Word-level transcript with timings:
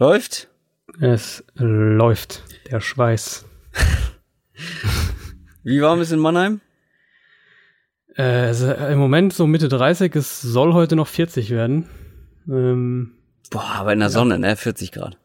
Läuft? 0.00 0.48
Es 0.98 1.44
läuft. 1.56 2.44
Der 2.70 2.80
Schweiß. 2.80 3.44
Wie 5.62 5.82
warm 5.82 6.00
ist 6.00 6.10
in 6.10 6.18
Mannheim? 6.18 6.62
Äh, 8.16 8.22
also 8.22 8.72
Im 8.72 8.98
Moment 8.98 9.34
so 9.34 9.46
Mitte 9.46 9.68
30. 9.68 10.16
Es 10.16 10.40
soll 10.40 10.72
heute 10.72 10.96
noch 10.96 11.06
40 11.06 11.50
werden. 11.50 11.86
Ähm, 12.48 13.12
Boah, 13.50 13.72
aber 13.74 13.92
in 13.92 13.98
der 13.98 14.08
Sonne, 14.08 14.38
ne? 14.38 14.56
40 14.56 14.90
Grad. 14.90 15.18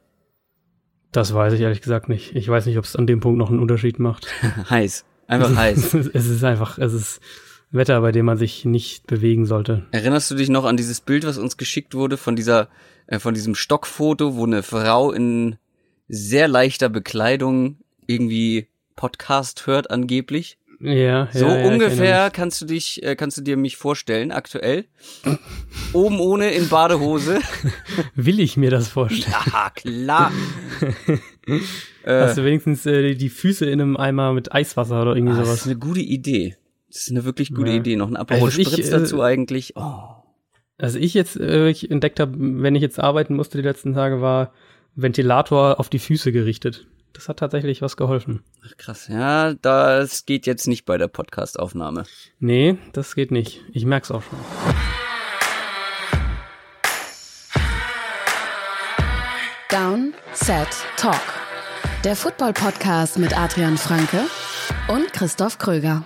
das 1.13 1.33
weiß 1.33 1.53
ich 1.53 1.61
ehrlich 1.61 1.79
gesagt 1.79 2.09
nicht. 2.09 2.35
Ich 2.35 2.49
weiß 2.49 2.65
nicht, 2.65 2.77
ob 2.77 2.83
es 2.83 2.97
an 2.97 3.07
dem 3.07 3.21
Punkt 3.21 3.37
noch 3.37 3.49
einen 3.49 3.59
Unterschied 3.59 3.97
macht. 3.99 4.27
heiß. 4.69 5.05
Einfach 5.27 5.55
heiß. 5.55 5.93
es 6.13 6.27
ist 6.27 6.43
einfach, 6.43 6.79
es 6.79 6.91
ist 6.91 7.21
Wetter, 7.75 7.99
bei 8.01 8.11
dem 8.11 8.25
man 8.25 8.37
sich 8.37 8.65
nicht 8.65 9.07
bewegen 9.07 9.45
sollte. 9.45 9.85
Erinnerst 9.91 10.31
du 10.31 10.35
dich 10.35 10.49
noch 10.49 10.65
an 10.65 10.77
dieses 10.77 11.01
Bild, 11.01 11.25
was 11.25 11.37
uns 11.37 11.57
geschickt 11.57 11.93
wurde 11.93 12.17
von 12.17 12.35
dieser, 12.35 12.69
äh, 13.07 13.19
von 13.19 13.33
diesem 13.33 13.55
Stockfoto, 13.55 14.35
wo 14.35 14.45
eine 14.45 14.63
Frau 14.63 15.11
in 15.11 15.57
sehr 16.07 16.47
leichter 16.47 16.89
Bekleidung 16.89 17.77
irgendwie 18.07 18.67
Podcast 18.95 19.67
hört 19.67 19.91
angeblich? 19.91 20.57
Ja, 20.81 21.29
So 21.31 21.45
ja, 21.45 21.57
ja, 21.59 21.67
ungefähr 21.69 22.29
kannst 22.31 22.61
du 22.61 22.65
dich, 22.65 23.01
äh, 23.01 23.15
kannst 23.15 23.37
du 23.37 23.41
dir 23.41 23.55
mich 23.55 23.77
vorstellen, 23.77 24.31
aktuell. 24.33 24.85
Oben 25.93 26.19
ohne 26.19 26.51
in 26.51 26.67
Badehose. 26.67 27.39
Will 28.15 28.41
ich 28.41 28.57
mir 28.57 28.69
das 28.71 28.89
vorstellen? 28.89 29.33
Ja, 29.51 29.69
klar. 29.69 30.31
Hast 32.05 32.37
du 32.37 32.43
wenigstens 32.43 32.85
äh, 32.85 33.15
die 33.15 33.29
Füße 33.29 33.65
in 33.65 33.81
einem 33.81 33.97
Eimer 33.97 34.33
mit 34.33 34.53
Eiswasser 34.53 35.01
oder 35.01 35.15
irgendwie 35.15 35.33
Ah, 35.35 35.39
das 35.39 35.47
ist 35.49 35.53
sowas? 35.63 35.65
eine 35.67 35.77
gute 35.79 36.01
Idee. 36.01 36.55
Das 36.95 37.01
ist 37.01 37.11
eine 37.11 37.25
wirklich 37.25 37.53
gute 37.53 37.71
Ja. 37.71 37.75
Idee. 37.75 37.97
Noch 37.97 38.07
ein 38.07 38.15
Aperol 38.15 38.45
Also 38.45 38.57
ich, 38.61 38.69
Spritz 38.69 38.87
äh, 38.87 38.91
dazu 38.91 39.21
eigentlich. 39.21 39.73
Oh. 39.75 40.01
Also 40.77 40.97
ich 40.97 41.13
jetzt 41.13 41.35
äh, 41.35 41.67
ich 41.67 41.91
entdeckt 41.91 42.21
habe, 42.21 42.31
wenn 42.37 42.73
ich 42.73 42.81
jetzt 42.81 43.01
arbeiten 43.01 43.35
musste 43.35 43.57
die 43.57 43.65
letzten 43.67 43.93
Tage, 43.93 44.21
war 44.21 44.53
Ventilator 44.95 45.81
auf 45.81 45.89
die 45.89 45.99
Füße 45.99 46.31
gerichtet. 46.31 46.87
Das 47.11 47.27
hat 47.27 47.39
tatsächlich 47.39 47.81
was 47.81 47.97
geholfen. 47.97 48.43
Ach, 48.65 48.77
krass. 48.77 49.09
Ja, 49.09 49.55
das 49.55 50.25
geht 50.25 50.45
jetzt 50.45 50.67
nicht 50.69 50.85
bei 50.85 50.97
der 50.97 51.09
Podcast-Aufnahme. 51.09 52.03
Nee, 52.39 52.77
das 52.93 53.13
geht 53.13 53.29
nicht. 53.29 53.61
Ich 53.73 53.83
merk's 53.85 54.09
auch 54.09 54.23
schon. 54.23 54.39
Down, 59.69 60.13
Set, 60.31 60.69
Talk. 60.95 61.19
Der 62.05 62.15
Football-Podcast 62.15 63.19
mit 63.19 63.37
Adrian 63.37 63.77
Franke 63.77 64.21
und 64.87 65.11
Christoph 65.11 65.57
Kröger. 65.57 66.05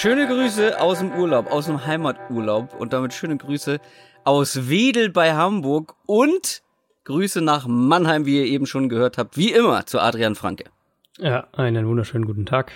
Schöne 0.00 0.28
Grüße 0.28 0.80
aus 0.80 1.00
dem 1.00 1.10
Urlaub, 1.10 1.50
aus 1.50 1.66
dem 1.66 1.84
Heimaturlaub 1.84 2.72
und 2.78 2.92
damit 2.92 3.12
schöne 3.12 3.36
Grüße 3.36 3.80
aus 4.22 4.68
Wedel 4.68 5.10
bei 5.10 5.34
Hamburg 5.34 5.96
und 6.06 6.62
Grüße 7.02 7.40
nach 7.40 7.66
Mannheim, 7.66 8.24
wie 8.24 8.38
ihr 8.38 8.44
eben 8.44 8.66
schon 8.66 8.88
gehört 8.88 9.18
habt, 9.18 9.36
wie 9.36 9.50
immer 9.50 9.86
zu 9.86 9.98
Adrian 9.98 10.36
Franke. 10.36 10.66
Ja, 11.18 11.48
einen 11.52 11.88
wunderschönen 11.88 12.26
guten 12.26 12.46
Tag. 12.46 12.70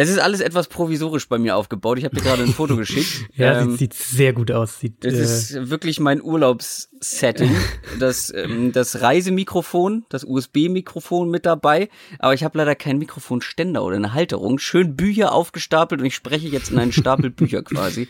Es 0.00 0.08
ist 0.08 0.20
alles 0.20 0.40
etwas 0.40 0.68
provisorisch 0.68 1.28
bei 1.28 1.38
mir 1.38 1.56
aufgebaut. 1.56 1.98
Ich 1.98 2.04
habe 2.04 2.14
dir 2.14 2.22
gerade 2.22 2.44
ein 2.44 2.52
Foto 2.52 2.76
geschickt. 2.76 3.28
Ja, 3.34 3.62
Ähm, 3.62 3.72
sieht, 3.72 3.94
sieht 3.94 3.94
sehr 3.94 4.32
gut 4.32 4.52
aus. 4.52 4.78
Sieht, 4.78 5.04
Das 5.04 5.12
äh, 5.12 5.22
ist 5.22 5.70
wirklich 5.70 5.98
mein 5.98 6.22
Urlaubssetting. 6.22 7.50
Das, 7.98 8.32
ähm, 8.32 8.70
das 8.70 9.00
Reisemikrofon, 9.00 10.06
das 10.08 10.22
USB-Mikrofon 10.22 11.28
mit 11.30 11.46
dabei. 11.46 11.88
Aber 12.20 12.32
ich 12.32 12.44
habe 12.44 12.56
leider 12.58 12.76
keinen 12.76 13.00
Mikrofonständer 13.00 13.82
oder 13.82 13.96
eine 13.96 14.14
Halterung. 14.14 14.60
Schön 14.60 14.94
Bücher 14.94 15.32
aufgestapelt 15.32 16.00
und 16.00 16.06
ich 16.06 16.14
spreche 16.14 16.46
jetzt 16.46 16.70
in 16.70 16.78
einen 16.78 16.92
Stapel 16.92 17.30
Bücher 17.30 17.62
quasi. 17.64 18.06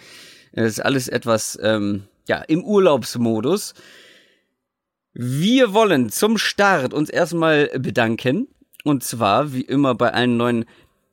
Das 0.53 0.67
ist 0.67 0.81
alles 0.81 1.09
etwas, 1.09 1.59
ähm, 1.63 2.03
ja, 2.29 2.37
im 2.43 2.65
Urlaubsmodus. 2.65 3.73
Wir 5.15 5.73
wollen 5.73 6.11
zum 6.11 6.37
Start 6.37 6.93
uns 6.93 7.09
erstmal 7.09 7.69
bedanken. 7.79 8.49
Und 8.85 9.05
zwar, 9.05 9.55
wie 9.55 9.63
immer, 9.63 9.95
bei 9.95 10.13
allen 10.13 10.37
neuen 10.37 10.67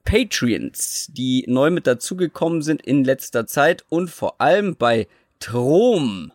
Patreons, 0.06 1.08
die 1.12 1.44
neu 1.48 1.72
mit 1.72 1.88
dazugekommen 1.88 2.62
sind 2.62 2.82
in 2.82 3.04
letzter 3.04 3.48
Zeit 3.48 3.84
und 3.90 4.10
vor 4.10 4.40
allem 4.40 4.76
bei 4.76 5.08
Trom, 5.40 6.32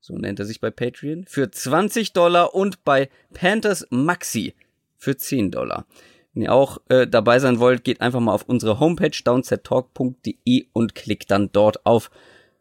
so 0.00 0.16
nennt 0.16 0.40
er 0.40 0.46
sich 0.46 0.60
bei 0.60 0.70
Patreon, 0.70 1.26
für 1.26 1.50
20 1.50 2.12
Dollar 2.14 2.54
und 2.54 2.82
bei 2.82 3.10
Panthers 3.32 3.86
Maxi 3.90 4.54
für 4.96 5.16
10 5.16 5.50
Dollar. 5.50 5.86
Wenn 6.32 6.44
ihr 6.44 6.52
auch 6.52 6.78
äh, 6.88 7.06
dabei 7.06 7.38
sein 7.38 7.58
wollt, 7.58 7.84
geht 7.84 8.00
einfach 8.00 8.20
mal 8.20 8.32
auf 8.32 8.44
unsere 8.44 8.80
Homepage 8.80 9.16
downsettalk.de 9.24 10.66
und 10.72 10.94
klickt 10.94 11.30
dann 11.30 11.50
dort 11.52 11.84
auf 11.84 12.10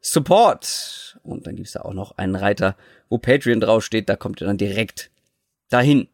Support. 0.02 1.20
Und 1.24 1.48
dann 1.48 1.56
gibt's 1.56 1.74
da 1.74 1.82
auch 1.82 1.94
noch 1.94 2.18
einen 2.18 2.36
Reiter, 2.36 2.76
wo 3.10 3.18
Patreon 3.18 3.60
draufsteht, 3.60 4.10
da 4.10 4.16
kommt 4.16 4.42
ihr 4.42 4.48
dann 4.48 4.58
direkt 4.58 5.12
dahin. 5.70 6.08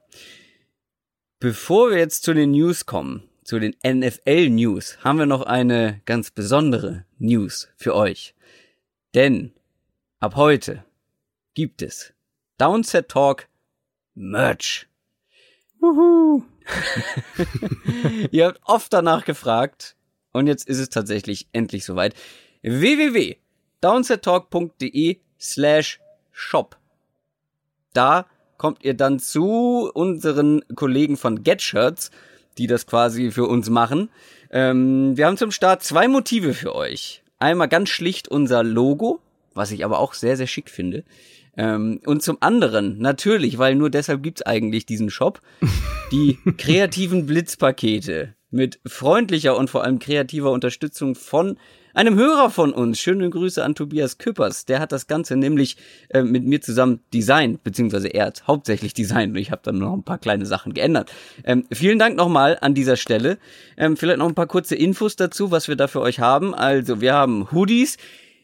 Bevor 1.40 1.92
wir 1.92 1.98
jetzt 1.98 2.24
zu 2.24 2.34
den 2.34 2.52
News 2.52 2.86
kommen, 2.86 3.24
zu 3.46 3.60
den 3.60 3.76
NFL-News, 3.86 4.98
haben 5.04 5.20
wir 5.20 5.28
noch 5.28 5.44
eine 5.44 6.02
ganz 6.06 6.32
besondere 6.32 7.06
News 7.20 7.70
für 7.78 7.94
euch. 7.96 8.34
Denn 9.14 9.54
ab 10.20 10.36
heute 10.36 10.84
gibt 11.54 11.84
es 11.84 12.12
Downset 12.58 13.08
Talk 13.08 13.48
Merch. 14.16 14.88
Wuhu. 15.80 16.44
Ihr 18.32 18.48
habt 18.48 18.60
oft 18.64 18.92
danach 18.92 19.26
gefragt 19.26 19.96
und 20.32 20.48
jetzt 20.48 20.68
ist 20.68 20.80
es 20.80 20.90
tatsächlich 20.90 21.48
endlich 21.54 21.86
soweit. 21.86 22.16
www.downsettalk.de 22.64 25.20
slash 25.40 26.00
shop. 26.32 26.80
Da 27.94 28.26
kommt 28.58 28.84
ihr 28.84 28.96
dann 28.96 29.20
zu 29.20 29.92
unseren 29.94 30.66
Kollegen 30.76 31.18
von 31.18 31.44
GetShirts, 31.44 32.10
die 32.58 32.68
das 32.68 32.88
quasi 32.88 33.32
für 33.32 33.46
uns 33.46 33.70
machen. 33.70 34.10
Ähm, 34.52 35.18
wir 35.18 35.26
haben 35.26 35.38
zum 35.38 35.52
Start 35.52 35.84
zwei 35.84 36.08
Motive 36.08 36.54
für 36.54 36.76
euch. 36.76 37.24
Einmal 37.40 37.68
ganz 37.68 37.90
schlicht 37.90 38.28
unser 38.28 38.64
Logo, 38.64 39.20
was 39.54 39.72
ich 39.72 39.84
aber 39.86 40.00
auch 40.00 40.14
sehr, 40.14 40.38
sehr 40.38 40.48
schick 40.48 40.70
finde. 40.70 41.04
Ähm, 41.58 42.02
und 42.06 42.22
zum 42.22 42.38
anderen, 42.42 42.98
natürlich, 43.00 43.58
weil 43.58 43.76
nur 43.76 43.90
deshalb 43.90 44.24
gibt's 44.24 44.42
eigentlich 44.42 44.86
diesen 44.86 45.10
Shop, 45.10 45.42
die 46.12 46.38
kreativen 46.58 47.26
Blitzpakete 47.26 48.36
mit 48.52 48.80
freundlicher 48.86 49.58
und 49.58 49.70
vor 49.70 49.84
allem 49.84 50.00
kreativer 50.00 50.52
Unterstützung 50.52 51.16
von 51.16 51.58
einem 51.96 52.16
Hörer 52.16 52.50
von 52.50 52.74
uns. 52.74 53.00
Schöne 53.00 53.30
Grüße 53.30 53.64
an 53.64 53.74
Tobias 53.74 54.18
Küppers. 54.18 54.66
Der 54.66 54.80
hat 54.80 54.92
das 54.92 55.08
Ganze 55.08 55.36
nämlich 55.36 55.78
äh, 56.10 56.22
mit 56.22 56.44
mir 56.44 56.62
zusammen 56.62 57.00
designt, 57.14 57.64
beziehungsweise 57.64 58.10
er 58.10 58.28
hat 58.28 58.48
hauptsächlich 58.48 58.94
designt 58.94 59.34
und 59.34 59.38
ich 59.38 59.52
habe 59.52 59.62
dann 59.64 59.78
noch 59.78 59.94
ein 59.94 60.04
paar 60.04 60.18
kleine 60.18 60.46
Sachen 60.46 60.74
geändert. 60.74 61.12
Ähm, 61.44 61.66
vielen 61.72 61.98
Dank 61.98 62.18
nochmal 62.18 62.58
an 62.62 62.74
dieser 62.74 62.98
Stelle. 62.98 63.38
Ähm, 63.78 63.98
vielleicht 63.98 64.20
noch 64.20 64.28
ein 64.28 64.36
paar 64.36 64.48
kurze 64.48 64.76
Infos 64.76 65.16
dazu, 65.16 65.52
was 65.52 65.68
wir 65.68 65.76
da 65.76 65.88
für 65.88 66.02
euch 66.02 66.20
haben. 66.20 66.54
Also 66.54 67.02
wir 67.02 67.14
haben 67.14 67.52
Hoodies, 67.52 67.98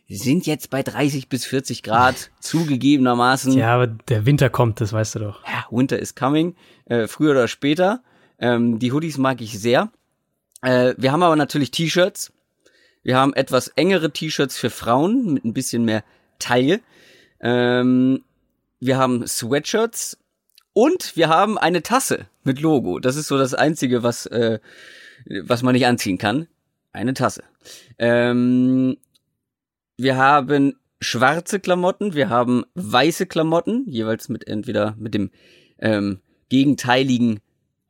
sind 0.08 0.46
jetzt 0.46 0.70
bei 0.70 0.84
30 0.84 1.30
bis 1.30 1.46
40 1.46 1.84
Grad 1.84 2.32
zugegebenermaßen. 2.40 3.54
Ja, 3.54 3.76
aber 3.76 3.88
der 3.88 4.26
Winter 4.26 4.50
kommt, 4.50 4.82
das 4.82 4.94
weißt 4.94 5.16
du 5.16 5.20
doch. 5.20 5.44
Ja, 5.46 5.66
Winter 5.70 6.00
is 6.00 6.16
coming, 6.16 6.56
äh, 6.86 7.08
früher 7.08 7.32
oder 7.32 7.48
später. 7.48 8.02
Ähm, 8.40 8.80
die 8.80 8.92
Hoodies 8.92 9.18
mag 9.18 9.42
ich 9.42 9.60
sehr. 9.60 9.92
Äh, 10.62 10.96
wir 10.98 11.12
haben 11.12 11.24
aber 11.24 11.36
natürlich 11.36 11.72
T-Shirts. 11.72 12.32
Wir 13.04 13.18
haben 13.18 13.34
etwas 13.34 13.70
engere 13.70 14.12
T-Shirts 14.12 14.58
für 14.58 14.70
Frauen 14.70 15.34
mit 15.34 15.46
ein 15.46 15.54
bisschen 15.54 15.86
mehr 15.86 16.04
Taille. 16.40 16.82
Ähm, 17.40 18.24
wir 18.80 18.98
haben 18.98 19.26
Sweatshirts 19.28 20.18
und 20.74 21.16
wir 21.16 21.30
haben 21.30 21.58
eine 21.58 21.84
Tasse 21.84 22.28
mit 22.44 22.60
Logo. 22.62 23.00
Das 23.00 23.16
ist 23.16 23.28
so 23.28 23.38
das 23.38 23.54
Einzige, 23.54 24.04
was, 24.04 24.26
äh, 24.28 24.60
was 25.44 25.64
man 25.64 25.74
nicht 25.74 25.86
anziehen 25.86 26.18
kann. 26.18 26.48
Eine 26.92 27.14
Tasse. 27.14 27.44
Ähm, 27.98 28.98
wir 29.98 30.18
haben 30.18 30.76
schwarze 31.00 31.60
Klamotten, 31.60 32.14
wir 32.14 32.30
haben 32.30 32.64
weiße 32.76 33.26
Klamotten, 33.26 33.86
jeweils 33.88 34.30
mit 34.30 34.48
entweder 34.48 34.96
mit 34.98 35.14
dem 35.14 35.32
ähm, 35.80 36.20
gegenteiligen 36.50 37.40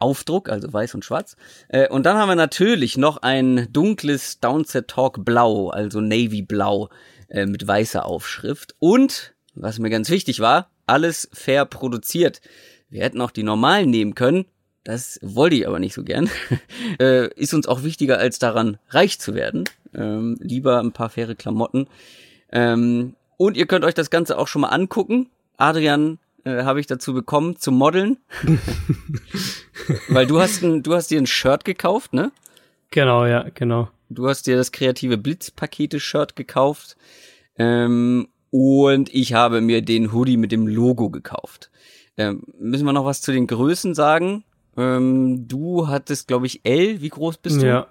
Aufdruck, 0.01 0.49
also 0.49 0.71
weiß 0.71 0.95
und 0.95 1.05
schwarz. 1.05 1.35
Äh, 1.69 1.87
und 1.87 2.05
dann 2.05 2.17
haben 2.17 2.29
wir 2.29 2.35
natürlich 2.35 2.97
noch 2.97 3.17
ein 3.17 3.67
dunkles 3.71 4.39
Downset 4.39 4.87
Talk 4.87 5.23
Blau, 5.23 5.69
also 5.69 6.01
Navy 6.01 6.41
Blau 6.41 6.89
äh, 7.29 7.45
mit 7.45 7.65
weißer 7.65 8.05
Aufschrift. 8.05 8.75
Und, 8.79 9.33
was 9.55 9.79
mir 9.79 9.89
ganz 9.89 10.09
wichtig 10.09 10.39
war, 10.39 10.69
alles 10.87 11.29
fair 11.33 11.65
produziert. 11.65 12.41
Wir 12.89 13.03
hätten 13.03 13.21
auch 13.21 13.31
die 13.31 13.43
normalen 13.43 13.89
nehmen 13.89 14.15
können. 14.15 14.45
Das 14.83 15.19
wollte 15.21 15.55
ich 15.55 15.67
aber 15.67 15.79
nicht 15.79 15.93
so 15.93 16.03
gern. 16.03 16.29
äh, 16.99 17.31
ist 17.35 17.53
uns 17.53 17.67
auch 17.67 17.83
wichtiger, 17.83 18.17
als 18.17 18.39
daran 18.39 18.77
reich 18.89 19.19
zu 19.19 19.35
werden. 19.35 19.65
Ähm, 19.93 20.37
lieber 20.41 20.79
ein 20.79 20.91
paar 20.91 21.09
faire 21.09 21.35
Klamotten. 21.35 21.87
Ähm, 22.51 23.15
und 23.37 23.57
ihr 23.57 23.67
könnt 23.67 23.85
euch 23.85 23.93
das 23.93 24.09
Ganze 24.09 24.37
auch 24.37 24.47
schon 24.47 24.61
mal 24.61 24.69
angucken. 24.69 25.29
Adrian 25.57 26.19
äh, 26.43 26.63
habe 26.63 26.79
ich 26.79 26.87
dazu 26.87 27.13
bekommen, 27.13 27.57
zu 27.57 27.71
modeln. 27.71 28.17
weil 30.09 30.25
du 30.27 30.39
hast 30.39 30.63
ein, 30.63 30.83
du 30.83 30.93
hast 30.93 31.11
dir 31.11 31.19
ein 31.19 31.27
Shirt 31.27 31.65
gekauft, 31.65 32.13
ne? 32.13 32.31
Genau, 32.91 33.25
ja, 33.25 33.45
genau. 33.53 33.89
Du 34.09 34.27
hast 34.27 34.47
dir 34.47 34.57
das 34.57 34.71
kreative 34.71 35.17
Blitzpakete-Shirt 35.17 36.35
gekauft. 36.35 36.97
Ähm, 37.57 38.27
und 38.49 39.13
ich 39.13 39.33
habe 39.33 39.61
mir 39.61 39.81
den 39.81 40.11
Hoodie 40.11 40.37
mit 40.37 40.51
dem 40.51 40.67
Logo 40.67 41.09
gekauft. 41.09 41.71
Ähm, 42.17 42.43
müssen 42.59 42.85
wir 42.85 42.93
noch 42.93 43.05
was 43.05 43.21
zu 43.21 43.31
den 43.31 43.47
Größen 43.47 43.95
sagen? 43.95 44.43
Ähm, 44.77 45.47
du 45.47 45.87
hattest, 45.87 46.27
glaube 46.27 46.45
ich, 46.45 46.61
L. 46.65 47.01
Wie 47.01 47.09
groß 47.09 47.37
bist 47.37 47.61
du? 47.61 47.67
Ja. 47.67 47.87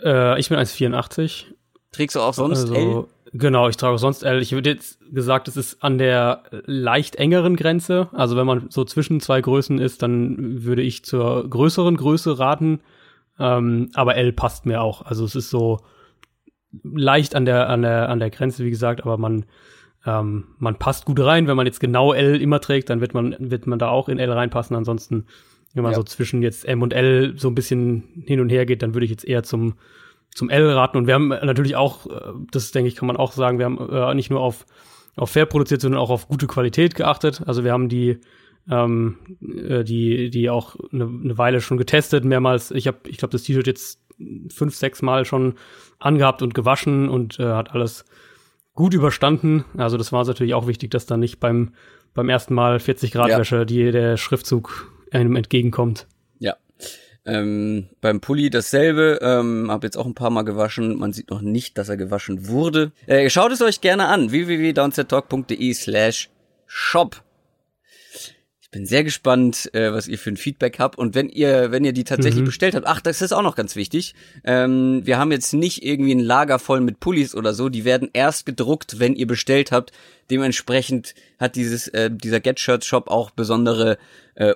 Äh, 0.00 0.38
ich 0.38 0.48
bin 0.48 0.58
1,84. 0.58 1.46
Trägst 1.90 2.16
du 2.16 2.20
auch 2.20 2.34
sonst 2.34 2.60
also, 2.60 2.74
L? 2.74 3.04
Genau, 3.34 3.68
ich 3.68 3.78
trage 3.78 3.94
auch 3.94 3.98
sonst 3.98 4.22
L. 4.24 4.42
Ich 4.42 4.52
würde 4.52 4.70
jetzt 4.70 5.00
gesagt, 5.10 5.48
es 5.48 5.56
ist 5.56 5.82
an 5.82 5.96
der 5.96 6.42
leicht 6.66 7.16
engeren 7.16 7.56
Grenze. 7.56 8.08
Also 8.12 8.36
wenn 8.36 8.46
man 8.46 8.66
so 8.68 8.84
zwischen 8.84 9.20
zwei 9.20 9.40
Größen 9.40 9.78
ist, 9.78 10.02
dann 10.02 10.64
würde 10.64 10.82
ich 10.82 11.04
zur 11.04 11.48
größeren 11.48 11.96
Größe 11.96 12.38
raten. 12.38 12.80
Ähm, 13.38 13.88
aber 13.94 14.16
L 14.16 14.32
passt 14.32 14.66
mir 14.66 14.82
auch. 14.82 15.02
Also 15.02 15.24
es 15.24 15.34
ist 15.34 15.48
so 15.48 15.80
leicht 16.82 17.34
an 17.34 17.46
der, 17.46 17.70
an 17.70 17.82
der, 17.82 18.10
an 18.10 18.18
der 18.18 18.30
Grenze, 18.30 18.64
wie 18.64 18.70
gesagt, 18.70 19.02
aber 19.02 19.16
man, 19.16 19.46
ähm, 20.04 20.48
man 20.58 20.78
passt 20.78 21.06
gut 21.06 21.20
rein. 21.20 21.46
Wenn 21.46 21.56
man 21.56 21.66
jetzt 21.66 21.80
genau 21.80 22.12
L 22.12 22.40
immer 22.40 22.60
trägt, 22.60 22.90
dann 22.90 23.00
wird 23.00 23.14
man, 23.14 23.34
wird 23.38 23.66
man 23.66 23.78
da 23.78 23.88
auch 23.88 24.10
in 24.10 24.18
L 24.18 24.30
reinpassen. 24.30 24.76
Ansonsten, 24.76 25.24
wenn 25.72 25.82
man 25.84 25.92
Ja. 25.92 25.96
so 25.96 26.02
zwischen 26.02 26.42
jetzt 26.42 26.66
M 26.66 26.82
und 26.82 26.92
L 26.92 27.32
so 27.38 27.48
ein 27.48 27.54
bisschen 27.54 28.04
hin 28.26 28.40
und 28.40 28.50
her 28.50 28.66
geht, 28.66 28.82
dann 28.82 28.94
würde 28.94 29.06
ich 29.06 29.10
jetzt 29.10 29.24
eher 29.24 29.42
zum, 29.42 29.74
zum 30.34 30.50
L 30.50 30.70
raten. 30.70 30.96
Und 30.96 31.06
wir 31.06 31.14
haben 31.14 31.28
natürlich 31.28 31.76
auch, 31.76 32.06
äh, 32.06 32.32
das 32.50 32.72
denke 32.72 32.88
ich, 32.88 32.96
kann 32.96 33.06
man 33.06 33.16
auch 33.16 33.32
sagen, 33.32 33.58
wir 33.58 33.66
haben 33.66 33.78
äh, 33.90 34.14
nicht 34.14 34.30
nur 34.30 34.40
auf, 34.40 34.66
auf 35.16 35.30
fair 35.30 35.46
produziert, 35.46 35.80
sondern 35.80 36.00
auch 36.00 36.10
auf 36.10 36.28
gute 36.28 36.46
Qualität 36.46 36.94
geachtet. 36.94 37.42
Also 37.46 37.64
wir 37.64 37.72
haben 37.72 37.88
die, 37.88 38.18
ähm, 38.70 39.18
äh, 39.40 39.84
die, 39.84 40.30
die 40.30 40.50
auch 40.50 40.76
eine, 40.92 41.04
eine 41.04 41.38
Weile 41.38 41.60
schon 41.60 41.76
getestet, 41.76 42.24
mehrmals. 42.24 42.70
Ich 42.70 42.86
habe, 42.86 42.98
ich 43.06 43.18
glaube, 43.18 43.32
das 43.32 43.42
T-Shirt 43.42 43.66
jetzt 43.66 44.00
fünf, 44.50 44.74
sechs 44.74 45.02
Mal 45.02 45.24
schon 45.24 45.54
angehabt 45.98 46.42
und 46.42 46.54
gewaschen 46.54 47.08
und 47.08 47.38
äh, 47.38 47.44
hat 47.44 47.72
alles 47.72 48.04
gut 48.74 48.94
überstanden. 48.94 49.64
Also 49.76 49.96
das 49.96 50.12
war 50.12 50.24
natürlich 50.24 50.54
auch 50.54 50.66
wichtig, 50.66 50.90
dass 50.90 51.06
dann 51.06 51.20
nicht 51.20 51.40
beim, 51.40 51.72
beim 52.14 52.28
ersten 52.28 52.54
Mal 52.54 52.78
40 52.78 53.12
Grad 53.12 53.28
Ja. 53.28 53.38
Wäsche 53.38 53.66
die, 53.66 53.90
der 53.90 54.16
Schriftzug 54.16 54.90
einem 55.10 55.36
entgegenkommt. 55.36 56.06
Ähm, 57.24 57.88
beim 58.00 58.20
Pulli 58.20 58.50
dasselbe, 58.50 59.20
ähm, 59.22 59.70
habe 59.70 59.86
jetzt 59.86 59.96
auch 59.96 60.06
ein 60.06 60.14
paar 60.14 60.30
Mal 60.30 60.42
gewaschen. 60.42 60.98
Man 60.98 61.12
sieht 61.12 61.30
noch 61.30 61.40
nicht, 61.40 61.78
dass 61.78 61.88
er 61.88 61.96
gewaschen 61.96 62.48
wurde. 62.48 62.90
Äh, 63.06 63.30
schaut 63.30 63.52
es 63.52 63.62
euch 63.62 63.80
gerne 63.80 64.06
an. 64.08 64.32
www.downsettalk.de 64.32 65.72
slash 65.74 66.30
shop. 66.66 67.22
Ich 68.60 68.70
bin 68.72 68.86
sehr 68.86 69.04
gespannt, 69.04 69.70
äh, 69.74 69.92
was 69.92 70.08
ihr 70.08 70.18
für 70.18 70.30
ein 70.30 70.36
Feedback 70.38 70.78
habt. 70.80 70.96
Und 70.98 71.14
wenn 71.14 71.28
ihr, 71.28 71.70
wenn 71.70 71.84
ihr 71.84 71.92
die 71.92 72.04
tatsächlich 72.04 72.40
Mhm. 72.40 72.46
bestellt 72.46 72.74
habt, 72.74 72.86
ach, 72.86 73.00
das 73.02 73.20
ist 73.22 73.32
auch 73.32 73.42
noch 73.42 73.54
ganz 73.54 73.76
wichtig. 73.76 74.14
Ähm, 74.44 75.02
wir 75.04 75.18
haben 75.18 75.30
jetzt 75.30 75.52
nicht 75.52 75.84
irgendwie 75.84 76.14
ein 76.14 76.20
Lager 76.20 76.58
voll 76.58 76.80
mit 76.80 76.98
Pullis 76.98 77.34
oder 77.36 77.52
so. 77.54 77.68
Die 77.68 77.84
werden 77.84 78.08
erst 78.14 78.46
gedruckt, 78.46 78.98
wenn 78.98 79.14
ihr 79.14 79.26
bestellt 79.26 79.70
habt. 79.72 79.92
Dementsprechend 80.30 81.14
hat 81.38 81.54
dieses, 81.54 81.86
äh, 81.88 82.10
dieser 82.10 82.40
Get 82.40 82.58
Shirt 82.58 82.84
Shop 82.84 83.08
auch 83.08 83.30
besondere 83.30 83.98
äh, 84.34 84.54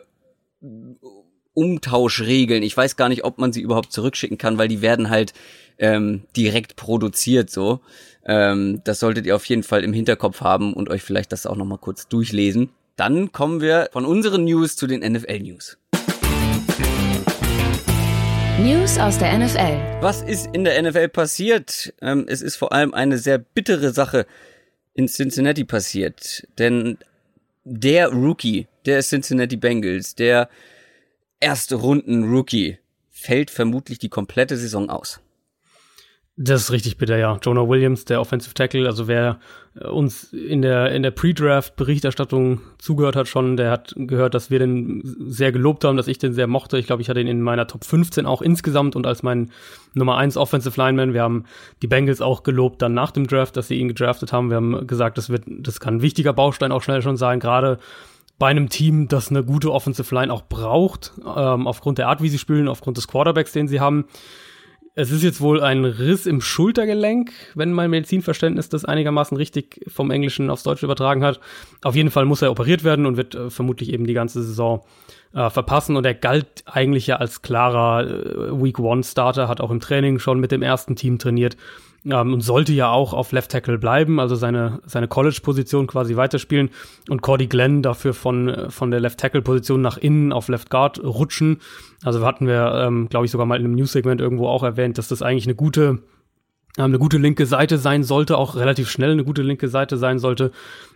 Umtauschregeln. 1.57 2.63
Ich 2.63 2.77
weiß 2.77 2.97
gar 2.97 3.09
nicht, 3.09 3.25
ob 3.25 3.39
man 3.39 3.53
sie 3.53 3.63
überhaupt 3.63 3.91
zurückschicken 3.91 4.37
kann, 4.37 4.59
weil 4.59 4.69
die 4.69 4.83
werden 4.83 5.09
halt 5.09 5.33
ähm, 5.79 6.23
direkt 6.37 6.77
produziert 6.77 7.51
so. 7.51 7.81
Ähm, 8.27 8.83
das 8.85 9.01
solltet 9.01 9.25
ihr 9.25 9.35
auf 9.35 9.47
jeden 9.47 9.63
Fall 9.63 9.83
im 9.83 9.95
Hinterkopf 9.95 10.43
haben 10.43 10.75
und 10.75 10.91
euch 10.91 11.03
vielleicht 11.03 11.33
das 11.33 11.47
auch 11.47 11.57
noch 11.57 11.65
mal 11.65 11.79
kurz 11.79 12.09
durchlesen. 12.09 12.69
Dann 12.97 13.33
kommen 13.33 13.61
wir 13.61 13.89
von 13.93 14.05
unseren 14.05 14.45
News 14.45 14.77
zu 14.77 14.87
den 14.87 15.01
NFL 15.01 15.41
News. 15.41 15.79
News 18.61 18.99
aus 18.99 19.19
der 19.19 19.39
NFL. 19.39 20.03
Was 20.03 20.23
ist 20.23 20.49
in 20.53 20.65
der 20.65 20.83
NFL 20.83 21.09
passiert? 21.09 21.95
Ähm, 22.03 22.27
es 22.29 22.43
ist 22.43 22.57
vor 22.57 22.73
allem 22.73 22.93
eine 22.93 23.17
sehr 23.17 23.39
bittere 23.39 23.93
Sache 23.93 24.27
in 24.93 25.09
Cincinnati 25.09 25.65
passiert, 25.65 26.47
denn 26.59 26.99
der 27.65 28.09
Rookie 28.09 28.67
der 28.87 29.03
Cincinnati 29.03 29.57
Bengals, 29.57 30.15
der 30.15 30.49
erste 31.41 31.77
Runden 31.77 32.25
Rookie, 32.25 32.79
fällt 33.11 33.51
vermutlich 33.51 33.99
die 33.99 34.09
komplette 34.09 34.57
Saison 34.57 34.91
aus. 34.91 35.21
Das 36.39 36.65
ist 36.65 36.71
richtig 36.71 36.99
bitter, 36.99 37.17
ja. 37.17 37.39
Jonah 37.41 37.67
Williams, 37.67 38.05
der 38.05 38.21
Offensive 38.21 38.53
Tackle, 38.53 38.87
also 38.87 39.09
wer 39.09 39.41
äh, 39.75 39.87
uns 39.87 40.35
in 40.35 40.61
der, 40.61 40.93
in 40.93 41.03
der 41.03 41.11
Pre-Draft-Berichterstattung 41.11 42.61
zugehört 42.77 43.17
hat 43.17 43.27
schon, 43.27 43.57
der 43.57 43.71
hat 43.71 43.95
gehört, 43.97 44.35
dass 44.35 44.51
wir 44.51 44.59
den 44.59 45.01
sehr 45.03 45.51
gelobt 45.51 45.83
haben, 45.85 45.97
dass 45.97 46.09
ich 46.09 46.19
den 46.19 46.35
sehr 46.35 46.47
mochte. 46.47 46.77
Ich 46.77 46.87
glaube, 46.87 47.01
ich 47.01 47.09
hatte 47.09 47.23
ihn 47.23 47.27
in 47.27 47.41
meiner 47.41 47.67
Top 47.67 47.87
15 47.87 48.27
auch 48.27 48.43
insgesamt 48.43 48.97
und 48.97 49.07
als 49.07 49.23
mein 49.23 49.51
Nummer 49.95 50.19
1 50.19 50.37
Offensive 50.37 50.79
Lineman. 50.79 51.15
Wir 51.15 51.23
haben 51.23 51.45
die 51.81 51.87
Bengals 51.87 52.21
auch 52.21 52.43
gelobt 52.43 52.83
dann 52.83 52.93
nach 52.93 53.13
dem 53.13 53.27
Draft, 53.27 53.57
dass 53.57 53.69
sie 53.69 53.77
ihn 53.77 53.89
gedraftet 53.89 54.35
haben. 54.35 54.51
Wir 54.51 54.57
haben 54.57 54.87
gesagt, 54.87 55.17
das 55.17 55.31
wird, 55.31 55.45
das 55.47 55.81
kann 55.81 55.97
ein 55.97 56.03
wichtiger 56.03 56.35
Baustein 56.35 56.71
auch 56.71 56.83
schnell 56.83 57.01
schon 57.01 57.17
sein, 57.17 57.41
gerade 57.41 57.79
bei 58.39 58.49
einem 58.49 58.69
Team, 58.69 59.09
das 59.09 59.31
eine 59.31 59.45
gute 59.45 59.73
Offensive 59.73 60.15
Line 60.15 60.33
auch 60.33 60.43
braucht, 60.43 61.13
ähm, 61.21 61.67
aufgrund 61.67 61.99
der 61.99 62.09
Art, 62.09 62.23
wie 62.23 62.29
sie 62.29 62.39
spielen, 62.39 62.69
aufgrund 62.69 62.97
des 62.97 63.09
Quarterbacks, 63.09 63.53
den 63.53 63.69
sie 63.69 63.81
haben. 63.81 64.07
Es 64.99 65.11
ist 65.11 65.23
jetzt 65.23 65.43
wohl 65.43 65.63
ein 65.63 65.85
Riss 65.85 66.25
im 66.25 66.41
Schultergelenk, 66.41 67.31
wenn 67.55 67.71
mein 67.71 67.91
Medizinverständnis 67.91 68.71
das 68.71 68.87
einigermaßen 68.87 69.37
richtig 69.37 69.85
vom 69.89 70.11
Englischen 70.11 70.49
aufs 70.49 70.63
Deutsche 70.63 70.87
übertragen 70.87 71.23
hat. 71.23 71.39
Auf 71.83 71.95
jeden 71.95 72.11
Fall 72.11 72.25
muss 72.25 72.41
er 72.41 72.51
operiert 72.51 72.83
werden 72.83 73.05
und 73.05 73.19
wird 73.19 73.35
äh, 73.35 73.51
vermutlich 73.51 73.93
eben 73.93 74.07
die 74.07 74.15
ganze 74.15 74.43
Saison 74.43 74.85
äh, 75.35 75.51
verpassen. 75.51 75.97
Und 75.97 76.07
er 76.07 76.15
galt 76.15 76.65
eigentlich 76.65 77.07
ja 77.07 77.17
als 77.17 77.43
klarer 77.43 78.07
äh, 78.07 78.63
Week 78.63 78.79
One 78.79 79.03
Starter, 79.05 79.49
hat 79.49 79.61
auch 79.61 79.71
im 79.71 79.81
Training 79.81 80.19
schon 80.19 80.41
mit 80.41 80.51
dem 80.51 80.63
ersten 80.63 80.97
Team 80.97 81.19
trainiert 81.19 81.59
ähm, 82.11 82.35
und 82.35 82.41
sollte 82.41 82.73
ja 82.73 82.91
auch 82.91 83.13
auf 83.13 83.33
Left 83.33 83.51
Tackle 83.51 83.79
bleiben, 83.79 84.21
also 84.21 84.35
seine, 84.35 84.81
seine 84.87 85.09
College-Position 85.09 85.87
quasi 85.87 86.17
weiterspielen 86.17 86.71
und 87.09 87.23
Cordy 87.23 87.47
Glenn 87.47 87.83
dafür 87.83 88.15
von, 88.15 88.49
äh, 88.49 88.71
von 88.71 88.91
der 88.91 89.01
Left 89.01 89.19
Tackle-Position 89.19 89.81
nach 89.81 89.97
innen 89.97 90.33
auf 90.33 90.49
Left 90.49 90.71
Guard 90.71 91.03
rutschen. 91.03 91.61
Also 92.03 92.25
hatten 92.25 92.47
wir, 92.47 92.73
ähm, 92.87 93.09
glaube 93.09 93.27
ich, 93.27 93.33
sogar 93.33 93.47
mal 93.47 93.59
in 93.59 93.65
einem 93.65 93.75
News-Segment 93.75 94.21
irgendwo 94.21 94.49
auch 94.49 94.63
erwähnt, 94.63 94.99
dass 94.99 95.09
das 95.09 95.23
eigentlich 95.23 95.47
eine 95.47 95.55
gute 95.55 96.03
ähm, 96.79 96.85
eine 96.85 96.99
gute 96.99 97.19
linke 97.19 97.47
Seite 97.47 97.79
sein 97.79 98.05
sollte, 98.05 98.37
auch 98.37 98.55
relativ 98.57 98.91
schnell 98.91 99.13
eine 99.13 99.25
gute 99.25 99.43
linke 99.43 99.69
Seite 99.69 99.97
sein 99.97 100.19
sollte. 100.19 100.53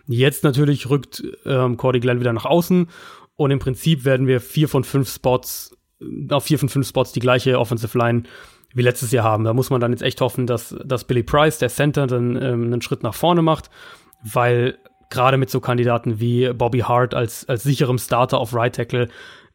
Jetzt 0.07 0.43
natürlich 0.43 0.89
rückt 0.89 1.23
ähm, 1.45 1.77
Cordy 1.77 1.99
Glenn 1.99 2.19
wieder 2.19 2.33
nach 2.33 2.45
außen 2.45 2.87
und 3.35 3.51
im 3.51 3.59
Prinzip 3.59 4.05
werden 4.05 4.27
wir 4.27 4.41
vier 4.41 4.69
von 4.69 4.83
fünf 4.83 5.11
Spots, 5.11 5.75
äh, 5.99 6.31
auf 6.31 6.45
vier 6.45 6.59
von 6.59 6.69
fünf 6.69 6.87
Spots 6.87 7.11
die 7.11 7.19
gleiche 7.19 7.59
Offensive 7.59 7.97
Line 7.97 8.23
wie 8.73 8.81
letztes 8.81 9.11
Jahr 9.11 9.23
haben. 9.23 9.43
Da 9.43 9.53
muss 9.53 9.69
man 9.69 9.81
dann 9.81 9.91
jetzt 9.91 10.03
echt 10.03 10.21
hoffen, 10.21 10.47
dass, 10.47 10.75
dass 10.83 11.05
Billy 11.05 11.23
Price, 11.23 11.57
der 11.57 11.69
Center, 11.69 12.07
dann 12.07 12.35
ähm, 12.35 12.65
einen 12.65 12.81
Schritt 12.81 13.03
nach 13.03 13.13
vorne 13.13 13.41
macht, 13.41 13.69
weil 14.23 14.77
gerade 15.09 15.37
mit 15.37 15.49
so 15.49 15.59
Kandidaten 15.59 16.19
wie 16.19 16.51
Bobby 16.53 16.79
Hart 16.79 17.13
als, 17.13 17.47
als 17.47 17.63
sicherem 17.63 17.97
Starter 17.97 18.37
auf 18.37 18.53
Right 18.53 18.75
Tackle, 18.75 19.09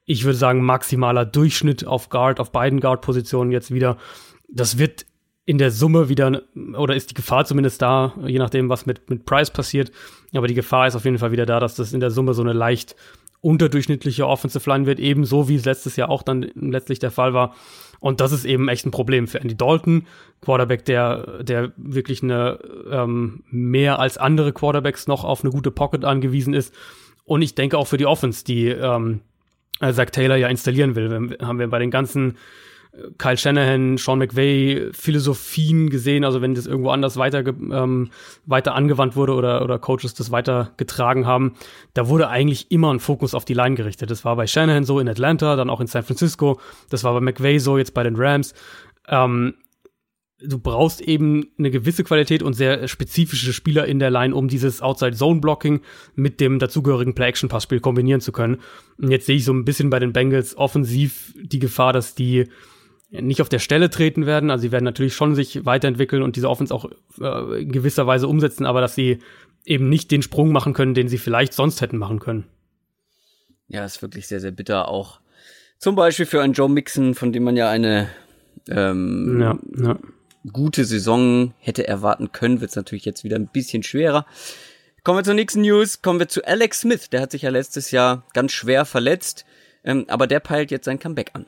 ich 0.05 0.25
würde 0.25 0.39
sagen, 0.39 0.63
maximaler 0.63 1.25
Durchschnitt 1.25 1.87
auf 1.87 2.09
Guard, 2.11 2.39
auf 2.39 2.53
beiden 2.53 2.81
Guard-Positionen 2.81 3.51
jetzt 3.51 3.73
wieder. 3.73 3.97
Das 4.49 4.79
wird 4.79 5.07
in 5.47 5.59
der 5.59 5.71
Summe 5.71 6.09
wieder, 6.09 6.43
oder 6.77 6.95
ist 6.95 7.11
die 7.11 7.15
Gefahr 7.15 7.45
zumindest 7.45 7.83
da, 7.83 8.15
je 8.25 8.39
nachdem, 8.39 8.69
was 8.69 8.87
mit, 8.87 9.09
mit 9.11 9.25
Price 9.25 9.51
passiert. 9.51 9.91
Aber 10.35 10.47
die 10.47 10.55
Gefahr 10.55 10.87
ist 10.87 10.97
auf 10.97 11.05
jeden 11.05 11.19
Fall 11.19 11.33
wieder 11.33 11.47
da, 11.47 11.59
dass 11.59 11.75
das 11.77 11.93
in 11.93 12.01
der 12.01 12.11
Summe 12.11 12.35
so 12.35 12.43
eine 12.43 12.53
leicht 12.53 12.95
unterdurchschnittliche 13.41 14.27
Offensive 14.27 14.69
Line 14.69 14.87
wird, 14.87 14.99
ebenso 14.99 15.49
wie 15.49 15.57
es 15.57 15.65
letztes 15.65 15.97
Jahr 15.97 16.09
auch 16.09 16.23
dann 16.23 16.51
letztlich 16.55 16.99
der 16.99 17.11
Fall 17.13 17.33
war. 17.33 17.55
Und 18.01 18.21
das 18.21 18.33
ist 18.33 18.45
eben 18.45 18.69
echt 18.69 18.87
ein 18.87 18.91
Problem 18.91 19.27
für 19.27 19.41
Andy 19.41 19.57
Dalton, 19.57 20.07
Quarterback, 20.41 20.85
der, 20.85 21.43
der 21.43 21.73
wirklich 21.77 22.23
eine 22.23 22.59
ähm, 22.91 23.43
mehr 23.51 23.99
als 23.99 24.19
andere 24.19 24.53
Quarterbacks 24.53 25.07
noch 25.07 25.25
auf 25.25 25.43
eine 25.43 25.51
gute 25.51 25.71
Pocket 25.71 26.05
angewiesen 26.05 26.55
ist. 26.55 26.75
Und 27.25 27.43
ich 27.43 27.55
denke 27.55 27.79
auch 27.79 27.87
für 27.87 27.97
die 27.97 28.07
Offense, 28.07 28.45
die 28.45 28.69
ähm, 28.69 29.21
äh, 29.81 29.93
Zach 29.93 30.11
Taylor 30.11 30.37
ja 30.37 30.49
installieren 30.49 30.95
will. 30.95 31.37
Haben 31.41 31.59
wir 31.59 31.69
bei 31.69 31.79
den 31.79 31.91
ganzen 31.91 32.37
Kyle 33.19 33.37
Shanahan, 33.37 33.99
Sean 33.99 34.19
McVay 34.19 34.89
Philosophien 34.93 35.91
gesehen, 35.91 36.25
also 36.25 36.41
wenn 36.41 36.55
das 36.55 36.67
irgendwo 36.67 36.91
anders 36.91 37.17
weiter, 37.17 37.45
ähm, 37.47 38.11
weiter 38.47 38.75
angewandt 38.75 39.17
wurde 39.17 39.35
oder, 39.35 39.63
oder 39.63 39.79
Coaches 39.79 40.15
das 40.15 40.31
weiter 40.31 40.73
getragen 40.77 41.27
haben, 41.27 41.55
da 41.95 42.09
wurde 42.09 42.29
eigentlich 42.29 42.71
immer 42.71 42.93
ein 42.93 43.01
Fokus 43.01 43.35
auf 43.35 43.45
die 43.45 43.55
Line 43.55 43.75
gerichtet. 43.75 44.11
Das 44.11 44.25
war 44.25 44.37
bei 44.37 44.47
Shanahan 44.47 44.85
so 44.85 44.99
in 44.99 45.09
Atlanta, 45.09 45.57
dann 45.57 45.71
auch 45.71 45.81
in 45.81 45.87
San 45.87 46.05
Francisco, 46.05 46.61
das 46.91 47.05
war 47.05 47.13
bei 47.15 47.21
McVay 47.21 47.59
so 47.59 47.79
jetzt 47.79 47.95
bei 47.95 48.03
den 48.03 48.17
Rams. 48.17 48.55
Ähm, 49.09 49.55
du 50.41 50.59
brauchst 50.59 51.01
eben 51.01 51.47
eine 51.59 51.71
gewisse 51.71 52.05
Qualität 52.05 52.43
und 52.43 52.53
sehr 52.53 52.89
spezifische 52.89 53.53
Spieler 53.53 53.87
in 53.87 53.99
der 53.99 54.11
Line, 54.11 54.35
um 54.35 54.49
dieses 54.49 54.83
Outside-Zone-Blocking 54.83 55.81
mit 56.15 56.41
dem 56.41 56.59
dazugehörigen 56.59 57.15
Play-Action-Passspiel 57.15 57.81
kombinieren 57.81 58.21
zu 58.21 58.33
können. 58.33 58.59
Und 58.99 59.11
jetzt 59.11 59.27
sehe 59.27 59.37
ich 59.37 59.45
so 59.45 59.53
ein 59.53 59.65
bisschen 59.65 59.91
bei 59.91 59.99
den 59.99 60.13
Bengals 60.13 60.57
offensiv 60.57 61.35
die 61.41 61.59
Gefahr, 61.59 61.93
dass 61.93 62.15
die 62.15 62.49
nicht 63.21 63.41
auf 63.43 63.49
der 63.49 63.59
Stelle 63.59 63.91
treten 63.91 64.27
werden. 64.27 64.51
Also 64.51 64.63
sie 64.63 64.73
werden 64.73 64.85
natürlich 64.85 65.15
schon 65.15 65.35
sich 65.35 65.65
weiterentwickeln 65.65 66.23
und 66.23 66.37
diese 66.37 66.49
Offense 66.49 66.75
auch 66.75 66.91
äh, 67.21 67.63
in 67.63 67.73
gewisser 67.73 68.07
Weise 68.07 68.29
umsetzen, 68.29 68.67
aber 68.67 68.81
dass 68.81 68.95
sie 68.95 69.19
eben 69.65 69.89
nicht 69.89 70.11
den 70.11 70.23
Sprung 70.23 70.53
machen 70.53 70.73
können, 70.73 70.95
den 70.95 71.09
sie 71.09 71.19
vielleicht 71.19 71.53
sonst 71.53 71.81
hätten 71.81 71.99
machen 71.99 72.21
können. 72.21 72.47
Ja, 73.69 73.85
ist 73.85 74.01
wirklich 74.03 74.29
sehr, 74.29 74.41
sehr 74.41 74.53
bitter 74.53 74.89
auch. 74.89 75.21
Zum 75.79 75.97
Beispiel 75.97 76.27
für 76.27 76.41
einen 76.41 76.53
Joe 76.53 76.69
Mixon, 76.69 77.15
von 77.15 77.33
dem 77.33 77.43
man 77.43 77.57
ja 77.57 77.69
eine 77.69 78.09
ähm, 78.69 79.41
Ja, 79.41 79.59
ja. 79.77 79.99
gute 80.53 80.85
Saison 80.85 81.53
hätte 81.59 81.87
erwarten 81.87 82.33
können, 82.33 82.61
wird 82.61 82.71
es 82.71 82.77
natürlich 82.77 83.05
jetzt 83.05 83.25
wieder 83.25 83.37
ein 83.37 83.49
bisschen 83.49 83.83
schwerer. 83.83 84.25
Kommen 85.03 85.19
wir 85.19 85.25
zur 85.25 85.35
nächsten 85.35 85.61
News. 85.61 86.03
Kommen 86.03 86.19
wir 86.19 86.29
zu 86.29 86.45
Alex 86.45 86.81
Smith. 86.81 87.11
Der 87.11 87.21
hat 87.21 87.31
sich 87.31 87.43
ja 87.43 87.51
letztes 87.51 87.91
Jahr 87.91 88.25
ganz 88.33 88.53
schwer 88.53 88.85
verletzt, 88.85 89.45
ähm, 89.85 90.05
aber 90.09 90.27
der 90.27 90.41
peilt 90.41 90.71
jetzt 90.71 90.85
sein 90.87 90.99
Comeback 90.99 91.31
an. 91.35 91.47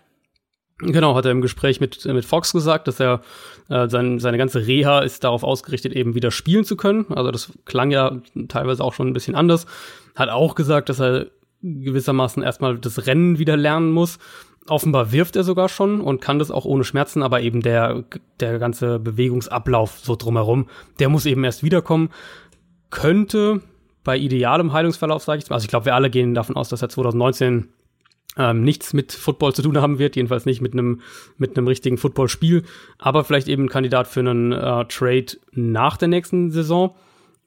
Genau, 0.81 1.17
hat 1.17 1.25
er 1.25 1.33
im 1.33 1.41
Gespräch 1.41 1.81
mit, 1.81 2.05
mit 2.05 2.25
Fox 2.25 2.53
gesagt, 2.53 2.87
dass 2.87 3.01
er 3.01 3.21
äh, 3.69 3.89
sein, 3.89 4.21
seine 4.21 4.39
ganze 4.39 4.67
Reha 4.67 5.01
ist 5.01 5.25
darauf 5.25 5.43
ausgerichtet, 5.43 5.93
eben 5.93 6.15
wieder 6.15 6.31
spielen 6.31 6.65
zu 6.65 6.77
können. 6.77 7.07
Also 7.13 7.33
das 7.33 7.53
klang 7.65 7.91
ja 7.91 8.19
teilweise 8.47 8.85
auch 8.85 8.95
schon 8.95 9.09
ein 9.09 9.13
bisschen 9.13 9.35
anders. 9.35 9.67
Hat 10.15 10.29
auch 10.29 10.55
gesagt, 10.55 10.89
dass 10.89 11.01
er 11.01 11.27
gewissermaßen 11.63 12.45
erstmal 12.45 12.79
das 12.79 13.07
Rennen 13.07 13.41
wieder 13.41 13.57
lernen 13.57 13.91
muss. 13.91 14.19
Offenbar 14.69 15.11
wirft 15.11 15.35
er 15.35 15.43
sogar 15.45 15.69
schon 15.69 16.01
und 16.01 16.21
kann 16.21 16.39
das 16.39 16.51
auch 16.51 16.65
ohne 16.65 16.85
Schmerzen, 16.85 17.23
aber 17.23 17.41
eben 17.41 17.63
der, 17.63 18.05
der 18.39 18.59
ganze 18.59 19.01
Bewegungsablauf 19.01 19.99
so 19.99 20.15
drumherum, 20.15 20.69
der 21.01 21.09
muss 21.09 21.27
eben 21.27 21.43
erst 21.43 21.65
wiederkommen. 21.65 22.11
Könnte 22.91 23.63
bei 24.05 24.17
idealem 24.17 24.73
Heilungsverlauf, 24.73 25.25
sage 25.25 25.43
ich 25.43 25.51
mal, 25.51 25.57
also 25.57 25.65
ich 25.65 25.71
glaube, 25.71 25.87
wir 25.87 25.95
alle 25.95 26.11
gehen 26.11 26.35
davon 26.35 26.57
aus, 26.57 26.69
dass 26.69 26.83
er 26.83 26.89
2019 26.89 27.69
ähm, 28.39 28.63
nichts 28.63 28.95
mit 28.95 29.13
Football 29.13 29.53
zu 29.53 29.63
tun 29.63 29.77
haben 29.79 29.99
wird, 29.99 30.17
jedenfalls 30.17 30.47
nicht 30.47 30.61
mit 30.61 30.73
einem 30.73 31.01
mit 31.37 31.57
einem 31.57 31.67
richtigen 31.67 31.99
Footballspiel, 31.99 32.63
aber 32.99 33.25
vielleicht 33.25 33.49
eben 33.49 33.65
ein 33.65 33.69
Kandidat 33.69 34.07
für 34.07 34.21
einen 34.21 34.53
äh, 34.53 34.85
Trade 34.87 35.27
nach 35.53 35.97
der 35.97 36.09
nächsten 36.09 36.51
Saison. 36.51 36.95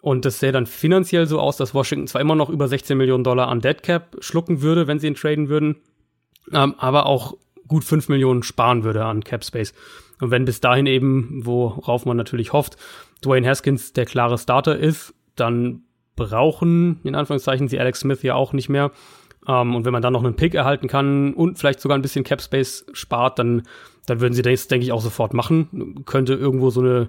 Und 0.02 0.26
das 0.26 0.40
sähe 0.40 0.52
dann 0.52 0.66
finanziell 0.66 1.28
so 1.28 1.40
aus, 1.40 1.58
dass 1.58 1.74
Washington 1.74 2.08
zwar 2.08 2.22
immer 2.22 2.36
noch 2.36 2.50
über 2.50 2.68
16 2.68 2.98
Millionen 2.98 3.24
Dollar 3.24 3.48
an 3.48 3.62
Dead 3.62 3.82
Cap 3.82 4.18
schlucken 4.20 4.62
würde, 4.62 4.88
wenn 4.88 5.00
sie 5.00 5.08
ihn 5.08 5.16
traden 5.16 5.48
würden, 5.48 5.78
ähm, 6.52 6.76
aber 6.78 7.06
auch 7.06 7.38
gut 7.68 7.84
5 7.84 8.10
Millionen 8.10 8.44
sparen 8.44 8.84
würde 8.84 9.06
an 9.06 9.24
Cap 9.24 9.46
Space. 9.46 9.74
Und 10.20 10.32
wenn 10.32 10.46
bis 10.46 10.60
dahin 10.60 10.88
eben, 10.88 11.46
worauf 11.46 12.06
man 12.06 12.18
natürlich 12.18 12.52
hofft, 12.52 12.78
Dwayne 13.24 13.48
Haskins 13.48 13.94
der 13.94 14.06
klare 14.06 14.38
Starter 14.38 14.78
ist, 14.78 15.14
dann 15.36 15.84
brauchen, 16.16 17.00
in 17.04 17.16
Anführungszeichen, 17.16 17.68
sie 17.68 17.80
Alex 17.80 18.02
Smith 18.02 18.24
ja 18.24 18.36
auch 18.36 18.54
nicht 18.54 18.70
mehr. 18.70 18.92
Ähm, 19.48 19.76
und 19.76 19.86
wenn 19.86 19.94
man 19.94 20.02
dann 20.02 20.14
noch 20.14 20.24
einen 20.24 20.36
Pick 20.36 20.54
erhalten 20.54 20.88
kann 20.88 21.34
und 21.34 21.58
vielleicht 21.58 21.80
sogar 21.80 21.98
ein 21.98 22.02
bisschen 22.02 22.24
Cap 22.24 22.42
Space 22.42 22.86
spart, 22.94 23.40
dann, 23.40 23.64
dann 24.06 24.22
würden 24.22 24.34
sie 24.34 24.42
das, 24.42 24.68
denke 24.68 24.86
ich, 24.86 24.92
auch 24.92 25.02
sofort 25.02 25.34
machen. 25.34 26.04
Könnte 26.06 26.34
irgendwo 26.34 26.70
so 26.70 26.82
eine, 26.82 27.08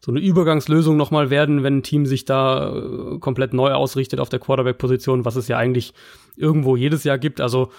so 0.00 0.10
eine 0.10 0.20
Übergangslösung 0.20 0.96
nochmal 0.96 1.30
werden, 1.30 1.62
wenn 1.62 1.78
ein 1.78 1.82
Team 1.82 2.06
sich 2.06 2.24
da 2.24 2.74
äh, 2.74 3.18
komplett 3.18 3.54
neu 3.54 3.72
ausrichtet 3.72 4.20
auf 4.20 4.28
der 4.28 4.40
Quarterback-Position, 4.40 5.24
was 5.24 5.36
es 5.36 5.48
ja 5.48 5.56
eigentlich 5.56 5.94
irgendwo 6.36 6.76
jedes 6.76 7.04
Jahr 7.04 7.18
gibt. 7.18 7.40
Also 7.40 7.70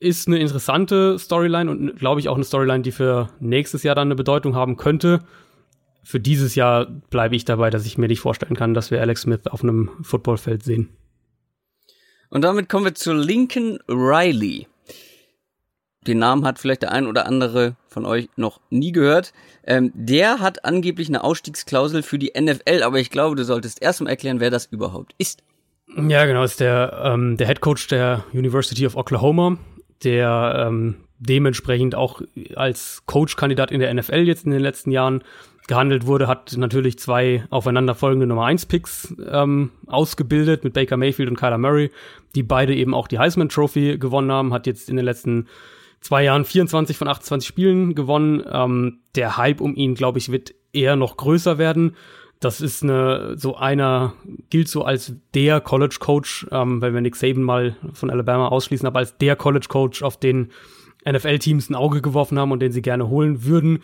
ist 0.00 0.28
eine 0.28 0.38
interessante 0.38 1.18
Storyline 1.18 1.70
und 1.70 1.96
glaube 1.96 2.20
ich 2.20 2.28
auch 2.28 2.34
eine 2.34 2.44
Storyline, 2.44 2.82
die 2.82 2.92
für 2.92 3.30
nächstes 3.40 3.82
Jahr 3.84 3.94
dann 3.94 4.08
eine 4.08 4.16
Bedeutung 4.16 4.54
haben 4.54 4.76
könnte. 4.76 5.20
Für 6.02 6.20
dieses 6.20 6.54
Jahr 6.54 6.84
bleibe 6.84 7.36
ich 7.36 7.46
dabei, 7.46 7.70
dass 7.70 7.86
ich 7.86 7.96
mir 7.96 8.08
nicht 8.08 8.20
vorstellen 8.20 8.56
kann, 8.56 8.74
dass 8.74 8.90
wir 8.90 9.00
Alex 9.00 9.22
Smith 9.22 9.46
auf 9.46 9.62
einem 9.62 9.90
Footballfeld 10.02 10.62
sehen. 10.62 10.90
Und 12.34 12.42
damit 12.42 12.68
kommen 12.68 12.84
wir 12.84 12.94
zu 12.96 13.12
Lincoln 13.12 13.78
Riley. 13.86 14.66
Den 16.04 16.18
Namen 16.18 16.44
hat 16.44 16.58
vielleicht 16.58 16.82
der 16.82 16.90
ein 16.90 17.06
oder 17.06 17.26
andere 17.26 17.76
von 17.86 18.04
euch 18.04 18.28
noch 18.34 18.60
nie 18.70 18.90
gehört. 18.90 19.32
Ähm, 19.64 19.92
der 19.94 20.40
hat 20.40 20.64
angeblich 20.64 21.06
eine 21.08 21.22
Ausstiegsklausel 21.22 22.02
für 22.02 22.18
die 22.18 22.32
NFL, 22.36 22.82
aber 22.82 22.98
ich 22.98 23.10
glaube, 23.10 23.36
du 23.36 23.44
solltest 23.44 23.80
erstmal 23.80 24.10
erklären, 24.10 24.40
wer 24.40 24.50
das 24.50 24.66
überhaupt 24.66 25.14
ist. 25.16 25.44
Ja, 25.96 26.26
genau, 26.26 26.42
ist 26.42 26.58
der, 26.58 27.00
ähm, 27.04 27.36
der 27.36 27.46
Head 27.46 27.60
Coach 27.60 27.86
der 27.86 28.24
University 28.32 28.84
of 28.84 28.96
Oklahoma, 28.96 29.56
der 30.02 30.66
ähm, 30.66 30.96
dementsprechend 31.20 31.94
auch 31.94 32.20
als 32.56 33.04
Coach-Kandidat 33.06 33.70
in 33.70 33.78
der 33.78 33.94
NFL 33.94 34.26
jetzt 34.26 34.44
in 34.44 34.50
den 34.50 34.60
letzten 34.60 34.90
Jahren 34.90 35.22
gehandelt 35.66 36.06
wurde, 36.06 36.28
hat 36.28 36.56
natürlich 36.56 36.98
zwei 36.98 37.44
aufeinanderfolgende 37.50 38.26
Nummer 38.26 38.44
1 38.44 38.66
Picks 38.66 39.14
ähm, 39.30 39.70
ausgebildet 39.86 40.62
mit 40.64 40.74
Baker 40.74 40.96
Mayfield 40.96 41.30
und 41.30 41.38
Kyler 41.38 41.58
Murray, 41.58 41.90
die 42.34 42.42
beide 42.42 42.74
eben 42.74 42.94
auch 42.94 43.08
die 43.08 43.18
Heisman 43.18 43.48
Trophy 43.48 43.98
gewonnen 43.98 44.30
haben, 44.30 44.52
hat 44.52 44.66
jetzt 44.66 44.90
in 44.90 44.96
den 44.96 45.04
letzten 45.04 45.46
zwei 46.00 46.22
Jahren 46.24 46.44
24 46.44 46.98
von 46.98 47.08
28 47.08 47.48
Spielen 47.48 47.94
gewonnen. 47.94 48.42
Ähm, 48.50 48.98
der 49.14 49.36
Hype 49.38 49.60
um 49.60 49.74
ihn, 49.74 49.94
glaube 49.94 50.18
ich, 50.18 50.30
wird 50.30 50.54
eher 50.72 50.96
noch 50.96 51.16
größer 51.16 51.56
werden. 51.56 51.96
Das 52.40 52.60
ist 52.60 52.82
eine, 52.82 53.38
so 53.38 53.56
einer, 53.56 54.12
gilt 54.50 54.68
so 54.68 54.84
als 54.84 55.14
der 55.32 55.62
College 55.62 55.96
Coach, 55.98 56.46
ähm, 56.50 56.82
weil 56.82 56.92
wir 56.92 57.00
Nick 57.00 57.16
Saban 57.16 57.42
mal 57.42 57.76
von 57.94 58.10
Alabama 58.10 58.48
ausschließen, 58.48 58.86
aber 58.86 58.98
als 58.98 59.16
der 59.16 59.34
College 59.34 59.66
Coach, 59.68 60.02
auf 60.02 60.18
den 60.18 60.50
NFL-Teams 61.10 61.70
ein 61.70 61.74
Auge 61.74 62.02
geworfen 62.02 62.38
haben 62.38 62.52
und 62.52 62.60
den 62.60 62.72
sie 62.72 62.82
gerne 62.82 63.08
holen 63.08 63.44
würden. 63.44 63.80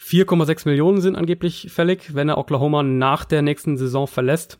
4,6 0.00 0.66
Millionen 0.66 1.00
sind 1.00 1.16
angeblich 1.16 1.68
fällig, 1.70 2.14
wenn 2.14 2.28
er 2.28 2.38
Oklahoma 2.38 2.82
nach 2.82 3.24
der 3.24 3.42
nächsten 3.42 3.76
Saison 3.76 4.06
verlässt. 4.06 4.58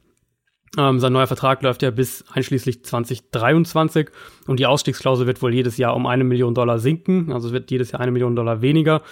Ähm, 0.79 1.01
sein 1.01 1.13
neuer 1.13 1.27
Vertrag 1.27 1.63
läuft 1.63 1.83
ja 1.83 1.91
bis 1.91 2.25
einschließlich 2.33 2.85
2023 2.85 4.11
und 4.47 4.61
die 4.61 4.67
Ausstiegsklausel 4.67 5.27
wird 5.27 5.43
wohl 5.43 5.53
jedes 5.53 5.79
Jahr 5.79 5.97
um 5.97 6.07
eine 6.07 6.23
Million 6.23 6.55
Dollar 6.55 6.79
sinken. 6.79 7.33
Also 7.33 7.49
es 7.49 7.53
wird 7.53 7.71
jedes 7.71 7.91
Jahr 7.91 8.01
eine 8.01 8.13
Million 8.13 8.37
Dollar 8.37 8.63
weniger. 8.63 9.03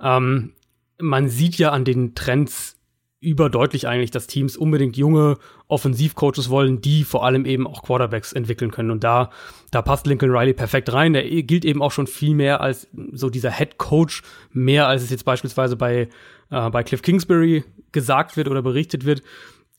Ähm, 0.00 0.54
man 0.98 1.28
sieht 1.28 1.58
ja 1.58 1.70
an 1.70 1.84
den 1.84 2.14
Trends 2.14 2.78
überdeutlich 3.22 3.86
eigentlich, 3.86 4.10
dass 4.10 4.26
Teams 4.26 4.56
unbedingt 4.56 4.96
junge 4.96 5.38
Offensivcoaches 5.68 6.50
wollen, 6.50 6.80
die 6.80 7.04
vor 7.04 7.24
allem 7.24 7.46
eben 7.46 7.68
auch 7.68 7.82
Quarterbacks 7.82 8.32
entwickeln 8.32 8.72
können. 8.72 8.90
Und 8.90 9.04
da, 9.04 9.30
da 9.70 9.80
passt 9.80 10.06
Lincoln 10.06 10.32
Riley 10.32 10.52
perfekt 10.52 10.92
rein. 10.92 11.12
Der 11.12 11.22
gilt 11.44 11.64
eben 11.64 11.82
auch 11.82 11.92
schon 11.92 12.08
viel 12.08 12.34
mehr 12.34 12.60
als 12.60 12.88
so 13.12 13.30
dieser 13.30 13.52
Head 13.52 13.78
Coach, 13.78 14.22
mehr 14.52 14.88
als 14.88 15.04
es 15.04 15.10
jetzt 15.10 15.24
beispielsweise 15.24 15.76
bei, 15.76 16.08
äh, 16.50 16.70
bei 16.70 16.82
Cliff 16.82 17.00
Kingsbury 17.00 17.62
gesagt 17.92 18.36
wird 18.36 18.48
oder 18.48 18.60
berichtet 18.60 19.06
wird. 19.06 19.22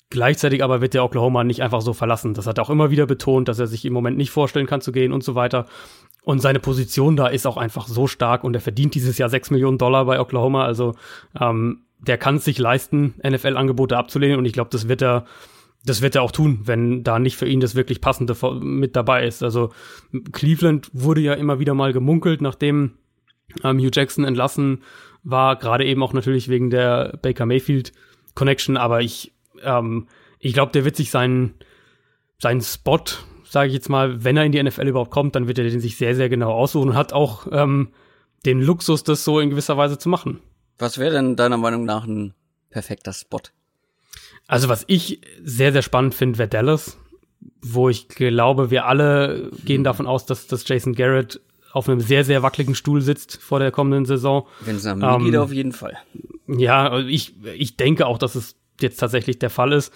Gleichzeitig 0.10 0.64
aber 0.64 0.80
wird 0.80 0.94
der 0.94 1.04
Oklahoma 1.04 1.44
nicht 1.44 1.62
einfach 1.62 1.82
so 1.82 1.92
verlassen. 1.92 2.34
Das 2.34 2.48
hat 2.48 2.60
er 2.60 2.64
auch 2.64 2.70
immer 2.70 2.92
wieder 2.92 3.06
betont, 3.06 3.50
dass 3.50 3.60
er 3.60 3.68
sich 3.68 3.84
im 3.84 3.94
Moment 3.94 4.16
nicht 4.16 4.32
vorstellen 4.32 4.68
kann 4.68 4.80
zu 4.80 4.94
gehen 4.94 5.12
und 5.12 5.24
so 5.24 5.36
weiter. 5.36 5.66
Und 6.24 6.40
seine 6.40 6.60
Position 6.60 7.18
da 7.18 7.28
ist 7.28 7.46
auch 7.46 7.58
einfach 7.58 7.88
so 7.88 8.08
stark 8.08 8.46
und 8.46 8.54
er 8.54 8.62
verdient 8.62 8.96
dieses 8.96 9.18
Jahr 9.18 9.28
sechs 9.28 9.52
Millionen 9.52 9.78
Dollar 9.78 10.06
bei 10.06 10.22
Oklahoma. 10.22 10.64
Also 10.64 10.96
ähm, 11.38 11.82
der 12.08 12.18
kann 12.18 12.36
es 12.36 12.46
sich 12.46 12.58
leisten, 12.58 13.16
NFL-Angebote 13.26 13.98
abzulehnen 13.98 14.38
und 14.38 14.46
ich 14.46 14.54
glaube, 14.54 14.70
das 14.72 14.88
wird 14.88 15.02
er, 15.02 15.26
das 15.86 16.02
wird 16.02 16.16
er 16.16 16.22
auch 16.22 16.32
tun, 16.32 16.62
wenn 16.66 17.04
da 17.04 17.20
nicht 17.20 17.38
für 17.38 17.48
ihn 17.48 17.60
das 17.60 17.76
wirklich 17.76 18.02
Passende 18.02 18.36
mit 18.62 18.96
dabei 18.96 19.26
ist. 19.26 19.44
Also 19.44 19.72
Cleveland 20.32 20.90
wurde 20.94 21.22
ja 21.22 21.34
immer 21.34 21.60
wieder 21.60 21.74
mal 21.74 21.94
gemunkelt, 21.94 22.42
nachdem 22.42 22.94
ähm, 23.64 23.80
Hugh 23.80 23.92
Jackson 23.94 24.26
entlassen 24.26 24.84
war, 25.24 25.56
gerade 25.56 25.86
eben 25.86 26.04
auch 26.04 26.14
natürlich 26.14 26.50
wegen 26.50 26.70
der 26.70 27.18
Baker 27.22 27.46
Mayfield 27.46 27.94
Connection, 28.36 28.78
aber 28.78 29.02
ich, 29.02 29.34
ähm, 29.62 30.08
ich 30.40 30.54
glaube, 30.54 30.72
der 30.72 30.86
wird 30.86 30.96
sich 30.96 31.12
seinen, 31.12 31.54
seinen 32.40 32.62
Spot, 32.62 33.00
sage 33.44 33.68
ich 33.68 33.74
jetzt 33.74 33.90
mal, 33.90 34.24
wenn 34.24 34.36
er 34.36 34.44
in 34.44 34.52
die 34.52 34.62
NFL 34.62 34.88
überhaupt 34.88 35.12
kommt, 35.12 35.36
dann 35.36 35.48
wird 35.48 35.60
er 35.60 35.70
den 35.70 35.80
sich 35.80 35.98
sehr, 35.98 36.16
sehr 36.16 36.30
genau 36.30 36.52
aussuchen 36.52 36.90
und 36.90 36.96
hat 36.96 37.14
auch 37.14 37.48
ähm, 37.52 37.90
den 38.46 38.62
Luxus, 38.62 39.04
das 39.04 39.24
so 39.24 39.40
in 39.40 39.50
gewisser 39.50 39.78
Weise 39.78 39.98
zu 39.98 40.10
machen. 40.10 40.42
Was 40.78 40.98
wäre 40.98 41.14
denn 41.14 41.36
deiner 41.36 41.58
Meinung 41.58 41.86
nach 41.86 42.06
ein 42.06 42.34
perfekter 42.70 43.14
Spot? 43.14 43.42
Also 44.48 44.70
was 44.70 44.84
ich 44.88 45.22
sehr, 45.44 45.72
sehr 45.72 45.82
spannend 45.82 46.16
finde, 46.16 46.38
wäre 46.38 46.50
Dallas, 46.50 46.98
wo 47.62 47.90
ich 47.90 48.08
glaube, 48.10 48.72
wir 48.72 48.86
alle 48.86 49.52
gehen 49.66 49.84
davon 49.84 50.08
aus, 50.08 50.26
dass, 50.26 50.48
dass 50.48 50.68
Jason 50.68 50.94
Garrett 50.94 51.42
auf 51.72 51.90
einem 51.90 52.00
sehr, 52.00 52.24
sehr 52.24 52.44
wackeligen 52.44 52.76
Stuhl 52.76 53.02
sitzt 53.02 53.42
vor 53.42 53.60
der 53.60 53.72
kommenden 53.72 54.06
Saison. 54.06 54.48
Wenn 54.62 54.76
es 54.76 54.84
nach 54.84 54.96
mir 54.96 55.08
ähm, 55.08 55.26
geht, 55.26 55.36
auf 55.38 55.52
jeden 55.52 55.72
Fall. 55.72 55.98
Ja, 56.48 57.00
ich, 57.00 57.34
ich 57.46 57.78
denke 57.78 58.06
auch, 58.06 58.20
dass 58.20 58.36
es 58.36 58.56
jetzt 58.80 59.00
tatsächlich 59.00 59.40
der 59.40 59.50
Fall 59.50 59.74
ist. 59.74 59.92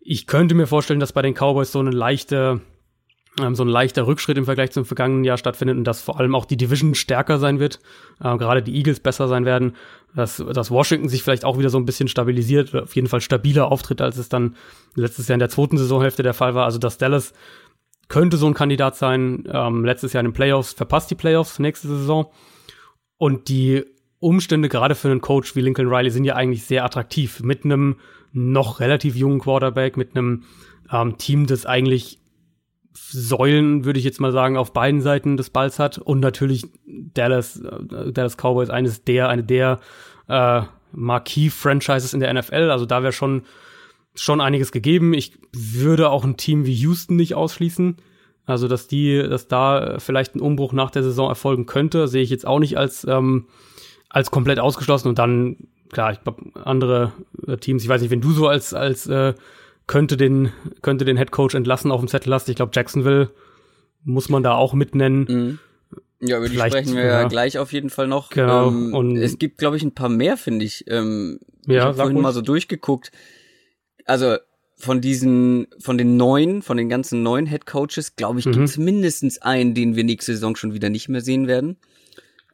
Ich 0.00 0.26
könnte 0.26 0.54
mir 0.54 0.66
vorstellen, 0.66 0.98
dass 0.98 1.12
bei 1.12 1.22
den 1.22 1.34
Cowboys 1.34 1.70
so 1.70 1.78
eine 1.78 1.90
leichte, 1.90 2.60
ähm, 3.38 3.54
so 3.54 3.64
ein 3.64 3.68
leichter 3.68 4.06
Rückschritt 4.06 4.38
im 4.38 4.44
Vergleich 4.44 4.72
zum 4.72 4.84
vergangenen 4.84 5.24
Jahr 5.24 5.38
stattfindet 5.38 5.76
und 5.76 5.84
dass 5.84 6.02
vor 6.02 6.18
allem 6.18 6.34
auch 6.34 6.44
die 6.44 6.56
Division 6.56 6.94
stärker 6.94 7.38
sein 7.38 7.60
wird, 7.60 7.80
äh, 8.20 8.36
gerade 8.36 8.62
die 8.62 8.74
Eagles 8.76 9.00
besser 9.00 9.28
sein 9.28 9.44
werden, 9.44 9.76
dass, 10.14 10.42
dass 10.52 10.70
Washington 10.70 11.08
sich 11.08 11.22
vielleicht 11.22 11.44
auch 11.44 11.58
wieder 11.58 11.70
so 11.70 11.78
ein 11.78 11.84
bisschen 11.84 12.08
stabilisiert, 12.08 12.74
auf 12.74 12.96
jeden 12.96 13.08
Fall 13.08 13.20
stabiler 13.20 13.70
auftritt, 13.70 14.00
als 14.00 14.16
es 14.16 14.28
dann 14.28 14.56
letztes 14.94 15.28
Jahr 15.28 15.34
in 15.34 15.40
der 15.40 15.48
zweiten 15.48 15.78
Saisonhälfte 15.78 16.22
der 16.22 16.34
Fall 16.34 16.54
war. 16.54 16.64
Also 16.64 16.78
dass 16.78 16.98
Dallas 16.98 17.32
könnte 18.08 18.36
so 18.36 18.46
ein 18.46 18.54
Kandidat 18.54 18.96
sein, 18.96 19.44
ähm, 19.50 19.84
letztes 19.84 20.12
Jahr 20.12 20.20
in 20.20 20.30
den 20.30 20.34
Playoffs, 20.34 20.72
verpasst 20.72 21.10
die 21.10 21.14
Playoffs 21.14 21.60
nächste 21.60 21.88
Saison. 21.88 22.26
Und 23.16 23.48
die 23.48 23.84
Umstände 24.18 24.68
gerade 24.68 24.94
für 24.94 25.08
einen 25.08 25.20
Coach 25.20 25.54
wie 25.54 25.60
Lincoln 25.60 25.88
Riley 25.88 26.10
sind 26.10 26.24
ja 26.24 26.34
eigentlich 26.34 26.64
sehr 26.64 26.84
attraktiv. 26.84 27.40
Mit 27.42 27.64
einem 27.64 27.96
noch 28.32 28.80
relativ 28.80 29.14
jungen 29.14 29.38
Quarterback, 29.38 29.96
mit 29.96 30.16
einem 30.16 30.44
ähm, 30.92 31.18
Team, 31.18 31.46
das 31.46 31.66
eigentlich 31.66 32.19
Säulen, 32.92 33.84
würde 33.84 33.98
ich 33.98 34.04
jetzt 34.04 34.20
mal 34.20 34.32
sagen, 34.32 34.56
auf 34.56 34.72
beiden 34.72 35.00
Seiten 35.00 35.36
des 35.36 35.50
Balls 35.50 35.78
hat 35.78 35.98
und 35.98 36.20
natürlich 36.20 36.66
Dallas, 36.86 37.60
äh, 37.60 38.12
Dallas 38.12 38.36
Cowboys 38.36 38.70
eines 38.70 39.04
der, 39.04 39.28
eine 39.28 39.44
der 39.44 39.80
äh, 40.28 40.62
Marquis-Franchises 40.92 42.14
in 42.14 42.20
der 42.20 42.32
NFL. 42.34 42.70
Also 42.70 42.86
da 42.86 43.02
wäre 43.02 43.12
schon 43.12 43.42
schon 44.14 44.40
einiges 44.40 44.72
gegeben. 44.72 45.14
Ich 45.14 45.38
würde 45.52 46.10
auch 46.10 46.24
ein 46.24 46.36
Team 46.36 46.66
wie 46.66 46.74
Houston 46.74 47.16
nicht 47.16 47.34
ausschließen. 47.34 47.96
Also, 48.46 48.68
dass 48.68 48.88
die, 48.88 49.16
dass 49.16 49.48
da 49.48 49.98
vielleicht 49.98 50.34
ein 50.34 50.40
Umbruch 50.40 50.72
nach 50.72 50.90
der 50.90 51.02
Saison 51.02 51.28
erfolgen 51.28 51.66
könnte, 51.66 52.08
sehe 52.08 52.22
ich 52.22 52.30
jetzt 52.30 52.46
auch 52.46 52.58
nicht 52.58 52.76
als, 52.76 53.06
ähm, 53.08 53.46
als 54.08 54.30
komplett 54.30 54.58
ausgeschlossen. 54.58 55.08
Und 55.08 55.18
dann, 55.18 55.56
klar, 55.92 56.12
ich 56.12 56.20
glaube, 56.20 56.42
andere 56.64 57.12
Teams, 57.60 57.82
ich 57.82 57.88
weiß 57.88 58.00
nicht, 58.02 58.10
wenn 58.10 58.20
du 58.20 58.32
so 58.32 58.48
als, 58.48 58.74
als 58.74 59.06
äh, 59.06 59.34
könnte 59.90 60.16
den, 60.16 60.52
könnte 60.82 61.04
den 61.04 61.16
Head 61.16 61.32
Coach 61.32 61.56
entlassen 61.56 61.90
auf 61.90 61.98
dem 61.98 62.06
Zettel 62.06 62.32
hast. 62.32 62.48
Ich 62.48 62.54
glaube, 62.54 62.70
Jacksonville 62.72 63.32
muss 64.04 64.28
man 64.28 64.44
da 64.44 64.54
auch 64.54 64.72
mitnennen. 64.72 65.26
Mhm. 65.28 65.58
Ja, 66.20 66.36
über 66.38 66.48
die 66.48 66.54
Vielleicht, 66.54 66.76
sprechen 66.76 66.94
wir 66.94 67.04
ja. 67.04 67.26
gleich 67.26 67.58
auf 67.58 67.72
jeden 67.72 67.90
Fall 67.90 68.06
noch. 68.06 68.30
Genau. 68.30 68.68
Ähm, 68.68 68.94
und 68.94 69.16
es 69.16 69.36
gibt, 69.38 69.58
glaube 69.58 69.76
ich, 69.76 69.82
ein 69.82 69.92
paar 69.92 70.08
mehr, 70.08 70.36
finde 70.36 70.64
ich. 70.64 70.84
Ähm, 70.86 71.40
ja, 71.66 71.74
ich 71.74 71.80
habe 71.80 71.94
vorhin 71.96 72.16
uns. 72.16 72.22
mal 72.22 72.32
so 72.32 72.40
durchgeguckt. 72.40 73.10
Also 74.04 74.36
von 74.76 75.00
diesen, 75.00 75.66
von 75.80 75.98
den 75.98 76.16
neuen, 76.16 76.62
von 76.62 76.76
den 76.76 76.88
ganzen 76.88 77.24
neuen 77.24 77.46
Head 77.46 77.66
Coaches, 77.66 78.14
glaube 78.14 78.38
ich, 78.38 78.46
mhm. 78.46 78.52
gibt 78.52 78.68
es 78.68 78.78
mindestens 78.78 79.42
einen, 79.42 79.74
den 79.74 79.96
wir 79.96 80.04
nächste 80.04 80.34
Saison 80.34 80.54
schon 80.54 80.72
wieder 80.72 80.88
nicht 80.88 81.08
mehr 81.08 81.20
sehen 81.20 81.48
werden. 81.48 81.78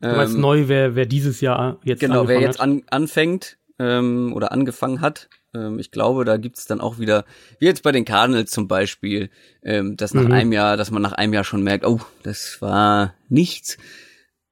Du 0.00 0.09
meinst 0.09 0.35
ähm, 0.37 0.40
neu, 0.40 0.69
wer, 0.69 0.95
wer 0.95 1.05
dieses 1.05 1.43
Jahr 1.43 1.81
jetzt 1.85 2.00
Genau, 2.00 2.28
wer 2.28 2.40
jetzt 2.40 2.61
an, 2.61 2.83
anfängt 2.87 3.59
ähm, 3.78 4.33
oder 4.35 4.52
angefangen 4.52 5.02
hat. 5.02 5.28
Ähm, 5.57 5.79
ich 5.79 5.91
glaube, 5.91 6.25
da 6.25 6.37
gibt's 6.37 6.67
dann 6.67 6.81
auch 6.81 6.99
wieder, 6.99 7.25
wie 7.59 7.67
jetzt 7.67 7.83
bei 7.83 7.93
den 7.93 8.05
Cardinals 8.05 8.51
zum 8.51 8.69
Beispiel, 8.69 9.31
ähm, 9.63 9.97
dass 9.97 10.15
nach 10.15 10.25
mhm. 10.25 10.33
einem 10.33 10.53
Jahr, 10.53 10.77
dass 10.77 10.91
man 10.91 11.03
nach 11.03 11.13
einem 11.13 11.33
Jahr 11.33 11.45
schon 11.45 11.63
merkt, 11.63 11.87
oh, 11.87 12.01
das 12.23 12.61
war 12.61 13.15
nichts. 13.29 13.79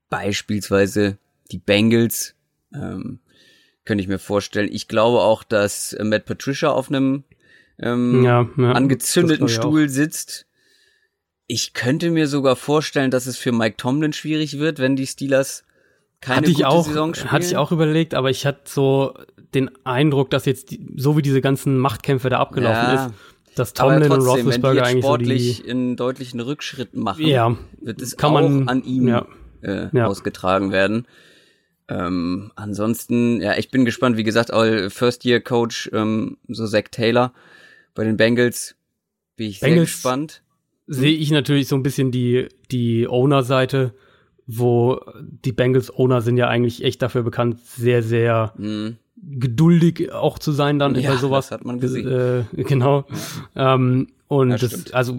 Beispielsweise 0.08 1.18
die 1.50 1.58
Bengals, 1.58 2.34
ähm, 2.72 3.20
könnte 3.84 4.02
ich 4.02 4.08
mir 4.08 4.18
vorstellen. 4.18 4.70
Ich 4.72 4.88
glaube 4.88 5.20
auch, 5.20 5.44
dass 5.44 5.96
Matt 6.00 6.24
Patricia 6.24 6.70
auf 6.70 6.88
einem 6.88 7.24
ähm, 7.78 8.24
ja, 8.24 8.48
ja, 8.56 8.72
angezündeten 8.72 9.48
Stuhl 9.48 9.88
sitzt. 9.88 10.46
Ich 11.46 11.74
könnte 11.74 12.10
mir 12.10 12.26
sogar 12.26 12.56
vorstellen, 12.56 13.10
dass 13.10 13.26
es 13.26 13.36
für 13.36 13.52
Mike 13.52 13.76
Tomlin 13.76 14.14
schwierig 14.14 14.58
wird, 14.58 14.78
wenn 14.78 14.96
die 14.96 15.06
Steelers 15.06 15.63
keine 16.24 16.38
hatte 16.38 16.50
ich 16.50 16.64
auch, 16.64 16.86
Saison 16.86 17.14
spielen. 17.14 17.32
Hatte 17.32 17.44
ich 17.44 17.56
auch 17.56 17.70
überlegt, 17.70 18.14
aber 18.14 18.30
ich 18.30 18.46
hatte 18.46 18.62
so 18.64 19.14
den 19.52 19.70
Eindruck, 19.84 20.30
dass 20.30 20.46
jetzt 20.46 20.70
die, 20.70 20.84
so 20.96 21.16
wie 21.16 21.22
diese 21.22 21.42
ganzen 21.42 21.76
Machtkämpfe 21.78 22.30
da 22.30 22.38
abgelaufen 22.38 22.94
ja, 22.94 23.06
ist, 23.06 23.14
dass 23.54 23.74
Tomlin 23.74 24.08
trotzdem, 24.08 24.20
und 24.20 24.26
Roethlisberger 24.26 24.84
eigentlich 24.84 25.04
sportlich 25.04 25.56
so 25.58 25.62
die, 25.62 25.68
in 25.68 25.96
deutlichen 25.96 26.40
Rückschritten 26.40 27.02
machen, 27.02 27.26
ja, 27.26 27.56
wird 27.80 28.00
es 28.00 28.16
kann 28.16 28.30
auch 28.30 28.40
man, 28.40 28.68
an 28.68 28.82
ihm 28.84 29.08
ja, 29.08 29.26
äh, 29.62 29.88
ja. 29.92 30.06
ausgetragen 30.06 30.72
werden. 30.72 31.06
Ähm, 31.86 32.50
ansonsten, 32.56 33.42
ja, 33.42 33.58
ich 33.58 33.70
bin 33.70 33.84
gespannt. 33.84 34.16
Wie 34.16 34.24
gesagt, 34.24 34.50
First-Year-Coach, 34.50 35.90
ähm, 35.92 36.38
so 36.48 36.66
Zach 36.66 36.84
Taylor, 36.90 37.34
bei 37.94 38.04
den 38.04 38.16
Bengals 38.16 38.76
bin 39.36 39.48
ich 39.48 39.60
Bengals 39.60 39.76
sehr 39.76 39.84
gespannt. 39.84 40.42
Sehe 40.86 41.12
ich 41.12 41.30
natürlich 41.30 41.68
so 41.68 41.76
ein 41.76 41.82
bisschen 41.82 42.10
die, 42.10 42.48
die 42.70 43.06
Owner-Seite, 43.06 43.94
wo 44.46 45.00
die 45.20 45.52
Bengals-Owner 45.52 46.20
sind 46.20 46.36
ja 46.36 46.48
eigentlich 46.48 46.84
echt 46.84 47.02
dafür 47.02 47.22
bekannt, 47.22 47.60
sehr, 47.64 48.02
sehr 48.02 48.52
mhm. 48.56 48.96
geduldig 49.16 50.12
auch 50.12 50.38
zu 50.38 50.52
sein 50.52 50.78
dann 50.78 50.94
ja, 50.94 51.12
bei 51.12 51.16
sowas. 51.16 51.48
Das 51.48 51.58
hat 51.58 51.64
man 51.64 51.80
gesehen. 51.80 52.08
Äh, 52.56 52.62
genau. 52.62 53.04
Ja. 53.54 53.74
Ähm, 53.74 54.08
und 54.28 54.50
ja, 54.50 54.58
das, 54.58 54.92
also 54.92 55.18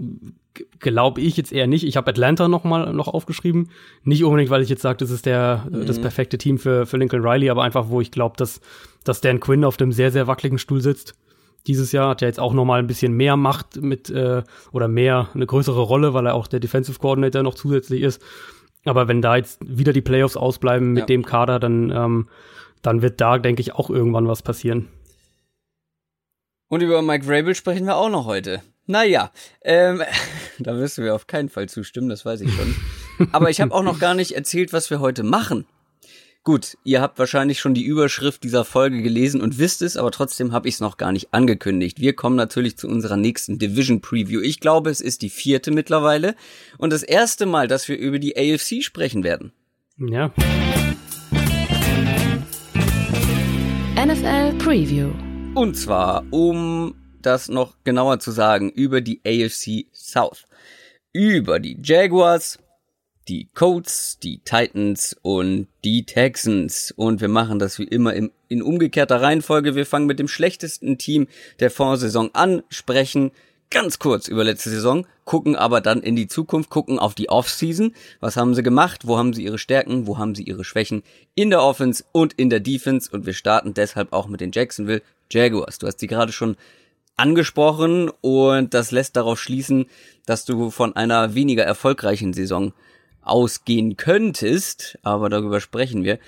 glaube 0.78 1.20
ich 1.20 1.36
jetzt 1.36 1.52
eher 1.52 1.66
nicht. 1.66 1.84
Ich 1.84 1.96
habe 1.96 2.10
Atlanta 2.10 2.48
noch 2.48 2.64
mal 2.64 2.92
noch 2.92 3.08
aufgeschrieben. 3.08 3.70
Nicht 4.04 4.24
unbedingt, 4.24 4.50
weil 4.50 4.62
ich 4.62 4.68
jetzt 4.68 4.82
sage, 4.82 4.98
das 4.98 5.10
ist 5.10 5.26
der 5.26 5.66
mhm. 5.70 5.86
das 5.86 5.98
perfekte 5.98 6.38
Team 6.38 6.58
für 6.58 6.86
für 6.86 6.96
Lincoln 6.96 7.26
Riley, 7.26 7.50
aber 7.50 7.62
einfach, 7.62 7.88
wo 7.88 8.00
ich 8.00 8.10
glaube, 8.10 8.36
dass 8.36 8.60
dass 9.04 9.20
Dan 9.20 9.40
Quinn 9.40 9.64
auf 9.64 9.76
dem 9.76 9.92
sehr 9.92 10.10
sehr 10.10 10.26
wackeligen 10.26 10.58
Stuhl 10.58 10.80
sitzt 10.80 11.14
dieses 11.66 11.92
Jahr. 11.92 12.10
Hat 12.10 12.22
ja 12.22 12.28
jetzt 12.28 12.40
auch 12.40 12.52
nochmal 12.52 12.78
ein 12.78 12.86
bisschen 12.86 13.12
mehr 13.12 13.36
Macht 13.36 13.80
mit 13.82 14.10
äh, 14.10 14.42
oder 14.72 14.88
mehr 14.88 15.28
eine 15.34 15.46
größere 15.46 15.80
Rolle, 15.80 16.14
weil 16.14 16.26
er 16.26 16.34
auch 16.34 16.46
der 16.46 16.60
Defensive 16.60 16.98
Coordinator 16.98 17.42
noch 17.42 17.54
zusätzlich 17.54 18.02
ist. 18.02 18.22
Aber 18.86 19.08
wenn 19.08 19.20
da 19.20 19.36
jetzt 19.36 19.58
wieder 19.60 19.92
die 19.92 20.00
Playoffs 20.00 20.36
ausbleiben 20.36 20.92
mit 20.92 21.02
ja. 21.02 21.06
dem 21.06 21.24
Kader, 21.24 21.58
dann, 21.58 21.90
ähm, 21.90 22.28
dann 22.82 23.02
wird 23.02 23.20
da, 23.20 23.38
denke 23.38 23.60
ich, 23.60 23.74
auch 23.74 23.90
irgendwann 23.90 24.28
was 24.28 24.42
passieren. 24.42 24.88
Und 26.68 26.82
über 26.82 27.02
Mike 27.02 27.26
Vrabel 27.26 27.54
sprechen 27.54 27.86
wir 27.86 27.96
auch 27.96 28.08
noch 28.08 28.26
heute. 28.26 28.62
Naja, 28.86 29.30
ähm, 29.62 30.02
da 30.58 30.76
wirst 30.76 30.98
du 30.98 31.02
mir 31.02 31.14
auf 31.14 31.26
keinen 31.26 31.48
Fall 31.48 31.68
zustimmen, 31.68 32.08
das 32.08 32.24
weiß 32.24 32.40
ich 32.40 32.52
schon. 32.52 33.28
Aber 33.32 33.50
ich 33.50 33.60
habe 33.60 33.74
auch 33.74 33.82
noch 33.82 33.98
gar 33.98 34.14
nicht 34.14 34.32
erzählt, 34.32 34.72
was 34.72 34.90
wir 34.90 35.00
heute 35.00 35.22
machen. 35.22 35.66
Gut, 36.46 36.78
ihr 36.84 37.00
habt 37.00 37.18
wahrscheinlich 37.18 37.58
schon 37.58 37.74
die 37.74 37.82
Überschrift 37.82 38.44
dieser 38.44 38.64
Folge 38.64 39.02
gelesen 39.02 39.40
und 39.40 39.58
wisst 39.58 39.82
es, 39.82 39.96
aber 39.96 40.12
trotzdem 40.12 40.52
habe 40.52 40.68
ich 40.68 40.74
es 40.74 40.80
noch 40.80 40.96
gar 40.96 41.10
nicht 41.10 41.34
angekündigt. 41.34 41.98
Wir 41.98 42.14
kommen 42.14 42.36
natürlich 42.36 42.76
zu 42.76 42.86
unserer 42.86 43.16
nächsten 43.16 43.58
Division 43.58 44.00
Preview. 44.00 44.40
Ich 44.40 44.60
glaube, 44.60 44.90
es 44.90 45.00
ist 45.00 45.22
die 45.22 45.28
vierte 45.28 45.72
mittlerweile 45.72 46.36
und 46.78 46.92
das 46.92 47.02
erste 47.02 47.46
Mal, 47.46 47.66
dass 47.66 47.88
wir 47.88 47.98
über 47.98 48.20
die 48.20 48.36
AFC 48.36 48.84
sprechen 48.84 49.24
werden. 49.24 49.50
Ja. 49.98 50.32
NFL 53.96 54.56
Preview. 54.58 55.10
Und 55.56 55.76
zwar, 55.76 56.24
um 56.30 56.94
das 57.22 57.48
noch 57.48 57.74
genauer 57.82 58.20
zu 58.20 58.30
sagen, 58.30 58.70
über 58.70 59.00
die 59.00 59.20
AFC 59.26 59.86
South. 59.92 60.44
Über 61.12 61.58
die 61.58 61.76
Jaguars, 61.82 62.60
die 63.28 63.48
Colts, 63.54 64.18
die 64.18 64.38
Titans 64.38 65.16
und 65.22 65.66
die 65.84 66.04
Texans. 66.04 66.92
Und 66.96 67.20
wir 67.20 67.28
machen 67.28 67.58
das 67.58 67.78
wie 67.78 67.84
immer 67.84 68.14
in, 68.14 68.30
in 68.48 68.62
umgekehrter 68.62 69.20
Reihenfolge. 69.20 69.74
Wir 69.74 69.86
fangen 69.86 70.06
mit 70.06 70.18
dem 70.18 70.28
schlechtesten 70.28 70.98
Team 70.98 71.26
der 71.60 71.70
Vorsaison 71.70 72.30
an, 72.34 72.62
sprechen 72.68 73.32
ganz 73.70 73.98
kurz 73.98 74.28
über 74.28 74.44
letzte 74.44 74.70
Saison, 74.70 75.06
gucken 75.24 75.56
aber 75.56 75.80
dann 75.80 76.00
in 76.00 76.14
die 76.14 76.28
Zukunft, 76.28 76.70
gucken 76.70 77.00
auf 77.00 77.14
die 77.14 77.28
Offseason. 77.28 77.94
Was 78.20 78.36
haben 78.36 78.54
sie 78.54 78.62
gemacht? 78.62 79.06
Wo 79.06 79.18
haben 79.18 79.32
sie 79.32 79.44
ihre 79.44 79.58
Stärken? 79.58 80.06
Wo 80.06 80.18
haben 80.18 80.34
sie 80.34 80.44
ihre 80.44 80.64
Schwächen? 80.64 81.02
In 81.34 81.50
der 81.50 81.62
Offense 81.62 82.04
und 82.12 82.32
in 82.34 82.48
der 82.48 82.60
Defense. 82.60 83.10
Und 83.10 83.26
wir 83.26 83.34
starten 83.34 83.74
deshalb 83.74 84.12
auch 84.12 84.28
mit 84.28 84.40
den 84.40 84.52
Jacksonville 84.52 85.02
Jaguars. 85.30 85.78
Du 85.78 85.88
hast 85.88 85.98
sie 85.98 86.06
gerade 86.06 86.32
schon 86.32 86.56
angesprochen 87.16 88.10
und 88.20 88.74
das 88.74 88.90
lässt 88.90 89.16
darauf 89.16 89.40
schließen, 89.40 89.86
dass 90.26 90.44
du 90.44 90.70
von 90.70 90.94
einer 90.94 91.34
weniger 91.34 91.64
erfolgreichen 91.64 92.34
Saison 92.34 92.72
ausgehen 93.26 93.96
könntest, 93.96 94.98
aber 95.02 95.28
darüber 95.28 95.60
sprechen 95.60 96.04
wir. 96.04 96.18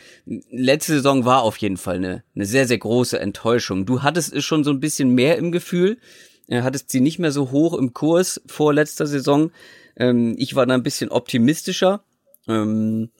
Letzte 0.50 0.94
Saison 0.94 1.24
war 1.24 1.42
auf 1.42 1.56
jeden 1.58 1.76
Fall 1.76 1.96
eine, 1.96 2.24
eine 2.34 2.46
sehr, 2.46 2.66
sehr 2.66 2.78
große 2.78 3.18
Enttäuschung. 3.18 3.86
Du 3.86 4.02
hattest 4.02 4.32
es 4.32 4.44
schon 4.44 4.64
so 4.64 4.70
ein 4.70 4.80
bisschen 4.80 5.10
mehr 5.10 5.36
im 5.38 5.52
Gefühl, 5.52 5.98
äh, 6.48 6.62
hattest 6.62 6.90
sie 6.90 7.00
nicht 7.00 7.18
mehr 7.18 7.32
so 7.32 7.50
hoch 7.50 7.74
im 7.74 7.92
Kurs 7.92 8.40
vor 8.46 8.72
letzter 8.72 9.06
Saison. 9.06 9.50
Ähm, 9.96 10.34
ich 10.38 10.54
war 10.54 10.66
da 10.66 10.74
ein 10.74 10.82
bisschen 10.82 11.10
optimistischer. 11.10 12.04
Ähm, 12.46 13.10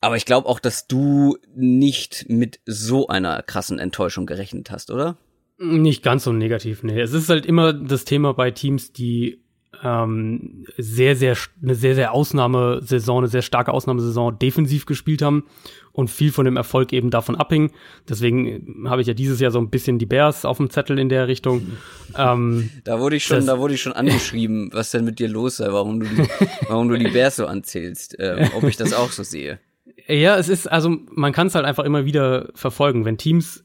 aber 0.00 0.16
ich 0.16 0.24
glaube 0.24 0.48
auch, 0.48 0.58
dass 0.58 0.88
du 0.88 1.38
nicht 1.54 2.26
mit 2.28 2.60
so 2.66 3.06
einer 3.06 3.42
krassen 3.42 3.78
Enttäuschung 3.78 4.26
gerechnet 4.26 4.70
hast, 4.70 4.90
oder? 4.90 5.16
Nicht 5.58 6.02
ganz 6.02 6.24
so 6.24 6.32
negativ, 6.32 6.82
nee. 6.82 7.00
Es 7.00 7.12
ist 7.12 7.28
halt 7.28 7.46
immer 7.46 7.72
das 7.72 8.04
Thema 8.04 8.34
bei 8.34 8.50
Teams, 8.50 8.92
die 8.92 9.41
ähm, 9.82 10.64
sehr, 10.76 11.16
sehr, 11.16 11.36
eine 11.62 11.74
sehr, 11.74 11.94
sehr 11.94 12.12
Ausnahmesaison, 12.12 13.18
eine 13.18 13.28
sehr 13.28 13.42
starke 13.42 13.72
Ausnahmesaison 13.72 14.38
defensiv 14.38 14.86
gespielt 14.86 15.22
haben 15.22 15.44
und 15.92 16.10
viel 16.10 16.30
von 16.30 16.44
dem 16.44 16.56
Erfolg 16.56 16.92
eben 16.92 17.10
davon 17.10 17.36
abhing. 17.36 17.72
Deswegen 18.08 18.86
habe 18.88 19.00
ich 19.00 19.08
ja 19.08 19.14
dieses 19.14 19.40
Jahr 19.40 19.50
so 19.50 19.58
ein 19.58 19.70
bisschen 19.70 19.98
die 19.98 20.06
Bears 20.06 20.44
auf 20.44 20.58
dem 20.58 20.70
Zettel 20.70 20.98
in 20.98 21.08
der 21.08 21.26
Richtung. 21.26 21.72
ähm, 22.16 22.70
da 22.84 23.00
wurde 23.00 23.16
ich 23.16 23.24
schon, 23.24 23.46
da 23.46 23.58
wurde 23.58 23.74
ich 23.74 23.82
schon 23.82 23.92
angeschrieben, 23.92 24.70
was 24.72 24.90
denn 24.90 25.04
mit 25.04 25.18
dir 25.18 25.28
los 25.28 25.56
sei, 25.56 25.72
warum 25.72 26.00
du 26.00 26.06
die, 26.06 26.28
warum 26.68 26.88
du 26.88 26.98
die 26.98 27.08
Bears 27.12 27.36
so 27.36 27.46
anzählst, 27.46 28.18
äh, 28.18 28.50
ob 28.54 28.64
ich 28.64 28.76
das 28.76 28.92
auch 28.92 29.10
so 29.10 29.22
sehe. 29.22 29.58
Ja, 30.06 30.36
es 30.36 30.48
ist, 30.48 30.66
also 30.66 30.96
man 31.10 31.32
kann 31.32 31.46
es 31.46 31.54
halt 31.54 31.64
einfach 31.64 31.84
immer 31.84 32.04
wieder 32.04 32.50
verfolgen, 32.54 33.04
wenn 33.04 33.18
Teams 33.18 33.64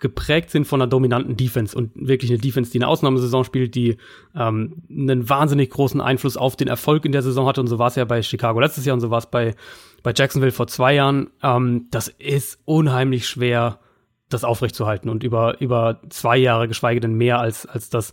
geprägt 0.00 0.50
sind 0.50 0.66
von 0.66 0.80
einer 0.80 0.88
dominanten 0.88 1.36
Defense 1.36 1.76
und 1.76 1.90
wirklich 1.94 2.30
eine 2.30 2.38
Defense, 2.38 2.70
die 2.70 2.78
eine 2.78 2.88
Ausnahmesaison 2.88 3.44
spielt, 3.44 3.74
die 3.74 3.96
ähm, 4.34 4.82
einen 4.90 5.28
wahnsinnig 5.28 5.70
großen 5.70 6.00
Einfluss 6.00 6.36
auf 6.36 6.56
den 6.56 6.68
Erfolg 6.68 7.04
in 7.04 7.12
der 7.12 7.22
Saison 7.22 7.46
hatte. 7.46 7.60
Und 7.60 7.66
so 7.66 7.78
war 7.78 7.88
es 7.88 7.96
ja 7.96 8.04
bei 8.04 8.22
Chicago 8.22 8.60
letztes 8.60 8.84
Jahr 8.84 8.94
und 8.94 9.00
so 9.00 9.10
war 9.10 9.18
es 9.18 9.26
bei, 9.26 9.54
bei 10.02 10.12
Jacksonville 10.14 10.52
vor 10.52 10.66
zwei 10.66 10.94
Jahren. 10.94 11.30
Ähm, 11.42 11.86
das 11.90 12.08
ist 12.08 12.60
unheimlich 12.64 13.26
schwer, 13.26 13.80
das 14.28 14.44
aufrechtzuerhalten 14.44 15.08
und 15.08 15.24
über, 15.24 15.60
über 15.60 16.00
zwei 16.10 16.36
Jahre, 16.36 16.68
geschweige 16.68 17.00
denn 17.00 17.14
mehr 17.14 17.40
als, 17.40 17.66
als 17.66 17.90
das 17.90 18.12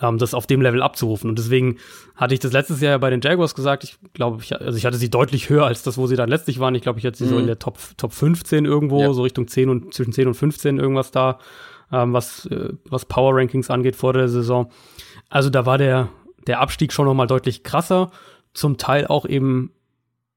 ähm, 0.00 0.18
das 0.18 0.34
auf 0.34 0.46
dem 0.46 0.60
Level 0.60 0.82
abzurufen. 0.82 1.30
Und 1.30 1.38
deswegen 1.38 1.76
hatte 2.14 2.34
ich 2.34 2.40
das 2.40 2.52
letztes 2.52 2.80
Jahr 2.80 2.98
bei 2.98 3.10
den 3.10 3.20
Jaguars 3.20 3.54
gesagt. 3.54 3.84
Ich 3.84 3.98
glaube, 4.12 4.42
ich, 4.42 4.58
also 4.58 4.76
ich 4.76 4.86
hatte 4.86 4.96
sie 4.96 5.10
deutlich 5.10 5.48
höher 5.48 5.66
als 5.66 5.82
das, 5.82 5.98
wo 5.98 6.06
sie 6.06 6.16
dann 6.16 6.28
letztlich 6.28 6.58
waren. 6.58 6.74
Ich 6.74 6.82
glaube, 6.82 6.98
ich 6.98 7.06
hatte 7.06 7.18
sie 7.18 7.24
mhm. 7.24 7.30
so 7.30 7.38
in 7.38 7.46
der 7.46 7.58
Top, 7.58 7.78
Top 7.96 8.12
15 8.12 8.64
irgendwo, 8.64 9.00
ja. 9.00 9.12
so 9.12 9.22
Richtung 9.22 9.48
10 9.48 9.68
und 9.68 9.94
zwischen 9.94 10.12
10 10.12 10.28
und 10.28 10.34
15 10.34 10.78
irgendwas 10.78 11.10
da, 11.10 11.38
ähm, 11.92 12.12
was, 12.12 12.46
äh, 12.46 12.72
was 12.88 13.04
Power 13.04 13.36
Rankings 13.36 13.70
angeht 13.70 13.96
vor 13.96 14.12
der 14.12 14.28
Saison. 14.28 14.70
Also 15.28 15.50
da 15.50 15.66
war 15.66 15.78
der, 15.78 16.08
der 16.46 16.60
Abstieg 16.60 16.92
schon 16.92 17.06
nochmal 17.06 17.26
deutlich 17.26 17.62
krasser. 17.62 18.10
Zum 18.52 18.78
Teil 18.78 19.06
auch 19.06 19.26
eben 19.26 19.72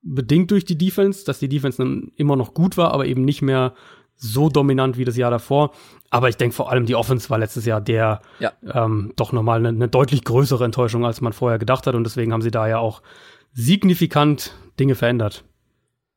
bedingt 0.03 0.51
durch 0.51 0.65
die 0.65 0.77
Defense, 0.77 1.25
dass 1.25 1.39
die 1.39 1.49
Defense 1.49 1.77
dann 1.77 2.11
immer 2.15 2.35
noch 2.35 2.53
gut 2.53 2.77
war, 2.77 2.91
aber 2.91 3.05
eben 3.05 3.23
nicht 3.23 3.41
mehr 3.41 3.73
so 4.15 4.49
dominant 4.49 4.97
wie 4.97 5.05
das 5.05 5.17
Jahr 5.17 5.31
davor. 5.31 5.71
Aber 6.09 6.29
ich 6.29 6.37
denke 6.37 6.55
vor 6.55 6.71
allem, 6.71 6.85
die 6.85 6.95
Offense 6.95 7.29
war 7.29 7.37
letztes 7.37 7.65
Jahr 7.65 7.81
der 7.81 8.21
ja. 8.39 8.53
ähm, 8.71 9.13
doch 9.15 9.31
nochmal 9.31 9.59
eine, 9.59 9.69
eine 9.69 9.87
deutlich 9.87 10.23
größere 10.23 10.63
Enttäuschung, 10.63 11.05
als 11.05 11.21
man 11.21 11.33
vorher 11.33 11.59
gedacht 11.59 11.87
hat. 11.87 11.95
Und 11.95 12.03
deswegen 12.03 12.33
haben 12.33 12.41
sie 12.41 12.51
da 12.51 12.67
ja 12.67 12.77
auch 12.77 13.01
signifikant 13.53 14.55
Dinge 14.79 14.95
verändert. 14.95 15.43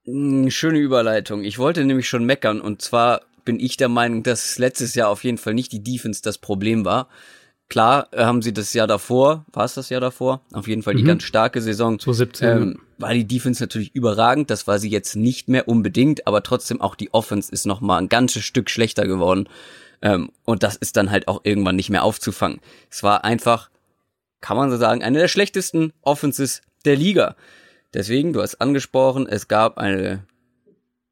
Hm, 0.05 0.51
schöne 0.51 0.79
Überleitung. 0.79 1.45
Ich 1.45 1.59
wollte 1.59 1.85
nämlich 1.85 2.09
schon 2.09 2.25
meckern 2.25 2.61
und 2.61 2.83
zwar 2.83 3.23
bin 3.45 3.61
ich 3.61 3.77
der 3.77 3.89
Meinung, 3.89 4.23
dass 4.23 4.59
letztes 4.59 4.95
Jahr 4.95 5.09
auf 5.09 5.25
jeden 5.25 5.39
Fall 5.39 5.55
nicht 5.55 5.73
die 5.73 5.83
Defense 5.83 6.21
das 6.23 6.39
Problem 6.39 6.85
war. 6.85 7.09
Klar 7.69 8.09
äh, 8.13 8.25
haben 8.25 8.43
sie 8.43 8.53
das 8.53 8.73
Jahr 8.75 8.87
davor, 8.87 9.45
war 9.53 9.65
es 9.65 9.75
das 9.75 9.89
Jahr 9.89 10.01
davor? 10.01 10.41
Auf 10.53 10.69
jeden 10.69 10.83
Fall 10.83 10.95
die 10.95 11.03
mhm. 11.03 11.09
ganz 11.09 11.25
starke 11.25 11.61
Saison. 11.61 11.99
2017. 11.99 12.49
Ähm, 12.49 12.81
war 12.99 13.13
die 13.13 13.27
Defense 13.27 13.63
natürlich 13.63 13.95
überragend, 13.95 14.51
das 14.51 14.67
war 14.67 14.79
sie 14.79 14.89
jetzt 14.89 15.17
nicht 15.17 15.49
mehr 15.49 15.69
unbedingt, 15.69 16.27
aber 16.27 16.43
trotzdem 16.43 16.81
auch 16.81 16.95
die 16.95 17.13
Offense 17.13 17.53
ist 17.53 17.67
noch 17.67 17.81
mal 17.81 17.99
ein 17.99 18.09
ganzes 18.09 18.45
Stück 18.45 18.71
schlechter 18.71 19.07
geworden. 19.07 19.49
Ähm, 20.01 20.31
und 20.45 20.63
das 20.63 20.77
ist 20.77 20.97
dann 20.97 21.11
halt 21.11 21.27
auch 21.29 21.41
irgendwann 21.43 21.77
nicht 21.77 21.91
mehr 21.91 22.05
aufzufangen. 22.05 22.61
Es 22.91 23.03
war 23.03 23.25
einfach, 23.25 23.71
kann 24.41 24.57
man 24.57 24.71
so 24.71 24.77
sagen, 24.77 25.03
eine 25.03 25.19
der 25.19 25.29
schlechtesten 25.29 25.93
Offenses 26.03 26.63
der 26.85 26.97
Liga. 26.97 27.35
Deswegen, 27.95 28.33
du 28.33 28.43
hast 28.43 28.61
angesprochen, 28.61 29.27
es 29.27 29.49
gab 29.49 29.79
eine 29.79 30.25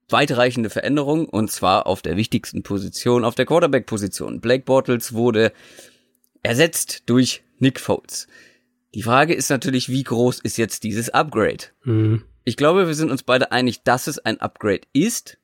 weitreichende 0.08 0.70
Veränderung 0.70 1.26
und 1.28 1.50
zwar 1.50 1.86
auf 1.86 2.02
der 2.02 2.16
wichtigsten 2.16 2.62
Position, 2.62 3.24
auf 3.24 3.34
der 3.34 3.46
Quarterback-Position. 3.46 4.40
Blake 4.40 4.64
Bortles 4.64 5.14
wurde 5.14 5.52
ersetzt 6.44 7.02
durch 7.06 7.42
Nick 7.58 7.80
Foles. 7.80 8.28
Die 8.94 9.02
Frage 9.02 9.34
ist 9.34 9.50
natürlich, 9.50 9.88
wie 9.88 10.04
groß 10.04 10.38
ist 10.40 10.56
jetzt 10.56 10.84
dieses 10.84 11.10
Upgrade? 11.10 11.64
Mhm. 11.82 12.22
Ich 12.44 12.56
glaube, 12.56 12.86
wir 12.86 12.94
sind 12.94 13.10
uns 13.10 13.24
beide 13.24 13.50
einig, 13.50 13.82
dass 13.82 14.06
es 14.06 14.20
ein 14.20 14.40
Upgrade 14.40 14.82
ist. 14.92 15.38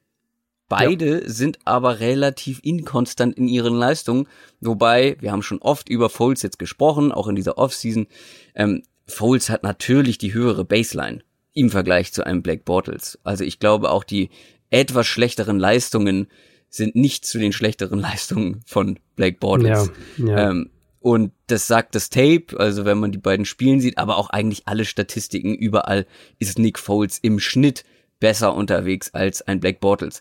Beide 0.68 1.22
ja. 1.22 1.28
sind 1.28 1.58
aber 1.64 1.98
relativ 1.98 2.60
inkonstant 2.62 3.36
in 3.36 3.48
ihren 3.48 3.74
Leistungen, 3.74 4.28
wobei 4.60 5.16
wir 5.18 5.32
haben 5.32 5.42
schon 5.42 5.58
oft 5.58 5.88
über 5.88 6.08
Foles 6.10 6.42
jetzt 6.42 6.60
gesprochen, 6.60 7.10
auch 7.10 7.26
in 7.26 7.34
dieser 7.34 7.58
Offseason. 7.58 8.06
Ähm, 8.54 8.82
Foles 9.06 9.50
hat 9.50 9.64
natürlich 9.64 10.18
die 10.18 10.32
höhere 10.32 10.64
Baseline 10.64 11.22
im 11.54 11.70
Vergleich 11.70 12.12
zu 12.12 12.24
einem 12.24 12.42
Black 12.42 12.64
Bortles. 12.64 13.18
Also 13.24 13.42
ich 13.42 13.58
glaube 13.58 13.90
auch 13.90 14.04
die 14.04 14.30
etwas 14.70 15.08
schlechteren 15.08 15.58
Leistungen 15.58 16.28
sind 16.68 16.94
nicht 16.94 17.24
zu 17.24 17.40
den 17.40 17.52
schlechteren 17.52 17.98
Leistungen 18.00 18.60
von 18.64 19.00
Blake 19.16 19.38
Bortles. 19.40 19.90
Ja, 20.18 20.26
ja. 20.26 20.50
Ähm, 20.50 20.70
und 21.00 21.32
das 21.46 21.66
sagt 21.66 21.94
das 21.94 22.10
Tape, 22.10 22.58
also 22.58 22.84
wenn 22.84 22.98
man 22.98 23.10
die 23.10 23.18
beiden 23.18 23.46
Spielen 23.46 23.80
sieht, 23.80 23.96
aber 23.96 24.18
auch 24.18 24.30
eigentlich 24.30 24.68
alle 24.68 24.84
Statistiken 24.84 25.54
überall 25.54 26.06
ist 26.38 26.58
Nick 26.58 26.78
Foles 26.78 27.18
im 27.18 27.40
Schnitt 27.40 27.84
besser 28.20 28.54
unterwegs 28.54 29.14
als 29.14 29.40
ein 29.42 29.60
Black 29.60 29.80
Bortles. 29.80 30.20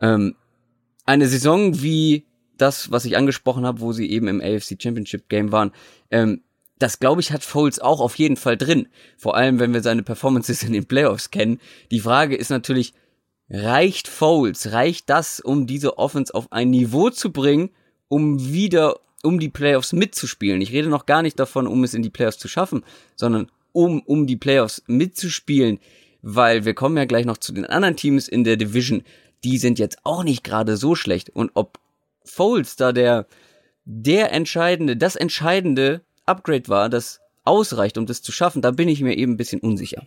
Ähm, 0.00 0.34
eine 1.04 1.28
Saison 1.28 1.82
wie 1.82 2.26
das, 2.56 2.90
was 2.90 3.04
ich 3.04 3.18
angesprochen 3.18 3.66
habe, 3.66 3.80
wo 3.80 3.92
sie 3.92 4.10
eben 4.10 4.28
im 4.28 4.40
AFC 4.40 4.82
Championship 4.82 5.28
Game 5.28 5.52
waren, 5.52 5.72
ähm, 6.10 6.42
das 6.78 6.98
glaube 6.98 7.20
ich 7.20 7.30
hat 7.30 7.44
Foles 7.44 7.78
auch 7.78 8.00
auf 8.00 8.16
jeden 8.16 8.36
Fall 8.36 8.56
drin. 8.56 8.88
Vor 9.16 9.36
allem, 9.36 9.60
wenn 9.60 9.74
wir 9.74 9.82
seine 9.82 10.02
Performances 10.02 10.62
in 10.62 10.72
den 10.72 10.86
Playoffs 10.86 11.30
kennen. 11.30 11.60
Die 11.90 12.00
Frage 12.00 12.34
ist 12.34 12.50
natürlich, 12.50 12.94
reicht 13.50 14.08
Foles, 14.08 14.72
reicht 14.72 15.08
das, 15.10 15.38
um 15.38 15.66
diese 15.66 15.98
Offense 15.98 16.34
auf 16.34 16.50
ein 16.50 16.70
Niveau 16.70 17.10
zu 17.10 17.30
bringen, 17.30 17.70
um 18.08 18.52
wieder 18.52 18.96
um 19.22 19.38
die 19.38 19.48
Playoffs 19.48 19.92
mitzuspielen. 19.92 20.60
Ich 20.60 20.72
rede 20.72 20.88
noch 20.88 21.06
gar 21.06 21.22
nicht 21.22 21.38
davon, 21.38 21.66
um 21.66 21.84
es 21.84 21.94
in 21.94 22.02
die 22.02 22.10
Playoffs 22.10 22.38
zu 22.38 22.48
schaffen, 22.48 22.84
sondern 23.16 23.50
um, 23.72 24.02
um 24.02 24.26
die 24.26 24.36
Playoffs 24.36 24.82
mitzuspielen, 24.86 25.78
weil 26.20 26.64
wir 26.64 26.74
kommen 26.74 26.96
ja 26.96 27.04
gleich 27.04 27.24
noch 27.24 27.38
zu 27.38 27.52
den 27.52 27.64
anderen 27.64 27.96
Teams 27.96 28.28
in 28.28 28.44
der 28.44 28.56
Division, 28.56 29.02
die 29.44 29.58
sind 29.58 29.78
jetzt 29.78 29.98
auch 30.04 30.24
nicht 30.24 30.44
gerade 30.44 30.76
so 30.76 30.94
schlecht. 30.94 31.30
Und 31.30 31.50
ob 31.54 31.78
Foles 32.24 32.76
da 32.76 32.92
der, 32.92 33.26
der 33.84 34.32
entscheidende, 34.32 34.96
das 34.96 35.16
entscheidende 35.16 36.02
Upgrade 36.26 36.68
war, 36.68 36.88
das 36.88 37.20
ausreicht, 37.44 37.98
um 37.98 38.06
das 38.06 38.22
zu 38.22 38.30
schaffen, 38.30 38.62
da 38.62 38.70
bin 38.70 38.88
ich 38.88 39.00
mir 39.00 39.16
eben 39.16 39.32
ein 39.32 39.36
bisschen 39.36 39.60
unsicher 39.60 40.06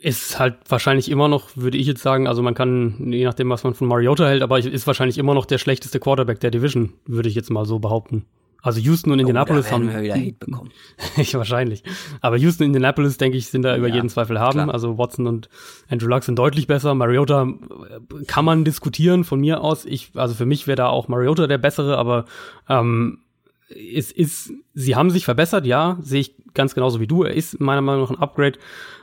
ist 0.00 0.38
halt 0.38 0.56
wahrscheinlich 0.68 1.10
immer 1.10 1.28
noch, 1.28 1.56
würde 1.56 1.78
ich 1.78 1.86
jetzt 1.86 2.02
sagen, 2.02 2.26
also 2.26 2.42
man 2.42 2.54
kann, 2.54 3.12
je 3.12 3.24
nachdem, 3.24 3.50
was 3.50 3.64
man 3.64 3.74
von 3.74 3.88
Mariota 3.88 4.26
hält, 4.26 4.42
aber 4.42 4.58
ist 4.58 4.86
wahrscheinlich 4.86 5.18
immer 5.18 5.34
noch 5.34 5.46
der 5.46 5.58
schlechteste 5.58 6.00
Quarterback 6.00 6.40
der 6.40 6.50
Division, 6.50 6.92
würde 7.06 7.28
ich 7.28 7.34
jetzt 7.34 7.50
mal 7.50 7.64
so 7.64 7.78
behaupten. 7.78 8.24
Also 8.60 8.80
Houston 8.80 9.12
und 9.12 9.20
Indianapolis 9.20 9.66
oh, 9.68 9.72
haben 9.72 9.92
wir 9.92 10.02
wieder 10.02 10.16
Hate 10.16 10.34
bekommen. 10.38 10.70
ich 11.16 11.32
wahrscheinlich. 11.34 11.84
Aber 12.20 12.36
Houston 12.36 12.64
und 12.64 12.68
Indianapolis, 12.68 13.16
denke 13.16 13.38
ich, 13.38 13.46
sind 13.46 13.62
da 13.62 13.76
über 13.76 13.88
ja, 13.88 13.94
jeden 13.94 14.08
Zweifel 14.08 14.40
haben. 14.40 14.54
Klar. 14.54 14.74
Also 14.74 14.98
Watson 14.98 15.28
und 15.28 15.48
Andrew 15.88 16.08
Luck 16.08 16.24
sind 16.24 16.38
deutlich 16.38 16.66
besser. 16.66 16.94
Mariota 16.94 17.44
äh, 17.44 18.24
kann 18.26 18.44
man 18.44 18.64
diskutieren 18.64 19.22
von 19.22 19.38
mir 19.38 19.62
aus. 19.62 19.84
Ich, 19.84 20.10
also 20.16 20.34
für 20.34 20.46
mich 20.46 20.66
wäre 20.66 20.76
da 20.76 20.88
auch 20.88 21.06
Mariota 21.06 21.46
der 21.46 21.58
bessere, 21.58 21.98
aber 21.98 22.24
ähm, 22.68 23.20
es 23.68 24.10
ist, 24.10 24.52
sie 24.74 24.96
haben 24.96 25.10
sich 25.10 25.24
verbessert, 25.24 25.64
ja, 25.64 25.98
sehe 26.00 26.20
ich 26.20 26.34
ganz 26.54 26.74
genauso 26.74 27.00
wie 27.00 27.06
du. 27.06 27.22
Er 27.22 27.34
ist 27.34 27.60
meiner 27.60 27.82
Meinung 27.82 28.02
nach 28.02 28.10
ein 28.10 28.18
Upgrade. 28.18 28.58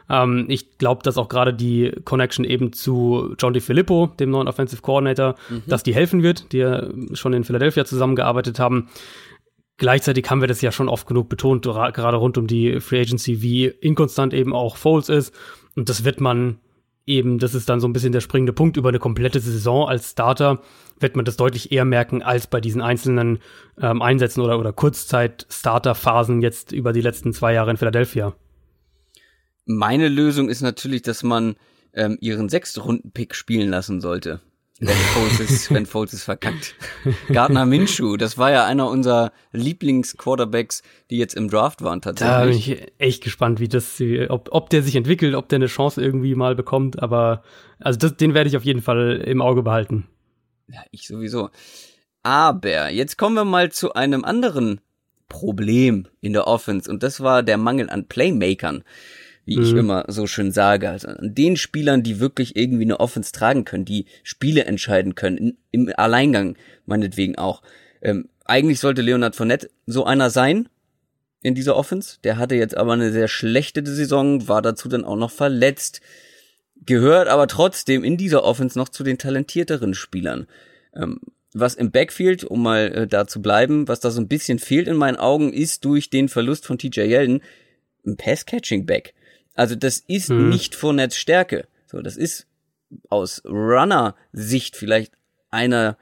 Ähm, 0.10 0.46
ich 0.50 0.78
glaube, 0.78 1.04
dass 1.04 1.18
auch 1.18 1.30
gerade 1.30 1.54
die 1.54 1.92
Connection 2.04 2.46
eben 2.46 2.74
zu 2.74 3.34
John 3.40 3.54
DeFilippo, 3.54 4.12
dem 4.20 4.30
neuen 4.30 4.48
Offensive 4.48 4.82
Coordinator, 4.82 5.36
mhm. 5.50 5.64
dass 5.68 5.84
die 5.84 5.96
helfen 5.96 6.24
wird, 6.24 6.52
die 6.52 6.58
ja 6.58 6.88
schon 7.14 7.34
in 7.34 7.44
Philadelphia 7.44 7.86
zusammengearbeitet 7.86 8.60
haben. 8.60 8.90
Gleichzeitig 9.78 10.30
haben 10.30 10.42
wir 10.42 10.48
das 10.48 10.62
ja 10.62 10.72
schon 10.72 10.88
oft 10.88 11.06
genug 11.06 11.28
betont, 11.28 11.64
gerade 11.64 12.18
rund 12.18 12.38
um 12.38 12.48
die 12.48 12.80
Free 12.80 13.02
Agency, 13.02 13.42
wie 13.42 13.66
inkonstant 13.66 14.34
eben 14.34 14.54
auch 14.54 14.78
Foles 14.78 15.10
ist. 15.10 15.34
Und 15.76 15.90
das 15.90 16.06
wird 16.06 16.22
man 16.22 16.60
eben, 17.06 17.40
das 17.40 17.54
ist 17.54 17.68
dann 17.68 17.80
so 17.80 17.88
ein 17.88 17.94
bisschen 17.94 18.14
der 18.14 18.22
springende 18.22 18.54
Punkt 18.54 18.78
über 18.78 18.90
eine 18.90 19.00
komplette 19.00 19.40
Saison 19.40 19.88
als 19.88 20.12
Starter, 20.12 20.62
wird 21.00 21.16
man 21.18 21.26
das 21.26 21.36
deutlich 21.36 21.72
eher 21.74 21.84
merken 21.84 22.24
als 22.24 22.48
bei 22.48 22.62
diesen 22.62 22.82
einzelnen 22.82 23.40
ähm, 23.80 24.02
Einsätzen 24.02 24.42
oder, 24.42 24.58
oder 24.58 24.72
Kurzzeit-Starter-Phasen 24.72 26.42
jetzt 26.42 26.72
über 26.72 26.94
die 26.94 27.02
letzten 27.02 27.34
zwei 27.34 27.54
Jahre 27.54 27.72
in 27.72 27.78
Philadelphia. 27.78 28.34
Meine 29.66 30.08
Lösung 30.10 30.50
ist 30.50 30.62
natürlich, 30.62 31.02
dass 31.02 31.24
man 31.24 31.56
ähm, 31.94 32.18
ihren 32.22 32.50
Sechstrunden-Pick 32.50 33.36
spielen 33.36 33.70
lassen 33.70 34.02
sollte. 34.02 34.42
Wenn 34.80 34.90
Foles 35.14 35.40
ist, 35.40 35.74
wenn 35.74 35.86
Foles 35.86 36.14
ist 36.14 36.24
verkackt. 36.24 36.76
Gardner 37.32 37.66
Minshew, 37.66 38.18
das 38.18 38.38
war 38.38 38.52
ja 38.52 38.66
einer 38.66 38.90
unserer 38.90 39.32
Lieblings-Quarterbacks, 39.54 40.84
die 41.10 41.18
jetzt 41.18 41.36
im 41.36 41.50
Draft 41.50 41.82
waren 41.82 42.02
tatsächlich. 42.02 42.36
Da 42.36 42.46
bin 42.46 42.58
ich 42.58 42.94
echt 42.98 43.24
gespannt, 43.24 43.60
wie 43.60 43.70
das, 43.70 44.02
ob, 44.28 44.50
ob 44.52 44.70
der 44.70 44.84
sich 44.84 44.96
entwickelt, 44.96 45.36
ob 45.36 45.48
der 45.48 45.58
eine 45.58 45.68
Chance 45.68 46.02
irgendwie 46.02 46.36
mal 46.36 46.56
bekommt, 46.56 47.02
aber 47.02 47.42
also 47.80 47.98
das, 47.98 48.18
den 48.18 48.34
werde 48.34 48.50
ich 48.50 48.58
auf 48.58 48.66
jeden 48.66 48.82
Fall 48.82 49.22
im 49.26 49.42
Auge 49.42 49.64
behalten. 49.64 50.08
Ja, 50.68 50.82
ich 50.92 51.08
sowieso. 51.08 51.50
Aber 52.24 52.90
jetzt 52.90 53.18
kommen 53.18 53.36
wir 53.36 53.46
mal 53.46 53.72
zu 53.72 53.94
einem 53.94 54.26
anderen 54.26 54.82
Problem 55.30 56.08
in 56.22 56.34
der 56.34 56.48
Offense 56.48 56.92
und 56.92 57.02
das 57.02 57.22
war 57.22 57.44
der 57.44 57.58
Mangel 57.58 57.90
an 57.90 58.08
Playmakern 58.08 58.84
wie 59.46 59.58
mhm. 59.58 59.64
ich 59.64 59.74
immer 59.74 60.06
so 60.08 60.28
schön 60.28 60.52
sage. 60.52 60.90
Also 60.90 61.08
an 61.08 61.34
den 61.34 61.58
Spielern, 61.58 62.04
die 62.04 62.20
wirklich 62.20 62.56
irgendwie 62.56 62.84
eine 62.84 63.00
Offense 63.00 63.32
tragen 63.32 63.66
können, 63.66 63.86
die 63.86 64.06
Spiele 64.24 64.66
entscheiden 64.66 65.16
können, 65.16 65.38
in, 65.38 65.58
im 65.72 65.94
Alleingang 65.96 66.58
meinetwegen 66.86 67.38
auch. 67.38 67.62
Ähm, 68.02 68.30
eigentlich 68.46 68.80
sollte 68.80 69.02
Leonard 69.02 69.36
Fournette 69.36 69.70
so 69.86 70.06
einer 70.06 70.30
sein 70.30 70.70
in 71.42 71.56
dieser 71.56 71.76
Offense. 71.76 72.18
Der 72.24 72.38
hatte 72.38 72.56
jetzt 72.56 72.76
aber 72.76 72.94
eine 72.94 73.12
sehr 73.12 73.28
schlechte 73.28 73.86
Saison, 73.86 74.48
war 74.48 74.62
dazu 74.62 74.90
dann 74.90 75.06
auch 75.06 75.16
noch 75.16 75.32
verletzt, 75.32 76.02
gehört 76.86 77.28
aber 77.28 77.48
trotzdem 77.48 78.04
in 78.04 78.18
dieser 78.18 78.44
Offense 78.44 78.78
noch 78.78 78.90
zu 78.90 79.04
den 79.04 79.18
talentierteren 79.18 79.94
Spielern. 79.94 80.48
Ähm, 80.96 81.20
was 81.54 81.76
im 81.76 81.92
Backfield, 81.92 82.44
um 82.44 82.64
mal 82.64 82.94
äh, 82.94 83.08
da 83.08 83.28
zu 83.28 83.42
bleiben, 83.42 83.88
was 83.88 84.02
da 84.02 84.12
so 84.12 84.20
ein 84.20 84.28
bisschen 84.28 84.60
fehlt 84.60 84.88
in 84.88 84.98
meinen 84.98 85.16
Augen, 85.16 85.54
ist 85.54 85.86
durch 85.86 86.10
den 86.10 86.28
Verlust 86.28 86.66
von 86.66 86.78
TJ 86.78 87.02
Yeldon 87.02 87.42
ein 88.06 88.18
Pass-Catching-Back. 88.18 89.14
Also 89.56 89.76
das 89.76 90.04
ist 90.08 90.30
mhm. 90.30 90.50
nicht 90.50 90.76
Fournettes 90.76 91.18
Stärke. 91.18 91.68
So, 91.88 92.02
das 92.02 92.18
ist 92.18 92.48
aus 93.10 93.42
Runner-Sicht 93.46 94.76
vielleicht 94.76 95.14
einer 95.50 95.98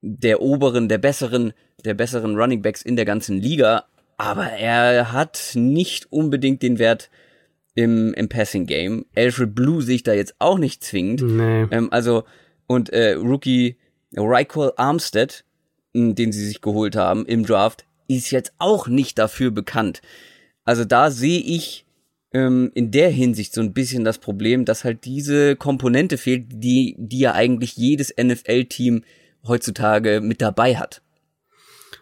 der 0.00 0.40
oberen, 0.40 0.88
der 0.88 0.98
besseren, 0.98 1.52
der 1.84 1.94
besseren 1.94 2.36
Running 2.36 2.62
Backs 2.62 2.82
in 2.82 2.96
der 2.96 3.04
ganzen 3.04 3.40
Liga, 3.40 3.84
aber 4.16 4.46
er 4.46 5.12
hat 5.12 5.52
nicht 5.54 6.10
unbedingt 6.10 6.62
den 6.62 6.78
Wert 6.78 7.10
im, 7.74 8.14
im 8.14 8.28
Passing 8.28 8.66
Game. 8.66 9.04
Alfred 9.14 9.54
Blue 9.54 9.82
sehe 9.82 9.96
ich 9.96 10.02
da 10.02 10.14
jetzt 10.14 10.36
auch 10.38 10.58
nicht 10.58 10.82
zwingend. 10.82 11.22
Nee. 11.22 11.66
Ähm, 11.70 11.92
also, 11.92 12.24
und 12.66 12.90
äh, 12.90 13.12
Rookie 13.12 13.76
Ryquell 14.16 14.72
Armstead, 14.76 15.44
den 15.92 16.32
sie 16.32 16.46
sich 16.46 16.60
geholt 16.60 16.96
haben 16.96 17.26
im 17.26 17.44
Draft, 17.44 17.84
ist 18.08 18.30
jetzt 18.30 18.52
auch 18.58 18.86
nicht 18.86 19.18
dafür 19.18 19.50
bekannt. 19.50 20.00
Also 20.64 20.84
da 20.84 21.10
sehe 21.10 21.40
ich 21.40 21.85
ähm, 22.36 22.70
in 22.74 22.90
der 22.90 23.08
Hinsicht 23.08 23.54
so 23.54 23.62
ein 23.62 23.72
bisschen 23.72 24.04
das 24.04 24.18
Problem, 24.18 24.66
dass 24.66 24.84
halt 24.84 25.06
diese 25.06 25.56
Komponente 25.56 26.18
fehlt, 26.18 26.44
die, 26.50 26.94
die 26.98 27.20
ja 27.20 27.32
eigentlich 27.32 27.76
jedes 27.76 28.14
NFL-Team 28.14 29.04
heutzutage 29.46 30.20
mit 30.20 30.42
dabei 30.42 30.76
hat. 30.76 31.00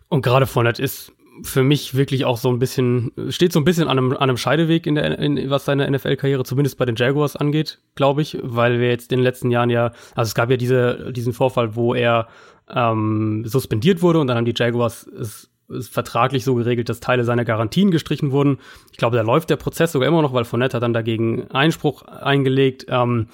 Und 0.08 0.22
gerade 0.22 0.46
Fournette 0.46 0.82
ist 0.82 1.12
für 1.42 1.62
mich 1.62 1.94
wirklich 1.94 2.24
auch 2.24 2.38
so 2.38 2.48
ein 2.48 2.58
bisschen, 2.58 3.12
steht 3.28 3.52
so 3.52 3.60
ein 3.60 3.64
bisschen 3.64 3.88
an 3.88 3.98
einem, 3.98 4.12
an 4.12 4.18
einem 4.18 4.36
Scheideweg 4.36 4.86
in 4.86 4.96
der, 4.96 5.18
in, 5.18 5.50
was 5.50 5.64
seine 5.64 5.88
NFL-Karriere, 5.88 6.44
zumindest 6.44 6.78
bei 6.78 6.84
den 6.84 6.96
Jaguars 6.96 7.36
angeht, 7.36 7.80
glaube 7.94 8.22
ich, 8.22 8.38
weil 8.42 8.80
wir 8.80 8.88
jetzt 8.88 9.12
in 9.12 9.18
den 9.18 9.24
letzten 9.24 9.50
Jahren 9.50 9.70
ja, 9.70 9.92
also 10.14 10.28
es 10.28 10.34
gab 10.34 10.50
ja 10.50 10.56
diese, 10.56 11.12
diesen 11.12 11.32
Vorfall, 11.32 11.76
wo 11.76 11.94
er 11.94 12.28
ähm, 12.68 13.44
suspendiert 13.46 14.02
wurde 14.02 14.20
und 14.20 14.26
dann 14.26 14.36
haben 14.36 14.44
die 14.44 14.54
Jaguars 14.56 15.06
es 15.06 15.50
vertraglich 15.68 16.44
so 16.44 16.54
geregelt, 16.54 16.88
dass 16.88 17.00
Teile 17.00 17.24
seiner 17.24 17.44
Garantien 17.44 17.90
gestrichen 17.90 18.30
wurden. 18.30 18.58
Ich 18.92 18.98
glaube, 18.98 19.16
da 19.16 19.22
läuft 19.22 19.50
der 19.50 19.56
Prozess 19.56 19.92
sogar 19.92 20.08
immer 20.08 20.22
noch, 20.22 20.32
weil 20.32 20.44
Fournette 20.44 20.76
hat 20.76 20.82
dann 20.82 20.92
dagegen 20.92 21.50
Einspruch 21.50 22.02
eingelegt. 22.02 22.86
Ähm, 22.88 23.28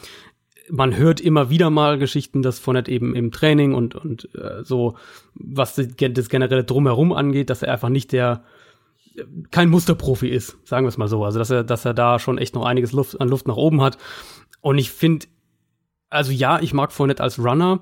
man 0.68 0.96
hört 0.96 1.20
immer 1.20 1.50
wieder 1.50 1.70
mal 1.70 1.98
Geschichten, 1.98 2.42
dass 2.42 2.58
Fournette 2.58 2.90
eben 2.90 3.14
im 3.14 3.32
Training 3.32 3.74
und, 3.74 3.94
und 3.94 4.28
äh, 4.34 4.62
so, 4.62 4.96
was 5.34 5.74
das 5.74 6.28
generelle 6.28 6.64
Drumherum 6.64 7.12
angeht, 7.12 7.50
dass 7.50 7.62
er 7.62 7.72
einfach 7.72 7.88
nicht 7.88 8.12
der, 8.12 8.44
kein 9.50 9.68
Musterprofi 9.68 10.28
ist, 10.28 10.56
sagen 10.64 10.84
wir 10.84 10.88
es 10.88 10.98
mal 10.98 11.08
so. 11.08 11.24
Also, 11.24 11.38
dass 11.38 11.50
er, 11.50 11.64
dass 11.64 11.84
er 11.84 11.94
da 11.94 12.18
schon 12.18 12.38
echt 12.38 12.54
noch 12.54 12.64
einiges 12.64 12.92
Luft, 12.92 13.20
an 13.20 13.28
Luft 13.28 13.48
nach 13.48 13.56
oben 13.56 13.82
hat. 13.82 13.98
Und 14.60 14.78
ich 14.78 14.90
finde, 14.90 15.26
also 16.08 16.32
ja, 16.32 16.60
ich 16.60 16.72
mag 16.72 16.92
Fournette 16.92 17.22
als 17.22 17.38
Runner, 17.38 17.80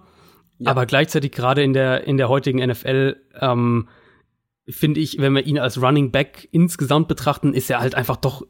ja. 0.58 0.70
aber 0.70 0.86
gleichzeitig 0.86 1.32
gerade 1.32 1.62
in 1.62 1.72
der, 1.72 2.04
in 2.06 2.16
der 2.16 2.28
heutigen 2.28 2.64
NFL, 2.64 3.16
ähm, 3.40 3.88
finde 4.68 5.00
ich, 5.00 5.18
wenn 5.18 5.34
wir 5.34 5.46
ihn 5.46 5.58
als 5.58 5.80
Running 5.80 6.10
Back 6.10 6.48
insgesamt 6.52 7.08
betrachten, 7.08 7.54
ist 7.54 7.70
er 7.70 7.80
halt 7.80 7.94
einfach 7.94 8.16
doch 8.16 8.46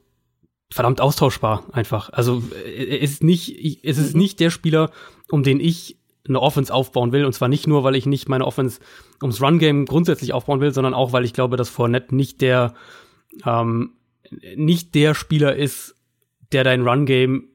verdammt 0.70 1.00
austauschbar 1.00 1.64
einfach. 1.72 2.10
Also 2.10 2.42
äh, 2.66 2.98
es 2.98 3.12
ist 3.12 3.24
nicht, 3.24 3.84
es 3.84 3.98
ist 3.98 4.14
nicht 4.14 4.40
der 4.40 4.50
Spieler, 4.50 4.90
um 5.30 5.42
den 5.42 5.60
ich 5.60 5.98
eine 6.28 6.40
Offense 6.40 6.72
aufbauen 6.72 7.12
will. 7.12 7.24
Und 7.24 7.32
zwar 7.32 7.48
nicht 7.48 7.66
nur, 7.66 7.84
weil 7.84 7.94
ich 7.94 8.06
nicht 8.06 8.28
meine 8.28 8.46
Offense 8.46 8.80
ums 9.22 9.40
Run-Game 9.40 9.86
grundsätzlich 9.86 10.32
aufbauen 10.32 10.60
will, 10.60 10.72
sondern 10.72 10.94
auch, 10.94 11.12
weil 11.12 11.24
ich 11.24 11.32
glaube, 11.32 11.56
dass 11.56 11.70
Fournette 11.70 12.14
nicht 12.14 12.40
der, 12.40 12.74
ähm, 13.46 13.94
nicht 14.56 14.94
der 14.94 15.14
Spieler 15.14 15.56
ist, 15.56 15.96
der 16.52 16.64
dein 16.64 16.86
Run-Game, 16.86 17.48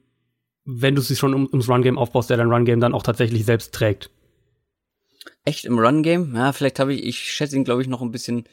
wenn 0.65 0.95
du 0.95 1.01
sie 1.01 1.15
schon 1.15 1.33
um, 1.33 1.47
ums 1.47 1.69
Run-Game 1.69 1.97
aufbaust, 1.97 2.29
der 2.29 2.37
dein 2.37 2.51
Run-Game 2.51 2.79
dann 2.79 2.93
auch 2.93 3.03
tatsächlich 3.03 3.45
selbst 3.45 3.73
trägt. 3.73 4.09
Echt 5.45 5.65
im 5.65 5.77
Run-Game? 5.77 6.35
Ja, 6.35 6.53
vielleicht 6.53 6.79
habe 6.79 6.93
ich, 6.93 7.03
ich 7.05 7.19
schätze 7.19 7.55
ihn, 7.55 7.63
glaube 7.63 7.81
ich, 7.81 7.87
noch 7.87 8.01
ein 8.01 8.11
bisschen 8.11 8.45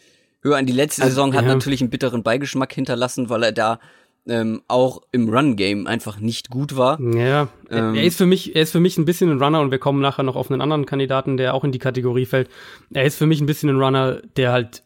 höher 0.42 0.57
an. 0.57 0.66
Die 0.66 0.72
letzte 0.72 1.03
also, 1.03 1.14
Saison 1.14 1.35
hat 1.35 1.44
ja. 1.44 1.55
natürlich 1.55 1.81
einen 1.81 1.90
bitteren 1.90 2.22
Beigeschmack 2.22 2.72
hinterlassen, 2.72 3.29
weil 3.29 3.42
er 3.42 3.53
da 3.53 3.79
ähm, 4.26 4.62
auch 4.68 5.03
im 5.12 5.29
Run-Game 5.29 5.87
einfach 5.87 6.18
nicht 6.18 6.50
gut 6.50 6.76
war. 6.76 7.00
Ja, 7.00 7.48
ähm, 7.70 7.94
er 7.94 8.05
ist 8.05 8.18
für 8.18 8.26
mich, 8.26 8.55
er 8.55 8.62
ist 8.62 8.72
für 8.72 8.81
mich 8.81 8.98
ein 8.98 9.05
bisschen 9.05 9.31
ein 9.31 9.42
Runner 9.42 9.61
und 9.61 9.70
wir 9.70 9.79
kommen 9.79 10.00
nachher 10.00 10.22
noch 10.22 10.37
auf 10.37 10.50
einen 10.50 10.61
anderen 10.61 10.87
Kandidaten, 10.87 11.37
der 11.37 11.55
auch 11.55 11.64
in 11.64 11.72
die 11.72 11.79
Kategorie 11.79 12.26
fällt. 12.26 12.48
Er 12.92 13.05
ist 13.05 13.16
für 13.16 13.26
mich 13.26 13.40
ein 13.40 13.46
bisschen 13.46 13.70
ein 13.70 13.81
Runner, 13.81 14.20
der 14.37 14.53
halt 14.53 14.83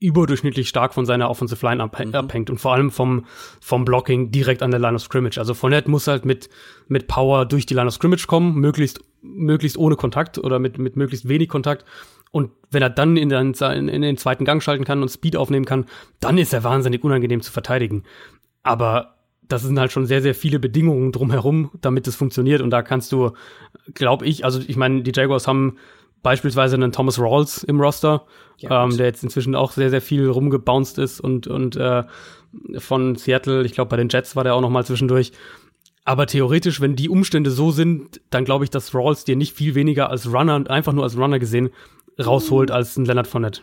überdurchschnittlich 0.00 0.68
stark 0.68 0.94
von 0.94 1.06
seiner 1.06 1.28
Offensive 1.28 1.64
Line 1.66 1.84
mhm. 1.84 2.14
abhängt 2.14 2.50
und 2.50 2.58
vor 2.58 2.72
allem 2.72 2.90
vom, 2.90 3.26
vom 3.60 3.84
Blocking 3.84 4.30
direkt 4.30 4.62
an 4.62 4.70
der 4.70 4.80
Line 4.80 4.94
of 4.94 5.02
Scrimmage. 5.02 5.38
Also 5.38 5.54
Fournette 5.54 5.90
muss 5.90 6.06
halt 6.06 6.24
mit, 6.24 6.48
mit 6.86 7.08
Power 7.08 7.46
durch 7.46 7.66
die 7.66 7.74
Line 7.74 7.88
of 7.88 7.94
Scrimmage 7.94 8.26
kommen, 8.26 8.54
möglichst, 8.54 9.00
möglichst 9.22 9.76
ohne 9.76 9.96
Kontakt 9.96 10.38
oder 10.38 10.58
mit, 10.58 10.78
mit 10.78 10.96
möglichst 10.96 11.28
wenig 11.28 11.48
Kontakt. 11.48 11.84
Und 12.30 12.50
wenn 12.70 12.82
er 12.82 12.90
dann 12.90 13.16
in 13.16 13.30
den, 13.30 13.54
in 13.54 14.02
den 14.02 14.16
zweiten 14.16 14.44
Gang 14.44 14.62
schalten 14.62 14.84
kann 14.84 15.02
und 15.02 15.08
Speed 15.08 15.36
aufnehmen 15.36 15.64
kann, 15.64 15.86
dann 16.20 16.38
ist 16.38 16.52
er 16.52 16.62
wahnsinnig 16.62 17.02
unangenehm 17.02 17.40
zu 17.40 17.50
verteidigen. 17.50 18.04
Aber 18.62 19.14
das 19.48 19.62
sind 19.62 19.80
halt 19.80 19.90
schon 19.90 20.06
sehr, 20.06 20.22
sehr 20.22 20.34
viele 20.34 20.58
Bedingungen 20.58 21.10
drumherum, 21.10 21.70
damit 21.80 22.06
es 22.06 22.16
funktioniert. 22.16 22.60
Und 22.60 22.70
da 22.70 22.82
kannst 22.82 23.10
du, 23.12 23.32
glaube 23.94 24.26
ich, 24.26 24.44
also 24.44 24.60
ich 24.60 24.76
meine, 24.76 25.02
die 25.02 25.12
Jaguars 25.14 25.48
haben 25.48 25.78
beispielsweise 26.22 26.76
einen 26.76 26.92
Thomas 26.92 27.18
Rawls 27.18 27.62
im 27.62 27.80
Roster, 27.80 28.26
ja, 28.58 28.84
ähm, 28.84 28.96
der 28.96 29.06
jetzt 29.06 29.22
inzwischen 29.22 29.54
auch 29.54 29.72
sehr, 29.72 29.90
sehr 29.90 30.00
viel 30.00 30.28
rumgebounced 30.28 30.98
ist 30.98 31.20
und, 31.20 31.46
und 31.46 31.76
äh, 31.76 32.04
von 32.78 33.16
Seattle, 33.16 33.64
ich 33.64 33.72
glaube, 33.72 33.90
bei 33.90 33.96
den 33.96 34.08
Jets 34.08 34.36
war 34.36 34.44
der 34.44 34.54
auch 34.54 34.60
noch 34.60 34.70
mal 34.70 34.84
zwischendurch. 34.84 35.32
Aber 36.04 36.26
theoretisch, 36.26 36.80
wenn 36.80 36.96
die 36.96 37.10
Umstände 37.10 37.50
so 37.50 37.70
sind, 37.70 38.20
dann 38.30 38.44
glaube 38.44 38.64
ich, 38.64 38.70
dass 38.70 38.94
Rawls 38.94 39.24
dir 39.24 39.36
nicht 39.36 39.54
viel 39.54 39.74
weniger 39.74 40.08
als 40.10 40.32
Runner, 40.32 40.68
einfach 40.70 40.94
nur 40.94 41.04
als 41.04 41.16
Runner 41.18 41.38
gesehen, 41.38 41.70
rausholt 42.18 42.70
als 42.70 42.96
ein 42.96 43.04
Leonard 43.04 43.26
Fournette. 43.26 43.60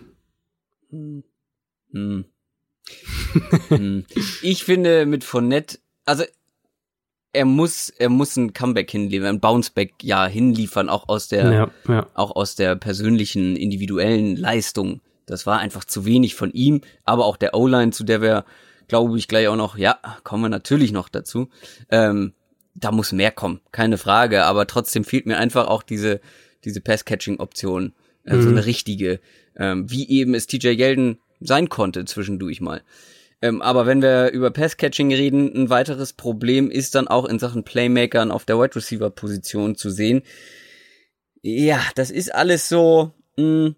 Hm. 0.92 1.24
Hm. 1.92 2.26
Hm. 3.70 4.06
ich 4.44 4.64
finde 4.64 5.06
mit 5.08 5.24
Fournette, 5.24 5.80
also 6.06 6.24
er 7.36 7.46
muss, 7.46 7.90
er 7.90 8.10
muss 8.10 8.36
ein 8.38 8.54
Comeback 8.54 8.90
hinliefern, 8.90 9.36
ein 9.36 9.40
Bounceback 9.40 9.94
ja 10.02 10.26
hinliefern, 10.26 10.90
auch 10.90 11.10
aus 11.10 11.28
der, 11.28 11.52
ja, 11.52 11.72
ja. 11.88 12.08
auch 12.14 12.36
aus 12.36 12.56
der 12.56 12.76
persönlichen, 12.76 13.56
individuellen 13.56 14.36
Leistung. 14.36 15.02
Das 15.26 15.46
war 15.46 15.60
einfach 15.60 15.86
zu 15.86 16.06
wenig 16.06 16.36
von 16.36 16.52
ihm, 16.52 16.82
aber 17.04 17.26
auch 17.26 17.38
der 17.38 17.54
O-Line, 17.56 17.92
zu 17.92 18.04
der 18.04 18.22
wir, 18.22 18.46
glaube 18.88 19.18
ich, 19.18 19.28
gleich 19.28 19.48
auch 19.48 19.56
noch, 19.56 19.78
ja, 19.78 20.00
kommen 20.24 20.44
wir 20.44 20.50
natürlich 20.50 20.92
noch 20.92 21.10
dazu. 21.10 21.50
Ähm, 21.90 22.34
da 22.74 22.92
muss 22.92 23.12
mehr 23.12 23.32
kommen, 23.32 23.62
keine 23.72 23.98
Frage, 23.98 24.46
aber 24.46 24.68
trotzdem 24.68 25.04
fehlt 25.04 25.26
mir 25.26 25.38
einfach 25.38 25.68
auch 25.68 25.84
diese, 25.84 26.20
diese 26.64 26.82
Pass-Catching-Option, 26.82 27.94
äh, 28.26 28.36
mhm. 28.36 28.42
so 28.42 28.50
eine 28.50 28.66
richtige, 28.66 29.20
ähm, 29.58 29.90
wie 29.90 30.08
eben 30.10 30.34
es 30.34 30.48
TJ 30.48 30.70
Yeldon 30.70 31.18
sein 31.40 31.70
konnte 31.70 32.06
zwischendurch 32.06 32.62
mal. 32.62 32.82
Ähm, 33.42 33.62
aber 33.62 33.86
wenn 33.86 34.02
wir 34.02 34.32
über 34.32 34.52
Passcatching 34.52 35.14
reden, 35.14 35.54
ein 35.56 35.70
weiteres 35.70 36.14
Problem 36.14 36.72
ist 36.72 36.96
dann 36.96 37.08
auch 37.08 37.26
in 37.26 37.40
Sachen 37.40 37.64
Playmakern 37.64 38.32
auf 38.32 38.46
der 38.46 38.60
Wide 38.60 38.76
Receiver 38.76 39.10
Position 39.10 39.76
zu 39.76 39.90
sehen. 39.90 40.22
Ja, 41.42 41.80
das 41.96 42.12
ist 42.12 42.34
alles 42.34 42.70
so 42.70 43.12
mh, 43.38 43.44
hm, 43.44 43.76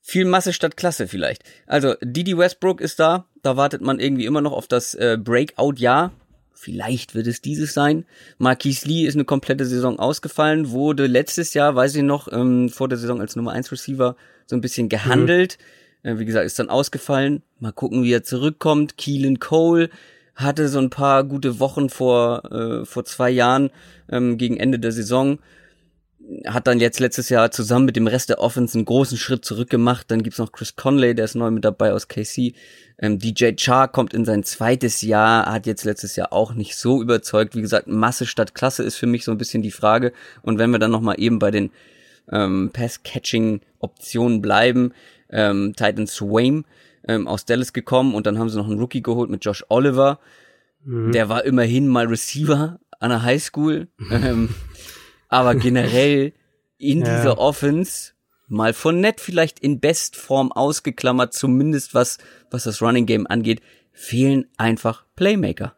viel 0.00 0.24
Masse 0.24 0.52
statt 0.52 0.76
Klasse 0.76 1.08
vielleicht. 1.08 1.42
Also 1.66 1.94
Didi 2.02 2.38
Westbrook 2.38 2.80
ist 2.80 2.98
da, 2.98 3.26
da 3.42 3.56
wartet 3.56 3.82
man 3.82 4.00
irgendwie 4.00 4.26
immer 4.26 4.40
noch 4.40 4.52
auf 4.52 4.68
das 4.68 4.94
äh, 4.94 5.18
Breakout-Jahr. 5.20 6.12
Vielleicht 6.54 7.14
wird 7.14 7.26
es 7.26 7.40
dieses 7.40 7.74
sein. 7.74 8.04
Marquise 8.38 8.88
Lee 8.88 9.06
ist 9.06 9.14
eine 9.14 9.24
komplette 9.24 9.64
Saison 9.64 9.98
ausgefallen, 9.98 10.70
wurde 10.70 11.06
letztes 11.06 11.54
Jahr, 11.54 11.76
weiß 11.76 11.94
ich 11.94 12.02
noch, 12.02 12.32
ähm, 12.32 12.68
vor 12.68 12.88
der 12.88 12.98
Saison 12.98 13.20
als 13.20 13.36
Nummer 13.36 13.52
1 13.52 13.70
Receiver 13.70 14.16
so 14.46 14.56
ein 14.56 14.60
bisschen 14.60 14.88
gehandelt. 14.88 15.58
Mhm 15.58 15.77
äh, 16.02 16.18
wie 16.18 16.24
gesagt, 16.24 16.46
ist 16.46 16.58
dann 16.58 16.70
ausgefallen. 16.70 17.42
Mal 17.58 17.72
gucken, 17.72 18.02
wie 18.02 18.12
er 18.12 18.22
zurückkommt. 18.22 18.96
Keelan 18.96 19.38
Cole 19.38 19.90
hatte 20.38 20.68
so 20.68 20.78
ein 20.78 20.90
paar 20.90 21.24
gute 21.24 21.58
Wochen 21.58 21.90
vor, 21.90 22.44
äh, 22.52 22.84
vor 22.84 23.04
zwei 23.04 23.30
Jahren 23.30 23.70
ähm, 24.08 24.38
gegen 24.38 24.56
Ende 24.56 24.78
der 24.78 24.92
Saison. 24.92 25.38
Hat 26.46 26.66
dann 26.66 26.78
jetzt 26.78 27.00
letztes 27.00 27.28
Jahr 27.30 27.50
zusammen 27.50 27.86
mit 27.86 27.96
dem 27.96 28.06
Rest 28.06 28.28
der 28.28 28.38
Offense 28.38 28.76
einen 28.76 28.84
großen 28.84 29.18
Schritt 29.18 29.44
zurückgemacht. 29.44 30.10
Dann 30.10 30.22
gibt's 30.22 30.38
noch 30.38 30.52
Chris 30.52 30.76
Conley, 30.76 31.14
der 31.14 31.24
ist 31.24 31.34
neu 31.34 31.50
mit 31.50 31.64
dabei 31.64 31.92
aus 31.92 32.06
KC. 32.06 32.54
Ähm, 33.00 33.18
DJ 33.18 33.52
Char 33.56 33.88
kommt 33.88 34.14
in 34.14 34.24
sein 34.24 34.44
zweites 34.44 35.02
Jahr, 35.02 35.46
hat 35.46 35.66
jetzt 35.66 35.84
letztes 35.84 36.14
Jahr 36.14 36.32
auch 36.32 36.54
nicht 36.54 36.76
so 36.76 37.02
überzeugt. 37.02 37.56
Wie 37.56 37.62
gesagt, 37.62 37.88
Masse 37.88 38.26
statt 38.26 38.54
Klasse 38.54 38.84
ist 38.84 38.96
für 38.96 39.06
mich 39.06 39.24
so 39.24 39.32
ein 39.32 39.38
bisschen 39.38 39.62
die 39.62 39.72
Frage. 39.72 40.12
Und 40.42 40.58
wenn 40.58 40.70
wir 40.70 40.78
dann 40.78 40.90
nochmal 40.92 41.16
eben 41.18 41.40
bei 41.40 41.50
den 41.50 41.70
ähm, 42.30 42.70
Pass-Catching-Optionen 42.72 44.40
bleiben, 44.40 44.92
ähm, 45.30 45.74
Titan 45.76 46.06
Swaim 46.06 46.64
ähm, 47.06 47.28
aus 47.28 47.44
Dallas 47.44 47.72
gekommen 47.72 48.14
und 48.14 48.26
dann 48.26 48.38
haben 48.38 48.48
sie 48.48 48.56
noch 48.56 48.68
einen 48.68 48.80
Rookie 48.80 49.02
geholt 49.02 49.30
mit 49.30 49.44
Josh 49.44 49.64
Oliver. 49.68 50.18
Mhm. 50.84 51.12
Der 51.12 51.28
war 51.28 51.44
immerhin 51.44 51.88
mal 51.88 52.06
Receiver 52.06 52.78
an 53.00 53.10
der 53.10 53.22
Highschool. 53.22 53.88
ähm, 54.10 54.50
aber 55.28 55.54
generell 55.54 56.32
in 56.78 57.00
ja. 57.00 57.16
dieser 57.16 57.38
Offense 57.38 58.12
mal 58.46 58.72
von 58.72 59.00
nett 59.00 59.20
vielleicht 59.20 59.58
in 59.60 59.80
Bestform 59.80 60.52
ausgeklammert, 60.52 61.34
zumindest 61.34 61.94
was, 61.94 62.18
was 62.50 62.64
das 62.64 62.80
Running 62.80 63.06
Game 63.06 63.26
angeht, 63.26 63.60
fehlen 63.92 64.46
einfach 64.56 65.04
Playmaker. 65.16 65.74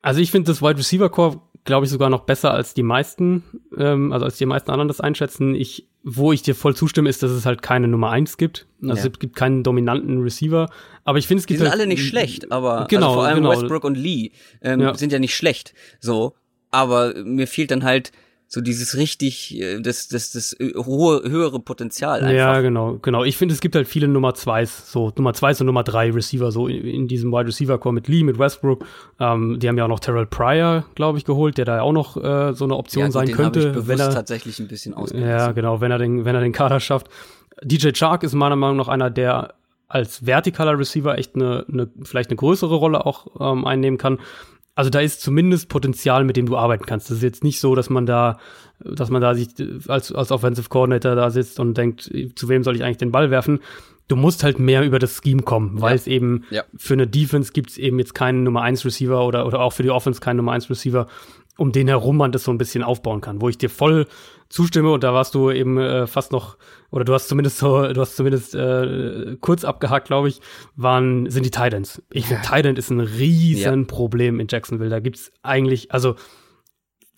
Also 0.00 0.20
ich 0.20 0.30
finde 0.30 0.52
das 0.52 0.62
Wide 0.62 0.78
Receiver 0.78 1.08
Core 1.08 1.40
glaube 1.64 1.86
ich, 1.86 1.92
sogar 1.92 2.10
noch 2.10 2.24
besser 2.24 2.52
als 2.52 2.74
die 2.74 2.82
meisten, 2.82 3.44
ähm, 3.76 4.12
also 4.12 4.24
als 4.24 4.36
die 4.36 4.46
meisten 4.46 4.70
anderen 4.70 4.88
das 4.88 5.00
einschätzen. 5.00 5.54
Ich, 5.54 5.88
wo 6.04 6.32
ich 6.32 6.42
dir 6.42 6.54
voll 6.54 6.74
zustimme, 6.74 7.08
ist, 7.08 7.22
dass 7.22 7.30
es 7.30 7.46
halt 7.46 7.62
keine 7.62 7.88
Nummer 7.88 8.10
eins 8.10 8.36
gibt. 8.36 8.66
Also 8.82 9.04
ja. 9.04 9.10
es 9.10 9.18
gibt 9.18 9.36
keinen 9.36 9.62
dominanten 9.62 10.22
Receiver. 10.22 10.68
Aber 11.04 11.18
ich 11.18 11.26
finde, 11.26 11.40
es 11.40 11.46
gibt. 11.46 11.60
Die 11.60 11.62
sind 11.62 11.70
halt, 11.70 11.80
alle 11.80 11.86
nicht 11.86 12.06
schlecht, 12.06 12.50
aber 12.50 12.72
also 12.72 12.86
genau, 12.88 13.06
also 13.06 13.14
vor 13.14 13.24
allem 13.24 13.36
genau. 13.36 13.50
Westbrook 13.50 13.84
und 13.84 13.96
Lee 13.96 14.32
ähm, 14.62 14.80
ja. 14.80 14.94
sind 14.94 15.12
ja 15.12 15.18
nicht 15.18 15.36
schlecht. 15.36 15.74
So. 16.00 16.34
Aber 16.70 17.14
mir 17.24 17.46
fehlt 17.46 17.70
dann 17.70 17.84
halt 17.84 18.12
so 18.54 18.60
dieses 18.60 18.98
richtig, 18.98 19.58
äh, 19.58 19.80
das, 19.80 20.08
das, 20.08 20.30
das 20.30 20.52
äh, 20.60 20.74
hohe, 20.76 21.22
höhere 21.24 21.58
Potenzial 21.58 22.20
einfach. 22.20 22.32
Ja, 22.32 22.60
genau, 22.60 22.98
genau. 23.00 23.24
Ich 23.24 23.38
finde, 23.38 23.54
es 23.54 23.62
gibt 23.62 23.74
halt 23.74 23.88
viele 23.88 24.08
Nummer 24.08 24.34
Zweis, 24.34 24.92
so 24.92 25.10
Nummer 25.16 25.32
Zweis 25.32 25.58
und 25.62 25.66
Nummer 25.66 25.84
Drei 25.84 26.10
Receiver, 26.10 26.52
so 26.52 26.68
in, 26.68 26.84
in 26.84 27.08
diesem 27.08 27.32
Wide 27.32 27.46
Receiver 27.46 27.78
Core 27.78 27.94
mit 27.94 28.08
Lee, 28.08 28.22
mit 28.22 28.38
Westbrook. 28.38 28.84
Ähm, 29.18 29.58
die 29.58 29.68
haben 29.68 29.78
ja 29.78 29.84
auch 29.84 29.88
noch 29.88 30.00
Terrell 30.00 30.26
Pryor, 30.26 30.84
glaube 30.94 31.16
ich, 31.16 31.24
geholt, 31.24 31.56
der 31.56 31.64
da 31.64 31.76
ja 31.76 31.82
auch 31.82 31.94
noch 31.94 32.18
äh, 32.18 32.52
so 32.52 32.64
eine 32.66 32.76
Option 32.76 33.00
ja, 33.00 33.06
gut, 33.06 33.14
sein 33.14 33.26
den 33.28 33.36
könnte, 33.36 33.74
ich 33.74 33.88
wenn 33.88 33.98
er 33.98 34.10
tatsächlich 34.10 34.58
ein 34.58 34.68
bisschen 34.68 34.92
ausgelassen. 34.92 35.30
Ja, 35.30 35.52
genau, 35.52 35.80
wenn 35.80 35.90
er 35.90 35.96
den, 35.96 36.26
wenn 36.26 36.34
er 36.34 36.42
den 36.42 36.52
Kader 36.52 36.78
schafft. 36.78 37.06
DJ 37.62 37.92
Chark 37.92 38.22
ist 38.22 38.34
meiner 38.34 38.56
Meinung 38.56 38.76
nach 38.76 38.88
einer, 38.88 39.08
der 39.08 39.54
als 39.88 40.26
vertikaler 40.26 40.78
Receiver 40.78 41.16
echt 41.16 41.36
eine, 41.36 41.64
eine 41.72 41.88
vielleicht 42.02 42.28
eine 42.28 42.36
größere 42.36 42.74
Rolle 42.74 43.06
auch 43.06 43.28
ähm, 43.40 43.64
einnehmen 43.64 43.96
kann 43.96 44.18
also 44.74 44.90
da 44.90 45.00
ist 45.00 45.20
zumindest 45.20 45.68
Potenzial, 45.68 46.24
mit 46.24 46.36
dem 46.36 46.46
du 46.46 46.56
arbeiten 46.56 46.86
kannst. 46.86 47.10
Das 47.10 47.18
ist 47.18 47.22
jetzt 47.22 47.44
nicht 47.44 47.60
so, 47.60 47.74
dass 47.74 47.90
man 47.90 48.06
da, 48.06 48.38
dass 48.80 49.10
man 49.10 49.20
da 49.20 49.34
sich 49.34 49.48
als, 49.88 50.12
als 50.12 50.30
Offensive 50.32 50.68
Coordinator 50.68 51.14
da 51.14 51.30
sitzt 51.30 51.60
und 51.60 51.76
denkt, 51.76 52.10
zu 52.36 52.48
wem 52.48 52.62
soll 52.64 52.76
ich 52.76 52.84
eigentlich 52.84 52.96
den 52.98 53.12
Ball 53.12 53.30
werfen? 53.30 53.60
du 54.08 54.16
musst 54.16 54.44
halt 54.44 54.58
mehr 54.58 54.84
über 54.84 54.98
das 54.98 55.20
Scheme 55.24 55.42
kommen, 55.42 55.80
weil 55.80 55.90
Ja. 55.90 55.94
es 55.94 56.06
eben 56.06 56.42
Ja. 56.50 56.64
für 56.76 56.92
eine 56.92 57.06
Defense 57.06 57.52
gibt's 57.52 57.78
eben 57.78 57.98
jetzt 57.98 58.14
keinen 58.14 58.42
Nummer 58.42 58.60
1 58.60 58.84
Receiver 58.84 59.24
oder, 59.24 59.46
oder 59.46 59.60
auch 59.60 59.72
für 59.72 59.84
die 59.84 59.90
Offense 59.90 60.20
keinen 60.20 60.36
Nummer 60.38 60.52
1 60.52 60.68
Receiver, 60.68 61.06
um 61.58 61.72
den 61.72 61.88
herum 61.88 62.16
man 62.16 62.32
das 62.32 62.44
so 62.44 62.50
ein 62.50 62.58
bisschen 62.58 62.82
aufbauen 62.82 63.20
kann, 63.20 63.40
wo 63.40 63.48
ich 63.48 63.58
dir 63.58 63.70
voll 63.70 64.06
zustimme 64.48 64.90
und 64.90 65.02
da 65.02 65.14
warst 65.14 65.34
du 65.34 65.50
eben 65.50 65.78
äh, 65.78 66.06
fast 66.06 66.32
noch 66.32 66.56
oder 66.90 67.04
du 67.04 67.14
hast 67.14 67.28
zumindest 67.28 67.58
so 67.58 67.92
du 67.92 68.00
hast 68.00 68.16
zumindest 68.16 68.54
äh, 68.54 69.36
kurz 69.40 69.64
abgehakt, 69.64 70.06
glaube 70.06 70.28
ich, 70.28 70.40
waren 70.76 71.30
sind 71.30 71.46
die 71.46 71.50
Titans. 71.50 72.02
Ich 72.10 72.26
finde 72.26 72.42
Titan 72.42 72.76
ist 72.76 72.90
ein 72.90 73.00
riesen 73.00 73.86
Problem 73.86 74.40
in 74.40 74.46
Jacksonville. 74.50 74.90
Da 74.90 75.00
gibt's 75.00 75.32
eigentlich 75.42 75.92
also 75.92 76.16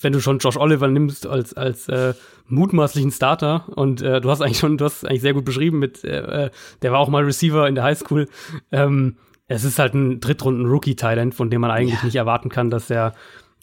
wenn 0.01 0.13
du 0.13 0.21
schon 0.21 0.39
Josh 0.39 0.57
Oliver 0.57 0.89
nimmst 0.89 1.27
als 1.27 1.55
als 1.55 1.89
äh, 1.89 2.15
mutmaßlichen 2.47 3.11
Starter 3.11 3.65
und 3.75 4.03
äh, 4.03 4.21
du 4.21 4.31
hast 4.31 4.41
eigentlich 4.41 4.59
schon 4.59 4.79
du 4.79 4.85
hast 4.85 5.05
eigentlich 5.05 5.23
sehr 5.23 5.35
gut 5.35 5.45
beschrieben 5.45 5.79
mit 5.79 6.05
äh, 6.05 6.47
äh, 6.47 6.51
der 6.83 6.93
war 6.93 7.01
auch 7.01 7.09
mal 7.09 7.25
Receiver 7.25 7.67
in 7.69 7.75
der 7.75 7.85
Highschool. 7.85 8.29
Ähm, 8.71 9.17
es 9.47 9.65
ist 9.65 9.79
halt 9.79 9.95
ein 9.95 10.21
Drittrunden 10.21 10.67
Rookie 10.67 10.97
Talent, 10.97 11.35
von 11.35 11.51
dem 11.51 11.61
man 11.61 11.71
eigentlich 11.71 12.03
nicht 12.03 12.17
erwarten 12.17 12.49
kann, 12.49 12.71
dass 12.71 12.89
er 12.91 13.15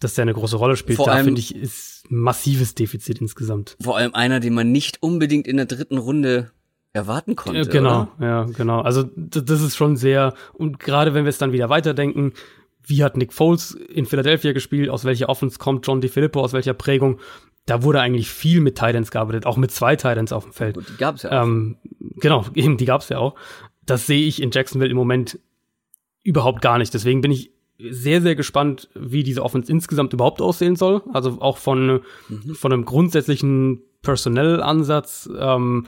dass 0.03 0.15
der 0.15 0.23
eine 0.23 0.33
große 0.33 0.57
Rolle 0.57 0.75
spielt. 0.75 0.97
Vor 0.97 1.05
da 1.07 1.13
allem- 1.13 1.25
finde 1.25 1.39
ich 1.39 1.55
ist 1.55 2.05
ein 2.11 2.17
massives 2.17 2.75
Defizit 2.75 3.21
insgesamt. 3.21 3.77
Vor 3.81 3.95
allem 3.97 4.13
einer, 4.13 4.39
den 4.39 4.53
man 4.53 4.71
nicht 4.71 5.01
unbedingt 5.01 5.47
in 5.47 5.57
der 5.57 5.65
dritten 5.65 5.97
Runde 5.97 6.51
erwarten 6.93 7.35
konnte. 7.37 7.59
Ja, 7.59 7.65
genau, 7.65 8.09
Oder? 8.17 8.27
ja, 8.27 8.43
genau. 8.45 8.81
Also 8.81 9.03
das 9.15 9.61
ist 9.61 9.75
schon 9.77 9.95
sehr 9.95 10.33
und 10.53 10.79
gerade 10.79 11.13
wenn 11.13 11.23
wir 11.23 11.29
es 11.29 11.37
dann 11.37 11.53
wieder 11.53 11.69
weiterdenken, 11.69 12.33
wie 12.83 13.03
hat 13.03 13.15
Nick 13.15 13.31
Foles 13.31 13.71
in 13.71 14.05
Philadelphia 14.05 14.51
gespielt, 14.51 14.89
aus 14.89 15.05
welcher 15.05 15.29
Offense 15.29 15.57
kommt 15.57 15.87
John 15.87 16.01
DeFilippo, 16.01 16.41
aus 16.41 16.51
welcher 16.51 16.73
Prägung, 16.73 17.19
da 17.65 17.83
wurde 17.83 18.01
eigentlich 18.01 18.29
viel 18.29 18.59
mit 18.59 18.75
Titans 18.75 19.11
gearbeitet, 19.11 19.45
auch 19.45 19.55
mit 19.55 19.71
zwei 19.71 19.95
Titans 19.95 20.33
auf 20.33 20.43
dem 20.43 20.51
Feld. 20.53 20.75
Gut, 20.75 20.89
die 20.89 20.97
gab's 20.97 21.21
ja 21.23 21.29
auch. 21.29 21.43
Ähm, 21.45 21.77
genau, 22.17 22.43
eben, 22.55 22.77
die 22.77 22.85
gab's 22.85 23.07
ja 23.09 23.19
auch. 23.19 23.35
Das 23.85 24.07
sehe 24.07 24.27
ich 24.27 24.41
in 24.41 24.51
Jacksonville 24.51 24.89
im 24.89 24.97
Moment 24.97 25.39
überhaupt 26.23 26.61
gar 26.61 26.77
nicht. 26.77 26.93
Deswegen 26.93 27.21
bin 27.21 27.31
ich 27.31 27.51
sehr, 27.89 28.21
sehr 28.21 28.35
gespannt, 28.35 28.89
wie 28.93 29.23
diese 29.23 29.43
Offense 29.43 29.71
insgesamt 29.71 30.13
überhaupt 30.13 30.41
aussehen 30.41 30.75
soll. 30.75 31.01
Also 31.13 31.41
auch 31.41 31.57
von, 31.57 32.01
von 32.53 32.73
einem 32.73 32.85
grundsätzlichen 32.85 33.81
Personellansatz, 34.01 35.29
ähm, 35.37 35.87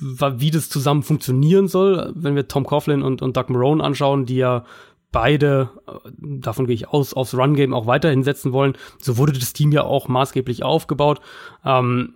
wie 0.00 0.50
das 0.50 0.68
zusammen 0.68 1.02
funktionieren 1.02 1.66
soll, 1.66 2.12
wenn 2.14 2.36
wir 2.36 2.46
Tom 2.46 2.64
Coughlin 2.64 3.02
und, 3.02 3.20
und 3.20 3.36
Doug 3.36 3.46
Marone 3.48 3.82
anschauen, 3.82 4.26
die 4.26 4.36
ja 4.36 4.64
beide, 5.10 5.70
äh, 5.86 6.10
davon 6.18 6.66
gehe 6.66 6.74
ich 6.74 6.88
aus, 6.88 7.14
aufs 7.14 7.34
Run-Game 7.34 7.74
auch 7.74 7.86
weiterhin 7.86 8.22
setzen 8.22 8.52
wollen. 8.52 8.74
So 9.00 9.16
wurde 9.16 9.32
das 9.32 9.52
Team 9.52 9.72
ja 9.72 9.84
auch 9.84 10.08
maßgeblich 10.08 10.62
aufgebaut. 10.62 11.20
Ähm, 11.64 12.14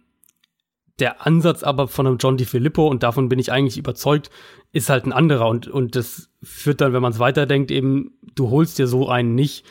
der 0.99 1.27
Ansatz 1.27 1.62
aber 1.62 1.88
von 1.88 2.07
einem 2.07 2.19
John 2.19 2.37
DiFilippo, 2.37 2.87
und 2.87 3.03
davon 3.03 3.29
bin 3.29 3.38
ich 3.38 3.51
eigentlich 3.51 3.79
überzeugt, 3.79 4.31
ist 4.73 4.88
halt 4.91 5.05
ein 5.05 5.12
anderer. 5.12 5.49
Und, 5.49 5.67
und 5.67 5.97
das 5.97 6.31
führt 6.43 6.81
dann, 6.81 6.93
wenn 6.93 7.03
man 7.03 7.12
es 7.12 7.19
weiterdenkt, 7.19 7.71
eben, 7.71 8.12
du 8.35 8.51
holst 8.51 8.79
dir 8.79 8.87
so 8.87 9.09
einen 9.09 9.35
nicht 9.35 9.64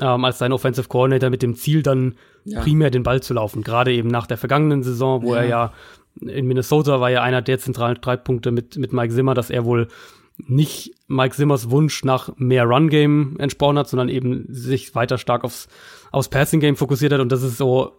ähm, 0.00 0.24
als 0.24 0.38
dein 0.38 0.52
Offensive 0.52 0.88
Coordinator 0.88 1.30
mit 1.30 1.42
dem 1.42 1.54
Ziel, 1.54 1.82
dann 1.82 2.14
Ja. 2.44 2.60
primär 2.60 2.90
den 2.90 3.02
Ball 3.04 3.22
zu 3.22 3.32
laufen. 3.34 3.62
Gerade 3.62 3.92
eben 3.92 4.08
nach 4.08 4.26
der 4.26 4.36
vergangenen 4.36 4.82
Saison, 4.82 5.22
wo 5.22 5.34
Ja. 5.34 5.40
er 5.42 5.46
ja 5.48 5.72
in 6.20 6.46
Minnesota 6.46 7.00
war 7.00 7.10
ja 7.10 7.22
einer 7.22 7.42
der 7.42 7.58
zentralen 7.58 7.96
Streitpunkte 7.96 8.50
mit, 8.52 8.76
mit 8.76 8.92
Mike 8.92 9.12
Zimmer, 9.14 9.34
dass 9.34 9.50
er 9.50 9.64
wohl 9.64 9.88
nicht 10.36 10.92
Mike 11.08 11.34
Zimmers 11.34 11.70
Wunsch 11.70 12.04
nach 12.04 12.30
mehr 12.36 12.64
Run-Game 12.64 13.36
entsprochen 13.38 13.78
hat, 13.78 13.88
sondern 13.88 14.08
eben 14.08 14.46
sich 14.48 14.94
weiter 14.94 15.18
stark 15.18 15.42
aufs, 15.44 15.68
aufs 16.12 16.28
Passing-Game 16.28 16.76
fokussiert 16.76 17.12
hat. 17.12 17.20
Und 17.20 17.30
das 17.32 17.42
ist 17.42 17.56
so 17.56 17.92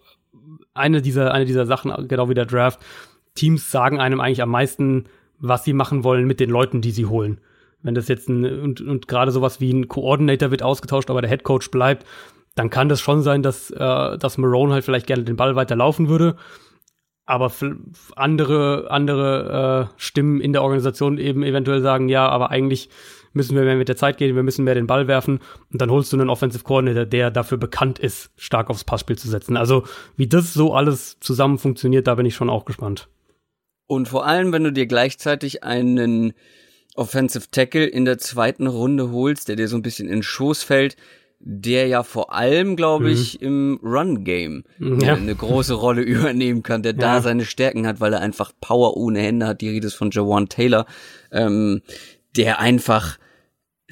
eine 0.73 1.01
dieser, 1.01 1.33
eine 1.33 1.45
dieser 1.45 1.65
Sachen, 1.65 1.91
genau 2.07 2.29
wie 2.29 2.33
der 2.33 2.45
Draft. 2.45 2.79
Teams 3.35 3.69
sagen 3.71 3.99
einem 3.99 4.19
eigentlich 4.19 4.41
am 4.41 4.49
meisten, 4.49 5.05
was 5.39 5.63
sie 5.63 5.73
machen 5.73 6.03
wollen 6.03 6.25
mit 6.25 6.39
den 6.39 6.49
Leuten, 6.49 6.81
die 6.81 6.91
sie 6.91 7.05
holen. 7.05 7.39
Wenn 7.85 7.93
das 7.93 8.07
jetzt 8.07 8.27
ein, 8.29 8.43
und, 8.61 8.81
und 8.81 9.07
gerade 9.07 9.31
sowas 9.31 9.61
wie 9.61 9.71
ein 9.71 9.87
Coordinator 9.87 10.49
wird 10.49 10.63
ausgetauscht, 10.63 11.11
aber 11.11 11.21
der 11.21 11.29
Head 11.29 11.43
Coach 11.43 11.69
bleibt, 11.69 12.03
dann 12.55 12.71
kann 12.71 12.89
das 12.89 12.99
schon 12.99 13.21
sein, 13.21 13.43
dass, 13.43 13.69
äh, 13.69 14.17
dass 14.17 14.39
Marone 14.39 14.73
halt 14.73 14.83
vielleicht 14.83 15.05
gerne 15.05 15.23
den 15.23 15.35
Ball 15.35 15.55
weiter 15.55 15.75
laufen 15.75 16.09
würde. 16.09 16.35
Aber 17.27 17.51
andere, 18.15 18.87
andere 18.89 19.89
äh, 19.93 20.01
Stimmen 20.01 20.41
in 20.41 20.51
der 20.51 20.63
Organisation 20.63 21.19
eben 21.19 21.43
eventuell 21.43 21.81
sagen, 21.81 22.09
ja, 22.09 22.27
aber 22.27 22.49
eigentlich 22.49 22.89
müssen 23.33 23.55
wir 23.55 23.63
mehr 23.63 23.75
mit 23.75 23.89
der 23.89 23.97
Zeit 23.97 24.17
gehen, 24.17 24.35
wir 24.35 24.41
müssen 24.41 24.63
mehr 24.63 24.73
den 24.73 24.87
Ball 24.87 25.07
werfen. 25.07 25.39
Und 25.71 25.79
dann 25.79 25.91
holst 25.91 26.11
du 26.11 26.17
einen 26.17 26.29
Offensive 26.31 26.63
Coordinator, 26.63 27.05
der 27.05 27.29
dafür 27.29 27.59
bekannt 27.59 27.99
ist, 27.99 28.31
stark 28.35 28.71
aufs 28.71 28.83
Passspiel 28.83 29.17
zu 29.17 29.27
setzen. 29.27 29.57
Also 29.57 29.83
wie 30.17 30.27
das 30.27 30.55
so 30.55 30.73
alles 30.73 31.19
zusammen 31.19 31.59
funktioniert, 31.59 32.07
da 32.07 32.15
bin 32.15 32.25
ich 32.25 32.33
schon 32.33 32.49
auch 32.49 32.65
gespannt. 32.65 33.09
Und 33.85 34.07
vor 34.07 34.25
allem, 34.25 34.51
wenn 34.53 34.63
du 34.63 34.71
dir 34.71 34.87
gleichzeitig 34.87 35.63
einen 35.63 36.33
Offensive 36.95 37.45
Tackle 37.51 37.85
in 37.85 38.05
der 38.05 38.17
zweiten 38.17 38.67
Runde 38.67 39.11
holst, 39.11 39.47
der 39.49 39.55
dir 39.55 39.67
so 39.67 39.75
ein 39.75 39.81
bisschen 39.81 40.07
in 40.07 40.15
den 40.17 40.23
Schoß 40.23 40.63
fällt, 40.63 40.95
der 41.39 41.87
ja 41.87 42.03
vor 42.03 42.33
allem, 42.33 42.75
glaube 42.75 43.11
ich, 43.11 43.41
im 43.41 43.79
Run-Game 43.83 44.63
Mhm. 44.79 44.99
Ja. 45.01 45.13
eine 45.15 45.35
große 45.35 45.73
Rolle 45.85 46.01
übernehmen 46.01 46.63
kann, 46.63 46.81
der 46.81 46.93
da 46.93 47.15
Ja. 47.15 47.21
seine 47.21 47.45
Stärken 47.45 47.85
hat, 47.85 47.99
weil 47.99 48.13
er 48.13 48.21
einfach 48.21 48.51
Power 48.61 48.95
ohne 48.97 49.19
Hände 49.19 49.45
hat. 49.47 49.61
Die 49.61 49.69
Rede 49.69 49.87
ist 49.87 49.95
von 49.95 50.11
Jawan 50.11 50.47
Taylor, 50.49 50.85
ähm, 51.31 51.81
der 52.35 52.59
einfach, 52.59 53.17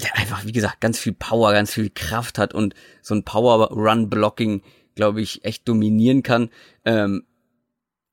der 0.01 0.17
einfach, 0.17 0.45
wie 0.45 0.51
gesagt, 0.53 0.79
ganz 0.81 0.97
viel 0.97 1.13
Power, 1.13 1.51
ganz 1.51 1.73
viel 1.73 1.89
Kraft 1.93 2.37
hat 2.39 2.53
und 2.53 2.73
so 3.01 3.13
ein 3.13 3.23
Power-Run-Blocking, 3.23 4.61
glaube 4.95 5.21
ich, 5.21 5.43
echt 5.45 5.67
dominieren 5.67 6.23
kann. 6.23 6.49
Ähm, 6.85 7.25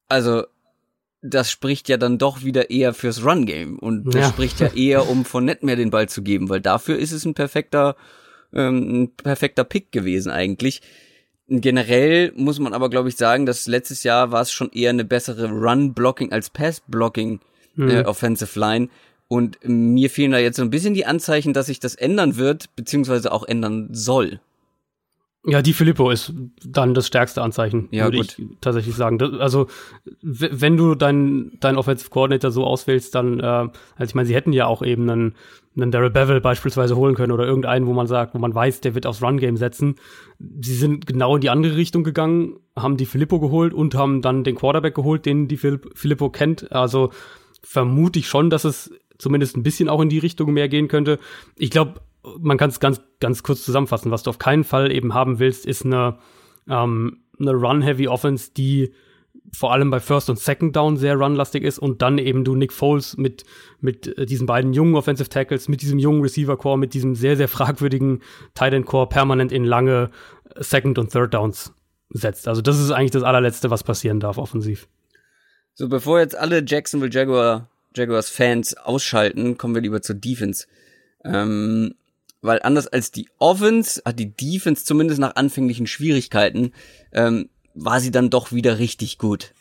also 0.09 0.45
das 1.23 1.51
spricht 1.51 1.89
ja 1.89 1.97
dann 1.97 2.17
doch 2.19 2.43
wieder 2.45 2.71
eher 2.71 2.95
fürs 2.95 3.25
Run-Game 3.25 3.79
und 3.79 4.07
das 4.15 4.23
Ja. 4.23 4.29
spricht 4.29 4.61
ja 4.61 4.69
eher, 4.75 5.09
um 5.09 5.25
von 5.25 5.45
Nett 5.45 5.63
mehr 5.63 5.77
den 5.77 5.91
Ball 5.91 6.09
zu 6.09 6.23
geben, 6.23 6.49
weil 6.49 6.61
dafür 6.61 6.99
ist 6.99 7.13
es 7.13 7.25
ein 7.25 7.35
perfekter, 7.35 7.95
ähm, 8.55 9.03
ein 9.03 9.11
perfekter 9.17 9.65
Pick 9.65 9.93
gewesen 9.93 10.31
eigentlich. 10.33 10.81
Generell 11.49 12.33
muss 12.37 12.59
man 12.61 12.73
aber, 12.75 12.89
glaube 12.91 13.09
ich, 13.09 13.17
sagen, 13.17 13.45
dass 13.45 13.67
letztes 13.67 14.05
Jahr 14.05 14.31
war 14.31 14.41
es 14.43 14.53
schon 14.53 14.71
eher 14.73 14.91
eine 14.91 15.05
bessere 15.05 15.51
Run-Blocking 15.51 16.31
als 16.33 16.49
Pass-Blocking 16.51 17.41
äh, 17.79 18.05
Offensive 18.05 18.59
Line. 18.59 18.89
Und 19.27 19.59
mir 19.65 20.11
fehlen 20.11 20.33
da 20.33 20.39
jetzt 20.39 20.57
so 20.57 20.63
ein 20.63 20.71
bisschen 20.71 20.95
die 20.95 21.07
Anzeichen, 21.07 21.53
dass 21.53 21.67
sich 21.67 21.81
das 21.81 21.95
ändern 21.95 22.37
wird, 22.37 22.75
beziehungsweise 22.77 23.33
auch 23.33 23.45
ändern 23.45 23.89
soll. 23.93 24.41
Ja, 25.47 25.63
die 25.63 25.73
Filippo 25.73 26.11
ist 26.11 26.35
dann 26.67 26.93
das 26.93 27.07
stärkste 27.07 27.41
Anzeichen, 27.41 27.89
Ja, 27.93 28.05
würde 28.05 28.19
gut. 28.19 28.39
ich 28.39 28.47
tatsächlich 28.61 28.95
sagen. 28.95 29.17
Das, 29.17 29.33
also, 29.41 29.69
wenn 30.21 30.77
du 30.77 30.95
deinen 30.95 31.59
dein 31.61 31.79
Offensive 31.79 32.11
Coordinator 32.11 32.51
so 32.51 32.65
auswählst, 32.65 33.15
dann, 33.15 33.41
äh, 33.41 33.45
also 33.45 33.73
ich 34.01 34.15
meine, 34.15 34.27
sie 34.27 34.35
hätten 34.35 34.53
ja 34.53 34.67
auch 34.67 34.83
eben 34.83 35.09
einen, 35.09 35.35
einen 35.77 35.91
Daryl 35.93 36.11
Bevel 36.11 36.43
beispielsweise 36.43 36.95
holen 36.95 37.15
können 37.15 37.33
oder 37.33 37.47
irgendeinen, 37.47 37.87
wo 37.87 37.95
man 37.95 38.07
sagt, 38.07 38.35
wo 38.35 38.39
man 38.39 38.55
weiß, 38.55 38.83
der 38.83 38.95
wird 38.95 39.07
aufs 39.07 39.23
Run-Game 39.23 39.57
setzen. 39.57 39.95
Sie 40.39 40.75
sind 40.75 41.07
genau 41.07 41.37
in 41.37 41.41
die 41.41 41.49
andere 41.51 41.75
Richtung 41.75 42.05
gegangen, 42.05 42.57
haben 42.77 42.99
die 42.99 43.07
Filippo 43.07 43.41
geholt 43.41 43.73
und 43.73 43.95
haben 43.95 44.21
dann 44.21 44.45
den 44.45 44.57
Quarterback 44.57 44.95
geholt, 44.95 45.25
den 45.25 45.49
die 45.49 45.57
Fil 45.57 45.81
Filippo 45.95 46.29
kennt. 46.29 46.71
Also 46.71 47.13
vermute 47.63 48.19
ich 48.19 48.29
schon, 48.29 48.51
dass 48.51 48.65
es 48.65 48.93
zumindest 49.17 49.57
ein 49.57 49.63
bisschen 49.63 49.89
auch 49.89 50.03
in 50.03 50.11
die 50.11 50.19
Richtung 50.19 50.53
mehr 50.53 50.69
gehen 50.69 50.89
könnte. 50.89 51.19
Ich 51.57 51.71
glaube, 51.71 52.01
man 52.39 52.59
kann 52.59 52.71
es 52.71 52.81
ganz, 52.81 53.01
ganz 53.21 53.43
kurz 53.43 53.65
zusammenfassen. 53.65 54.11
Was 54.11 54.23
du 54.23 54.31
auf 54.31 54.39
keinen 54.39 54.65
Fall 54.65 54.93
eben 54.93 55.15
haben 55.15 55.39
willst, 55.39 55.67
ist 55.67 55.85
eine, 55.85 56.19
ähm, 56.69 57.23
eine 57.39 57.53
Run-Heavy 57.53 58.09
Offense, 58.09 58.51
die 58.57 58.93
vor 59.53 59.73
allem 59.73 59.91
bei 59.91 60.01
First 60.01 60.31
und 60.31 60.39
Second 60.39 60.77
Down 60.77 60.97
sehr 60.97 61.17
runlastig 61.17 61.65
ist 61.65 61.79
und 61.79 62.03
dann 62.03 62.19
eben 62.19 62.45
du 62.45 62.55
Nick 62.55 62.73
Foles 62.73 63.17
mit, 63.17 63.45
mit 63.81 64.19
äh, 64.19 64.27
diesen 64.27 64.47
beiden 64.47 64.73
jungen 64.73 64.95
Offensive 64.95 65.29
Tackles, 65.29 65.69
mit 65.69 65.83
diesem 65.83 65.99
jungen 65.99 66.23
Receiver 66.23 66.57
Core, 66.57 66.79
mit 66.79 66.95
diesem 66.95 67.15
sehr, 67.15 67.37
sehr 67.37 67.49
fragwürdigen 67.49 68.23
Tight 68.55 68.73
End 68.73 68.87
Core 68.87 69.09
permanent 69.09 69.53
in 69.53 69.65
lange 69.65 70.11
Second 70.57 70.99
und 70.99 71.11
Third 71.11 71.35
Downs 71.35 71.73
setzt. 72.11 72.49
Also 72.49 72.61
das 72.61 72.79
ist 72.79 72.91
eigentlich 72.91 73.13
das 73.13 73.23
allerletzte, 73.23 73.71
was 73.71 73.85
passieren 73.85 74.21
darf 74.21 74.39
offensiv. 74.39 74.89
So, 75.75 75.89
bevor 75.89 76.21
jetzt 76.21 76.37
alle 76.37 76.63
Jacksonville 76.67 77.13
Jaguar, 77.13 77.69
Jaguars 77.97 78.29
Fans 78.29 78.77
ausschalten, 78.77 79.57
kommen 79.57 79.75
wir 79.75 79.83
lieber 79.83 80.03
zur 80.03 80.17
Defense. 80.17 80.67
Ähm, 81.25 81.95
weil 82.43 82.61
anders 82.63 82.87
als 82.87 83.11
die 83.11 83.29
Offense 83.39 84.01
hat 84.05 84.19
die 84.19 84.35
Defense 84.35 84.85
zumindest 84.85 85.21
nach 85.21 85.37
anfänglichen 85.37 85.87
Schwierigkeiten, 85.87 86.73
ähm, 87.13 87.49
war 87.75 88.01
sie 88.01 88.11
dann 88.11 88.31
doch 88.31 88.53
wieder 88.53 88.79
richtig 88.79 89.19
gut. 89.19 89.53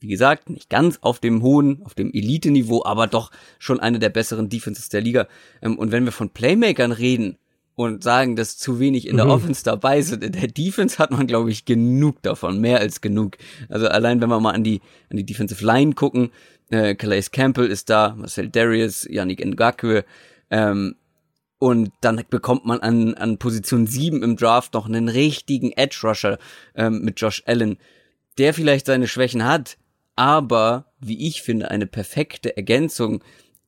Wie 0.00 0.08
gesagt, 0.08 0.48
nicht 0.48 0.70
ganz 0.70 0.98
auf 1.02 1.18
dem 1.20 1.42
hohen, 1.42 1.82
auf 1.84 1.94
dem 1.94 2.12
Elite-Niveau, 2.12 2.84
aber 2.84 3.06
doch 3.06 3.30
schon 3.58 3.78
eine 3.78 3.98
der 3.98 4.08
besseren 4.08 4.48
Defenses 4.48 4.88
der 4.88 5.02
Liga. 5.02 5.28
Ähm, 5.60 5.78
und 5.78 5.92
wenn 5.92 6.04
wir 6.04 6.12
von 6.12 6.30
Playmakern 6.30 6.92
reden 6.92 7.36
und 7.74 8.02
sagen, 8.02 8.36
dass 8.36 8.56
zu 8.58 8.80
wenig 8.80 9.06
in 9.06 9.16
der 9.16 9.26
Mhm. 9.26 9.30
Offense 9.32 9.64
dabei 9.64 10.02
sind, 10.02 10.24
in 10.24 10.32
der 10.32 10.48
Defense 10.48 10.98
hat 10.98 11.10
man, 11.10 11.26
glaube 11.26 11.50
ich, 11.50 11.64
genug 11.64 12.22
davon, 12.22 12.60
mehr 12.60 12.80
als 12.80 13.00
genug. 13.00 13.36
Also 13.68 13.88
allein, 13.88 14.20
wenn 14.20 14.28
wir 14.30 14.40
mal 14.40 14.52
an 14.52 14.64
die, 14.64 14.80
an 15.10 15.16
die 15.18 15.24
Defensive 15.26 15.64
Line 15.64 15.94
gucken, 15.94 16.30
äh, 16.70 16.94
Calais 16.94 17.30
Campbell 17.30 17.66
ist 17.66 17.90
da, 17.90 18.14
Marcel 18.16 18.48
Darius, 18.48 19.06
Yannick 19.08 19.44
Ngakwe, 19.44 20.04
ähm, 20.50 20.96
und 21.62 21.92
dann 22.00 22.20
bekommt 22.28 22.66
man 22.66 22.80
an, 22.80 23.14
an 23.14 23.38
Position 23.38 23.86
7 23.86 24.24
im 24.24 24.34
Draft 24.34 24.74
noch 24.74 24.86
einen 24.86 25.08
richtigen 25.08 25.70
Edge 25.70 26.00
Rusher 26.02 26.38
ähm, 26.74 27.02
mit 27.02 27.20
Josh 27.20 27.44
Allen, 27.46 27.78
der 28.36 28.52
vielleicht 28.52 28.86
seine 28.86 29.06
Schwächen 29.06 29.44
hat, 29.44 29.78
aber 30.16 30.86
wie 30.98 31.28
ich 31.28 31.40
finde, 31.40 31.70
eine 31.70 31.86
perfekte 31.86 32.56
Ergänzung 32.56 33.22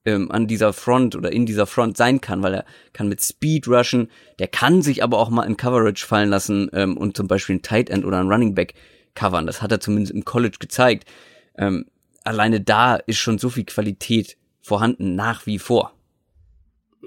ähm, 0.04 0.28
an 0.32 0.48
dieser 0.48 0.72
Front 0.72 1.14
oder 1.14 1.30
in 1.30 1.46
dieser 1.46 1.66
Front 1.68 1.96
sein 1.96 2.20
kann, 2.20 2.42
weil 2.42 2.54
er 2.54 2.64
kann 2.92 3.08
mit 3.08 3.22
Speed 3.22 3.68
rushen, 3.68 4.10
der 4.40 4.48
kann 4.48 4.82
sich 4.82 5.04
aber 5.04 5.20
auch 5.20 5.30
mal 5.30 5.44
in 5.44 5.56
Coverage 5.56 6.04
fallen 6.04 6.30
lassen 6.30 6.68
ähm, 6.72 6.96
und 6.96 7.16
zum 7.16 7.28
Beispiel 7.28 7.54
ein 7.54 7.62
Tight 7.62 7.90
End 7.90 8.04
oder 8.04 8.18
ein 8.18 8.26
Running 8.26 8.56
Back 8.56 8.74
covern. 9.14 9.46
Das 9.46 9.62
hat 9.62 9.70
er 9.70 9.78
zumindest 9.78 10.12
im 10.12 10.24
College 10.24 10.56
gezeigt. 10.58 11.08
Ähm, 11.56 11.86
alleine 12.24 12.60
da 12.60 12.96
ist 12.96 13.18
schon 13.18 13.38
so 13.38 13.50
viel 13.50 13.66
Qualität 13.66 14.36
vorhanden, 14.60 15.14
nach 15.14 15.46
wie 15.46 15.60
vor. 15.60 15.94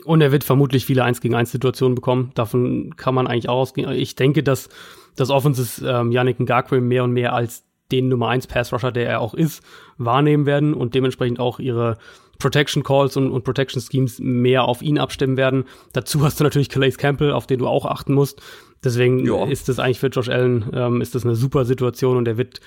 Und 0.06 0.22
er 0.22 0.32
wird 0.32 0.43
vermutlich 0.43 0.86
viele 0.86 1.04
1 1.04 1.22
gegen 1.22 1.36
1 1.36 1.52
Situationen 1.52 1.95
bekommen. 1.95 2.32
Davon 2.36 2.95
kann 2.95 3.16
man 3.16 3.28
eigentlich 3.28 3.50
auch 3.50 3.58
ausgehen. 3.58 3.91
Ich 3.91 4.16
denke, 4.16 4.43
dass 4.43 4.70
das 5.16 5.30
Offenses 5.30 5.84
ähm, 5.86 6.12
Yannick 6.12 6.39
Ngakwe 6.39 6.82
mehr 6.82 7.04
und 7.04 7.12
mehr 7.12 7.34
als 7.34 7.64
den 7.91 8.10
Nummer 8.10 8.30
1 8.30 8.48
Pass 8.48 8.74
Rusher, 8.74 8.91
der 8.91 9.08
er 9.08 9.22
auch 9.22 9.34
ist, 9.34 9.64
wahrnehmen 9.98 10.45
werden 10.45 10.74
und 10.74 10.93
dementsprechend 10.93 11.39
auch 11.39 11.60
ihre 11.60 11.98
Protection 12.39 12.84
Calls 12.84 13.18
und, 13.18 13.32
und 13.32 13.43
Protection 13.43 13.82
Schemes 13.82 14.20
mehr 14.20 14.66
auf 14.66 14.82
ihn 14.82 15.00
abstimmen 15.00 15.38
werden. 15.38 15.66
Dazu 15.93 16.24
hast 16.24 16.39
du 16.39 16.43
natürlich 16.43 16.70
Calais 16.70 16.98
Campbell, 16.98 17.32
auf 17.32 17.48
den 17.48 17.60
du 17.60 17.68
auch 17.68 17.86
achten 17.86 18.14
musst. 18.14 18.41
Deswegen 18.84 19.26
ja. 19.26 19.45
ist 19.45 19.70
das 19.70 19.80
eigentlich 19.80 20.00
für 20.00 20.08
Josh 20.08 20.30
Allen 20.30 20.70
ähm, 20.74 21.02
ist 21.02 21.16
das 21.16 21.26
eine 21.26 21.36
super 21.36 21.66
Situation 21.66 22.18
und 22.18 22.28
er 22.28 22.38
wird 22.38 22.62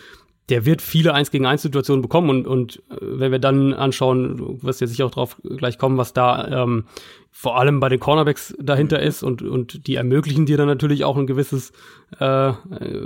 der 0.49 0.67
wird 0.67 0.83
viele 0.83 1.15
1 1.15 1.31
gegen 1.31 1.47
1 1.47 1.63
Situationen 1.63 2.03
bekommen 2.03 2.29
und, 2.29 2.47
und 2.47 2.83
äh, 2.91 2.97
wenn 3.01 3.31
wir 3.31 3.39
dann 3.39 3.73
anschauen, 3.73 4.37
du 4.37 4.59
wirst 4.63 4.81
ja 4.81 4.89
sicher 4.89 5.07
auch 5.07 5.13
drauf 5.13 5.37
gleich 5.45 5.79
kommen, 5.79 5.97
was 5.97 6.13
da 6.13 6.65
ähm, 6.65 6.85
vor 7.33 7.59
allem 7.59 7.81
bei 7.81 7.89
den 7.89 8.01
Cornerbacks 8.01 8.55
dahinter 8.61 8.99
mhm. 8.99 9.07
ist 9.07 9.23
und, 9.23 9.43
und 9.43 9.87
die 9.87 9.95
ermöglichen 9.95 10.47
dir 10.47 10.57
dann 10.57 10.67
natürlich 10.67 11.05
auch 11.05 11.17
ein 11.17 11.27
gewisses, 11.27 11.73
äh, 12.19 12.49
äh 12.49 12.55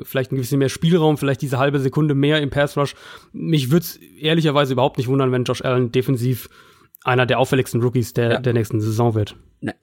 vielleicht 0.04 0.32
ein 0.32 0.36
bisschen 0.36 0.58
mehr 0.58 0.68
Spielraum, 0.68 1.18
vielleicht 1.18 1.42
diese 1.42 1.58
halbe 1.58 1.78
Sekunde 1.78 2.14
mehr 2.14 2.40
im 2.40 2.50
Pass 2.50 2.76
Rush. 2.76 2.94
Mich 3.32 3.70
würde 3.70 3.84
es 3.84 3.96
ehrlicherweise 3.96 4.72
überhaupt 4.72 4.98
nicht 4.98 5.08
wundern, 5.08 5.32
wenn 5.32 5.44
Josh 5.44 5.62
Allen 5.62 5.92
defensiv 5.92 6.48
einer 7.04 7.26
der 7.26 7.38
auffälligsten 7.38 7.82
Rookies 7.82 8.14
der, 8.14 8.30
ja. 8.30 8.40
der 8.40 8.54
nächsten 8.54 8.80
Saison 8.80 9.14
wird. 9.14 9.36
Ne, 9.60 9.74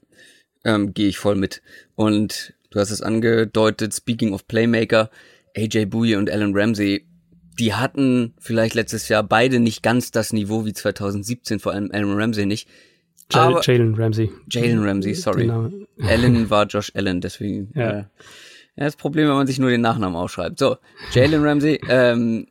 ähm, 0.66 0.94
gehe 0.94 1.08
ich 1.08 1.18
voll 1.18 1.36
mit. 1.36 1.62
Und 1.96 2.54
du 2.72 2.80
hast 2.80 2.92
es 2.92 3.02
angedeutet, 3.02 3.94
speaking 3.94 4.34
of 4.34 4.48
Playmaker, 4.48 5.12
AJ 5.56 5.86
Bouye 5.86 6.16
und 6.16 6.30
Alan 6.32 6.58
Ramsey 6.58 7.06
die 7.60 7.74
hatten 7.74 8.34
vielleicht 8.39 8.76
letztes 8.76 9.08
Jahr 9.10 9.24
beide 9.24 9.60
nicht 9.60 9.84
ganz 9.84 10.12
das 10.12 10.34
Niveau 10.34 10.66
wie 10.66 10.74
2017, 10.74 11.60
vor 11.60 11.74
allem 11.74 11.92
Alan 11.92 12.18
Ramsey 12.18 12.46
nicht. 12.46 12.68
Jalen 13.34 13.96
Ramsey. 13.96 14.32
Jalen 14.50 14.84
Ramsey, 14.84 15.14
sorry. 15.14 15.50
Allen 15.50 16.50
war 16.50 16.66
Josh 16.66 16.92
Allen, 16.96 17.22
deswegen. 17.22 17.72
Ja. 17.76 17.90
Äh, 17.90 18.04
ja, 18.76 18.86
das 18.86 18.96
Problem, 18.96 19.28
wenn 19.28 19.36
man 19.36 19.48
sich 19.48 19.60
nur 19.60 19.70
den 19.70 19.82
Nachnamen 19.82 20.16
aufschreibt. 20.16 20.60
So, 20.60 20.78
Jalen 21.14 21.44
Ramsey, 21.44 21.80
ähm, 21.90 22.48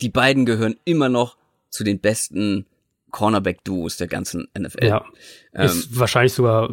die 0.00 0.10
beiden 0.10 0.44
gehören 0.44 0.76
immer 0.84 1.08
noch 1.08 1.36
zu 1.70 1.84
den 1.84 2.00
besten 2.00 2.66
Cornerback-Duos 3.10 3.96
der 3.96 4.08
ganzen 4.08 4.48
NFL. 4.58 4.86
Ja, 4.86 5.04
ähm, 5.54 5.64
ist 5.64 5.98
wahrscheinlich 5.98 6.34
sogar, 6.34 6.68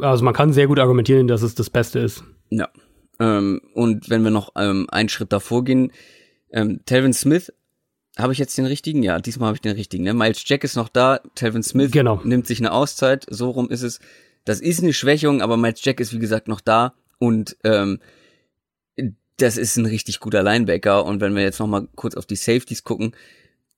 also 0.00 0.24
man 0.24 0.32
kann 0.32 0.52
sehr 0.52 0.66
gut 0.66 0.78
argumentieren, 0.78 1.28
dass 1.28 1.42
es 1.42 1.54
das 1.54 1.70
Beste 1.70 1.98
ist. 1.98 2.24
Ja. 2.50 2.68
Ähm, 3.18 3.60
und 3.74 4.08
wenn 4.08 4.24
wir 4.24 4.30
noch 4.30 4.52
ähm, 4.56 4.86
einen 4.90 5.08
Schritt 5.08 5.32
davor 5.32 5.64
gehen, 5.64 5.92
ähm, 6.50 6.80
Telvin 6.86 7.12
Smith, 7.12 7.52
habe 8.16 8.32
ich 8.32 8.38
jetzt 8.38 8.56
den 8.56 8.66
richtigen? 8.66 9.02
Ja, 9.02 9.18
diesmal 9.18 9.48
habe 9.48 9.56
ich 9.56 9.60
den 9.60 9.76
richtigen. 9.76 10.04
Ne? 10.04 10.14
Miles 10.14 10.42
Jack 10.46 10.64
ist 10.64 10.76
noch 10.76 10.88
da, 10.88 11.20
Telvin 11.34 11.62
Smith 11.62 11.90
genau. 11.90 12.20
nimmt 12.24 12.46
sich 12.46 12.60
eine 12.60 12.72
Auszeit, 12.72 13.26
so 13.28 13.50
rum 13.50 13.68
ist 13.70 13.82
es. 13.82 14.00
Das 14.44 14.60
ist 14.60 14.82
eine 14.82 14.92
Schwächung, 14.92 15.42
aber 15.42 15.56
Miles 15.56 15.84
Jack 15.84 16.00
ist 16.00 16.12
wie 16.12 16.18
gesagt 16.18 16.48
noch 16.48 16.60
da 16.60 16.94
und 17.18 17.56
ähm, 17.64 17.98
das 19.36 19.56
ist 19.58 19.76
ein 19.76 19.86
richtig 19.86 20.20
guter 20.20 20.42
Linebacker. 20.42 21.04
Und 21.04 21.20
wenn 21.20 21.34
wir 21.34 21.42
jetzt 21.42 21.58
noch 21.58 21.66
mal 21.66 21.88
kurz 21.94 22.14
auf 22.14 22.26
die 22.26 22.36
Safeties 22.36 22.84
gucken, 22.84 23.12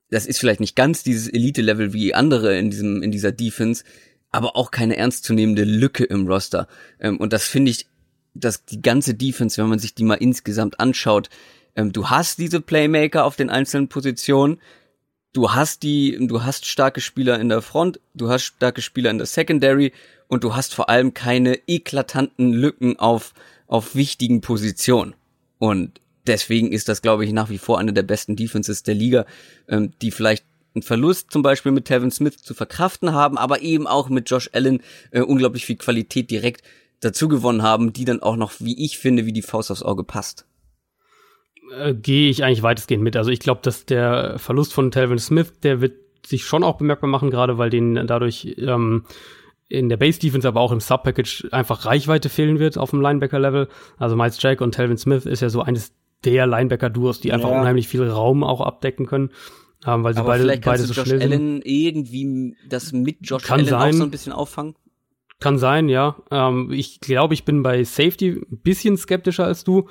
das 0.09 0.25
ist 0.25 0.39
vielleicht 0.39 0.59
nicht 0.61 0.75
ganz 0.75 1.03
dieses 1.03 1.27
Elite-Level 1.27 1.93
wie 1.93 2.13
andere 2.13 2.57
in 2.57 2.71
diesem 2.71 3.03
in 3.03 3.11
dieser 3.11 3.31
Defense, 3.31 3.83
aber 4.31 4.55
auch 4.55 4.71
keine 4.71 4.95
ernstzunehmende 4.95 5.63
Lücke 5.63 6.03
im 6.05 6.27
Roster. 6.27 6.67
Ähm, 6.99 7.17
und 7.17 7.33
das 7.33 7.45
finde 7.47 7.71
ich, 7.71 7.87
dass 8.33 8.65
die 8.65 8.81
ganze 8.81 9.15
Defense, 9.15 9.61
wenn 9.61 9.69
man 9.69 9.79
sich 9.79 9.95
die 9.95 10.03
mal 10.03 10.15
insgesamt 10.15 10.79
anschaut, 10.79 11.29
ähm, 11.75 11.91
du 11.91 12.09
hast 12.09 12.39
diese 12.39 12.61
Playmaker 12.61 13.25
auf 13.25 13.35
den 13.35 13.49
einzelnen 13.49 13.87
Positionen, 13.87 14.59
du 15.33 15.51
hast 15.51 15.83
die, 15.83 16.17
du 16.27 16.43
hast 16.43 16.65
starke 16.65 17.01
Spieler 17.01 17.39
in 17.39 17.49
der 17.49 17.61
Front, 17.61 17.99
du 18.13 18.29
hast 18.29 18.43
starke 18.43 18.81
Spieler 18.81 19.11
in 19.11 19.17
der 19.17 19.27
Secondary 19.27 19.93
und 20.27 20.43
du 20.43 20.55
hast 20.55 20.73
vor 20.73 20.89
allem 20.89 21.13
keine 21.13 21.59
eklatanten 21.67 22.53
Lücken 22.53 22.97
auf, 22.99 23.33
auf 23.67 23.95
wichtigen 23.95 24.41
Positionen. 24.41 25.15
Und 25.57 26.01
deswegen 26.27 26.71
ist 26.71 26.89
das, 26.89 27.01
glaube 27.01 27.25
ich, 27.25 27.33
nach 27.33 27.49
wie 27.49 27.57
vor 27.57 27.79
eine 27.79 27.93
der 27.93 28.03
besten 28.03 28.35
Defenses 28.35 28.83
der 28.83 28.95
Liga, 28.95 29.25
ähm, 29.67 29.93
die 30.01 30.11
vielleicht 30.11 30.45
einen 30.75 30.83
Verlust 30.83 31.31
zum 31.31 31.41
Beispiel 31.41 31.71
mit 31.71 31.85
Tevin 31.85 32.11
Smith 32.11 32.37
zu 32.37 32.53
verkraften 32.53 33.13
haben, 33.13 33.37
aber 33.37 33.61
eben 33.61 33.87
auch 33.87 34.09
mit 34.09 34.29
Josh 34.29 34.49
Allen 34.53 34.81
äh, 35.11 35.21
unglaublich 35.21 35.65
viel 35.65 35.77
Qualität 35.77 36.29
direkt 36.29 36.63
dazu 36.99 37.27
gewonnen 37.27 37.63
haben, 37.63 37.93
die 37.93 38.05
dann 38.05 38.21
auch 38.21 38.35
noch, 38.35 38.53
wie 38.59 38.83
ich 38.83 38.99
finde, 38.99 39.25
wie 39.25 39.33
die 39.33 39.41
Faust 39.41 39.71
aufs 39.71 39.83
Auge 39.83 40.03
passt 40.03 40.45
äh, 41.77 41.93
gehe 41.93 42.29
ich 42.29 42.43
eigentlich 42.43 42.63
weitestgehend 42.63 43.03
mit. 43.03 43.15
Also 43.15 43.31
ich 43.31 43.39
glaube, 43.39 43.61
dass 43.63 43.85
der 43.85 44.37
Verlust 44.37 44.73
von 44.73 44.91
Telvin 44.91 45.19
Smith, 45.19 45.53
der 45.61 45.81
wird 45.81 45.93
sich 46.25 46.45
schon 46.45 46.63
auch 46.63 46.77
bemerkbar 46.77 47.09
machen, 47.09 47.31
gerade 47.31 47.57
weil 47.57 47.69
den 47.69 48.07
dadurch 48.07 48.55
ähm, 48.59 49.05
in 49.67 49.89
der 49.89 49.97
Base 49.97 50.19
Defense, 50.19 50.47
aber 50.47 50.61
auch 50.61 50.71
im 50.71 50.79
Sub-Package 50.79 51.49
einfach 51.51 51.85
Reichweite 51.85 52.29
fehlen 52.29 52.59
wird 52.59 52.77
auf 52.77 52.89
dem 52.89 53.01
Linebacker-Level. 53.01 53.67
Also 53.97 54.15
Miles 54.15 54.41
Jack 54.41 54.61
und 54.61 54.73
Telvin 54.73 54.97
Smith 54.97 55.25
ist 55.25 55.41
ja 55.41 55.49
so 55.49 55.61
eines 55.61 55.93
der 56.23 56.47
Linebacker-Duos, 56.47 57.21
die 57.21 57.31
einfach 57.31 57.51
ja. 57.51 57.59
unheimlich 57.59 57.87
viel 57.87 58.07
Raum 58.07 58.43
auch 58.43 58.61
abdecken 58.61 59.05
können. 59.05 59.29
Ähm, 59.85 60.03
weil 60.03 60.13
sie 60.13 60.19
aber 60.19 60.29
beide, 60.29 60.59
beide 60.59 60.83
so 60.83 60.93
Josh 60.93 61.07
schnell 61.07 61.21
Allen 61.21 61.31
sind. 61.31 61.61
irgendwie 61.65 62.55
das 62.67 62.91
mit 62.91 63.17
Josh 63.21 63.43
Kann 63.43 63.59
Allen 63.59 63.69
sein. 63.69 63.93
auch 63.93 63.97
so 63.97 64.03
ein 64.03 64.11
bisschen 64.11 64.33
auffangen? 64.33 64.75
Kann 65.39 65.57
sein, 65.57 65.87
ja. 65.87 66.17
Ähm, 66.31 66.69
ich 66.71 66.99
glaube, 66.99 67.33
ich 67.33 67.45
bin 67.45 67.63
bei 67.63 67.83
Safety 67.85 68.31
ein 68.31 68.59
bisschen 68.61 68.97
skeptischer 68.97 69.45
als 69.45 69.63
du. 69.63 69.87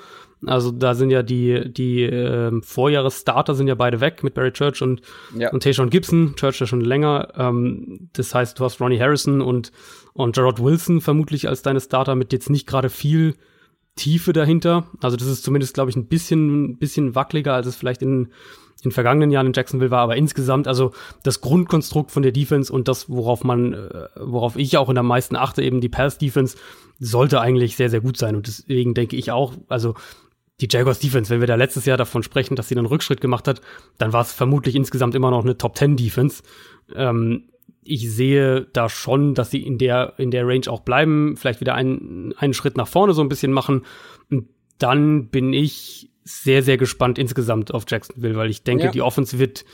Also 0.46 0.70
da 0.70 0.94
sind 0.94 1.10
ja 1.10 1.22
die, 1.22 1.72
die 1.72 2.02
äh, 2.04 2.60
Vorjahresstarter 2.62 3.54
sind 3.54 3.66
ja 3.68 3.74
beide 3.74 4.00
weg 4.00 4.22
mit 4.22 4.34
Barry 4.34 4.52
Church 4.52 4.82
und, 4.82 5.02
ja. 5.36 5.50
und 5.50 5.62
Tayshawn 5.62 5.90
Gibson. 5.90 6.34
Church 6.36 6.60
ja 6.60 6.66
schon 6.66 6.80
länger. 6.80 7.28
Ähm, 7.36 8.08
das 8.12 8.34
heißt, 8.34 8.58
du 8.58 8.64
hast 8.64 8.80
Ronnie 8.80 9.00
Harrison 9.00 9.40
und, 9.40 9.72
und 10.12 10.34
Gerard 10.34 10.62
Wilson 10.62 11.00
vermutlich 11.00 11.48
als 11.48 11.62
deine 11.62 11.80
Starter 11.80 12.14
mit 12.14 12.32
jetzt 12.32 12.50
nicht 12.50 12.66
gerade 12.66 12.88
viel 12.88 13.34
Tiefe 13.96 14.32
dahinter. 14.32 14.86
Also 15.02 15.16
das 15.16 15.26
ist 15.26 15.42
zumindest, 15.42 15.74
glaube 15.74 15.90
ich, 15.90 15.96
ein 15.96 16.06
bisschen, 16.06 16.64
ein 16.64 16.78
bisschen 16.78 17.14
wackeliger, 17.14 17.54
als 17.54 17.66
es 17.66 17.76
vielleicht 17.76 18.02
in 18.02 18.28
in 18.84 18.92
vergangenen 18.92 19.30
Jahren 19.30 19.48
in 19.48 19.52
Jacksonville 19.52 19.90
war, 19.90 20.02
aber 20.02 20.16
insgesamt, 20.16 20.68
also 20.68 20.92
das 21.24 21.40
Grundkonstrukt 21.40 22.10
von 22.10 22.22
der 22.22 22.32
Defense 22.32 22.72
und 22.72 22.86
das, 22.88 23.08
worauf 23.10 23.42
man, 23.42 23.72
äh, 23.72 24.08
worauf 24.20 24.56
ich 24.56 24.76
auch 24.76 24.88
in 24.88 24.94
der 24.94 25.02
meisten 25.02 25.36
achte, 25.36 25.62
eben 25.62 25.80
die 25.80 25.88
Pass-Defense, 25.88 26.56
sollte 27.00 27.40
eigentlich 27.40 27.76
sehr, 27.76 27.90
sehr 27.90 28.00
gut 28.00 28.16
sein. 28.16 28.36
Und 28.36 28.46
deswegen 28.46 28.94
denke 28.94 29.16
ich 29.16 29.30
auch, 29.32 29.54
also 29.68 29.94
die 30.60 30.68
Jaguars 30.70 30.98
Defense, 30.98 31.30
wenn 31.30 31.40
wir 31.40 31.46
da 31.46 31.54
letztes 31.54 31.84
Jahr 31.84 31.96
davon 31.96 32.22
sprechen, 32.22 32.56
dass 32.56 32.68
sie 32.68 32.76
einen 32.76 32.86
Rückschritt 32.86 33.20
gemacht 33.20 33.46
hat, 33.46 33.60
dann 33.96 34.12
war 34.12 34.22
es 34.22 34.32
vermutlich 34.32 34.74
insgesamt 34.74 35.14
immer 35.14 35.30
noch 35.30 35.44
eine 35.44 35.56
Top 35.56 35.76
10 35.76 35.96
Defense. 35.96 36.42
Ähm, 36.94 37.44
ich 37.84 38.10
sehe 38.10 38.66
da 38.72 38.88
schon, 38.88 39.34
dass 39.34 39.50
sie 39.50 39.62
in 39.62 39.78
der, 39.78 40.14
in 40.18 40.30
der 40.30 40.46
Range 40.46 40.68
auch 40.68 40.80
bleiben, 40.80 41.36
vielleicht 41.36 41.60
wieder 41.60 41.74
einen, 41.74 42.34
einen 42.36 42.54
Schritt 42.54 42.76
nach 42.76 42.88
vorne 42.88 43.14
so 43.14 43.22
ein 43.22 43.28
bisschen 43.28 43.52
machen. 43.52 43.86
Und 44.30 44.48
dann 44.78 45.28
bin 45.28 45.52
ich 45.52 46.10
sehr, 46.24 46.62
sehr 46.62 46.76
gespannt 46.76 47.18
insgesamt 47.18 47.72
auf 47.72 47.84
Jacksonville, 47.88 48.36
weil 48.36 48.50
ich 48.50 48.62
denke, 48.62 48.84
ja. 48.84 48.90
die 48.90 49.00
Offense 49.00 49.38
wird, 49.38 49.64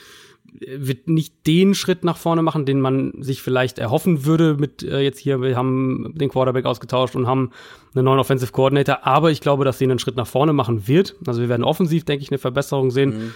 wird 0.61 1.09
nicht 1.09 1.47
den 1.47 1.75
Schritt 1.75 2.05
nach 2.05 2.17
vorne 2.17 2.43
machen, 2.43 2.65
den 2.65 2.81
man 2.81 3.13
sich 3.21 3.43
vielleicht 3.43 3.79
erhoffen 3.79 4.25
würde 4.25 4.57
mit 4.59 4.83
äh, 4.83 5.01
jetzt 5.01 5.19
hier, 5.19 5.43
wir 5.43 5.57
haben 5.57 6.15
den 6.15 6.29
Quarterback 6.29 6.65
ausgetauscht 6.65 7.17
und 7.17 7.27
haben 7.27 7.51
einen 7.95 8.05
neuen 8.05 8.21
Offensive 8.21 8.53
Coordinator, 8.53 9.05
aber 9.05 9.31
ich 9.31 9.41
glaube, 9.41 9.65
dass 9.65 9.79
sie 9.79 9.85
einen 9.85 9.99
Schritt 9.99 10.17
nach 10.17 10.27
vorne 10.27 10.53
machen 10.53 10.87
wird. 10.87 11.17
Also 11.27 11.41
wir 11.41 11.49
werden 11.49 11.65
offensiv, 11.65 12.05
denke 12.05 12.23
ich, 12.23 12.31
eine 12.31 12.39
Verbesserung 12.39 12.91
sehen 12.93 13.11
mhm. 13.11 13.33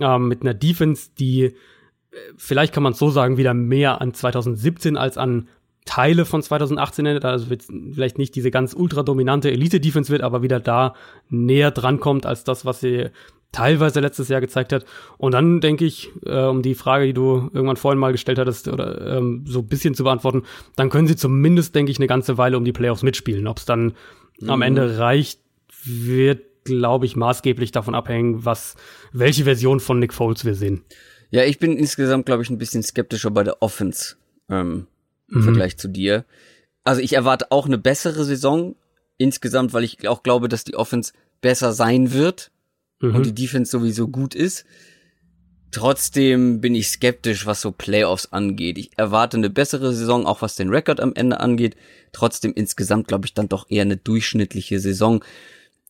ähm, 0.00 0.28
mit 0.28 0.42
einer 0.42 0.54
Defense, 0.54 1.10
die 1.18 1.44
äh, 1.44 1.52
vielleicht 2.36 2.72
kann 2.72 2.82
man 2.82 2.94
es 2.94 2.98
so 2.98 3.10
sagen, 3.10 3.36
wieder 3.36 3.54
mehr 3.54 4.00
an 4.00 4.12
2017 4.12 4.96
als 4.96 5.18
an 5.18 5.48
Teile 5.84 6.24
von 6.24 6.42
2018 6.42 7.06
erinnert, 7.06 7.24
also 7.24 7.48
wird 7.48 7.62
vielleicht 7.62 8.18
nicht 8.18 8.34
diese 8.34 8.50
ganz 8.50 8.74
ultra 8.74 9.04
dominante 9.04 9.52
Elite-Defense 9.52 10.10
wird, 10.10 10.22
aber 10.22 10.42
wieder 10.42 10.58
da 10.58 10.94
näher 11.30 11.70
drankommt 11.70 12.26
als 12.26 12.42
das, 12.42 12.64
was 12.64 12.80
sie 12.80 13.10
teilweise 13.56 14.00
letztes 14.00 14.28
Jahr 14.28 14.42
gezeigt 14.42 14.72
hat. 14.72 14.84
Und 15.16 15.32
dann 15.32 15.62
denke 15.62 15.86
ich, 15.86 16.10
äh, 16.26 16.44
um 16.44 16.60
die 16.60 16.74
Frage, 16.74 17.06
die 17.06 17.14
du 17.14 17.50
irgendwann 17.54 17.76
vorhin 17.76 17.98
mal 17.98 18.12
gestellt 18.12 18.38
hattest, 18.38 18.68
oder 18.68 19.16
ähm, 19.16 19.44
so 19.46 19.60
ein 19.60 19.66
bisschen 19.66 19.94
zu 19.94 20.04
beantworten, 20.04 20.42
dann 20.76 20.90
können 20.90 21.08
sie 21.08 21.16
zumindest, 21.16 21.74
denke 21.74 21.90
ich, 21.90 21.98
eine 21.98 22.06
ganze 22.06 22.36
Weile 22.36 22.58
um 22.58 22.64
die 22.64 22.72
Playoffs 22.72 23.02
mitspielen. 23.02 23.46
Ob 23.46 23.56
es 23.58 23.64
dann 23.64 23.94
mhm. 24.40 24.50
am 24.50 24.62
Ende 24.62 24.98
reicht, 24.98 25.40
wird, 25.84 26.42
glaube 26.64 27.06
ich, 27.06 27.16
maßgeblich 27.16 27.72
davon 27.72 27.94
abhängen, 27.94 28.44
was, 28.44 28.76
welche 29.12 29.44
Version 29.44 29.80
von 29.80 29.98
Nick 29.98 30.12
Foles 30.12 30.44
wir 30.44 30.54
sehen. 30.54 30.84
Ja, 31.30 31.44
ich 31.44 31.58
bin 31.58 31.78
insgesamt, 31.78 32.26
glaube 32.26 32.42
ich, 32.42 32.50
ein 32.50 32.58
bisschen 32.58 32.82
skeptischer 32.82 33.30
bei 33.30 33.42
der 33.42 33.62
Offense. 33.62 34.16
Ähm, 34.50 34.86
im 35.30 35.40
mhm. 35.40 35.44
Vergleich 35.44 35.78
zu 35.78 35.88
dir. 35.88 36.24
Also 36.84 37.00
ich 37.00 37.14
erwarte 37.14 37.50
auch 37.50 37.66
eine 37.66 37.78
bessere 37.78 38.24
Saison 38.24 38.76
insgesamt, 39.16 39.72
weil 39.72 39.82
ich 39.82 40.06
auch 40.06 40.22
glaube, 40.22 40.48
dass 40.48 40.62
die 40.62 40.76
Offense 40.76 41.14
besser 41.40 41.72
sein 41.72 42.12
wird 42.12 42.52
mhm. 43.00 43.14
und 43.14 43.26
die 43.26 43.34
Defense 43.34 43.70
sowieso 43.70 44.08
gut 44.08 44.34
ist. 44.34 44.64
Trotzdem 45.72 46.60
bin 46.60 46.74
ich 46.74 46.88
skeptisch, 46.88 47.44
was 47.44 47.60
so 47.60 47.70
Playoffs 47.72 48.32
angeht. 48.32 48.78
Ich 48.78 48.96
erwarte 48.96 49.36
eine 49.36 49.50
bessere 49.50 49.92
Saison, 49.92 50.26
auch 50.26 50.40
was 50.40 50.56
den 50.56 50.70
Rekord 50.70 51.00
am 51.00 51.12
Ende 51.14 51.40
angeht. 51.40 51.76
Trotzdem 52.12 52.52
insgesamt 52.54 53.08
glaube 53.08 53.26
ich 53.26 53.34
dann 53.34 53.48
doch 53.48 53.66
eher 53.68 53.82
eine 53.82 53.96
durchschnittliche 53.96 54.80
Saison. 54.80 55.22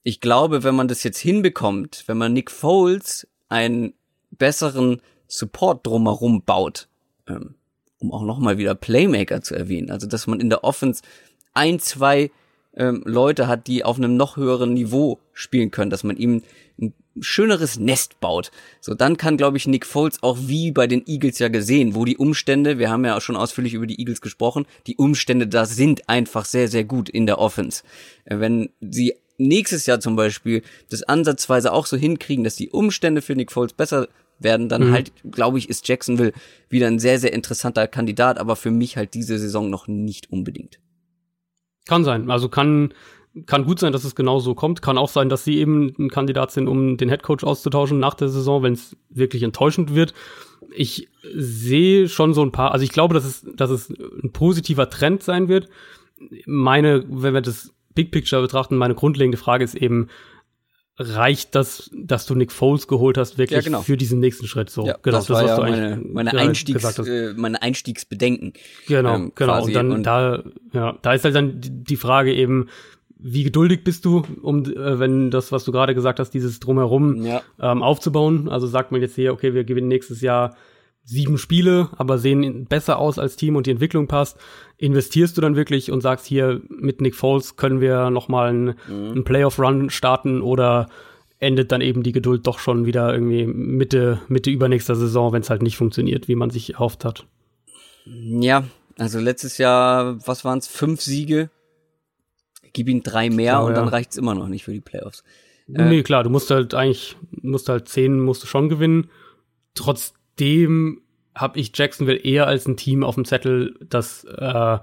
Ich 0.03 0.21
glaube, 0.21 0.65
wenn 0.65 0.75
man 0.75 0.89
das 0.89 1.03
jetzt 1.05 1.19
hinbekommt, 1.19 2.05
wenn 2.07 2.19
man 2.19 2.33
Nick 2.33 2.51
Foles 2.51 3.29
einen 3.49 3.95
besseren 4.31 5.03
Support 5.29 5.87
drumherum 5.87 6.43
baut, 6.43 6.89
ähm, 7.29 7.55
um 7.99 8.13
auch 8.13 8.23
nochmal 8.23 8.59
wieder 8.59 8.75
Playmaker 8.75 9.43
zu 9.43 9.55
erwähnen, 9.55 9.91
also 9.91 10.07
dass 10.07 10.27
man 10.27 10.41
in 10.41 10.51
der 10.51 10.65
Offense 10.65 11.03
ein, 11.55 11.79
zwei 11.79 12.31
ähm, 12.77 13.03
Leute 13.05 13.49
hat, 13.49 13.67
die 13.67 13.85
auf 13.85 13.97
einem 13.97 14.17
noch 14.17 14.37
höheren 14.37 14.75
Niveau 14.75 15.19
spielen 15.33 15.71
können, 15.71 15.91
dass 15.91 16.05
man 16.05 16.17
ihm 16.17 16.43
ein 16.81 16.95
schöneres 17.21 17.79
Nest 17.79 18.21
baut. 18.21 18.51
So, 18.81 18.95
dann 18.95 19.17
kann, 19.17 19.37
glaube 19.37 19.57
ich, 19.57 19.67
Nick 19.67 19.87
Foles 19.87 20.23
auch 20.23 20.37
wie 20.43 20.73
bei 20.73 20.87
den 20.87 21.07
Eagles 21.07 21.39
ja 21.39 21.49
gesehen, 21.49 21.95
wo 21.95 22.05
die 22.05 22.19
Umstände, 22.19 22.79
wir 22.79 22.91
haben 22.91 23.05
ja 23.05 23.17
auch 23.17 23.23
schon 23.23 23.37
ausführlich 23.37 23.75
über 23.75 23.87
die 23.87 23.99
Eagles 23.99 24.21
gesprochen, 24.21 24.67
die 24.87 24.97
Umstände 24.97 25.47
da 25.47 25.65
sind 25.65 26.09
einfach 26.09 26.45
sehr, 26.45 26.69
sehr 26.69 26.85
gut 26.85 27.09
in 27.09 27.27
der 27.27 27.39
Offense. 27.39 27.83
Äh, 28.25 28.41
wenn 28.41 28.71
sie 28.81 29.15
nächstes 29.39 29.87
Jahr 29.87 30.01
zum 30.01 30.17
Beispiel 30.17 30.63
das 30.91 31.03
ansatzweise 31.03 31.73
auch 31.73 31.87
so 31.87 31.97
hinkriegen, 31.97 32.45
dass 32.45 32.57
die 32.57 32.71
Umstände 32.71 33.23
für 33.23 33.35
Nick 33.35 33.53
Foles 33.53 33.73
besser 33.73 34.09
werden, 34.39 34.69
dann 34.69 34.89
mhm. 34.89 34.93
halt, 34.93 35.13
glaube 35.31 35.59
ich, 35.59 35.69
ist 35.69 35.89
Jacksonville 35.89 36.33
wieder 36.69 36.87
ein 36.87 36.99
sehr, 36.99 37.19
sehr 37.19 37.33
interessanter 37.33 37.87
Kandidat, 37.89 38.39
aber 38.39 38.57
für 38.57 38.71
mich 38.71 38.97
halt 38.97 39.15
diese 39.15 39.39
Saison 39.39 39.71
noch 39.71 39.89
nicht 39.89 40.31
unbedingt. 40.31 40.79
Kann 41.87 42.05
sein. 42.05 42.31
Also 42.31 42.49
kann, 42.49 42.93
kann 43.47 43.65
gut 43.65 43.79
sein, 43.79 43.93
dass 43.93 44.05
es 44.05 44.15
genau 44.15 44.39
so 44.41 44.55
kommt. 44.55 44.83
Kann 44.83 44.99
auch 44.99 45.09
sein, 45.09 45.29
dass 45.29 45.45
sie 45.45 45.59
eben 45.59 45.95
ein 45.99 46.11
Kandidat 46.11 46.51
sind, 46.51 46.69
um 46.69 46.97
den 46.97 47.09
Headcoach 47.09 47.45
auszutauschen 47.45 47.99
nach 47.99 48.15
der 48.15 48.29
Saison, 48.29 48.63
wenn 48.63 48.73
es 48.73 48.97
wirklich 49.11 49.43
enttäuschend 49.43 49.95
wird. 49.95 50.15
Ich 50.75 51.09
sehe 51.35 52.09
schon 52.09 52.35
so 52.35 52.43
ein 52.43 52.53
paar, 52.53 52.73
also 52.73 52.85
ich 52.85 52.91
glaube, 52.91 53.15
dass 53.15 53.25
es, 53.25 53.47
dass 53.55 53.71
es 53.71 53.91
ein 53.91 54.33
positiver 54.33 54.91
Trend 54.91 55.23
sein 55.23 55.49
wird. 55.49 55.69
Meine, 56.45 57.05
wenn 57.09 57.35
wir 57.35 57.41
das 57.41 57.73
Big 57.95 58.11
Picture 58.11 58.43
betrachten, 58.43 58.77
meine 58.77 58.95
grundlegende 58.95 59.39
Frage 59.39 59.65
ist 59.65 59.75
eben, 59.75 60.09
reicht 60.99 61.55
das, 61.55 61.91
dass 61.95 62.27
du 62.27 62.35
Nick 62.35 62.53
Foles 62.53 62.89
geholt 62.89 63.19
hast, 63.19 63.39
wirklich 63.39 63.59
ja, 63.59 63.61
genau. 63.61 63.83
für 63.83 63.97
diesen 63.97 64.21
nächsten 64.21 64.47
Schritt. 64.47 64.71
So, 64.71 64.87
ja, 64.87 64.97
genau, 65.03 65.19
das, 65.19 65.27
das 65.27 65.37
war 65.37 65.47
ja 65.47 65.59
meine, 65.59 66.03
meine, 66.03 66.33
Einstiegs, 66.33 66.99
äh, 66.99 67.35
meine 67.37 67.61
Einstiegsbedenken. 67.61 68.55
Genau, 68.87 69.15
ähm, 69.15 69.33
genau. 69.35 69.65
Und 69.65 69.75
dann 69.75 69.93
und 69.93 70.05
da, 70.05 70.43
ja, 70.73 70.99
da 71.03 71.13
ist 71.13 71.25
halt 71.25 71.35
dann 71.35 71.61
die 71.61 71.97
Frage 71.97 72.35
eben, 72.35 72.69
wie 73.19 73.45
geduldig 73.45 73.85
bist 73.85 74.05
du, 74.05 74.25
um 74.43 74.65
äh, 74.65 74.99
wenn 74.99 75.31
das, 75.31 75.53
was 75.53 75.65
du 75.65 75.73
gerade 75.73 75.95
gesagt 75.95 76.19
hast, 76.19 76.31
dieses 76.31 76.61
drumherum 76.61 77.25
ja. 77.25 77.43
ähm, 77.61 77.83
aufzubauen? 77.83 78.49
Also 78.49 78.67
sagt 78.67 78.93
man 78.93 79.01
jetzt 79.01 79.15
hier, 79.15 79.33
okay, 79.33 79.55
wir 79.55 79.65
gewinnen 79.65 79.89
nächstes 79.89 80.21
Jahr 80.21 80.57
sieben 81.07 81.39
Spiele, 81.39 81.89
aber 81.97 82.19
sehen 82.19 82.67
besser 82.67 82.99
aus 82.99 83.19
als 83.19 83.37
Team 83.37 83.57
und 83.57 83.67
die 83.67 83.71
Entwicklung 83.71 84.09
passt. 84.09 84.39
Investierst 84.79 85.37
du 85.37 85.41
dann 85.41 85.57
wirklich 85.57 85.91
und 85.91 86.03
sagst 86.03 86.27
hier 86.27 86.61
mit 86.69 87.01
Nick 87.01 87.15
Foles 87.15 87.57
können 87.57 87.81
wir 87.81 88.11
noch 88.11 88.29
mal 88.29 88.51
einen, 88.51 88.75
mhm. 88.89 89.13
einen 89.13 89.25
Playoff-Run 89.25 89.91
starten 89.91 90.43
oder 90.43 90.89
endet 91.39 91.73
dann 91.73 91.81
eben 91.81 92.03
die 92.03 92.13
Geduld 92.13 92.47
doch 92.47 92.59
schon 92.59 92.87
wieder 92.87 93.13
irgendwie 93.13 93.47
Mitte 93.47 94.21
Mitte 94.29 94.51
übernächster 94.51 94.95
Saison, 94.95 95.33
wenn 95.33 95.43
es 95.43 95.51
halt 95.51 95.63
nicht 95.63 95.77
funktioniert, 95.77 96.29
wie 96.29 96.35
man 96.35 96.51
sich 96.51 96.75
erhofft 96.75 97.05
hat? 97.05 97.27
Ja, 98.05 98.65
also 98.99 99.19
letztes 99.19 99.59
Jahr, 99.59 100.27
was 100.27 100.45
waren 100.45 100.59
es, 100.59 100.67
fünf 100.67 101.01
Siege? 101.01 101.51
Gib 102.73 102.89
ihm 102.89 103.03
drei 103.03 103.31
mehr 103.31 103.55
genau, 103.55 103.67
und 103.67 103.75
dann 103.75 103.87
ja. 103.87 103.91
reicht's 103.91 104.17
immer 104.17 104.35
noch 104.35 104.49
nicht 104.49 104.65
für 104.65 104.73
die 104.73 104.81
Playoffs. 104.81 105.25
Nee, 105.67 105.99
äh, 105.99 106.03
klar, 106.03 106.23
du 106.23 106.31
musst 106.31 106.51
halt 106.51 106.75
eigentlich, 106.75 107.17
musst 107.31 107.69
halt 107.69 107.89
zehn 107.89 108.21
musst 108.21 108.43
du 108.43 108.47
schon 108.47 108.69
gewinnen. 108.69 109.11
Trotz 109.75 110.15
dem 110.39 111.01
habe 111.37 111.61
ich 111.61 111.73
Jacksonville 111.75 112.19
eher 112.19 112.47
als 112.47 112.67
ein 112.67 112.77
Team 112.77 113.05
auf 113.05 113.15
dem 113.15 113.25
Zettel, 113.25 113.75
das, 113.89 114.25
äh, 114.25 114.79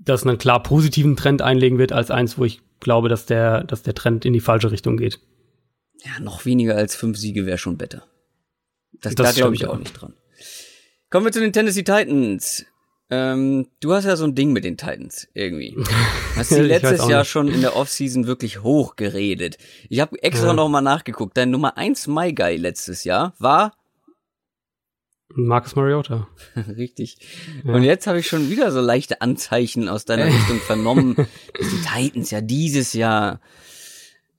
das 0.00 0.26
einen 0.26 0.36
klar 0.36 0.62
positiven 0.62 1.16
Trend 1.16 1.42
einlegen 1.42 1.78
wird, 1.78 1.92
als 1.92 2.10
eins, 2.10 2.36
wo 2.36 2.44
ich 2.44 2.60
glaube, 2.80 3.08
dass 3.08 3.24
der, 3.24 3.64
dass 3.64 3.82
der 3.82 3.94
Trend 3.94 4.24
in 4.24 4.32
die 4.32 4.40
falsche 4.40 4.72
Richtung 4.72 4.96
geht. 4.96 5.20
Ja, 6.04 6.20
noch 6.20 6.44
weniger 6.44 6.76
als 6.76 6.96
fünf 6.96 7.16
Siege 7.16 7.46
wäre 7.46 7.58
schon 7.58 7.78
besser. 7.78 8.04
Das, 9.00 9.14
das 9.14 9.34
da 9.34 9.40
glaube 9.40 9.54
ich 9.54 9.66
auch 9.66 9.78
nicht 9.78 9.92
dran. 9.92 10.14
Kommen 11.08 11.26
wir 11.26 11.32
zu 11.32 11.40
den 11.40 11.52
Tennessee 11.52 11.84
Titans. 11.84 12.66
Ähm, 13.08 13.68
du 13.80 13.92
hast 13.92 14.04
ja 14.04 14.16
so 14.16 14.24
ein 14.24 14.34
Ding 14.34 14.52
mit 14.52 14.64
den 14.64 14.76
Titans 14.76 15.28
irgendwie. 15.32 15.76
Hast 16.34 16.48
sie 16.48 16.60
letztes 16.60 17.06
Jahr 17.08 17.24
schon 17.24 17.46
in 17.46 17.60
der 17.60 17.76
Offseason 17.76 18.26
wirklich 18.26 18.64
hochgeredet. 18.64 19.58
Ich 19.88 20.00
habe 20.00 20.20
extra 20.22 20.48
ja. 20.48 20.54
noch 20.54 20.68
mal 20.68 20.80
nachgeguckt. 20.80 21.36
Dein 21.36 21.52
Nummer 21.52 21.78
1 21.78 22.08
My 22.08 22.34
Guy 22.34 22.56
letztes 22.56 23.04
Jahr 23.04 23.32
war 23.38 23.76
Marcus 25.28 25.76
Mariota. 25.76 26.28
Richtig. 26.76 27.18
Ja. 27.64 27.74
Und 27.74 27.82
jetzt 27.82 28.06
habe 28.06 28.20
ich 28.20 28.26
schon 28.26 28.50
wieder 28.50 28.70
so 28.72 28.80
leichte 28.80 29.20
Anzeichen 29.20 29.88
aus 29.88 30.04
deiner 30.04 30.26
Richtung 30.26 30.58
vernommen, 30.60 31.16
dass 31.16 31.26
die 31.70 31.82
Titans 31.82 32.30
ja 32.30 32.40
dieses 32.40 32.92
Jahr, 32.92 33.40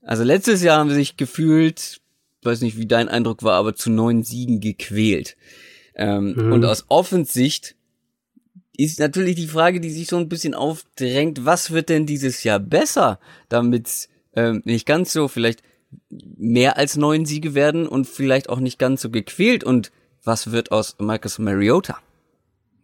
also 0.02 0.24
letztes 0.24 0.62
Jahr 0.62 0.78
haben 0.78 0.90
sie 0.90 0.96
sich 0.96 1.16
gefühlt, 1.16 2.00
weiß 2.42 2.62
nicht, 2.62 2.78
wie 2.78 2.86
dein 2.86 3.08
Eindruck 3.08 3.42
war, 3.42 3.54
aber 3.54 3.74
zu 3.74 3.90
neun 3.90 4.22
Siegen 4.22 4.60
gequält. 4.60 5.36
Ähm, 5.94 6.34
mhm. 6.34 6.52
Und 6.52 6.64
aus 6.64 6.86
Offensicht 6.88 7.76
ist 8.76 9.00
natürlich 9.00 9.34
die 9.34 9.48
Frage, 9.48 9.80
die 9.80 9.90
sich 9.90 10.06
so 10.06 10.16
ein 10.16 10.28
bisschen 10.28 10.54
aufdrängt, 10.54 11.44
was 11.44 11.72
wird 11.72 11.88
denn 11.88 12.06
dieses 12.06 12.44
Jahr 12.44 12.60
besser, 12.60 13.18
damit 13.48 14.08
ähm, 14.34 14.62
nicht 14.64 14.86
ganz 14.86 15.12
so 15.12 15.26
vielleicht 15.26 15.62
mehr 16.10 16.76
als 16.76 16.96
neun 16.96 17.26
Siege 17.26 17.54
werden 17.54 17.88
und 17.88 18.06
vielleicht 18.06 18.48
auch 18.48 18.60
nicht 18.60 18.78
ganz 18.78 19.02
so 19.02 19.10
gequält 19.10 19.64
und 19.64 19.90
was 20.24 20.52
wird 20.52 20.72
aus 20.72 20.96
Marcus 20.98 21.38
Mariota? 21.38 21.98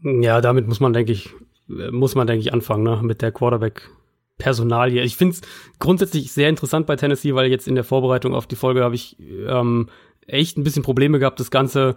Ja, 0.02 0.40
damit 0.40 0.66
muss 0.68 0.80
man, 0.80 0.92
denke 0.92 1.12
ich, 1.12 1.30
muss 1.66 2.14
man, 2.14 2.26
denke 2.26 2.40
ich, 2.40 2.52
anfangen, 2.52 2.82
ne? 2.82 3.00
mit 3.02 3.22
der 3.22 3.32
Quarterback. 3.32 3.90
Personalie. 4.36 5.02
Ich 5.02 5.16
finde 5.16 5.34
es 5.34 5.40
grundsätzlich 5.78 6.32
sehr 6.32 6.48
interessant 6.48 6.86
bei 6.86 6.96
Tennessee, 6.96 7.34
weil 7.34 7.50
jetzt 7.50 7.68
in 7.68 7.76
der 7.76 7.84
Vorbereitung 7.84 8.34
auf 8.34 8.46
die 8.46 8.56
Folge 8.56 8.82
habe 8.82 8.96
ich 8.96 9.16
ähm, 9.46 9.88
echt 10.26 10.58
ein 10.58 10.64
bisschen 10.64 10.82
Probleme 10.82 11.18
gehabt, 11.18 11.38
das 11.38 11.50
Ganze 11.50 11.96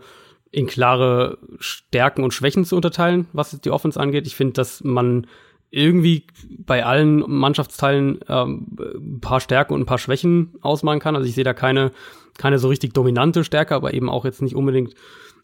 in 0.51 0.67
klare 0.67 1.39
Stärken 1.59 2.23
und 2.23 2.33
Schwächen 2.33 2.63
zu 2.63 2.75
unterteilen, 2.75 3.27
was 3.33 3.59
die 3.59 3.71
Offense 3.71 3.99
angeht. 3.99 4.27
Ich 4.27 4.35
finde, 4.35 4.53
dass 4.53 4.83
man 4.83 5.27
irgendwie 5.69 6.27
bei 6.59 6.85
allen 6.85 7.23
Mannschaftsteilen 7.27 8.19
ähm, 8.29 8.77
ein 8.79 9.19
paar 9.19 9.41
Stärken 9.41 9.73
und 9.73 9.81
ein 9.81 9.85
paar 9.85 9.97
Schwächen 9.97 10.53
ausmalen 10.61 10.99
kann. 10.99 11.15
Also 11.15 11.27
ich 11.27 11.35
sehe 11.35 11.43
da 11.43 11.53
keine, 11.53 11.91
keine 12.37 12.59
so 12.59 12.69
richtig 12.69 12.93
dominante 12.93 13.43
Stärke, 13.43 13.75
aber 13.75 13.93
eben 13.93 14.09
auch 14.09 14.23
jetzt 14.23 14.41
nicht 14.41 14.55
unbedingt 14.55 14.93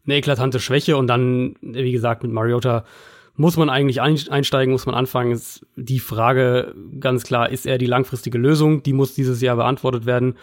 eine 0.05 0.15
eklatante 0.15 0.59
Schwäche 0.59 0.97
und 0.97 1.07
dann, 1.07 1.55
wie 1.61 1.91
gesagt, 1.91 2.23
mit 2.23 2.31
Mariota 2.31 2.83
muss 3.35 3.57
man 3.57 3.69
eigentlich 3.69 4.01
einsteigen, 4.01 4.71
muss 4.71 4.85
man 4.85 4.95
anfangen. 4.95 5.31
Ist 5.31 5.65
die 5.75 5.99
Frage 5.99 6.75
ganz 6.99 7.23
klar, 7.23 7.49
ist 7.49 7.65
er 7.65 7.77
die 7.77 7.87
langfristige 7.87 8.37
Lösung? 8.37 8.83
Die 8.83 8.93
muss 8.93 9.15
dieses 9.15 9.41
Jahr 9.41 9.55
beantwortet 9.55 10.05
werden. 10.05 10.35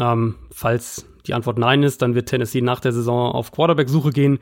Ähm, 0.00 0.36
falls 0.50 1.06
die 1.26 1.34
Antwort 1.34 1.58
nein 1.58 1.82
ist, 1.82 2.00
dann 2.00 2.14
wird 2.14 2.28
Tennessee 2.28 2.62
nach 2.62 2.80
der 2.80 2.92
Saison 2.92 3.32
auf 3.32 3.52
Quarterback-Suche 3.52 4.10
gehen. 4.10 4.38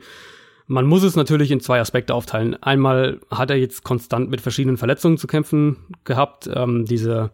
Man 0.67 0.85
muss 0.85 1.03
es 1.03 1.15
natürlich 1.15 1.51
in 1.51 1.59
zwei 1.59 1.79
Aspekte 1.79 2.13
aufteilen. 2.13 2.61
Einmal 2.61 3.19
hat 3.29 3.49
er 3.49 3.57
jetzt 3.57 3.83
konstant 3.83 4.29
mit 4.29 4.41
verschiedenen 4.41 4.77
Verletzungen 4.77 5.17
zu 5.17 5.27
kämpfen 5.27 5.77
gehabt. 6.05 6.49
Ähm, 6.53 6.85
diese 6.85 7.31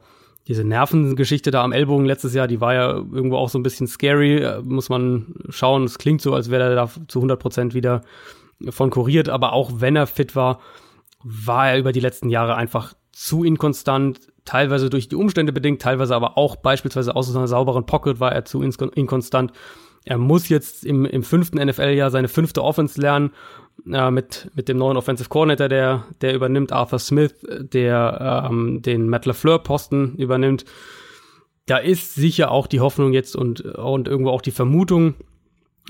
diese 0.47 0.63
Nervengeschichte 0.63 1.51
da 1.51 1.63
am 1.63 1.71
Ellbogen 1.71 2.05
letztes 2.05 2.33
Jahr, 2.33 2.47
die 2.47 2.59
war 2.59 2.73
ja 2.73 2.91
irgendwo 2.91 3.37
auch 3.37 3.49
so 3.49 3.57
ein 3.57 3.63
bisschen 3.63 3.87
scary. 3.87 4.37
Äh, 4.37 4.61
muss 4.61 4.89
man 4.89 5.35
schauen. 5.49 5.83
Es 5.83 5.97
klingt 5.97 6.21
so, 6.21 6.33
als 6.33 6.49
wäre 6.49 6.63
er 6.63 6.75
da 6.75 6.89
zu 7.07 7.19
100 7.19 7.39
Prozent 7.39 7.73
wieder 7.73 8.01
von 8.69 8.89
kuriert. 8.89 9.29
Aber 9.29 9.53
auch 9.53 9.71
wenn 9.75 9.95
er 9.95 10.07
fit 10.07 10.35
war, 10.35 10.59
war 11.23 11.69
er 11.69 11.79
über 11.79 11.91
die 11.91 12.01
letzten 12.01 12.29
Jahre 12.29 12.55
einfach 12.55 12.93
zu 13.11 13.43
inkonstant. 13.43 14.19
Teilweise 14.43 14.89
durch 14.89 15.07
die 15.07 15.15
Umstände 15.15 15.53
bedingt, 15.53 15.81
teilweise 15.81 16.15
aber 16.15 16.37
auch 16.37 16.57
beispielsweise 16.57 17.15
aus 17.15 17.33
einer 17.33 17.47
sauberen 17.47 17.85
Pocket 17.85 18.19
war 18.19 18.33
er 18.33 18.43
zu 18.43 18.61
inkonstant. 18.61 19.53
Er 20.03 20.17
muss 20.17 20.49
jetzt 20.49 20.83
im, 20.83 21.05
im 21.05 21.23
fünften 21.23 21.65
NFL-Jahr 21.65 22.11
seine 22.11 22.27
fünfte 22.27 22.61
Offense 22.61 22.99
lernen 22.99 23.31
äh, 23.91 24.11
mit, 24.11 24.49
mit 24.55 24.69
dem 24.69 24.77
neuen 24.77 24.97
Offensive 24.97 25.29
Coordinator, 25.29 25.69
der, 25.69 26.05
der 26.21 26.33
übernimmt, 26.33 26.71
Arthur 26.71 26.99
Smith, 26.99 27.33
der 27.49 28.47
ähm, 28.49 28.81
den 28.81 29.09
Matt 29.09 29.25
LaFleur-Posten 29.25 30.15
übernimmt. 30.15 30.65
Da 31.65 31.77
ist 31.77 32.15
sicher 32.15 32.51
auch 32.51 32.67
die 32.67 32.81
Hoffnung 32.81 33.13
jetzt 33.13 33.35
und, 33.35 33.61
und 33.61 34.07
irgendwo 34.07 34.31
auch 34.31 34.41
die 34.41 34.51
Vermutung, 34.51 35.15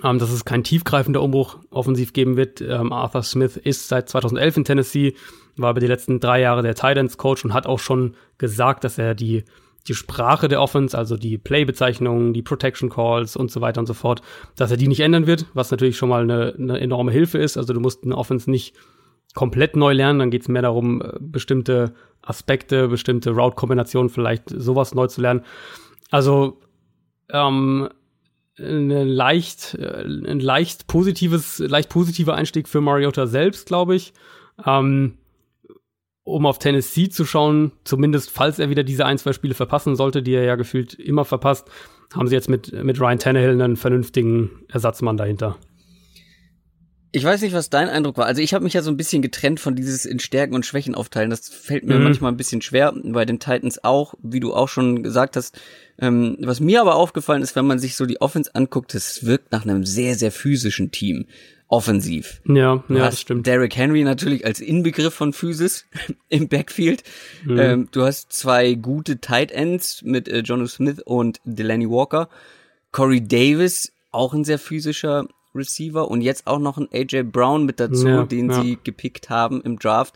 ähm, 0.04 0.20
dass 0.20 0.32
es 0.32 0.46
kein 0.46 0.64
tiefgreifender 0.64 1.22
Umbruch 1.22 1.60
offensiv 1.70 2.14
geben 2.14 2.38
wird. 2.38 2.62
Ähm, 2.62 2.92
Arthur 2.92 3.24
Smith 3.24 3.58
ist 3.58 3.88
seit 3.88 4.10
2011 4.10 4.58
in 4.58 4.66
Tennessee, 4.66 5.16
war 5.56 5.72
über 5.72 5.80
die 5.80 5.88
letzten 5.88 6.20
drei 6.20 6.42
Jahre 6.42 6.64
der 6.64 6.76
Titans 6.76 7.18
Coach 7.18 7.46
und 7.46 7.54
hat 7.54 7.68
auch 7.68 7.80
schon 7.80 8.16
gesagt, 8.38 8.84
dass 8.84 8.98
er 8.98 9.16
die 9.16 9.44
die 9.88 9.94
Sprache 9.94 10.48
der 10.48 10.62
Offense, 10.62 10.98
also 10.98 11.18
die 11.18 11.38
Play-Bezeichnungen, 11.38 12.34
die 12.34 12.42
Protection 12.42 12.90
Calls 12.90 13.36
und 13.36 13.52
so 13.52 13.62
weiter 13.62 13.80
und 13.80 13.86
so 13.86 13.94
fort, 13.94 14.22
dass 14.56 14.72
er 14.72 14.78
die 14.78 14.88
nicht 14.88 15.02
ändern 15.02 15.28
wird, 15.28 15.46
was 15.54 15.72
natürlich 15.72 15.98
schon 15.98 16.10
mal 16.10 16.24
eine, 16.24 16.54
eine 16.58 16.80
enorme 16.80 17.12
Hilfe 17.12 17.38
ist. 17.38 17.58
Also 17.58 17.74
du 17.74 17.80
musst 17.80 18.04
eine 18.04 18.18
Offense 18.18 18.50
nicht 18.50 18.76
komplett 19.34 19.76
neu 19.76 19.94
lernen, 19.94 20.20
dann 20.20 20.32
geht 20.32 20.44
es 20.44 20.48
mehr 20.48 20.62
darum, 20.62 21.02
äh, 21.02 21.14
bestimmte 21.20 21.94
Aspekte, 22.22 22.88
bestimmte 22.88 23.32
Route-Kombinationen, 23.32 24.10
vielleicht 24.10 24.50
sowas 24.50 24.94
neu 24.94 25.08
zu 25.08 25.22
lernen. 25.22 25.42
Also 26.12 26.62
ähm, 27.30 27.90
eine 28.58 29.04
leicht, 29.04 29.76
äh, 29.76 30.04
ein 30.06 30.40
leicht 30.40 30.88
positives, 30.88 31.60
leicht 31.60 31.90
positiver 31.90 32.36
Einstieg 32.36 32.70
für 32.70 32.82
Mariota 32.82 33.28
selbst, 33.28 33.66
glaube 33.66 33.96
ich. 33.96 34.14
Ähm, 34.66 35.18
um 36.24 36.46
auf 36.46 36.60
Tennessee 36.60 37.10
zu 37.10 37.26
schauen, 37.26 37.72
zumindest 37.84 38.32
falls 38.32 38.60
er 38.60 38.70
wieder 38.70 38.84
diese 38.84 39.06
ein, 39.06 39.18
zwei 39.18 39.34
Spiele 39.34 39.54
verpassen 39.54 39.96
sollte, 39.96 40.24
die 40.24 40.34
er 40.34 40.44
ja 40.44 40.56
gefühlt 40.56 40.94
immer 40.94 41.26
verpasst, 41.26 41.68
haben 42.14 42.28
sie 42.28 42.36
jetzt 42.36 42.50
mit, 42.50 42.72
mit 42.84 43.00
Ryan 43.00 43.20
Tannehill 43.20 43.62
einen 43.62 43.76
vernünftigen 43.76 44.52
Ersatzmann 44.70 45.18
dahinter. 45.18 45.58
Ich 47.16 47.24
weiß 47.24 47.42
nicht, 47.44 47.54
was 47.54 47.70
dein 47.70 47.90
Eindruck 47.90 48.18
war. 48.18 48.26
Also 48.26 48.42
ich 48.42 48.56
habe 48.56 48.64
mich 48.64 48.74
ja 48.74 48.82
so 48.82 48.90
ein 48.90 48.98
bisschen 48.98 49.22
getrennt 49.22 49.60
von 49.60 49.76
dieses 49.76 50.06
in 50.06 50.18
Stärken 50.18 50.56
und 50.56 50.66
Schwächen 50.66 50.96
aufteilen. 50.96 51.30
Das 51.30 51.48
fällt 51.48 51.84
mir 51.84 51.98
mhm. 52.00 52.06
manchmal 52.06 52.32
ein 52.32 52.38
bisschen 52.38 52.64
schwer, 52.64 52.92
bei 52.92 53.24
den 53.24 53.38
Titans 53.38 53.84
auch, 53.84 54.16
wie 54.24 54.40
du 54.40 54.52
auch 54.56 54.68
schon 54.68 55.04
gesagt 55.04 55.36
hast. 55.36 55.60
Ähm, 56.00 56.38
was 56.40 56.60
mir 56.60 56.82
aber 56.82 56.96
aufgefallen 56.96 57.44
ist, 57.44 57.56
wenn 57.56 57.68
man 57.68 57.78
sich 57.78 57.96
so 57.96 58.08
die 58.08 58.20
Offense 58.20 58.56
anguckt, 58.56 58.96
es 58.96 59.28
wirkt 59.28 59.52
nach 59.52 59.64
einem 59.64 59.86
sehr, 59.86 60.16
sehr 60.16 60.32
physischen 60.32 60.90
Team. 60.90 61.28
Offensiv. 61.74 62.40
Ja, 62.46 62.84
du 62.88 62.94
ja, 62.94 63.06
das 63.06 63.20
stimmt. 63.20 63.48
Derrick 63.48 63.76
Henry 63.76 64.04
natürlich 64.04 64.46
als 64.46 64.60
Inbegriff 64.60 65.16
von 65.16 65.34
Physis 65.34 65.88
im 66.30 66.48
Backfield. 66.48 67.02
Mhm. 67.46 67.60
Ähm, 67.60 67.88
du 67.92 68.04
hast 68.04 68.32
zwei 68.32 68.76
gute 68.76 69.20
Tight 69.20 69.52
Ends 69.52 70.04
mit 70.04 70.28
äh, 70.28 70.42
Jono 70.42 70.68
Smith 70.68 71.02
und 71.04 71.42
Delaney 71.46 71.90
Walker. 71.90 72.30
Corey 72.92 73.28
Davis, 73.28 73.92
auch 74.12 74.36
ein 74.36 74.44
sehr 74.44 74.60
physischer 74.60 75.28
Receiver 75.56 76.12
und 76.12 76.22
jetzt 76.22 76.46
auch 76.46 76.60
noch 76.60 76.78
ein 76.78 76.90
AJ 76.94 77.24
Brown 77.24 77.66
mit 77.66 77.80
dazu, 77.80 78.08
ja, 78.08 78.24
den 78.24 78.52
ja. 78.52 78.62
sie 78.62 78.78
gepickt 78.84 79.32
haben 79.32 79.60
im 79.64 79.80
Draft. 79.80 80.14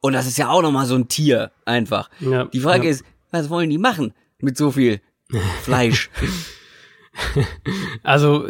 Und 0.00 0.12
das 0.12 0.26
ist 0.26 0.36
ja 0.36 0.50
auch 0.50 0.60
nochmal 0.60 0.84
so 0.84 0.94
ein 0.94 1.08
Tier 1.08 1.52
einfach. 1.64 2.10
Ja, 2.20 2.44
die 2.44 2.60
Frage 2.60 2.86
ist, 2.86 3.02
was 3.30 3.48
wollen 3.48 3.70
die 3.70 3.78
machen 3.78 4.12
mit 4.40 4.58
so 4.58 4.72
viel 4.72 5.00
Fleisch? 5.62 6.10
also 8.02 8.46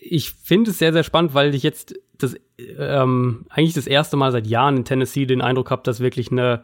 ich 0.00 0.32
finde 0.32 0.70
es 0.70 0.78
sehr, 0.78 0.92
sehr 0.92 1.04
spannend, 1.04 1.34
weil 1.34 1.54
ich 1.54 1.62
jetzt 1.62 1.94
das 2.16 2.36
ähm, 2.58 3.46
eigentlich 3.48 3.74
das 3.74 3.86
erste 3.86 4.16
Mal 4.16 4.32
seit 4.32 4.46
Jahren 4.46 4.78
in 4.78 4.84
Tennessee 4.84 5.26
den 5.26 5.42
Eindruck 5.42 5.70
habe, 5.70 5.82
dass 5.84 6.00
wirklich 6.00 6.30
eine 6.30 6.62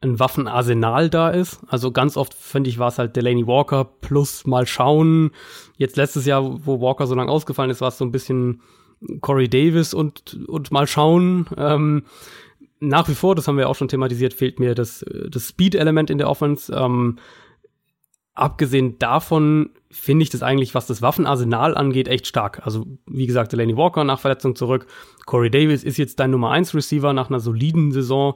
ein 0.00 0.20
Waffenarsenal 0.20 1.10
da 1.10 1.30
ist. 1.30 1.60
Also 1.66 1.90
ganz 1.90 2.16
oft, 2.16 2.32
finde 2.34 2.70
ich, 2.70 2.78
war 2.78 2.88
es 2.88 2.98
halt 2.98 3.16
Delaney 3.16 3.46
Walker 3.46 3.84
plus 3.84 4.46
mal 4.46 4.66
schauen. 4.66 5.32
Jetzt 5.76 5.96
letztes 5.96 6.24
Jahr, 6.24 6.64
wo 6.66 6.80
Walker 6.80 7.06
so 7.06 7.16
lange 7.16 7.32
ausgefallen 7.32 7.70
ist, 7.70 7.80
war 7.80 7.88
es 7.88 7.98
so 7.98 8.04
ein 8.04 8.12
bisschen 8.12 8.62
Corey 9.20 9.48
Davis 9.48 9.94
und, 9.94 10.38
und 10.46 10.70
mal 10.70 10.86
schauen. 10.86 11.46
Ähm, 11.56 12.04
nach 12.78 13.08
wie 13.08 13.14
vor, 13.14 13.34
das 13.34 13.48
haben 13.48 13.58
wir 13.58 13.68
auch 13.68 13.74
schon 13.74 13.88
thematisiert, 13.88 14.34
fehlt 14.34 14.60
mir 14.60 14.76
das, 14.76 15.04
das 15.28 15.48
Speed-Element 15.48 16.10
in 16.10 16.18
der 16.18 16.30
Offense. 16.30 16.72
Ähm, 16.72 17.18
abgesehen 18.34 19.00
davon 19.00 19.70
finde 19.90 20.22
ich 20.22 20.30
das 20.30 20.42
eigentlich, 20.42 20.74
was 20.74 20.86
das 20.86 21.02
Waffenarsenal 21.02 21.76
angeht, 21.76 22.08
echt 22.08 22.26
stark. 22.26 22.60
Also, 22.64 22.86
wie 23.06 23.26
gesagt, 23.26 23.52
Delaney 23.52 23.76
Walker 23.76 24.04
nach 24.04 24.20
Verletzung 24.20 24.54
zurück. 24.54 24.86
Corey 25.24 25.50
Davis 25.50 25.84
ist 25.84 25.96
jetzt 25.96 26.20
dein 26.20 26.30
Nummer 26.30 26.50
1 26.50 26.74
Receiver 26.74 27.12
nach 27.12 27.30
einer 27.30 27.40
soliden 27.40 27.92
Saison. 27.92 28.34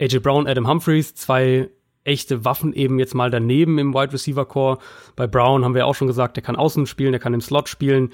AJ 0.00 0.18
Brown, 0.20 0.46
Adam 0.46 0.68
Humphreys, 0.68 1.14
zwei 1.14 1.70
echte 2.08 2.44
Waffen 2.44 2.72
eben 2.72 2.98
jetzt 2.98 3.14
mal 3.14 3.30
daneben 3.30 3.78
im 3.78 3.94
Wide 3.94 4.12
Receiver 4.12 4.46
Core. 4.46 4.78
Bei 5.14 5.26
Brown 5.26 5.64
haben 5.64 5.74
wir 5.74 5.86
auch 5.86 5.94
schon 5.94 6.06
gesagt, 6.06 6.36
der 6.36 6.42
kann 6.42 6.56
außen 6.56 6.86
spielen, 6.86 7.12
der 7.12 7.20
kann 7.20 7.34
im 7.34 7.40
Slot 7.40 7.68
spielen. 7.68 8.12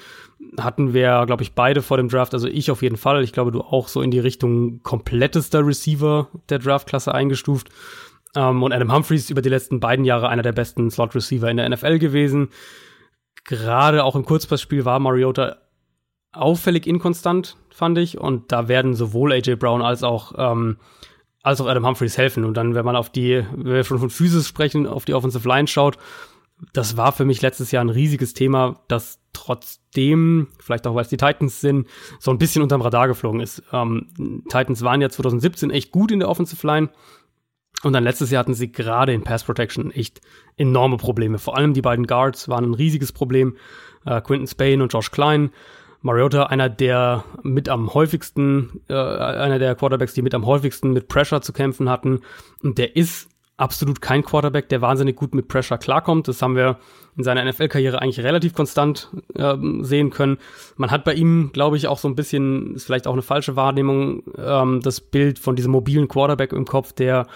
Hatten 0.58 0.92
wir, 0.92 1.24
glaube 1.26 1.42
ich, 1.42 1.52
beide 1.52 1.80
vor 1.80 1.96
dem 1.96 2.08
Draft, 2.08 2.34
also 2.34 2.48
ich 2.48 2.70
auf 2.70 2.82
jeden 2.82 2.96
Fall. 2.96 3.22
Ich 3.22 3.32
glaube, 3.32 3.52
du 3.52 3.60
auch 3.60 3.88
so 3.88 4.02
in 4.02 4.10
die 4.10 4.18
Richtung 4.18 4.82
komplettester 4.82 5.64
Receiver 5.64 6.28
der 6.48 6.58
Draftklasse 6.58 7.14
eingestuft. 7.14 7.68
Ähm, 8.36 8.62
und 8.62 8.72
Adam 8.72 8.92
Humphreys 8.92 9.30
über 9.30 9.42
die 9.42 9.48
letzten 9.48 9.80
beiden 9.80 10.04
Jahre 10.04 10.28
einer 10.28 10.42
der 10.42 10.52
besten 10.52 10.90
Slot 10.90 11.14
Receiver 11.14 11.50
in 11.50 11.56
der 11.56 11.68
NFL 11.68 11.98
gewesen. 11.98 12.48
Gerade 13.44 14.04
auch 14.04 14.16
im 14.16 14.24
Kurzpassspiel 14.24 14.84
war 14.84 14.98
Mariota 14.98 15.56
auffällig 16.32 16.86
inkonstant, 16.86 17.56
fand 17.70 17.98
ich. 17.98 18.18
Und 18.18 18.50
da 18.50 18.68
werden 18.68 18.94
sowohl 18.94 19.32
AJ 19.32 19.56
Brown 19.56 19.82
als 19.82 20.02
auch 20.02 20.32
ähm, 20.36 20.78
als 21.44 21.60
auch 21.60 21.66
Adam 21.66 21.86
Humphreys 21.86 22.18
helfen. 22.18 22.44
Und 22.44 22.56
dann, 22.56 22.74
wenn 22.74 22.84
man 22.84 22.96
auf 22.96 23.10
die, 23.10 23.44
wenn 23.54 23.74
wir 23.74 23.84
schon 23.84 23.98
von 23.98 24.10
Physis 24.10 24.48
sprechen, 24.48 24.86
auf 24.86 25.04
die 25.04 25.14
Offensive 25.14 25.46
Line 25.46 25.68
schaut, 25.68 25.98
das 26.72 26.96
war 26.96 27.12
für 27.12 27.26
mich 27.26 27.42
letztes 27.42 27.70
Jahr 27.70 27.84
ein 27.84 27.90
riesiges 27.90 28.32
Thema, 28.32 28.80
das 28.88 29.20
trotzdem, 29.34 30.48
vielleicht 30.58 30.86
auch 30.86 30.94
weil 30.94 31.02
es 31.02 31.08
die 31.08 31.18
Titans 31.18 31.60
sind, 31.60 31.86
so 32.18 32.30
ein 32.30 32.38
bisschen 32.38 32.62
unterm 32.62 32.80
Radar 32.80 33.08
geflogen 33.08 33.40
ist. 33.40 33.62
Ähm, 33.72 34.42
Titans 34.48 34.82
waren 34.82 35.02
ja 35.02 35.10
2017 35.10 35.70
echt 35.70 35.92
gut 35.92 36.10
in 36.10 36.20
der 36.20 36.30
Offensive 36.30 36.66
Line. 36.66 36.88
Und 37.84 37.92
dann 37.92 38.04
letztes 38.04 38.30
Jahr 38.30 38.40
hatten 38.40 38.54
sie 38.54 38.72
gerade 38.72 39.12
in 39.12 39.22
Pass 39.22 39.44
Protection 39.44 39.90
echt 39.90 40.20
enorme 40.56 40.96
Probleme. 40.96 41.38
Vor 41.38 41.56
allem 41.56 41.74
die 41.74 41.82
beiden 41.82 42.06
Guards 42.06 42.48
waren 42.48 42.64
ein 42.64 42.74
riesiges 42.74 43.12
Problem. 43.12 43.56
Äh, 44.06 44.20
Quinton 44.20 44.46
Spain 44.46 44.82
und 44.82 44.92
Josh 44.92 45.10
Klein 45.10 45.50
Mariota 46.04 46.44
einer 46.44 46.68
der 46.68 47.24
mit 47.42 47.70
am 47.70 47.94
häufigsten, 47.94 48.82
äh, 48.88 48.94
einer 48.94 49.58
der 49.58 49.74
Quarterbacks, 49.74 50.12
die 50.12 50.20
mit 50.20 50.34
am 50.34 50.44
häufigsten 50.44 50.92
mit 50.92 51.08
Pressure 51.08 51.40
zu 51.40 51.54
kämpfen 51.54 51.88
hatten. 51.88 52.20
Und 52.62 52.76
der 52.76 52.94
ist 52.94 53.30
absolut 53.56 54.00
kein 54.00 54.24
Quarterback, 54.24 54.68
der 54.68 54.80
wahnsinnig 54.80 55.16
gut 55.16 55.34
mit 55.34 55.48
Pressure 55.48 55.78
klarkommt. 55.78 56.26
Das 56.26 56.42
haben 56.42 56.56
wir 56.56 56.78
in 57.16 57.22
seiner 57.22 57.44
NFL-Karriere 57.44 58.02
eigentlich 58.02 58.24
relativ 58.24 58.54
konstant 58.54 59.10
äh, 59.34 59.54
sehen 59.80 60.10
können. 60.10 60.38
Man 60.76 60.90
hat 60.90 61.04
bei 61.04 61.14
ihm, 61.14 61.50
glaube 61.52 61.76
ich, 61.76 61.86
auch 61.86 61.98
so 61.98 62.08
ein 62.08 62.16
bisschen, 62.16 62.74
ist 62.74 62.84
vielleicht 62.84 63.06
auch 63.06 63.12
eine 63.12 63.22
falsche 63.22 63.54
Wahrnehmung, 63.54 64.24
ähm, 64.36 64.80
das 64.82 65.00
Bild 65.00 65.38
von 65.38 65.54
diesem 65.54 65.72
mobilen 65.72 66.08
Quarterback 66.08 66.52
im 66.52 66.64
Kopf, 66.64 66.92
der 66.92 67.26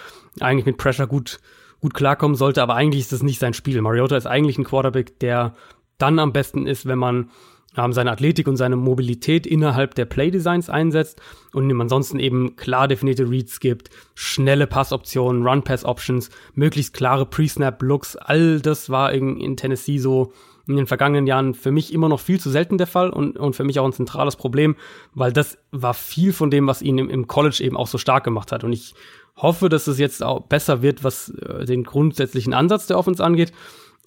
eigentlich 0.41 0.65
mit 0.65 0.77
Pressure 0.77 1.07
gut, 1.07 1.39
gut 1.79 1.93
klarkommen 1.93 2.35
sollte, 2.35 2.61
aber 2.61 2.75
eigentlich 2.75 3.01
ist 3.01 3.13
das 3.13 3.23
nicht 3.23 3.39
sein 3.39 3.53
Spiel. 3.53 3.81
Mariota 3.81 4.17
ist 4.17 4.27
eigentlich 4.27 4.57
ein 4.57 4.65
Quarterback, 4.65 5.19
der 5.19 5.53
dann 5.97 6.19
am 6.19 6.33
besten 6.33 6.67
ist, 6.67 6.85
wenn 6.85 6.99
man 6.99 7.17
ähm, 7.17 7.29
seine 7.75 8.11
Athletik 8.11 8.47
und 8.47 8.57
seine 8.57 8.75
Mobilität 8.75 9.45
innerhalb 9.45 9.95
der 9.95 10.05
Playdesigns 10.05 10.69
einsetzt 10.69 11.21
und 11.53 11.69
ihm 11.69 11.79
ansonsten 11.79 12.19
eben 12.19 12.55
klar 12.55 12.87
definierte 12.87 13.29
Reads 13.29 13.59
gibt, 13.59 13.89
schnelle 14.15 14.67
Passoptionen, 14.67 15.45
Run-Pass-Options, 15.45 16.29
möglichst 16.55 16.93
klare 16.93 17.25
Pre-Snap-Looks, 17.25 18.15
all 18.17 18.59
das 18.59 18.89
war 18.89 19.13
in, 19.13 19.39
in 19.39 19.55
Tennessee 19.55 19.99
so 19.99 20.33
in 20.67 20.75
den 20.75 20.87
vergangenen 20.87 21.25
Jahren 21.25 21.55
für 21.55 21.71
mich 21.71 21.91
immer 21.91 22.09
noch 22.09 22.19
viel 22.19 22.39
zu 22.39 22.51
selten 22.51 22.77
der 22.77 22.85
Fall 22.85 23.09
und, 23.09 23.39
und 23.39 23.55
für 23.55 23.63
mich 23.63 23.79
auch 23.79 23.85
ein 23.85 23.93
zentrales 23.93 24.35
Problem, 24.35 24.75
weil 25.15 25.33
das 25.33 25.57
war 25.71 25.95
viel 25.95 26.31
von 26.31 26.51
dem, 26.51 26.67
was 26.67 26.83
ihn 26.83 26.99
im, 26.99 27.09
im 27.09 27.27
College 27.27 27.63
eben 27.63 27.75
auch 27.75 27.87
so 27.87 27.97
stark 27.97 28.23
gemacht 28.23 28.51
hat. 28.51 28.63
Und 28.63 28.71
ich 28.71 28.93
hoffe, 29.35 29.69
dass 29.69 29.87
es 29.87 29.97
jetzt 29.97 30.21
auch 30.21 30.41
besser 30.41 30.83
wird, 30.83 31.03
was 31.03 31.29
äh, 31.29 31.65
den 31.65 31.83
grundsätzlichen 31.83 32.53
Ansatz 32.53 32.85
der 32.85 32.99
Offense 32.99 33.23
angeht. 33.23 33.51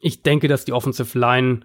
Ich 0.00 0.22
denke, 0.22 0.46
dass 0.46 0.64
die 0.64 0.72
Offensive 0.72 1.18
Line 1.18 1.60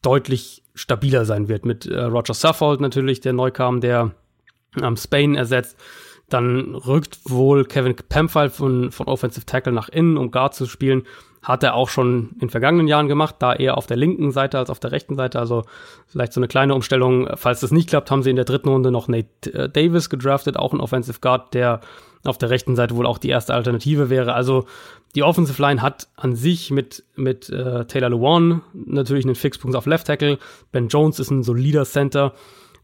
deutlich 0.00 0.61
stabiler 0.74 1.24
sein 1.24 1.48
wird. 1.48 1.64
Mit 1.64 1.86
äh, 1.86 2.02
Roger 2.02 2.34
Suffold 2.34 2.80
natürlich, 2.80 3.20
der 3.20 3.32
neu 3.32 3.50
kam, 3.50 3.80
der 3.80 4.12
ähm, 4.80 4.96
Spain 4.96 5.34
ersetzt. 5.34 5.78
Dann 6.28 6.74
rückt 6.74 7.18
wohl 7.26 7.64
Kevin 7.64 7.94
Pamphile 8.08 8.50
von, 8.50 8.90
von 8.90 9.06
Offensive 9.06 9.44
Tackle 9.44 9.72
nach 9.72 9.88
innen, 9.88 10.16
um 10.16 10.30
Guard 10.30 10.54
zu 10.54 10.66
spielen. 10.66 11.02
Hat 11.42 11.62
er 11.62 11.74
auch 11.74 11.88
schon 11.88 12.36
in 12.40 12.48
vergangenen 12.48 12.86
Jahren 12.86 13.08
gemacht, 13.08 13.36
da 13.40 13.52
eher 13.52 13.76
auf 13.76 13.86
der 13.86 13.96
linken 13.96 14.30
Seite 14.30 14.58
als 14.58 14.70
auf 14.70 14.78
der 14.78 14.92
rechten 14.92 15.16
Seite. 15.16 15.40
Also 15.40 15.64
vielleicht 16.06 16.32
so 16.32 16.40
eine 16.40 16.48
kleine 16.48 16.74
Umstellung. 16.74 17.28
Falls 17.34 17.60
das 17.60 17.72
nicht 17.72 17.88
klappt, 17.88 18.10
haben 18.10 18.22
sie 18.22 18.30
in 18.30 18.36
der 18.36 18.44
dritten 18.44 18.68
Runde 18.68 18.90
noch 18.90 19.08
Nate 19.08 19.52
äh, 19.52 19.68
Davis 19.68 20.08
gedraftet, 20.08 20.56
auch 20.56 20.72
ein 20.72 20.80
Offensive 20.80 21.18
Guard, 21.20 21.52
der 21.52 21.80
auf 22.24 22.38
der 22.38 22.50
rechten 22.50 22.76
Seite 22.76 22.96
wohl 22.96 23.06
auch 23.06 23.18
die 23.18 23.28
erste 23.28 23.52
Alternative 23.52 24.08
wäre. 24.08 24.34
Also 24.34 24.66
die 25.14 25.22
Offensive 25.22 25.60
Line 25.60 25.82
hat 25.82 26.08
an 26.16 26.34
sich 26.34 26.70
mit, 26.70 27.04
mit 27.16 27.50
äh, 27.50 27.84
Taylor 27.84 28.10
Lewan 28.10 28.62
natürlich 28.72 29.24
einen 29.24 29.34
Fixpunkt 29.34 29.76
auf 29.76 29.86
Left 29.86 30.06
Tackle. 30.06 30.38
Ben 30.70 30.88
Jones 30.88 31.18
ist 31.18 31.30
ein 31.30 31.42
solider 31.42 31.84
Center. 31.84 32.34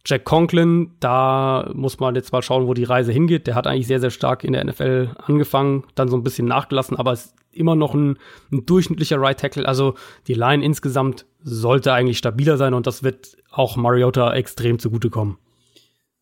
Jack 0.05 0.25
Conklin, 0.25 0.93
da 1.01 1.71
muss 1.75 1.99
man 2.01 2.15
jetzt 2.15 2.33
mal 2.33 2.43
schauen, 2.43 2.67
wo 2.67 2.75
die 2.75 2.85
Reise 2.85 3.13
hingeht. 3.13 3.47
Der 3.47 3.55
hat 3.55 3.67
eigentlich 3.67 3.87
sehr, 3.87 4.01
sehr 4.01 4.11
stark 4.11 4.45
in 4.45 4.53
der 4.53 4.65
NFL 4.65 5.17
angefangen, 5.19 5.85
dann 5.95 6.09
so 6.09 6.17
ein 6.17 6.23
bisschen 6.23 6.47
nachgelassen, 6.47 6.97
aber 6.97 7.13
ist 7.13 7.35
immer 7.51 7.75
noch 7.75 7.95
ein, 7.95 8.19
ein 8.53 8.65
durchschnittlicher 8.65 9.21
Right 9.21 9.39
Tackle. 9.39 9.67
Also 9.67 9.95
die 10.27 10.35
Line 10.35 10.65
insgesamt 10.65 11.27
sollte 11.43 11.93
eigentlich 11.93 12.19
stabiler 12.19 12.57
sein 12.57 12.75
und 12.75 12.87
das 12.87 13.03
wird 13.03 13.37
auch 13.51 13.77
Mariota 13.77 14.33
extrem 14.35 14.79
zugutekommen. 14.79 15.39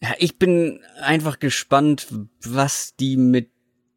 Ja, 0.02 0.10
ich 0.18 0.38
bin 0.38 0.80
einfach 1.02 1.38
gespannt, 1.38 2.08
was 2.44 2.96
die 2.96 3.16
mit 3.16 3.50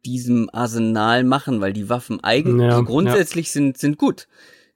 diesem 0.04 0.48
Arsenal 0.52 1.24
machen, 1.24 1.60
weil 1.60 1.72
die 1.72 1.88
Waffen 1.88 2.22
eigentlich 2.22 2.70
ja, 2.70 2.80
grundsätzlich 2.80 3.46
ja. 3.48 3.52
sind, 3.52 3.78
sind 3.78 3.98
gut. 3.98 4.28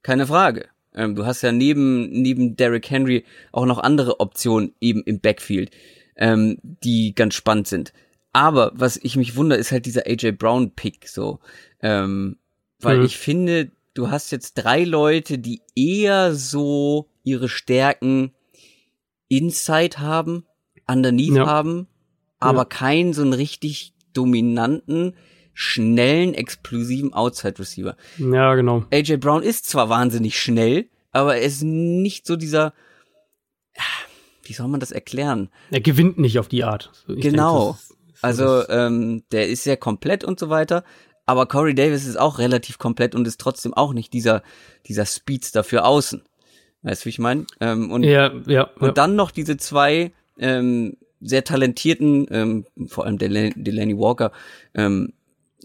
Keine 0.03 0.27
Frage. 0.27 0.67
Ähm, 0.95 1.15
du 1.15 1.27
hast 1.27 1.43
ja 1.43 1.53
neben, 1.53 2.11
neben 2.11 2.57
Derrick 2.57 2.91
Henry 2.91 3.25
auch 3.53 3.67
noch 3.67 3.79
andere 3.79 4.21
Optionen 4.21 4.75
eben 4.81 5.03
im 5.03 5.21
Backfield, 5.21 5.71
ähm, 6.17 6.59
die 6.63 7.15
ganz 7.15 7.35
spannend 7.35 7.67
sind. 7.67 7.93
Aber 8.33 8.73
was 8.75 8.97
ich 8.97 9.17
mich 9.17 9.37
wundere, 9.37 9.59
ist 9.59 9.73
halt 9.73 9.87
dieser 9.87 10.07
AJ 10.07 10.33
Brown 10.33 10.73
Pick 10.73 11.09
so. 11.09 11.41
Ähm, 11.81 12.37
weil 12.81 12.99
mhm. 12.99 13.05
ich 13.05 13.17
finde, 13.17 13.71
du 13.95 14.11
hast 14.11 14.31
jetzt 14.31 14.55
drei 14.55 14.85
Leute, 14.85 15.39
die 15.39 15.63
eher 15.75 16.35
so 16.35 17.09
ihre 17.23 17.49
Stärken 17.49 18.33
Inside 19.29 19.99
haben, 19.99 20.45
underneath 20.87 21.37
ja. 21.37 21.47
haben, 21.47 21.89
aber 22.39 22.59
ja. 22.59 22.65
keinen 22.67 23.13
so 23.15 23.23
einen 23.23 23.33
richtig 23.33 23.94
dominanten, 24.17 25.15
schnellen, 25.53 26.35
explosiven 26.35 27.13
Outside 27.13 27.59
Receiver. 27.59 27.97
Ja, 28.19 28.55
genau. 28.55 28.85
AJ 28.91 29.19
Brown 29.19 29.43
ist 29.43 29.69
zwar 29.69 29.89
wahnsinnig 29.89 30.39
schnell, 30.39 30.89
aber 31.13 31.37
er 31.37 31.43
ist 31.43 31.63
nicht 31.63 32.27
so 32.27 32.37
dieser, 32.37 32.73
wie 34.43 34.53
soll 34.53 34.69
man 34.69 34.81
das 34.81 34.91
erklären? 34.91 35.51
Er 35.71 35.81
gewinnt 35.81 36.19
nicht 36.19 36.39
auf 36.39 36.49
die 36.49 36.65
Art. 36.65 36.91
Ich 37.09 37.23
genau. 37.23 37.79
Denke, 37.79 37.95
also 38.23 38.69
ähm, 38.69 39.23
der 39.33 39.49
ist 39.49 39.65
sehr 39.65 39.77
komplett 39.77 40.25
und 40.25 40.39
so 40.39 40.49
weiter. 40.49 40.85
Aber 41.27 41.47
Corey 41.47 41.75
Davis 41.75 42.07
ist 42.07 42.19
auch 42.19 42.39
relativ 42.39 42.79
komplett 42.79 43.15
und 43.15 43.27
ist 43.27 43.41
trotzdem 43.41 43.73
auch 43.75 43.95
nicht 43.95 44.13
dieser 44.13 44.43
dieser 44.87 45.07
Speedster 45.07 45.65
für 45.65 45.85
außen. 45.85 46.23
Weißt 46.83 47.03
du, 47.03 47.07
wie 47.07 47.11
ich 47.11 47.19
meine? 47.19 47.47
Ähm, 47.61 47.91
und 47.91 48.03
ja, 48.03 48.33
ja, 48.47 48.65
und 48.79 48.89
ja. 48.89 48.93
dann 48.93 49.17
noch 49.17 49.31
diese 49.31 49.57
zwei 49.57 50.13
ähm, 50.39 50.97
sehr 51.25 51.45
talentierten, 51.45 52.27
ähm, 52.31 52.67
vor 52.87 53.07
allem 53.07 53.19
Del 53.19 53.53
Delaney 53.57 53.99
Walker, 53.99 54.33
ähm, 54.75 55.13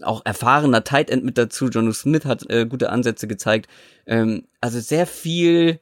auch 0.02 0.22
erfahrener 0.24 0.82
Tight 0.84 1.10
End 1.10 1.24
mit 1.24 1.36
dazu. 1.36 1.68
Jono 1.68 1.92
Smith 1.92 2.24
hat 2.24 2.48
äh, 2.50 2.66
gute 2.66 2.90
Ansätze 2.90 3.28
gezeigt. 3.28 3.68
Ähm, 4.06 4.44
also 4.60 4.80
sehr 4.80 5.06
viel 5.06 5.78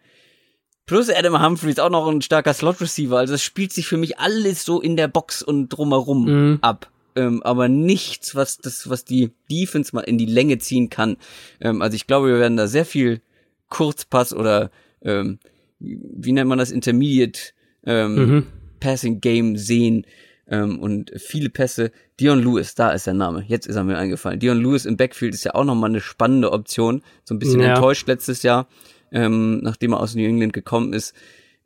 Plus 0.89 1.11
Adam 1.11 1.45
Humphreys 1.45 1.79
auch 1.81 1.91
noch 1.91 2.09
ein 2.09 2.23
starker 2.23 2.55
Slot-Receiver. 2.55 3.19
Also 3.19 3.35
es 3.35 3.43
spielt 3.43 3.75
sich 3.75 3.87
für 3.87 3.99
mich 3.99 4.19
alles 4.19 4.65
so 4.65 4.81
in 4.81 4.97
der 4.97 5.07
Box 5.07 5.43
und 5.43 5.69
drumherum 5.69 6.25
mhm. 6.25 6.59
ab. 6.63 6.91
Ähm, 7.15 7.43
aber 7.43 7.69
nichts, 7.69 8.35
was 8.35 8.57
das, 8.57 8.89
was 8.89 9.05
die 9.05 9.33
Defense 9.51 9.95
mal 9.95 10.01
in 10.01 10.17
die 10.17 10.27
Länge 10.27 10.57
ziehen 10.59 10.89
kann. 10.89 11.19
Ähm, 11.61 11.83
also 11.83 11.95
ich 11.95 12.07
glaube, 12.07 12.29
wir 12.29 12.39
werden 12.39 12.57
da 12.57 12.67
sehr 12.67 12.87
viel 12.87 13.21
Kurzpass 13.69 14.33
oder 14.33 14.71
ähm, 15.03 15.39
wie 15.79 16.33
nennt 16.33 16.49
man 16.49 16.59
das 16.59 16.71
Intermediate 16.71 17.53
ähm, 17.85 18.15
mhm. 18.15 18.47
Passing 18.79 19.21
Game 19.21 19.57
sehen 19.57 20.07
ähm, 20.47 20.79
und 20.79 21.13
viele 21.17 21.51
Pässe. 21.51 21.93
Dion 22.21 22.43
Lewis, 22.43 22.75
da 22.75 22.91
ist 22.91 23.07
der 23.07 23.15
Name. 23.15 23.45
Jetzt 23.47 23.67
ist 23.67 23.77
er 23.77 23.85
mir 23.85 23.99
eingefallen. 23.99 24.41
Dion 24.41 24.61
Lewis 24.61 24.87
im 24.87 24.97
Backfield 24.97 25.35
ist 25.35 25.45
ja 25.45 25.55
auch 25.55 25.65
noch 25.65 25.75
mal 25.75 25.89
eine 25.89 26.01
spannende 26.01 26.53
Option. 26.53 27.03
So 27.25 27.35
ein 27.35 27.39
bisschen 27.39 27.61
ja. 27.61 27.75
enttäuscht 27.75 28.09
letztes 28.09 28.43
Jahr 28.43 28.69
ähm, 29.13 29.59
nachdem 29.59 29.93
er 29.93 30.01
aus 30.01 30.15
New 30.15 30.25
England 30.25 30.53
gekommen 30.53 30.93
ist. 30.93 31.15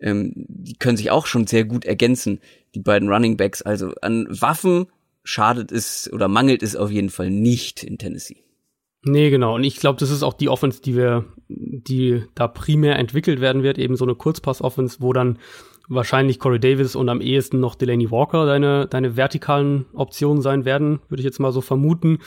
Ähm, 0.00 0.32
die 0.34 0.74
können 0.74 0.96
sich 0.96 1.10
auch 1.10 1.26
schon 1.26 1.46
sehr 1.46 1.64
gut 1.64 1.84
ergänzen, 1.84 2.40
die 2.74 2.80
beiden 2.80 3.08
Running 3.08 3.36
Backs. 3.36 3.62
Also 3.62 3.92
an 4.02 4.26
Waffen 4.28 4.86
schadet 5.24 5.70
es 5.70 6.12
oder 6.12 6.28
mangelt 6.28 6.62
es 6.62 6.74
auf 6.74 6.90
jeden 6.90 7.10
Fall 7.10 7.30
nicht 7.30 7.84
in 7.84 7.98
Tennessee. 7.98 8.42
Nee, 9.04 9.30
genau. 9.30 9.56
Und 9.56 9.64
ich 9.64 9.76
glaube, 9.76 9.98
das 9.98 10.10
ist 10.10 10.22
auch 10.22 10.34
die 10.34 10.48
Offense, 10.48 10.80
die 10.80 10.96
wir, 10.96 11.24
die 11.48 12.22
da 12.34 12.46
primär 12.46 12.98
entwickelt 12.98 13.40
werden 13.40 13.62
wird, 13.64 13.78
eben 13.78 13.96
so 13.96 14.04
eine 14.04 14.14
Kurzpass-Offense, 14.14 14.98
wo 15.00 15.12
dann 15.12 15.38
wahrscheinlich 15.94 16.38
Corey 16.38 16.60
Davis 16.60 16.96
und 16.96 17.08
am 17.08 17.20
ehesten 17.20 17.60
noch 17.60 17.74
Delaney 17.74 18.10
Walker 18.10 18.46
deine, 18.46 18.86
deine 18.86 19.16
vertikalen 19.16 19.86
Optionen 19.94 20.42
sein 20.42 20.64
werden, 20.64 21.00
würde 21.08 21.20
ich 21.20 21.24
jetzt 21.24 21.40
mal 21.40 21.52
so 21.52 21.60
vermuten. 21.60 22.18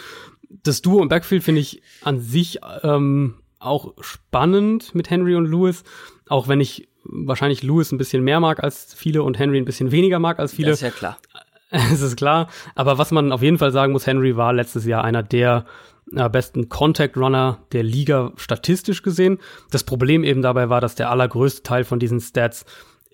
Das 0.49 0.82
Duo 0.82 1.01
im 1.01 1.09
Backfield 1.09 1.43
finde 1.43 1.61
ich 1.61 1.82
an 2.03 2.20
sich 2.20 2.59
ähm, 2.84 3.36
auch 3.59 3.93
spannend 3.99 4.93
mit 4.95 5.09
Henry 5.09 5.36
und 5.36 5.45
Lewis, 5.45 5.84
auch 6.28 6.47
wenn 6.47 6.61
ich 6.61 6.88
wahrscheinlich 7.03 7.63
Lewis 7.63 7.91
ein 7.91 7.97
bisschen 7.97 8.24
mehr 8.24 8.39
mag 8.39 8.63
als 8.63 8.93
viele 8.93 9.24
und 9.24 9.38
Henry 9.38 9.57
ein 9.57 9.66
bisschen 9.66 9.91
weniger 9.91 10.20
mag 10.20 10.39
als 10.39 10.53
viele. 10.53 10.70
Das 10.70 10.80
ist 10.80 10.84
ja 10.84 10.91
klar. 10.91 11.18
Es 11.72 12.01
ist 12.01 12.16
klar. 12.16 12.47
Aber 12.76 12.97
was 12.97 13.11
man 13.11 13.32
auf 13.32 13.41
jeden 13.41 13.57
Fall 13.57 13.72
sagen 13.72 13.91
muss, 13.91 14.07
Henry 14.07 14.38
war 14.38 14.53
letztes 14.53 14.86
Jahr 14.86 15.03
einer 15.03 15.24
der 15.24 15.66
äh, 16.13 16.30
besten 16.30 16.70
Contact 16.70 17.18
Runner 17.18 17.59
der 17.72 17.84
Liga 17.84 18.32
statistisch 18.36 19.01
gesehen. 19.01 19.39
Das 19.72 19.84
Problem 19.84 20.24
eben 20.24 20.41
dabei 20.41 20.70
war, 20.70 20.80
dass 20.80 20.95
der 20.95 21.09
allergrößte 21.09 21.63
Teil 21.63 21.84
von 21.84 21.99
diesen 21.99 22.20
Stats 22.20 22.66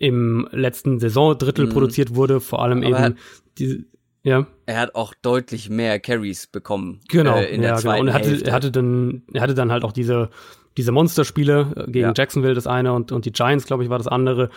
im 0.01 0.47
letzten 0.51 0.99
Saisondrittel 0.99 1.67
mhm. 1.67 1.69
produziert 1.69 2.15
wurde, 2.15 2.39
vor 2.39 2.63
allem 2.63 2.83
Aber 2.83 3.05
eben 3.05 3.17
die, 3.59 3.85
ja. 4.23 4.47
Er 4.65 4.79
hat 4.79 4.95
auch 4.95 5.13
deutlich 5.21 5.69
mehr 5.69 5.99
Carries 5.99 6.47
bekommen. 6.47 7.01
Genau, 7.07 7.37
äh, 7.37 7.53
in 7.53 7.61
der 7.61 7.71
ja, 7.71 7.77
zweiten 7.77 8.07
genau. 8.07 8.17
Und 8.17 8.25
er 8.25 8.33
hatte, 8.33 8.45
er 8.45 8.53
hatte 8.53 8.71
dann, 8.71 9.21
er 9.31 9.41
hatte 9.41 9.53
dann 9.53 9.71
halt 9.71 9.83
auch 9.83 9.91
diese, 9.91 10.31
diese 10.75 10.91
Monsterspiele 10.91 11.73
äh, 11.75 11.91
gegen 11.91 12.07
ja. 12.07 12.13
Jacksonville 12.15 12.55
das 12.55 12.65
eine 12.65 12.93
und, 12.93 13.11
und 13.11 13.25
die 13.25 13.31
Giants, 13.31 13.65
glaube 13.65 13.83
ich, 13.83 13.91
war 13.91 13.99
das 13.99 14.07
andere. 14.07 14.49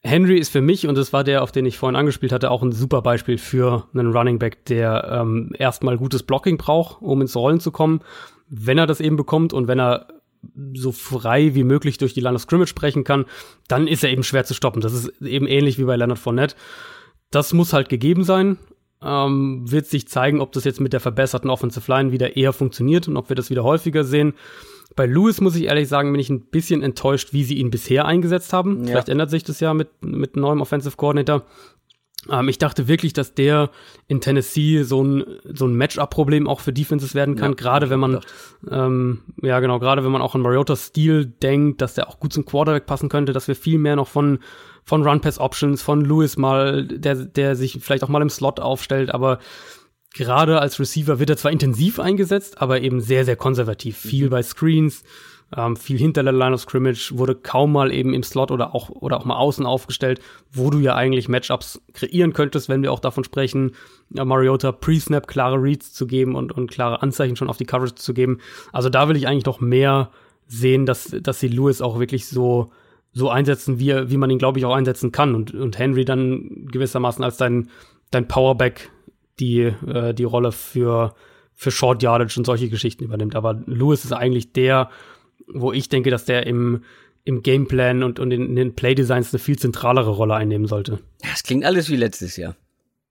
Henry 0.00 0.38
ist 0.38 0.50
für 0.50 0.62
mich, 0.62 0.86
und 0.88 0.96
das 0.96 1.12
war 1.12 1.22
der, 1.22 1.42
auf 1.42 1.52
den 1.52 1.66
ich 1.66 1.76
vorhin 1.76 1.96
angespielt 1.96 2.32
hatte, 2.32 2.50
auch 2.50 2.62
ein 2.62 2.72
super 2.72 3.02
Beispiel 3.02 3.36
für 3.36 3.88
einen 3.92 4.10
Running 4.12 4.38
Back, 4.38 4.64
der 4.64 5.20
ähm, 5.20 5.52
erstmal 5.58 5.98
gutes 5.98 6.22
Blocking 6.22 6.56
braucht, 6.56 7.02
um 7.02 7.20
ins 7.20 7.36
Rollen 7.36 7.60
zu 7.60 7.70
kommen. 7.70 8.00
Wenn 8.48 8.78
er 8.78 8.86
das 8.86 9.00
eben 9.00 9.16
bekommt 9.16 9.52
und 9.52 9.68
wenn 9.68 9.78
er 9.78 10.08
so 10.74 10.92
frei 10.92 11.54
wie 11.54 11.64
möglich 11.64 11.98
durch 11.98 12.14
die 12.14 12.20
Line 12.20 12.34
of 12.34 12.42
Scrimmage 12.42 12.68
sprechen 12.68 13.04
kann, 13.04 13.26
dann 13.68 13.86
ist 13.86 14.02
er 14.04 14.10
eben 14.10 14.22
schwer 14.22 14.44
zu 14.44 14.54
stoppen. 14.54 14.80
Das 14.80 14.92
ist 14.92 15.22
eben 15.22 15.46
ähnlich 15.46 15.78
wie 15.78 15.84
bei 15.84 15.96
Leonard 15.96 16.18
Fournette. 16.18 16.56
Das 17.30 17.52
muss 17.52 17.72
halt 17.72 17.88
gegeben 17.88 18.24
sein 18.24 18.58
ähm, 19.04 19.70
wird 19.70 19.86
sich 19.86 20.08
zeigen, 20.08 20.40
ob 20.40 20.52
das 20.52 20.64
jetzt 20.64 20.80
mit 20.80 20.92
der 20.92 21.00
verbesserten 21.00 21.50
Offensive 21.50 21.90
Line 21.90 22.12
wieder 22.12 22.36
eher 22.36 22.52
funktioniert 22.52 23.08
und 23.08 23.16
ob 23.16 23.28
wir 23.28 23.36
das 23.36 23.50
wieder 23.50 23.64
häufiger 23.64 24.04
sehen. 24.04 24.34
Bei 24.94 25.06
Lewis 25.06 25.40
muss 25.40 25.56
ich 25.56 25.64
ehrlich 25.64 25.88
sagen, 25.88 26.12
bin 26.12 26.20
ich 26.20 26.28
ein 26.28 26.42
bisschen 26.42 26.82
enttäuscht, 26.82 27.32
wie 27.32 27.44
sie 27.44 27.54
ihn 27.54 27.70
bisher 27.70 28.04
eingesetzt 28.04 28.52
haben. 28.52 28.80
Ja. 28.80 28.90
Vielleicht 28.90 29.08
ändert 29.08 29.30
sich 29.30 29.42
das 29.42 29.58
ja 29.60 29.72
mit, 29.72 29.88
mit 30.02 30.36
neuem 30.36 30.60
Offensive 30.60 30.96
Coordinator. 30.96 31.44
Ähm, 32.30 32.48
ich 32.48 32.58
dachte 32.58 32.88
wirklich, 32.88 33.12
dass 33.12 33.34
der 33.34 33.70
in 34.08 34.20
Tennessee 34.20 34.82
so 34.82 35.02
ein, 35.02 35.24
so 35.44 35.66
ein 35.66 35.74
Matchup-Problem 35.74 36.46
auch 36.46 36.60
für 36.60 36.72
Defenses 36.72 37.14
werden 37.14 37.36
kann, 37.36 37.52
ja, 37.52 37.56
gerade 37.56 37.90
wenn 37.90 38.00
man, 38.00 38.20
ähm, 38.70 39.22
ja 39.42 39.60
genau, 39.60 39.78
gerade 39.78 40.04
wenn 40.04 40.12
man 40.12 40.22
auch 40.22 40.34
an 40.34 40.42
Mariotas 40.42 40.86
Stil 40.86 41.26
denkt, 41.26 41.80
dass 41.80 41.94
der 41.94 42.08
auch 42.08 42.20
gut 42.20 42.32
zum 42.32 42.44
Quarterback 42.44 42.86
passen 42.86 43.08
könnte, 43.08 43.32
dass 43.32 43.48
wir 43.48 43.56
viel 43.56 43.78
mehr 43.78 43.96
noch 43.96 44.08
von 44.08 44.38
von 44.84 45.06
Run-Pass-Options, 45.06 45.80
von 45.80 46.04
Lewis 46.04 46.36
mal, 46.36 46.84
der, 46.84 47.14
der 47.14 47.54
sich 47.54 47.78
vielleicht 47.80 48.02
auch 48.02 48.08
mal 48.08 48.20
im 48.20 48.30
Slot 48.30 48.58
aufstellt, 48.58 49.14
aber 49.14 49.38
gerade 50.14 50.60
als 50.60 50.78
Receiver 50.80 51.18
wird 51.18 51.30
er 51.30 51.36
zwar 51.36 51.52
intensiv 51.52 51.98
eingesetzt, 51.98 52.60
aber 52.60 52.80
eben 52.80 53.00
sehr, 53.00 53.24
sehr 53.24 53.36
konservativ. 53.36 53.96
Viel 53.96 54.26
mhm. 54.26 54.30
bei 54.30 54.42
Screens, 54.42 55.04
ähm, 55.56 55.76
viel 55.76 55.98
hinter 55.98 56.22
der 56.22 56.32
Line 56.32 56.54
of 56.54 56.60
Scrimmage, 56.60 57.12
wurde 57.12 57.34
kaum 57.34 57.72
mal 57.72 57.92
eben 57.92 58.14
im 58.14 58.22
Slot 58.22 58.50
oder 58.50 58.74
auch, 58.74 58.90
oder 58.90 59.18
auch 59.18 59.24
mal 59.24 59.36
außen 59.36 59.66
aufgestellt, 59.66 60.20
wo 60.50 60.70
du 60.70 60.78
ja 60.78 60.94
eigentlich 60.94 61.28
Matchups 61.28 61.80
kreieren 61.92 62.32
könntest, 62.32 62.68
wenn 62.68 62.82
wir 62.82 62.92
auch 62.92 63.00
davon 63.00 63.24
sprechen, 63.24 63.72
ja, 64.10 64.24
Mariota 64.24 64.72
Pre-Snap 64.72 65.26
klare 65.26 65.62
Reads 65.62 65.92
zu 65.92 66.06
geben 66.06 66.34
und, 66.34 66.52
und 66.52 66.70
klare 66.70 67.02
Anzeichen 67.02 67.36
schon 67.36 67.48
auf 67.50 67.56
die 67.56 67.66
Coverage 67.66 67.94
zu 67.94 68.14
geben. 68.14 68.38
Also 68.72 68.88
da 68.88 69.08
will 69.08 69.16
ich 69.16 69.28
eigentlich 69.28 69.46
noch 69.46 69.60
mehr 69.60 70.10
sehen, 70.46 70.86
dass, 70.86 71.14
dass 71.20 71.40
sie 71.40 71.48
Lewis 71.48 71.80
auch 71.80 71.98
wirklich 71.98 72.26
so 72.26 72.70
so 73.12 73.28
einsetzen, 73.28 73.78
wie, 73.78 74.10
wie 74.10 74.16
man 74.16 74.30
ihn, 74.30 74.38
glaube 74.38 74.58
ich, 74.58 74.64
auch 74.64 74.74
einsetzen 74.74 75.12
kann. 75.12 75.34
Und, 75.34 75.54
und 75.54 75.78
Henry 75.78 76.04
dann 76.04 76.66
gewissermaßen 76.70 77.22
als 77.22 77.36
dein, 77.36 77.68
dein 78.10 78.26
Powerback 78.26 78.90
die, 79.38 79.60
äh, 79.60 80.14
die 80.14 80.24
Rolle 80.24 80.52
für, 80.52 81.14
für 81.54 81.70
Short 81.70 82.02
Yardage 82.02 82.38
und 82.38 82.46
solche 82.46 82.70
Geschichten 82.70 83.04
übernimmt. 83.04 83.36
Aber 83.36 83.60
Lewis 83.66 84.04
ist 84.04 84.12
eigentlich 84.12 84.52
der, 84.52 84.90
wo 85.54 85.72
ich 85.72 85.88
denke, 85.88 86.10
dass 86.10 86.24
der 86.24 86.46
im, 86.46 86.82
im 87.24 87.42
Gameplan 87.42 88.02
und, 88.02 88.18
und 88.20 88.30
in, 88.30 88.56
den 88.56 88.74
Playdesigns 88.74 89.32
eine 89.32 89.38
viel 89.38 89.58
zentralere 89.58 90.10
Rolle 90.10 90.34
einnehmen 90.34 90.66
sollte. 90.66 91.00
Das 91.30 91.42
klingt 91.42 91.64
alles 91.64 91.88
wie 91.88 91.96
letztes 91.96 92.36
Jahr. 92.36 92.56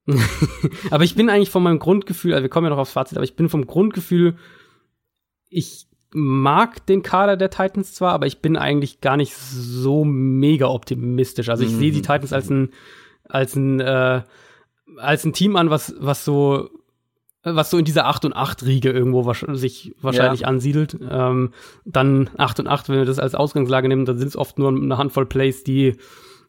aber 0.90 1.04
ich 1.04 1.14
bin 1.14 1.30
eigentlich 1.30 1.50
von 1.50 1.62
meinem 1.62 1.78
Grundgefühl, 1.78 2.34
also 2.34 2.42
wir 2.42 2.50
kommen 2.50 2.66
ja 2.66 2.70
noch 2.70 2.78
aufs 2.78 2.92
Fazit, 2.92 3.16
aber 3.16 3.24
ich 3.24 3.36
bin 3.36 3.48
vom 3.48 3.66
Grundgefühl, 3.66 4.36
ich 5.48 5.86
mag 6.14 6.84
den 6.86 7.02
Kader 7.02 7.36
der 7.36 7.50
Titans 7.50 7.94
zwar, 7.94 8.12
aber 8.12 8.26
ich 8.26 8.40
bin 8.40 8.56
eigentlich 8.56 9.00
gar 9.00 9.16
nicht 9.16 9.34
so 9.34 10.04
mega 10.04 10.66
optimistisch. 10.66 11.48
Also 11.48 11.64
ich 11.64 11.72
mhm. 11.72 11.78
sehe 11.78 11.92
die 11.92 12.02
Titans 12.02 12.32
als 12.32 12.50
ein 12.50 12.70
als 13.24 13.56
ein 13.56 13.80
äh, 13.80 14.22
als 14.98 15.24
ein 15.24 15.32
Team 15.32 15.56
an, 15.56 15.70
was 15.70 15.94
was 15.98 16.24
so 16.24 16.68
was 17.44 17.70
so 17.70 17.78
in 17.78 17.84
dieser 17.84 18.06
8 18.06 18.24
und 18.24 18.36
8 18.36 18.64
Riege 18.64 18.90
irgendwo 18.90 19.26
was, 19.26 19.44
sich 19.52 19.94
wahrscheinlich 20.00 20.42
ja. 20.42 20.48
ansiedelt. 20.48 20.96
Ähm, 21.08 21.52
dann 21.84 22.30
8 22.36 22.60
und 22.60 22.68
8, 22.68 22.88
wenn 22.88 22.98
wir 22.98 23.04
das 23.04 23.18
als 23.18 23.34
Ausgangslage 23.34 23.88
nehmen, 23.88 24.04
dann 24.04 24.18
sind 24.18 24.28
es 24.28 24.36
oft 24.36 24.58
nur 24.58 24.68
eine 24.68 24.98
Handvoll 24.98 25.26
Plays, 25.26 25.64
die 25.64 25.96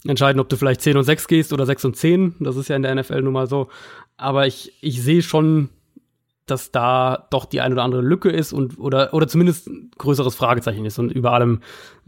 entscheiden, 0.06 0.40
ob 0.40 0.50
du 0.50 0.58
vielleicht 0.58 0.82
10 0.82 0.98
und 0.98 1.04
6 1.04 1.28
gehst 1.28 1.54
oder 1.54 1.66
6 1.66 1.86
und 1.86 1.96
10. 1.96 2.36
Das 2.40 2.56
ist 2.56 2.68
ja 2.68 2.76
in 2.76 2.84
der 2.84 2.94
NFL 2.94 3.22
nun 3.22 3.34
mal 3.34 3.48
so. 3.48 3.70
Aber 4.18 4.46
ich, 4.46 4.74
ich 4.82 5.02
sehe 5.02 5.22
schon 5.22 5.70
dass 6.46 6.72
da 6.72 7.28
doch 7.30 7.46
die 7.46 7.62
eine 7.62 7.76
oder 7.76 7.84
andere 7.84 8.02
Lücke 8.02 8.30
ist 8.30 8.52
und 8.52 8.78
oder 8.78 9.14
oder 9.14 9.28
zumindest 9.28 9.68
ein 9.68 9.92
größeres 9.98 10.36
Fragezeichen 10.36 10.86
ist 10.86 11.00
und 11.00 11.10
über 11.10 11.32
allem 11.32 11.62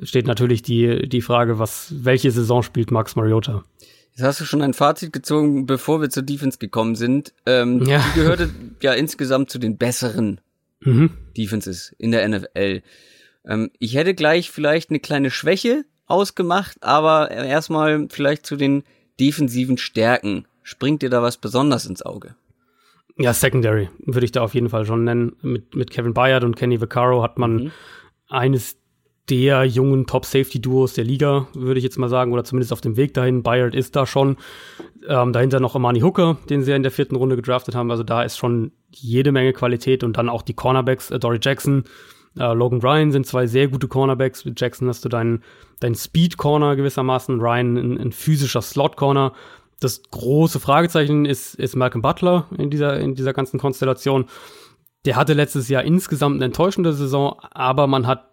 steht 0.04 0.28
natürlich 0.28 0.62
die 0.62 1.08
die 1.08 1.22
Frage, 1.22 1.58
was 1.58 1.94
welche 2.04 2.32
Saison 2.32 2.62
spielt 2.62 2.92
Max 2.92 3.16
Mariota? 3.16 3.64
Jetzt 4.16 4.24
hast 4.26 4.40
du 4.40 4.46
schon 4.46 4.62
ein 4.62 4.74
Fazit 4.74 5.12
gezogen, 5.12 5.66
bevor 5.66 6.00
wir 6.00 6.10
zur 6.10 6.24
Defense 6.24 6.58
gekommen 6.58 6.96
sind. 6.96 7.34
Ähm, 7.46 7.84
ja. 7.84 8.00
Die 8.00 8.20
gehörte 8.20 8.50
ja 8.82 8.94
insgesamt 8.94 9.50
zu 9.50 9.60
den 9.60 9.78
besseren 9.78 10.40
mhm. 10.80 11.12
Defenses 11.36 11.94
in 11.98 12.12
der 12.12 12.26
NFL. 12.26 12.82
Ähm, 13.46 13.72
ich 13.78 13.96
hätte 13.96 14.14
gleich 14.14 14.52
vielleicht 14.52 14.90
eine 14.90 15.02
kleine 15.02 15.32
Schwäche 15.32 15.84
ausgemacht, 16.06 16.78
aber 16.82 17.30
erstmal 17.30 18.08
vielleicht 18.10 18.46
zu 18.46 18.56
den 18.56 18.84
defensiven 19.20 19.78
Stärken. 19.78 20.48
Springt 20.64 21.02
dir 21.02 21.10
da 21.10 21.22
was 21.22 21.36
besonders 21.36 21.86
ins 21.86 22.02
Auge? 22.02 22.36
Ja, 23.18 23.34
Secondary 23.34 23.90
würde 24.00 24.26
ich 24.26 24.32
da 24.32 24.42
auf 24.42 24.54
jeden 24.54 24.70
Fall 24.70 24.86
schon 24.86 25.04
nennen. 25.04 25.36
Mit, 25.42 25.76
mit 25.76 25.92
Kevin 25.92 26.14
Bayard 26.14 26.46
und 26.46 26.56
Kenny 26.56 26.80
Vaccaro 26.80 27.22
hat 27.22 27.38
man 27.38 27.56
mhm. 27.56 27.72
eines 28.30 28.78
der 29.30 29.64
jungen 29.66 30.06
Top-Safety-Duos 30.06 30.94
der 30.94 31.04
Liga, 31.04 31.48
würde 31.54 31.80
ich 31.80 31.84
jetzt 31.84 31.98
mal 31.98 32.10
sagen, 32.10 32.32
oder 32.32 32.44
zumindest 32.44 32.74
auf 32.74 32.82
dem 32.82 32.96
Weg 32.98 33.14
dahin. 33.14 33.44
Bayard 33.44 33.74
ist 33.74 33.96
da 33.96 34.06
schon. 34.06 34.38
Ähm, 35.08 35.34
dahinter 35.34 35.60
noch 35.60 35.76
Amani 35.76 36.02
Hooker, 36.02 36.38
den 36.50 36.64
sie 36.64 36.72
ja 36.72 36.78
in 36.78 36.84
der 36.84 36.92
vierten 36.92 37.16
Runde 37.16 37.36
gedraftet 37.36 37.76
haben. 37.76 37.92
Also 37.92 38.04
da 38.04 38.24
ist 38.24 38.38
schon 38.38 38.72
jede 38.92 39.32
Menge 39.32 39.54
Qualität 39.54 40.04
und 40.04 40.18
dann 40.18 40.30
auch 40.30 40.42
die 40.42 40.54
Cornerbacks, 40.54 41.12
äh, 41.12 41.20
Dory 41.20 41.40
Jackson, 41.42 41.84
Äh, 42.38 42.54
Logan 42.54 42.82
Ryan 42.82 43.12
sind 43.12 43.26
zwei 43.26 43.48
sehr 43.48 43.68
gute 43.68 43.88
Cornerbacks. 43.88 44.46
Mit 44.46 44.60
Jackson 44.60 44.88
hast 44.88 45.06
du 45.06 45.10
deinen, 45.10 45.42
deinen 45.80 45.96
Speed-Corner 45.96 46.76
gewissermaßen, 46.76 47.40
Ryan 47.40 47.78
ein, 47.78 47.98
ein 47.98 48.12
physischer 48.12 48.62
Slot-Corner. 48.62 49.34
Das 49.80 50.04
große 50.04 50.60
Fragezeichen 50.60 51.26
ist, 51.26 51.56
ist 51.56 51.76
Malcolm 51.76 52.02
Butler 52.02 52.48
in 52.58 52.70
dieser, 52.70 53.00
in 53.00 53.16
dieser 53.16 53.34
ganzen 53.34 53.60
Konstellation. 53.60 54.26
Der 55.06 55.16
hatte 55.16 55.34
letztes 55.34 55.70
Jahr 55.70 55.84
insgesamt 55.84 56.36
eine 56.36 56.46
enttäuschende 56.46 56.94
Saison, 56.94 57.38
aber 57.52 57.88
man 57.88 58.06
hat 58.08 58.32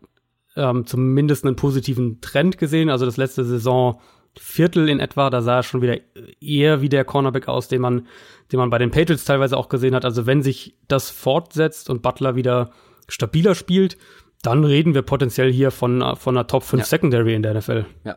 ähm, 0.56 0.86
zumindest 0.86 1.44
einen 1.44 1.56
positiven 1.56 2.20
Trend 2.20 2.58
gesehen. 2.58 2.90
Also 2.90 3.04
das 3.04 3.16
letzte 3.16 3.44
Saison 3.44 4.00
Viertel 4.38 4.88
in 4.88 4.98
etwa, 4.98 5.28
da 5.28 5.42
sah 5.42 5.56
er 5.56 5.62
schon 5.62 5.82
wieder 5.82 5.98
eher 6.40 6.80
wie 6.80 6.88
der 6.88 7.04
Cornerback 7.04 7.48
aus, 7.48 7.68
den 7.68 7.82
man, 7.82 8.06
den 8.50 8.58
man 8.58 8.70
bei 8.70 8.78
den 8.78 8.90
Patriots 8.90 9.24
teilweise 9.24 9.56
auch 9.56 9.68
gesehen 9.68 9.94
hat. 9.94 10.04
Also 10.06 10.26
wenn 10.26 10.42
sich 10.42 10.74
das 10.88 11.10
fortsetzt 11.10 11.90
und 11.90 12.00
Butler 12.00 12.34
wieder 12.34 12.70
stabiler 13.08 13.54
spielt, 13.54 13.98
dann 14.42 14.64
reden 14.64 14.94
wir 14.94 15.02
potenziell 15.02 15.52
hier 15.52 15.70
von, 15.70 16.16
von 16.16 16.36
einer 16.36 16.46
Top 16.46 16.62
5 16.62 16.80
ja. 16.80 16.86
Secondary 16.86 17.34
in 17.34 17.42
der 17.42 17.54
NFL. 17.54 17.84
Ja. 18.04 18.16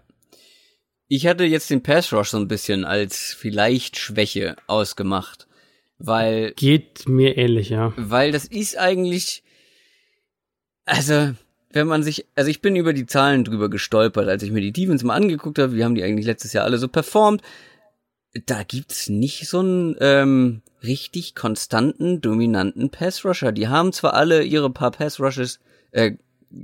Ich 1.08 1.28
hatte 1.28 1.44
jetzt 1.44 1.70
den 1.70 1.84
Pass 1.84 2.12
Rush 2.14 2.30
so 2.30 2.38
ein 2.38 2.48
bisschen 2.48 2.84
als 2.84 3.36
vielleicht 3.38 3.98
Schwäche 3.98 4.56
ausgemacht, 4.66 5.48
weil. 6.00 6.54
Geht 6.54 7.08
mir 7.08 7.38
ähnlich, 7.38 7.70
ja. 7.70 7.94
Weil 7.96 8.32
das 8.32 8.46
ist 8.46 8.78
eigentlich, 8.78 9.44
also, 10.86 11.34
wenn 11.76 11.88
man 11.88 12.04
sich, 12.04 12.26
also 12.36 12.50
ich 12.50 12.62
bin 12.62 12.78
über 12.78 12.94
die 12.94 13.06
Zahlen 13.06 13.44
drüber 13.44 13.70
gestolpert, 13.70 14.30
als 14.30 14.42
ich 14.44 14.52
mir 14.52 14.62
die 14.62 14.72
Defense 14.72 15.06
mal 15.06 15.16
angeguckt 15.16 15.60
habe, 15.60 15.76
wie 15.76 15.84
haben 15.84 15.94
die 15.94 16.04
eigentlich 16.04 16.26
letztes 16.26 16.54
Jahr 16.54 16.64
alle 16.64 16.78
so 16.78 16.88
performt. 16.88 17.42
Da 18.46 18.64
gibt's 18.64 19.10
nicht 19.10 19.48
so 19.50 19.60
einen 19.60 19.96
ähm, 20.00 20.62
richtig 20.84 21.36
konstanten, 21.36 22.22
dominanten 22.22 22.90
Pass 22.92 23.26
Rusher. 23.26 23.52
Die 23.52 23.68
haben 23.68 23.92
zwar 23.92 24.14
alle 24.14 24.44
ihre 24.44 24.70
paar 24.70 24.92
Pass 24.92 25.20
Rushes, 25.20 25.60
äh, 25.92 26.14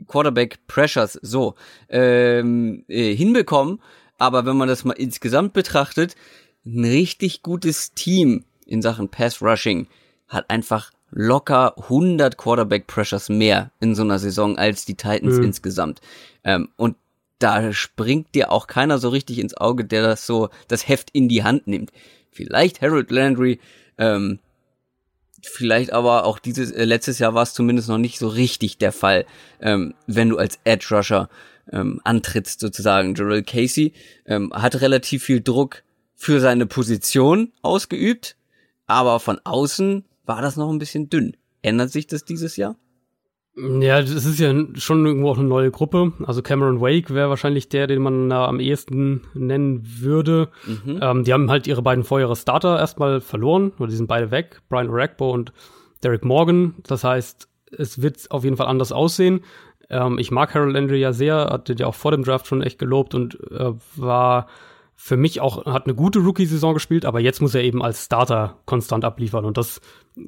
Quarterback 0.07 0.65
Pressures 0.67 1.19
so 1.21 1.55
ähm, 1.89 2.85
äh, 2.87 3.13
hinbekommen, 3.13 3.81
aber 4.17 4.45
wenn 4.45 4.55
man 4.55 4.69
das 4.69 4.85
mal 4.85 4.93
insgesamt 4.93 5.51
betrachtet, 5.51 6.15
ein 6.65 6.85
richtig 6.85 7.41
gutes 7.41 7.91
Team 7.93 8.45
in 8.65 8.81
Sachen 8.81 9.09
Pass 9.09 9.41
Rushing 9.41 9.87
hat 10.29 10.49
einfach 10.49 10.91
locker 11.11 11.77
100 11.77 12.37
Quarterback 12.37 12.87
Pressures 12.87 13.29
mehr 13.29 13.71
in 13.79 13.95
so 13.95 14.01
einer 14.03 14.19
Saison 14.19 14.57
als 14.57 14.85
die 14.85 14.95
Titans 14.95 15.37
mhm. 15.37 15.43
insgesamt. 15.43 16.01
Ähm, 16.43 16.69
und 16.77 16.95
da 17.39 17.73
springt 17.73 18.33
dir 18.35 18.51
auch 18.51 18.67
keiner 18.67 18.97
so 18.97 19.09
richtig 19.09 19.39
ins 19.39 19.55
Auge, 19.55 19.85
der 19.85 20.03
das 20.03 20.25
so, 20.25 20.49
das 20.67 20.87
Heft 20.87 21.09
in 21.11 21.27
die 21.27 21.43
Hand 21.43 21.67
nimmt. 21.67 21.91
Vielleicht 22.31 22.81
Harold 22.81 23.11
Landry, 23.11 23.59
ähm, 23.97 24.39
vielleicht 25.41 25.91
aber 25.91 26.25
auch 26.25 26.39
dieses, 26.39 26.71
äh, 26.71 26.85
letztes 26.85 27.19
Jahr 27.19 27.33
war 27.33 27.43
es 27.43 27.53
zumindest 27.53 27.89
noch 27.89 27.97
nicht 27.97 28.19
so 28.19 28.27
richtig 28.27 28.77
der 28.77 28.91
Fall, 28.91 29.25
ähm, 29.59 29.95
wenn 30.07 30.29
du 30.29 30.37
als 30.37 30.59
Edge 30.63 30.87
Rusher 30.91 31.29
ähm, 31.71 31.99
antrittst 32.03 32.59
sozusagen. 32.59 33.15
Jarrell 33.15 33.43
Casey 33.43 33.93
ähm, 34.25 34.51
hat 34.53 34.81
relativ 34.81 35.23
viel 35.23 35.41
Druck 35.41 35.83
für 36.15 36.39
seine 36.39 36.67
Position 36.67 37.51
ausgeübt, 37.61 38.35
aber 38.85 39.19
von 39.19 39.39
außen 39.43 40.05
war 40.31 40.41
das 40.41 40.55
noch 40.55 40.69
ein 40.69 40.79
bisschen 40.79 41.09
dünn. 41.09 41.35
Ändert 41.61 41.91
sich 41.91 42.07
das 42.07 42.23
dieses 42.23 42.55
Jahr? 42.55 42.75
Ja, 43.55 43.99
das 43.99 44.25
ist 44.25 44.39
ja 44.39 44.53
schon 44.75 45.05
irgendwo 45.05 45.29
auch 45.29 45.37
eine 45.37 45.47
neue 45.47 45.71
Gruppe. 45.71 46.13
Also 46.25 46.41
Cameron 46.41 46.79
Wake 46.79 47.13
wäre 47.13 47.29
wahrscheinlich 47.29 47.67
der, 47.67 47.85
den 47.85 48.01
man 48.01 48.29
da 48.29 48.45
am 48.45 48.61
ehesten 48.61 49.23
nennen 49.33 49.83
würde. 49.83 50.47
Mhm. 50.65 50.99
Ähm, 51.01 51.23
die 51.25 51.33
haben 51.33 51.51
halt 51.51 51.67
ihre 51.67 51.81
beiden 51.81 52.05
vorherige 52.05 52.37
Starter 52.37 52.79
erstmal 52.79 53.19
verloren, 53.19 53.73
oder 53.77 53.89
die 53.89 53.97
sind 53.97 54.07
beide 54.07 54.31
weg. 54.31 54.61
Brian 54.69 54.89
Orakbo 54.89 55.31
und 55.31 55.51
Derek 56.01 56.23
Morgan. 56.23 56.75
Das 56.87 57.03
heißt, 57.03 57.49
es 57.77 58.01
wird 58.01 58.31
auf 58.31 58.45
jeden 58.45 58.55
Fall 58.55 58.67
anders 58.67 58.93
aussehen. 58.93 59.41
Ähm, 59.89 60.17
ich 60.17 60.31
mag 60.31 60.55
Harold 60.55 60.73
Landry 60.73 61.01
ja 61.01 61.11
sehr, 61.11 61.49
hatte 61.51 61.75
ja 61.77 61.87
auch 61.87 61.95
vor 61.95 62.11
dem 62.11 62.23
Draft 62.23 62.47
schon 62.47 62.61
echt 62.61 62.79
gelobt 62.79 63.13
und 63.13 63.37
äh, 63.51 63.73
war 63.97 64.47
für 65.03 65.17
mich 65.17 65.41
auch, 65.41 65.65
hat 65.65 65.87
eine 65.87 65.95
gute 65.95 66.19
Rookie-Saison 66.19 66.75
gespielt, 66.75 67.05
aber 67.05 67.19
jetzt 67.19 67.41
muss 67.41 67.55
er 67.55 67.63
eben 67.63 67.81
als 67.81 68.05
Starter 68.05 68.59
konstant 68.65 69.03
abliefern 69.03 69.45
und 69.45 69.57
das 69.57 69.81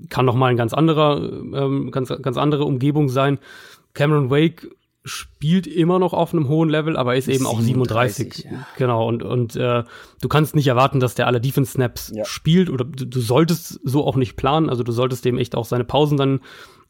kann 0.10 0.26
noch 0.26 0.34
mal 0.34 0.48
ein 0.48 0.58
ganz 0.58 0.74
anderer, 0.74 1.22
ähm, 1.22 1.92
ganz, 1.92 2.10
ganz 2.10 2.38
andere 2.38 2.66
Umgebung 2.66 3.08
sein. 3.08 3.38
Cameron 3.94 4.32
Wake 4.32 4.76
spielt 5.06 5.68
immer 5.68 6.00
noch 6.00 6.14
auf 6.14 6.34
einem 6.34 6.48
hohen 6.48 6.70
Level, 6.70 6.98
aber 6.98 7.16
ist 7.16 7.28
eben 7.28 7.46
37, 7.46 7.56
auch 7.56 7.62
37. 7.62 8.46
Ja. 8.46 8.68
Genau, 8.78 9.08
und, 9.08 9.22
und 9.22 9.56
äh, 9.56 9.84
du 10.22 10.28
kannst 10.28 10.56
nicht 10.56 10.68
erwarten, 10.68 11.00
dass 11.00 11.14
der 11.14 11.28
alle 11.28 11.40
Defense-Snaps 11.40 12.12
ja. 12.16 12.26
spielt 12.26 12.72
oder 12.72 12.84
du, 12.84 13.06
du, 13.06 13.20
solltest 13.20 13.80
so 13.84 14.04
auch 14.08 14.16
nicht 14.16 14.38
planen. 14.38 14.72
Also 14.72 14.82
du 14.82 14.92
solltest 14.92 15.24
dem 15.24 15.38
echt 15.38 15.56
auch 15.56 15.66
seine 15.66 15.84
Pausen 15.84 16.18
dann 16.18 16.40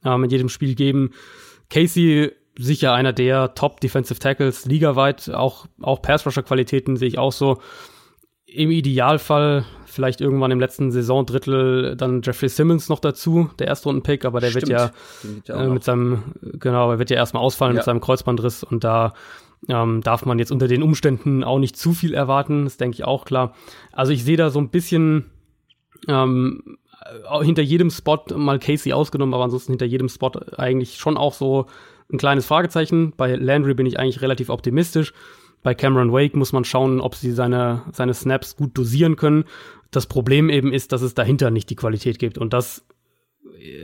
ähm, 0.05 0.23
in 0.23 0.29
jedem 0.29 0.47
Spiel 0.47 0.75
geben. 0.75 1.11
Casey 1.69 2.31
sicher 2.57 2.93
einer 2.93 3.13
der 3.13 3.55
Top 3.55 3.79
Defensive 3.81 4.19
Tackles 4.19 4.65
ligaweit, 4.65 5.29
auch, 5.29 5.65
auch 5.81 6.01
Pass-Rusher-Qualitäten 6.01 6.97
sehe 6.97 7.07
ich 7.07 7.17
auch 7.17 7.31
so. 7.31 7.59
Im 8.45 8.69
Idealfall 8.69 9.65
vielleicht 9.85 10.21
irgendwann 10.21 10.51
im 10.51 10.59
letzten 10.59 10.91
Saisondrittel 10.91 11.95
dann 11.95 12.21
Jeffrey 12.21 12.49
Simmons 12.49 12.89
noch 12.89 12.99
dazu, 12.99 13.49
der 13.59 13.67
Erstrunden-Pick, 13.67 14.25
aber 14.25 14.41
der 14.41 14.49
Stimmt. 14.49 14.69
wird 14.69 14.91
ja 15.47 15.55
äh, 15.55 15.67
mit 15.67 15.83
seinem, 15.83 16.23
genau, 16.41 16.91
er 16.91 16.99
wird 16.99 17.09
ja 17.09 17.17
erstmal 17.17 17.43
ausfallen 17.43 17.73
ja. 17.73 17.79
mit 17.79 17.85
seinem 17.85 18.01
Kreuzbandriss 18.01 18.63
und 18.63 18.83
da 18.83 19.13
ähm, 19.69 20.01
darf 20.01 20.25
man 20.25 20.39
jetzt 20.39 20.51
unter 20.51 20.67
den 20.67 20.83
Umständen 20.83 21.43
auch 21.43 21.59
nicht 21.59 21.77
zu 21.77 21.93
viel 21.93 22.13
erwarten, 22.13 22.65
das 22.65 22.77
denke 22.77 22.95
ich 22.95 23.05
auch 23.05 23.25
klar. 23.25 23.53
Also 23.91 24.11
ich 24.11 24.23
sehe 24.23 24.37
da 24.37 24.49
so 24.49 24.59
ein 24.59 24.69
bisschen 24.69 25.31
ähm, 26.07 26.77
hinter 27.41 27.61
jedem 27.61 27.89
Spot 27.89 28.23
mal 28.35 28.59
Casey 28.59 28.93
ausgenommen, 28.93 29.33
aber 29.33 29.43
ansonsten 29.43 29.73
hinter 29.73 29.85
jedem 29.85 30.09
Spot 30.09 30.31
eigentlich 30.57 30.97
schon 30.97 31.17
auch 31.17 31.33
so 31.33 31.67
ein 32.11 32.17
kleines 32.17 32.45
Fragezeichen. 32.45 33.13
Bei 33.15 33.35
Landry 33.35 33.73
bin 33.73 33.85
ich 33.85 33.99
eigentlich 33.99 34.21
relativ 34.21 34.49
optimistisch. 34.49 35.13
Bei 35.63 35.73
Cameron 35.73 36.11
Wake 36.11 36.35
muss 36.35 36.51
man 36.51 36.65
schauen, 36.65 36.99
ob 36.99 37.15
sie 37.15 37.31
seine, 37.31 37.83
seine 37.91 38.13
Snaps 38.13 38.55
gut 38.57 38.77
dosieren 38.77 39.15
können. 39.15 39.45
Das 39.91 40.07
Problem 40.07 40.49
eben 40.49 40.73
ist, 40.73 40.91
dass 40.91 41.01
es 41.01 41.13
dahinter 41.13 41.51
nicht 41.51 41.69
die 41.69 41.75
Qualität 41.75 42.19
gibt. 42.19 42.37
Und 42.37 42.51
das, 42.51 42.85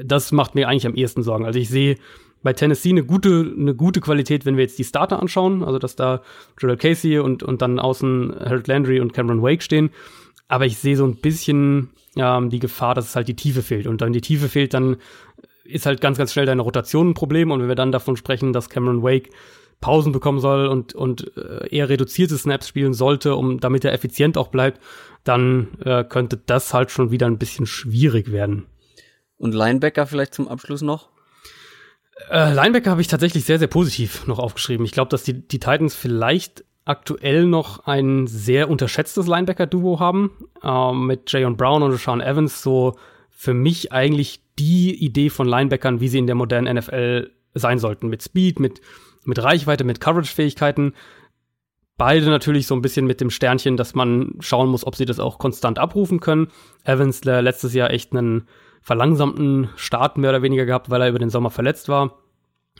das 0.03 0.31
macht 0.31 0.55
mir 0.55 0.67
eigentlich 0.67 0.87
am 0.87 0.95
ehesten 0.95 1.23
Sorgen. 1.23 1.45
Also 1.45 1.57
ich 1.57 1.69
sehe 1.69 1.97
bei 2.43 2.53
Tennessee 2.53 2.89
eine 2.89 3.03
gute, 3.03 3.53
eine 3.57 3.75
gute 3.75 4.01
Qualität, 4.01 4.45
wenn 4.45 4.57
wir 4.57 4.63
jetzt 4.63 4.79
die 4.79 4.83
Starter 4.83 5.21
anschauen. 5.21 5.63
Also 5.63 5.79
dass 5.79 5.95
da 5.95 6.21
Joel 6.59 6.77
Casey 6.77 7.19
und, 7.19 7.43
und 7.43 7.61
dann 7.61 7.79
außen 7.79 8.35
Harold 8.39 8.67
Landry 8.67 8.99
und 8.99 9.13
Cameron 9.13 9.41
Wake 9.41 9.63
stehen. 9.63 9.89
Aber 10.49 10.65
ich 10.65 10.77
sehe 10.77 10.97
so 10.97 11.05
ein 11.05 11.15
bisschen 11.15 11.89
ähm, 12.17 12.49
die 12.49 12.59
Gefahr, 12.59 12.95
dass 12.95 13.07
es 13.07 13.15
halt 13.15 13.27
die 13.27 13.35
Tiefe 13.35 13.61
fehlt. 13.61 13.87
Und 13.87 14.01
dann 14.01 14.13
die 14.13 14.21
Tiefe 14.21 14.49
fehlt, 14.49 14.73
dann 14.73 14.97
ist 15.69 15.85
halt 15.85 16.01
ganz, 16.01 16.17
ganz 16.17 16.33
schnell 16.33 16.45
deine 16.45 16.61
Rotation 16.61 17.09
ein 17.09 17.13
Problem. 17.13 17.51
Und 17.51 17.61
wenn 17.61 17.67
wir 17.67 17.75
dann 17.75 17.91
davon 17.91 18.15
sprechen, 18.15 18.53
dass 18.53 18.69
Cameron 18.69 19.03
Wake 19.03 19.29
Pausen 19.81 20.11
bekommen 20.11 20.39
soll 20.39 20.67
und, 20.67 20.93
und 20.93 21.31
äh, 21.37 21.67
eher 21.73 21.87
reduzierte 21.87 22.37
Snaps 22.37 22.67
spielen 22.67 22.93
sollte, 22.93 23.35
um 23.35 23.59
damit 23.59 23.85
er 23.85 23.93
effizient 23.93 24.37
auch 24.37 24.49
bleibt, 24.49 24.81
dann 25.23 25.69
äh, 25.85 26.03
könnte 26.03 26.37
das 26.37 26.73
halt 26.73 26.91
schon 26.91 27.11
wieder 27.11 27.27
ein 27.27 27.37
bisschen 27.37 27.65
schwierig 27.65 28.31
werden. 28.31 28.65
Und 29.37 29.53
Linebacker 29.53 30.05
vielleicht 30.05 30.33
zum 30.33 30.49
Abschluss 30.49 30.81
noch? 30.81 31.09
Äh, 32.29 32.53
Linebacker 32.53 32.91
habe 32.91 33.01
ich 33.01 33.07
tatsächlich 33.07 33.45
sehr, 33.45 33.59
sehr 33.59 33.69
positiv 33.69 34.27
noch 34.27 34.39
aufgeschrieben. 34.39 34.85
Ich 34.85 34.91
glaube, 34.91 35.09
dass 35.09 35.23
die, 35.23 35.47
die 35.47 35.59
Titans 35.59 35.95
vielleicht 35.95 36.65
aktuell 36.83 37.45
noch 37.45 37.85
ein 37.85 38.27
sehr 38.27 38.69
unterschätztes 38.69 39.27
Linebacker-Duo 39.27 39.99
haben. 39.99 40.31
Ähm, 40.61 41.07
mit 41.07 41.31
Jayon 41.31 41.55
Brown 41.55 41.83
und 41.83 41.95
Sean 41.97 42.19
Evans 42.19 42.61
so 42.61 42.97
für 43.39 43.53
mich 43.53 43.93
eigentlich 43.93 44.41
die 44.59 44.93
Idee 44.93 45.29
von 45.29 45.47
Linebackern, 45.47 46.01
wie 46.01 46.09
sie 46.09 46.17
in 46.17 46.27
der 46.27 46.35
modernen 46.35 46.75
NFL 46.75 47.31
sein 47.53 47.79
sollten. 47.79 48.09
Mit 48.09 48.21
Speed, 48.21 48.59
mit, 48.59 48.81
mit 49.23 49.41
Reichweite, 49.41 49.85
mit 49.85 50.01
Coverage-Fähigkeiten. 50.01 50.93
Beide 51.95 52.25
natürlich 52.25 52.67
so 52.67 52.75
ein 52.75 52.81
bisschen 52.81 53.07
mit 53.07 53.21
dem 53.21 53.29
Sternchen, 53.29 53.77
dass 53.77 53.95
man 53.95 54.33
schauen 54.41 54.67
muss, 54.67 54.85
ob 54.85 54.97
sie 54.97 55.05
das 55.05 55.21
auch 55.21 55.39
konstant 55.39 55.79
abrufen 55.79 56.19
können. 56.19 56.49
Evans 56.83 57.23
letztes 57.23 57.73
Jahr 57.73 57.91
echt 57.91 58.11
einen 58.11 58.45
verlangsamten 58.81 59.69
Start 59.77 60.17
mehr 60.17 60.31
oder 60.31 60.41
weniger 60.41 60.65
gehabt, 60.65 60.89
weil 60.89 61.01
er 61.01 61.07
über 61.07 61.19
den 61.19 61.29
Sommer 61.29 61.49
verletzt 61.49 61.87
war. 61.87 62.19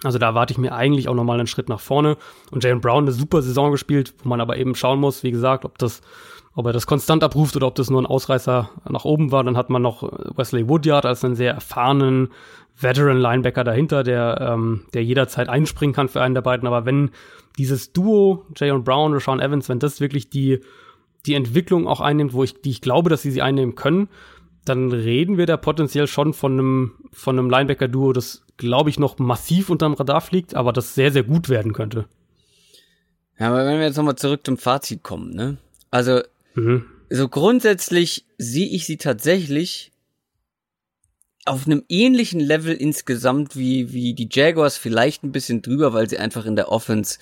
Also 0.04 0.20
da 0.20 0.26
erwarte 0.26 0.52
ich 0.52 0.58
mir 0.58 0.74
eigentlich 0.74 1.08
auch 1.08 1.16
nochmal 1.16 1.40
einen 1.40 1.48
Schritt 1.48 1.70
nach 1.70 1.80
vorne. 1.80 2.18
Und 2.52 2.66
Jalen 2.66 2.82
Brown 2.82 3.06
eine 3.06 3.14
super 3.14 3.42
Saison 3.42 3.72
gespielt, 3.72 4.14
wo 4.24 4.28
man 4.28 4.42
aber 4.42 4.58
eben 4.58 4.76
schauen 4.76 5.00
muss, 5.00 5.24
wie 5.24 5.32
gesagt, 5.32 5.64
ob 5.64 5.78
das 5.78 6.02
ob 6.60 6.66
er 6.66 6.74
das 6.74 6.88
konstant 6.88 7.24
abruft 7.24 7.56
oder 7.56 7.68
ob 7.68 7.76
das 7.76 7.90
nur 7.90 8.02
ein 8.02 8.06
Ausreißer 8.06 8.70
nach 8.90 9.06
oben 9.06 9.32
war. 9.32 9.46
Dann 9.46 9.56
hat 9.56 9.70
man 9.70 9.82
noch 9.82 10.04
Wesley 10.36 10.68
Woodyard 10.68 11.06
als 11.06 11.24
einen 11.24 11.36
sehr 11.36 11.54
erfahrenen 11.54 12.32
Veteran-Linebacker 12.78 13.64
dahinter, 13.64 14.04
der, 14.04 14.42
ähm, 14.42 14.82
der 14.94 15.06
jederzeit 15.06 15.48
einspringen 15.48 15.96
kann 15.96 16.10
für 16.10 16.22
einen 16.22 16.34
der 16.34 16.42
beiden. 16.42 16.68
Aber 16.68 16.86
wenn 16.86 17.12
dieses 17.58 17.94
Duo, 17.94 18.46
Jayon 18.58 18.84
Brown 18.84 19.12
oder 19.12 19.22
Sean 19.22 19.40
Evans, 19.40 19.70
wenn 19.70 19.80
das 19.80 20.02
wirklich 20.02 20.30
die, 20.30 20.60
die 21.26 21.34
Entwicklung 21.34 21.88
auch 21.88 22.02
einnimmt, 22.02 22.34
wo 22.34 22.44
ich, 22.44 22.60
die 22.62 22.72
ich 22.72 22.82
glaube, 22.82 23.10
dass 23.10 23.22
sie 23.22 23.32
sie 23.32 23.42
einnehmen 23.42 23.76
können, 23.76 24.10
dann 24.66 24.92
reden 24.92 25.38
wir 25.38 25.46
da 25.46 25.56
potenziell 25.56 26.08
schon 26.08 26.34
von 26.34 26.52
einem, 26.52 26.92
von 27.14 27.40
einem 27.40 27.50
Linebacker-Duo, 27.50 28.12
das, 28.12 28.44
glaube 28.58 28.90
ich, 28.90 29.00
noch 29.00 29.18
massiv 29.18 29.70
unterm 29.70 29.94
Radar 29.94 30.20
fliegt, 30.20 30.56
aber 30.56 30.74
das 30.74 30.94
sehr, 30.94 31.14
sehr 31.14 31.24
gut 31.24 31.48
werden 31.48 31.72
könnte. 31.72 32.04
Ja, 33.40 33.48
aber 33.48 33.66
wenn 33.66 33.80
wir 33.80 33.86
jetzt 33.86 33.96
nochmal 33.96 34.18
zurück 34.18 34.42
zum 34.44 34.58
Fazit 34.58 35.04
kommen, 35.04 35.30
ne? 35.30 35.56
Also, 35.90 36.22
Mhm. 36.56 36.86
So 37.10 37.28
grundsätzlich 37.28 38.26
sehe 38.38 38.68
ich 38.68 38.86
sie 38.86 38.98
tatsächlich 38.98 39.92
auf 41.46 41.66
einem 41.66 41.84
ähnlichen 41.90 42.40
Level 42.40 42.76
insgesamt 42.76 43.56
wie, 43.56 43.92
wie 43.92 44.14
die 44.14 44.30
Jaguars, 44.32 44.78
vielleicht 44.78 45.24
ein 45.24 45.32
bisschen 45.32 45.62
drüber, 45.62 45.94
weil 45.94 46.08
sie 46.10 46.20
einfach 46.20 46.46
in 46.46 46.56
der 46.56 46.72
Offense 46.72 47.18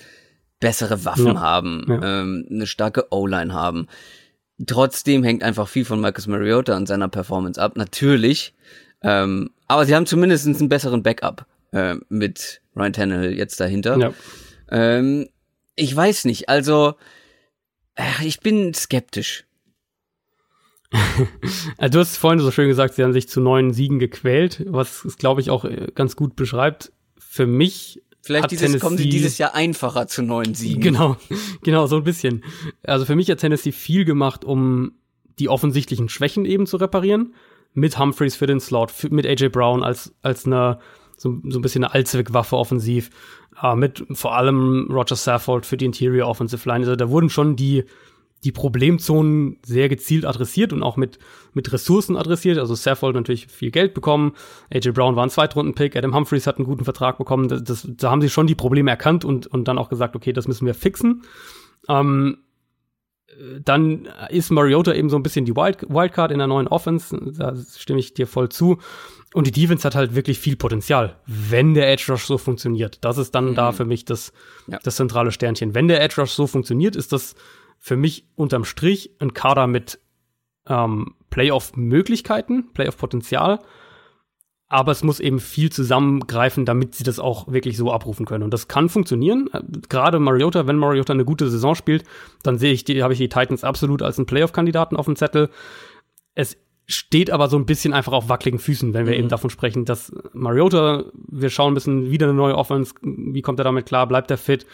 bessere 0.60 1.04
Waffen 1.04 1.34
ja. 1.34 1.40
haben, 1.40 1.86
ja. 1.88 2.20
Ähm, 2.20 2.46
eine 2.50 2.66
starke 2.66 3.06
O-Line 3.10 3.54
haben. 3.54 3.86
Trotzdem 4.66 5.22
hängt 5.22 5.42
einfach 5.42 5.68
viel 5.68 5.84
von 5.84 6.00
Marcus 6.00 6.26
Mariota 6.26 6.76
und 6.76 6.86
seiner 6.86 7.08
Performance 7.08 7.60
ab, 7.62 7.76
natürlich. 7.76 8.54
Ähm, 9.02 9.50
aber 9.68 9.86
sie 9.86 9.94
haben 9.94 10.06
zumindest 10.06 10.46
einen 10.46 10.68
besseren 10.68 11.02
Backup 11.02 11.46
äh, 11.72 11.94
mit 12.08 12.60
Ryan 12.74 12.92
Tannehill 12.92 13.38
jetzt 13.38 13.60
dahinter. 13.60 13.96
Ja. 13.98 14.12
Ähm, 14.70 15.28
ich 15.76 15.94
weiß 15.94 16.24
nicht, 16.24 16.48
also 16.48 16.94
äh, 17.98 18.24
ich 18.24 18.40
bin 18.40 18.72
skeptisch. 18.74 19.44
also 21.76 21.92
du 21.92 21.98
hast 21.98 22.16
vorhin 22.16 22.40
so 22.40 22.50
schön 22.50 22.68
gesagt, 22.68 22.94
sie 22.94 23.04
haben 23.04 23.12
sich 23.12 23.28
zu 23.28 23.40
neuen 23.40 23.72
Siegen 23.74 23.98
gequält, 23.98 24.64
was 24.66 25.04
es, 25.04 25.18
glaube 25.18 25.40
ich, 25.40 25.50
auch 25.50 25.64
äh, 25.64 25.88
ganz 25.94 26.16
gut 26.16 26.34
beschreibt. 26.34 26.92
Für 27.18 27.46
mich 27.46 28.02
Vielleicht 28.22 28.50
dieses, 28.50 28.66
Tennessee, 28.66 28.80
kommen 28.80 28.98
sie 28.98 29.08
dieses 29.08 29.38
Jahr 29.38 29.54
einfacher 29.54 30.06
zu 30.06 30.22
neuen 30.22 30.54
Siegen. 30.54 30.80
Genau, 30.80 31.16
genau, 31.62 31.86
so 31.86 31.96
ein 31.96 32.04
bisschen. 32.04 32.44
Also 32.82 33.04
für 33.04 33.16
mich 33.16 33.30
hat 33.30 33.38
Tennessee 33.38 33.72
viel 33.72 34.04
gemacht, 34.04 34.44
um 34.44 34.92
die 35.38 35.48
offensichtlichen 35.48 36.08
Schwächen 36.08 36.44
eben 36.44 36.66
zu 36.66 36.78
reparieren. 36.78 37.34
Mit 37.74 37.98
Humphreys 37.98 38.34
für 38.34 38.46
den 38.46 38.60
Slot, 38.60 38.92
mit 39.10 39.26
AJ 39.26 39.50
Brown 39.50 39.84
als, 39.84 40.14
als 40.22 40.46
eine, 40.46 40.78
so, 41.16 41.38
so 41.44 41.58
ein 41.58 41.62
bisschen 41.62 41.84
eine 41.84 41.94
Allzweckwaffe 41.94 42.56
offensiv. 42.56 43.10
Äh, 43.62 43.76
mit 43.76 44.04
vor 44.12 44.36
allem 44.36 44.88
Roger 44.90 45.16
Saffold 45.16 45.66
für 45.66 45.76
die 45.76 45.86
Interior 45.86 46.28
Offensive 46.28 46.68
Line. 46.68 46.80
Also 46.80 46.96
da 46.96 47.10
wurden 47.10 47.30
schon 47.30 47.56
die, 47.56 47.84
die 48.44 48.52
Problemzonen 48.52 49.58
sehr 49.64 49.88
gezielt 49.88 50.24
adressiert 50.24 50.72
und 50.72 50.82
auch 50.82 50.96
mit, 50.96 51.18
mit 51.54 51.72
Ressourcen 51.72 52.16
adressiert. 52.16 52.58
Also 52.58 52.74
Saffold 52.74 53.16
natürlich 53.16 53.48
viel 53.48 53.70
Geld 53.70 53.94
bekommen. 53.94 54.32
AJ 54.72 54.92
Brown 54.92 55.16
war 55.16 55.24
ein 55.24 55.30
Zweitrunden-Pick. 55.30 55.96
Adam 55.96 56.14
Humphreys 56.14 56.46
hat 56.46 56.58
einen 56.58 56.66
guten 56.66 56.84
Vertrag 56.84 57.18
bekommen. 57.18 57.48
Das, 57.48 57.64
das, 57.64 57.88
da 57.88 58.10
haben 58.10 58.20
sie 58.20 58.30
schon 58.30 58.46
die 58.46 58.54
Probleme 58.54 58.90
erkannt 58.90 59.24
und, 59.24 59.46
und 59.46 59.66
dann 59.66 59.78
auch 59.78 59.88
gesagt, 59.88 60.14
okay, 60.14 60.32
das 60.32 60.46
müssen 60.46 60.66
wir 60.66 60.74
fixen. 60.74 61.22
Ähm, 61.88 62.38
dann 63.64 64.08
ist 64.30 64.50
Mariota 64.50 64.92
eben 64.94 65.10
so 65.10 65.16
ein 65.16 65.22
bisschen 65.22 65.44
die 65.44 65.54
Wild, 65.54 65.88
Wildcard 65.88 66.32
in 66.32 66.38
der 66.38 66.46
neuen 66.46 66.68
Offense. 66.68 67.16
Da 67.36 67.54
stimme 67.56 68.00
ich 68.00 68.14
dir 68.14 68.26
voll 68.26 68.48
zu. 68.48 68.78
Und 69.34 69.46
die 69.46 69.52
Defense 69.52 69.86
hat 69.86 69.94
halt 69.94 70.14
wirklich 70.14 70.38
viel 70.38 70.56
Potenzial, 70.56 71.16
wenn 71.26 71.74
der 71.74 71.90
Edge 71.92 72.06
Rush 72.08 72.24
so 72.24 72.38
funktioniert. 72.38 72.98
Das 73.02 73.18
ist 73.18 73.34
dann 73.34 73.50
mhm. 73.50 73.54
da 73.54 73.72
für 73.72 73.84
mich 73.84 74.04
das, 74.04 74.32
ja. 74.66 74.78
das 74.82 74.96
zentrale 74.96 75.32
Sternchen. 75.32 75.74
Wenn 75.74 75.88
der 75.88 76.02
Edge 76.02 76.20
Rush 76.20 76.32
so 76.32 76.46
funktioniert, 76.46 76.96
ist 76.96 77.12
das 77.12 77.34
für 77.78 77.96
mich 77.96 78.26
unterm 78.36 78.64
Strich 78.64 79.12
ein 79.18 79.34
Kader 79.34 79.66
mit 79.66 80.00
ähm, 80.66 81.14
Playoff-Möglichkeiten, 81.30 82.72
Playoff-Potenzial. 82.72 83.60
Aber 84.68 84.92
es 84.92 85.02
muss 85.02 85.18
eben 85.18 85.40
viel 85.40 85.70
zusammengreifen, 85.70 86.66
damit 86.66 86.94
sie 86.94 87.04
das 87.04 87.18
auch 87.18 87.48
wirklich 87.50 87.76
so 87.78 87.90
abrufen 87.90 88.26
können. 88.26 88.44
Und 88.44 88.52
das 88.52 88.68
kann 88.68 88.90
funktionieren. 88.90 89.48
Gerade 89.88 90.18
Mariota, 90.18 90.66
wenn 90.66 90.76
Mariota 90.76 91.14
eine 91.14 91.24
gute 91.24 91.48
Saison 91.48 91.74
spielt, 91.74 92.04
dann 92.42 92.58
sehe 92.58 92.72
ich 92.72 92.84
die, 92.84 93.02
habe 93.02 93.14
ich 93.14 93.18
die 93.18 93.30
Titans 93.30 93.64
absolut 93.64 94.02
als 94.02 94.18
einen 94.18 94.26
Playoff-Kandidaten 94.26 94.96
auf 94.96 95.06
dem 95.06 95.16
Zettel. 95.16 95.48
Es 96.34 96.58
steht 96.86 97.30
aber 97.30 97.48
so 97.48 97.56
ein 97.56 97.66
bisschen 97.66 97.92
einfach 97.92 98.12
auf 98.12 98.28
wackeligen 98.28 98.58
Füßen, 98.58 98.94
wenn 98.94 99.06
wir 99.06 99.12
mhm. 99.12 99.20
eben 99.20 99.28
davon 99.28 99.50
sprechen, 99.50 99.84
dass 99.84 100.12
Mariota, 100.32 101.04
wir 101.14 101.50
schauen 101.50 101.72
ein 101.72 101.74
bisschen 101.74 102.10
wieder 102.10 102.26
eine 102.26 102.34
neue 102.34 102.56
Offense, 102.56 102.94
wie 103.02 103.42
kommt 103.42 103.60
er 103.60 103.64
damit 103.64 103.86
klar, 103.86 104.06
bleibt 104.06 104.30
er 104.30 104.38
fit? 104.38 104.66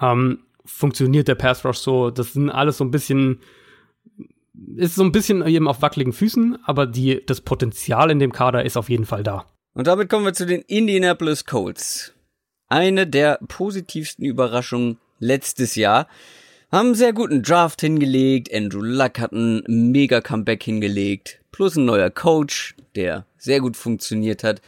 Ähm, 0.00 0.40
funktioniert 0.64 1.28
der 1.28 1.36
Pass 1.36 1.64
Rush 1.64 1.78
so. 1.78 2.10
Das 2.10 2.32
sind 2.32 2.50
alles 2.50 2.78
so 2.78 2.84
ein 2.84 2.90
bisschen, 2.90 3.40
ist 4.76 4.94
so 4.94 5.02
ein 5.02 5.12
bisschen 5.12 5.46
eben 5.46 5.68
auf 5.68 5.82
wackeligen 5.82 6.12
Füßen, 6.12 6.58
aber 6.64 6.86
die, 6.86 7.24
das 7.24 7.40
Potenzial 7.40 8.10
in 8.10 8.18
dem 8.18 8.32
Kader 8.32 8.64
ist 8.64 8.76
auf 8.76 8.88
jeden 8.88 9.06
Fall 9.06 9.22
da. 9.22 9.46
Und 9.74 9.86
damit 9.86 10.08
kommen 10.08 10.24
wir 10.24 10.32
zu 10.32 10.46
den 10.46 10.62
Indianapolis 10.62 11.44
Colts. 11.44 12.12
Eine 12.68 13.06
der 13.06 13.38
positivsten 13.48 14.24
Überraschungen 14.24 14.98
letztes 15.18 15.74
Jahr. 15.74 16.08
Haben 16.70 16.88
einen 16.88 16.94
sehr 16.94 17.12
guten 17.12 17.42
Draft 17.42 17.80
hingelegt. 17.80 18.52
Andrew 18.54 18.82
Luck 18.82 19.18
hat 19.18 19.32
ein 19.32 19.62
mega 19.66 20.20
Comeback 20.20 20.62
hingelegt. 20.62 21.40
Plus 21.50 21.76
ein 21.76 21.84
neuer 21.84 22.10
Coach, 22.10 22.76
der 22.94 23.26
sehr 23.38 23.60
gut 23.60 23.76
funktioniert 23.76 24.44
hat 24.44 24.60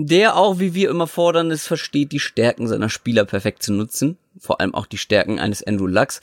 der 0.00 0.36
auch, 0.36 0.60
wie 0.60 0.74
wir 0.74 0.90
immer 0.90 1.08
fordern, 1.08 1.50
es 1.50 1.66
versteht, 1.66 2.12
die 2.12 2.20
Stärken 2.20 2.68
seiner 2.68 2.88
Spieler 2.88 3.24
perfekt 3.24 3.64
zu 3.64 3.72
nutzen. 3.72 4.16
Vor 4.38 4.60
allem 4.60 4.72
auch 4.72 4.86
die 4.86 4.96
Stärken 4.96 5.40
eines 5.40 5.64
Andrew 5.64 5.88
Lux. 5.88 6.20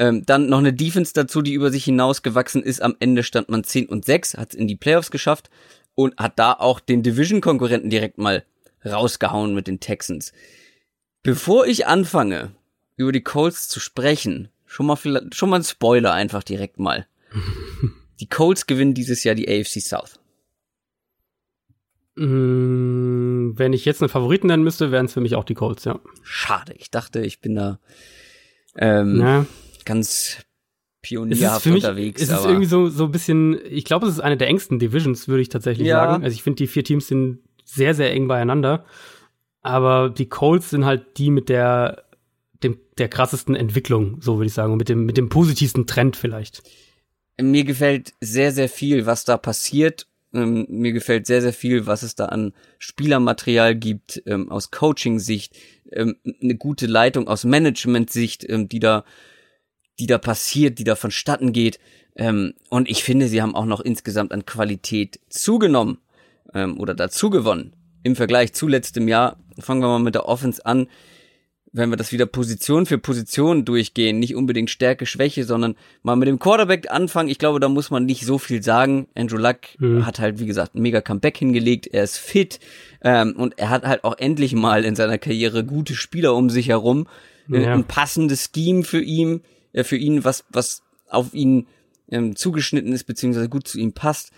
Ähm, 0.00 0.24
dann 0.24 0.48
noch 0.48 0.60
eine 0.60 0.72
Defense 0.72 1.12
dazu, 1.12 1.42
die 1.42 1.52
über 1.52 1.70
sich 1.70 1.84
hinausgewachsen 1.84 2.62
ist. 2.62 2.80
Am 2.80 2.96
Ende 3.00 3.22
stand 3.22 3.50
man 3.50 3.64
10 3.64 3.86
und 3.86 4.06
6, 4.06 4.38
hat 4.38 4.54
es 4.54 4.58
in 4.58 4.66
die 4.66 4.74
Playoffs 4.74 5.10
geschafft 5.10 5.50
und 5.94 6.16
hat 6.16 6.38
da 6.38 6.54
auch 6.54 6.80
den 6.80 7.02
Division-Konkurrenten 7.02 7.90
direkt 7.90 8.16
mal 8.16 8.46
rausgehauen 8.82 9.54
mit 9.54 9.66
den 9.66 9.78
Texans. 9.78 10.32
Bevor 11.22 11.66
ich 11.66 11.86
anfange, 11.86 12.52
über 12.96 13.12
die 13.12 13.20
Colts 13.22 13.68
zu 13.68 13.78
sprechen, 13.78 14.48
schon 14.64 14.86
mal, 14.86 14.96
schon 15.32 15.50
mal 15.50 15.56
ein 15.56 15.64
Spoiler 15.64 16.14
einfach 16.14 16.44
direkt 16.44 16.78
mal. 16.78 17.06
die 18.20 18.28
Colts 18.28 18.66
gewinnen 18.66 18.94
dieses 18.94 19.22
Jahr 19.22 19.34
die 19.34 19.50
AFC 19.50 19.82
South. 19.82 20.18
Mm, 22.14 23.52
wenn 23.54 23.74
ich 23.74 23.84
jetzt 23.84 24.00
einen 24.00 24.08
Favoriten 24.08 24.46
nennen 24.46 24.64
müsste, 24.64 24.92
wären 24.92 25.04
es 25.06 25.12
für 25.12 25.20
mich 25.20 25.34
auch 25.34 25.44
die 25.44 25.54
Colts, 25.54 25.84
ja. 25.84 26.00
Schade, 26.22 26.72
ich 26.78 26.90
dachte, 26.90 27.20
ich 27.20 27.42
bin 27.42 27.54
da 27.54 27.78
ähm. 28.76 29.18
Ganz 29.84 30.38
pionierhaft 31.02 31.66
mich, 31.66 31.76
unterwegs. 31.76 32.22
Es 32.22 32.30
ist 32.30 32.44
irgendwie 32.44 32.66
so, 32.66 32.88
so 32.88 33.04
ein 33.04 33.10
bisschen, 33.10 33.58
ich 33.68 33.84
glaube, 33.84 34.06
es 34.06 34.12
ist 34.12 34.20
eine 34.20 34.36
der 34.36 34.48
engsten 34.48 34.78
Divisions, 34.78 35.28
würde 35.28 35.42
ich 35.42 35.48
tatsächlich 35.48 35.88
ja. 35.88 35.96
sagen. 35.96 36.24
Also 36.24 36.34
ich 36.34 36.42
finde, 36.42 36.56
die 36.56 36.66
vier 36.66 36.84
Teams 36.84 37.08
sind 37.08 37.40
sehr, 37.64 37.94
sehr 37.94 38.12
eng 38.12 38.28
beieinander. 38.28 38.84
Aber 39.62 40.10
die 40.10 40.28
Colts 40.28 40.70
sind 40.70 40.84
halt 40.84 41.18
die 41.18 41.30
mit 41.30 41.48
der, 41.48 42.04
dem, 42.62 42.78
der 42.98 43.08
krassesten 43.08 43.54
Entwicklung, 43.54 44.20
so 44.20 44.36
würde 44.36 44.46
ich 44.46 44.54
sagen, 44.54 44.72
und 44.72 44.78
mit 44.78 44.88
dem, 44.88 45.04
mit 45.04 45.16
dem 45.16 45.28
positivsten 45.28 45.86
Trend 45.86 46.16
vielleicht. 46.16 46.62
Mir 47.40 47.64
gefällt 47.64 48.14
sehr, 48.20 48.52
sehr 48.52 48.68
viel, 48.68 49.06
was 49.06 49.24
da 49.24 49.36
passiert 49.36 50.06
ähm, 50.32 50.66
mir 50.68 50.92
gefällt 50.92 51.26
sehr, 51.26 51.42
sehr 51.42 51.52
viel, 51.52 51.86
was 51.86 52.02
es 52.02 52.14
da 52.14 52.26
an 52.26 52.52
Spielermaterial 52.78 53.74
gibt, 53.74 54.22
ähm, 54.26 54.50
aus 54.50 54.70
Coaching-Sicht, 54.70 55.56
ähm, 55.92 56.16
eine 56.40 56.56
gute 56.56 56.86
Leitung 56.86 57.28
aus 57.28 57.44
Management-Sicht, 57.44 58.48
ähm, 58.48 58.68
die 58.68 58.80
da, 58.80 59.04
die 60.00 60.06
da 60.06 60.18
passiert, 60.18 60.78
die 60.78 60.84
da 60.84 60.96
vonstatten 60.96 61.52
geht. 61.52 61.78
Ähm, 62.16 62.54
und 62.68 62.88
ich 62.88 63.04
finde, 63.04 63.28
sie 63.28 63.42
haben 63.42 63.54
auch 63.54 63.66
noch 63.66 63.80
insgesamt 63.80 64.32
an 64.32 64.46
Qualität 64.46 65.20
zugenommen 65.28 65.98
ähm, 66.54 66.80
oder 66.80 66.94
dazu 66.94 67.30
gewonnen 67.30 67.72
im 68.02 68.16
Vergleich 68.16 68.52
zu 68.52 68.66
letztem 68.66 69.06
Jahr. 69.06 69.36
Fangen 69.58 69.82
wir 69.82 69.88
mal 69.88 69.98
mit 69.98 70.14
der 70.14 70.26
Offense 70.26 70.64
an 70.64 70.88
wenn 71.72 71.90
wir 71.90 71.96
das 71.96 72.12
wieder 72.12 72.26
Position 72.26 72.86
für 72.86 72.98
Position 72.98 73.64
durchgehen, 73.64 74.18
nicht 74.18 74.34
unbedingt 74.34 74.70
Stärke, 74.70 75.06
Schwäche, 75.06 75.44
sondern 75.44 75.76
mal 76.02 76.16
mit 76.16 76.28
dem 76.28 76.38
Quarterback 76.38 76.90
anfangen. 76.90 77.28
Ich 77.28 77.38
glaube, 77.38 77.60
da 77.60 77.68
muss 77.68 77.90
man 77.90 78.06
nicht 78.06 78.26
so 78.26 78.38
viel 78.38 78.62
sagen. 78.62 79.06
Andrew 79.14 79.36
Luck 79.36 79.58
mhm. 79.78 80.04
hat 80.04 80.18
halt, 80.18 80.40
wie 80.40 80.46
gesagt, 80.46 80.74
ein 80.74 80.82
mega 80.82 81.00
Comeback 81.00 81.36
hingelegt. 81.36 81.86
Er 81.86 82.04
ist 82.04 82.18
fit 82.18 82.58
ähm, 83.02 83.34
und 83.36 83.58
er 83.58 83.70
hat 83.70 83.84
halt 83.84 84.04
auch 84.04 84.18
endlich 84.18 84.54
mal 84.54 84.84
in 84.84 84.96
seiner 84.96 85.18
Karriere 85.18 85.64
gute 85.64 85.94
Spieler 85.94 86.34
um 86.34 86.50
sich 86.50 86.68
herum. 86.68 87.06
Ja. 87.48 87.72
Ein 87.72 87.84
passendes 87.84 88.50
Scheme 88.54 88.84
für 88.84 89.00
ihn, 89.00 89.42
äh, 89.72 89.84
für 89.84 89.96
ihn, 89.96 90.24
was 90.24 90.44
was 90.50 90.82
auf 91.08 91.34
ihn 91.34 91.66
ähm, 92.10 92.36
zugeschnitten 92.36 92.92
ist 92.92 93.04
beziehungsweise 93.04 93.48
gut 93.48 93.66
zu 93.66 93.78
ihm 93.78 93.92
passt. 93.92 94.32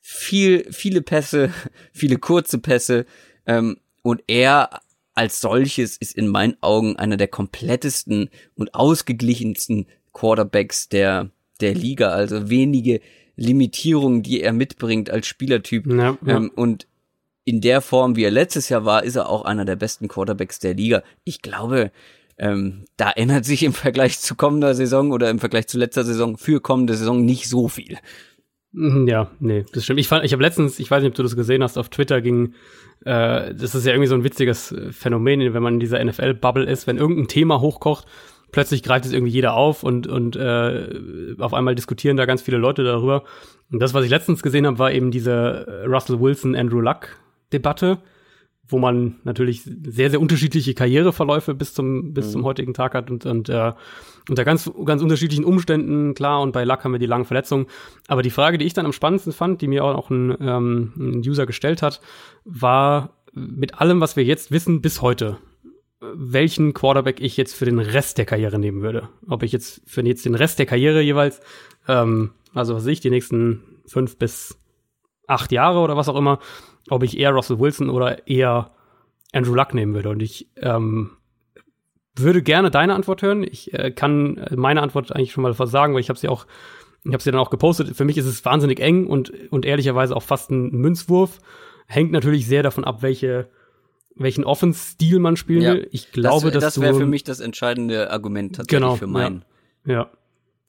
Viel, 0.00 0.70
viele 0.72 1.02
Pässe, 1.02 1.50
viele 1.92 2.18
kurze 2.18 2.58
Pässe. 2.58 3.06
Ähm, 3.46 3.78
und 4.02 4.22
er 4.26 4.80
als 5.14 5.40
solches 5.40 5.96
ist 5.96 6.16
in 6.16 6.28
meinen 6.28 6.56
Augen 6.60 6.96
einer 6.96 7.16
der 7.16 7.28
komplettesten 7.28 8.28
und 8.54 8.74
ausgeglichensten 8.74 9.86
Quarterbacks 10.12 10.88
der, 10.88 11.30
der 11.60 11.74
Liga. 11.74 12.10
Also 12.10 12.50
wenige 12.50 13.00
Limitierungen, 13.36 14.22
die 14.22 14.42
er 14.42 14.52
mitbringt 14.52 15.10
als 15.10 15.26
Spielertyp. 15.26 15.86
Ja, 15.86 16.18
ja. 16.24 16.36
Ähm, 16.36 16.50
und 16.54 16.86
in 17.44 17.60
der 17.60 17.80
Form, 17.80 18.16
wie 18.16 18.24
er 18.24 18.30
letztes 18.30 18.68
Jahr 18.68 18.84
war, 18.84 19.04
ist 19.04 19.16
er 19.16 19.28
auch 19.28 19.44
einer 19.44 19.64
der 19.64 19.76
besten 19.76 20.08
Quarterbacks 20.08 20.58
der 20.58 20.74
Liga. 20.74 21.02
Ich 21.24 21.42
glaube, 21.42 21.92
ähm, 22.38 22.84
da 22.96 23.10
ändert 23.10 23.44
sich 23.44 23.62
im 23.62 23.72
Vergleich 23.72 24.18
zu 24.18 24.34
kommender 24.34 24.74
Saison 24.74 25.10
oder 25.12 25.30
im 25.30 25.38
Vergleich 25.38 25.68
zu 25.68 25.78
letzter 25.78 26.04
Saison 26.04 26.36
für 26.36 26.60
kommende 26.60 26.94
Saison 26.94 27.24
nicht 27.24 27.48
so 27.48 27.68
viel. 27.68 27.98
Mhm, 28.72 29.08
ja, 29.08 29.30
nee, 29.40 29.64
das 29.72 29.84
stimmt. 29.84 30.00
Ich 30.00 30.08
fand, 30.08 30.24
ich 30.24 30.32
habe 30.32 30.42
letztens, 30.42 30.78
ich 30.78 30.90
weiß 30.90 31.02
nicht, 31.02 31.10
ob 31.10 31.14
du 31.14 31.22
das 31.22 31.34
gesehen 31.34 31.62
hast, 31.62 31.78
auf 31.78 31.88
Twitter 31.88 32.20
ging, 32.20 32.52
äh, 33.04 33.54
das 33.54 33.74
ist 33.74 33.86
ja 33.86 33.92
irgendwie 33.92 34.08
so 34.08 34.14
ein 34.14 34.24
witziges 34.24 34.72
äh, 34.72 34.92
Phänomen, 34.92 35.54
wenn 35.54 35.62
man 35.62 35.74
in 35.74 35.80
dieser 35.80 36.04
NFL-Bubble 36.04 36.64
ist, 36.64 36.86
wenn 36.86 36.98
irgendein 36.98 37.28
Thema 37.28 37.60
hochkocht, 37.62 38.06
plötzlich 38.52 38.82
greift 38.82 39.06
es 39.06 39.12
irgendwie 39.12 39.32
jeder 39.32 39.54
auf 39.54 39.82
und 39.82 40.06
und 40.06 40.36
äh, 40.36 41.34
auf 41.38 41.54
einmal 41.54 41.74
diskutieren 41.74 42.18
da 42.18 42.26
ganz 42.26 42.42
viele 42.42 42.58
Leute 42.58 42.84
darüber. 42.84 43.24
Und 43.72 43.80
das, 43.80 43.94
was 43.94 44.04
ich 44.04 44.10
letztens 44.10 44.42
gesehen 44.42 44.66
habe, 44.66 44.78
war 44.78 44.92
eben 44.92 45.10
diese 45.10 45.84
Russell 45.86 46.20
Wilson 46.20 46.54
Andrew 46.54 46.80
Luck 46.80 47.08
Debatte, 47.52 47.98
wo 48.68 48.78
man 48.78 49.16
natürlich 49.24 49.62
sehr, 49.62 50.10
sehr 50.10 50.20
unterschiedliche 50.20 50.74
Karriereverläufe 50.74 51.54
bis 51.54 51.74
zum, 51.74 52.12
bis 52.12 52.28
mhm. 52.28 52.30
zum 52.30 52.44
heutigen 52.44 52.74
Tag 52.74 52.94
hat 52.94 53.10
und, 53.10 53.24
und 53.26 53.48
äh, 53.48 53.72
unter 54.28 54.44
ganz, 54.44 54.70
ganz 54.84 55.02
unterschiedlichen 55.02 55.44
Umständen, 55.44 56.14
klar, 56.14 56.40
und 56.40 56.52
bei 56.52 56.64
Luck 56.64 56.82
haben 56.82 56.92
wir 56.92 56.98
die 56.98 57.06
langen 57.06 57.24
Verletzungen. 57.24 57.66
Aber 58.08 58.22
die 58.22 58.30
Frage, 58.30 58.58
die 58.58 58.64
ich 58.64 58.74
dann 58.74 58.86
am 58.86 58.92
spannendsten 58.92 59.32
fand, 59.32 59.62
die 59.62 59.68
mir 59.68 59.84
auch 59.84 60.10
ein, 60.10 60.36
ähm, 60.40 60.92
ein 60.96 61.18
User 61.18 61.46
gestellt 61.46 61.82
hat, 61.82 62.00
war 62.44 63.10
mit 63.32 63.80
allem, 63.80 64.00
was 64.00 64.16
wir 64.16 64.24
jetzt 64.24 64.50
wissen, 64.50 64.80
bis 64.80 65.02
heute, 65.02 65.38
welchen 66.00 66.74
Quarterback 66.74 67.20
ich 67.20 67.36
jetzt 67.36 67.54
für 67.54 67.66
den 67.66 67.78
Rest 67.78 68.18
der 68.18 68.24
Karriere 68.24 68.58
nehmen 68.58 68.82
würde. 68.82 69.08
Ob 69.28 69.42
ich 69.42 69.52
jetzt 69.52 69.82
für 69.86 70.04
jetzt 70.04 70.24
den 70.24 70.34
Rest 70.34 70.58
der 70.58 70.66
Karriere 70.66 71.00
jeweils, 71.02 71.40
ähm, 71.86 72.32
also 72.54 72.74
was 72.74 72.84
weiß 72.84 72.92
ich, 72.92 73.00
die 73.00 73.10
nächsten 73.10 73.62
fünf 73.86 74.16
bis 74.16 74.58
acht 75.28 75.52
Jahre 75.52 75.80
oder 75.80 75.96
was 75.96 76.08
auch 76.08 76.16
immer, 76.16 76.38
ob 76.90 77.02
ich 77.02 77.18
eher 77.18 77.30
Russell 77.30 77.58
Wilson 77.58 77.90
oder 77.90 78.26
eher 78.28 78.70
Andrew 79.32 79.54
Luck 79.54 79.74
nehmen 79.74 79.94
würde. 79.94 80.10
Und 80.10 80.22
ich 80.22 80.48
ähm, 80.56 81.12
würde 82.14 82.42
gerne 82.42 82.70
deine 82.70 82.94
Antwort 82.94 83.22
hören. 83.22 83.42
Ich 83.42 83.72
äh, 83.74 83.90
kann 83.90 84.44
meine 84.54 84.82
Antwort 84.82 85.12
eigentlich 85.12 85.32
schon 85.32 85.42
mal 85.42 85.58
was 85.58 85.70
sagen, 85.70 85.94
weil 85.94 86.00
ich 86.00 86.08
habe 86.08 86.18
sie 86.18 86.28
auch, 86.28 86.46
ich 87.04 87.12
habe 87.12 87.22
sie 87.22 87.30
dann 87.30 87.40
auch 87.40 87.50
gepostet. 87.50 87.96
Für 87.96 88.04
mich 88.04 88.16
ist 88.16 88.26
es 88.26 88.44
wahnsinnig 88.44 88.80
eng 88.80 89.06
und 89.06 89.32
und 89.50 89.64
ehrlicherweise 89.64 90.16
auch 90.16 90.22
fast 90.22 90.50
ein 90.50 90.70
Münzwurf. 90.70 91.38
Hängt 91.86 92.12
natürlich 92.12 92.46
sehr 92.46 92.62
davon 92.62 92.84
ab, 92.84 93.02
welche 93.02 93.48
welchen 94.18 94.44
Offense-Stil 94.44 95.18
man 95.18 95.36
spielen 95.36 95.62
ja. 95.62 95.74
will. 95.74 95.88
Ich 95.92 96.10
glaube, 96.10 96.50
das, 96.50 96.62
dass 96.62 96.74
das 96.74 96.82
wäre 96.82 96.94
für 96.94 97.06
mich 97.06 97.22
das 97.22 97.40
entscheidende 97.40 98.10
Argument 98.10 98.56
tatsächlich 98.56 98.80
genau, 98.80 98.96
für 98.96 99.06
meinen. 99.06 99.44
Ja. 99.84 99.92
ja. 99.92 100.10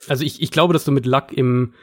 Also 0.10 0.26
ich, 0.26 0.42
ich 0.42 0.52
glaube, 0.52 0.74
dass 0.74 0.84
du 0.84 0.92
mit 0.92 1.06
Luck 1.06 1.32
im 1.32 1.74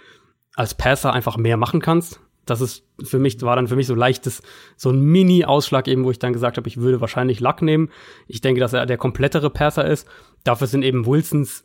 als 0.55 0.75
Passer 0.75 1.13
einfach 1.13 1.37
mehr 1.37 1.57
machen 1.57 1.81
kannst 1.81 2.21
das 2.47 2.61
ist 2.61 2.85
für 3.03 3.19
mich, 3.19 3.41
war 3.43 3.57
dann 3.57 3.69
für 3.69 3.77
mich 3.77 3.87
so 3.87 3.95
leichtes, 3.95 4.43
so 4.77 4.91
ein 4.91 5.01
Mini-Ausschlag 5.01 5.89
eben, 5.89 6.05
wo 6.05 6.11
ich 6.11 6.19
dann 6.19 6.33
gesagt 6.33 6.57
habe, 6.57 6.69
ich 6.69 6.77
würde 6.77 7.01
wahrscheinlich 7.01 7.41
Luck 7.41 7.63
nehmen. 7.63 7.91
Ich 8.29 8.41
denke, 8.41 8.61
dass 8.61 8.73
er 8.73 8.87
der 8.87 8.99
komplettere 8.99 9.51
Passer 9.51 9.87
ist. 9.87 10.07
Dafür 10.45 10.67
sind 10.67 10.83
eben 10.83 11.07
Wilsons, 11.07 11.65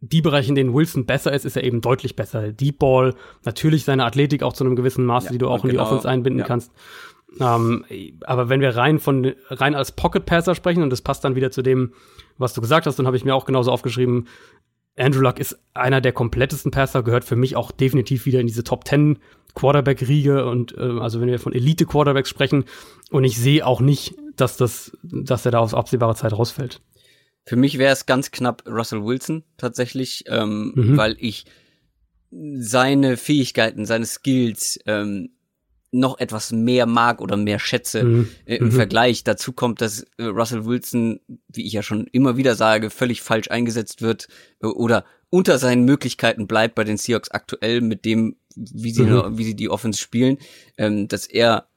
die 0.00 0.22
Bereiche, 0.22 0.50
in 0.50 0.54
denen 0.54 0.74
Wilson 0.74 1.06
besser 1.06 1.32
ist, 1.32 1.44
ist 1.44 1.56
er 1.56 1.64
eben 1.64 1.80
deutlich 1.80 2.14
besser. 2.14 2.52
Deep 2.52 2.78
Ball, 2.78 3.14
natürlich 3.44 3.84
seine 3.84 4.04
Athletik 4.04 4.42
auch 4.42 4.52
zu 4.52 4.64
einem 4.64 4.76
gewissen 4.76 5.04
Maß, 5.04 5.24
ja, 5.24 5.32
die 5.32 5.38
du 5.38 5.48
auch 5.48 5.64
in 5.64 5.70
genau, 5.70 5.82
die 5.82 5.86
Offense 5.86 6.08
einbinden 6.08 6.40
ja. 6.40 6.46
kannst. 6.46 6.72
Ähm, 7.40 7.84
aber 8.24 8.48
wenn 8.48 8.60
wir 8.60 8.76
rein 8.76 8.98
von, 8.98 9.34
rein 9.48 9.74
als 9.74 9.92
Pocket 9.92 10.24
Passer 10.24 10.54
sprechen, 10.54 10.82
und 10.82 10.90
das 10.90 11.02
passt 11.02 11.24
dann 11.24 11.34
wieder 11.34 11.50
zu 11.50 11.62
dem, 11.62 11.92
was 12.38 12.54
du 12.54 12.60
gesagt 12.60 12.86
hast, 12.86 12.98
dann 12.98 13.06
habe 13.06 13.16
ich 13.16 13.24
mir 13.24 13.34
auch 13.34 13.44
genauso 13.44 13.70
aufgeschrieben, 13.70 14.28
Andrew 14.98 15.20
Luck 15.20 15.38
ist 15.38 15.58
einer 15.74 16.00
der 16.00 16.12
komplettesten 16.12 16.70
Passer, 16.70 17.02
gehört 17.02 17.24
für 17.24 17.36
mich 17.36 17.56
auch 17.56 17.70
definitiv 17.70 18.26
wieder 18.26 18.40
in 18.40 18.46
diese 18.46 18.64
Top 18.64 18.86
10 18.86 19.18
Quarterback-Riege 19.54 20.46
und 20.46 20.76
äh, 20.76 21.00
also 21.00 21.20
wenn 21.20 21.28
wir 21.28 21.38
von 21.38 21.52
Elite-Quarterbacks 21.52 22.28
sprechen 22.28 22.64
und 23.10 23.24
ich 23.24 23.38
sehe 23.38 23.66
auch 23.66 23.80
nicht, 23.80 24.14
dass 24.36 24.56
das, 24.56 24.96
dass 25.02 25.44
er 25.46 25.52
da 25.52 25.58
auf 25.58 25.74
absehbare 25.74 26.14
Zeit 26.14 26.32
rausfällt. 26.32 26.80
Für 27.44 27.56
mich 27.56 27.78
wäre 27.78 27.92
es 27.92 28.06
ganz 28.06 28.30
knapp 28.30 28.62
Russell 28.66 29.04
Wilson 29.04 29.42
tatsächlich, 29.56 30.24
ähm, 30.26 30.72
mhm. 30.74 30.96
weil 30.96 31.16
ich 31.18 31.46
seine 32.30 33.16
Fähigkeiten, 33.16 33.86
seine 33.86 34.04
Skills 34.04 34.78
ähm, 34.86 35.30
noch 35.90 36.18
etwas 36.18 36.52
mehr 36.52 36.86
mag 36.86 37.20
oder 37.20 37.36
mehr 37.36 37.58
schätze 37.58 38.04
mhm. 38.04 38.28
äh, 38.44 38.56
im 38.56 38.66
mhm. 38.66 38.72
Vergleich. 38.72 39.24
Dazu 39.24 39.52
kommt, 39.52 39.80
dass 39.80 40.02
äh, 40.18 40.24
Russell 40.24 40.66
Wilson, 40.66 41.20
wie 41.48 41.66
ich 41.66 41.72
ja 41.72 41.82
schon 41.82 42.06
immer 42.08 42.36
wieder 42.36 42.54
sage, 42.54 42.90
völlig 42.90 43.22
falsch 43.22 43.50
eingesetzt 43.50 44.02
wird 44.02 44.28
äh, 44.62 44.66
oder 44.66 45.04
unter 45.30 45.58
seinen 45.58 45.84
Möglichkeiten 45.84 46.46
bleibt 46.46 46.74
bei 46.74 46.84
den 46.84 46.96
Seahawks 46.96 47.30
aktuell 47.30 47.80
mit 47.80 48.04
dem, 48.04 48.36
wie 48.54 48.90
sie, 48.90 49.04
mhm. 49.04 49.38
wie 49.38 49.44
sie 49.44 49.56
die 49.56 49.70
Offense 49.70 50.00
spielen, 50.00 50.38
ähm, 50.76 51.08
dass 51.08 51.26
er 51.26 51.68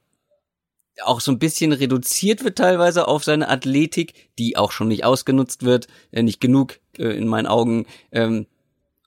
auch 1.02 1.20
so 1.20 1.32
ein 1.32 1.38
bisschen 1.38 1.72
reduziert 1.72 2.44
wird 2.44 2.58
teilweise 2.58 3.08
auf 3.08 3.24
seine 3.24 3.48
Athletik, 3.48 4.30
die 4.38 4.58
auch 4.58 4.72
schon 4.72 4.88
nicht 4.88 5.04
ausgenutzt 5.04 5.64
wird, 5.64 5.88
nicht 6.12 6.38
genug 6.38 6.80
in 6.98 7.26
meinen 7.28 7.46
Augen. 7.46 7.86
Ähm, 8.12 8.46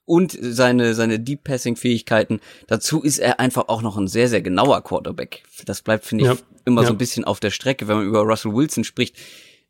und 0.06 0.36
seine, 0.40 0.94
seine 0.94 1.20
Deep 1.20 1.44
Passing 1.44 1.76
Fähigkeiten. 1.76 2.40
Dazu 2.68 3.02
ist 3.02 3.18
er 3.18 3.40
einfach 3.40 3.68
auch 3.68 3.82
noch 3.82 3.96
ein 3.98 4.08
sehr, 4.08 4.28
sehr 4.28 4.40
genauer 4.40 4.82
Quarterback. 4.82 5.42
Das 5.66 5.82
bleibt, 5.82 6.06
finde 6.06 6.24
ich, 6.24 6.30
ja. 6.30 6.36
immer 6.64 6.82
ja. 6.82 6.88
so 6.88 6.94
ein 6.94 6.98
bisschen 6.98 7.24
auf 7.24 7.40
der 7.40 7.50
Strecke, 7.50 7.88
wenn 7.88 7.98
man 7.98 8.06
über 8.06 8.20
Russell 8.20 8.54
Wilson 8.54 8.84
spricht 8.84 9.16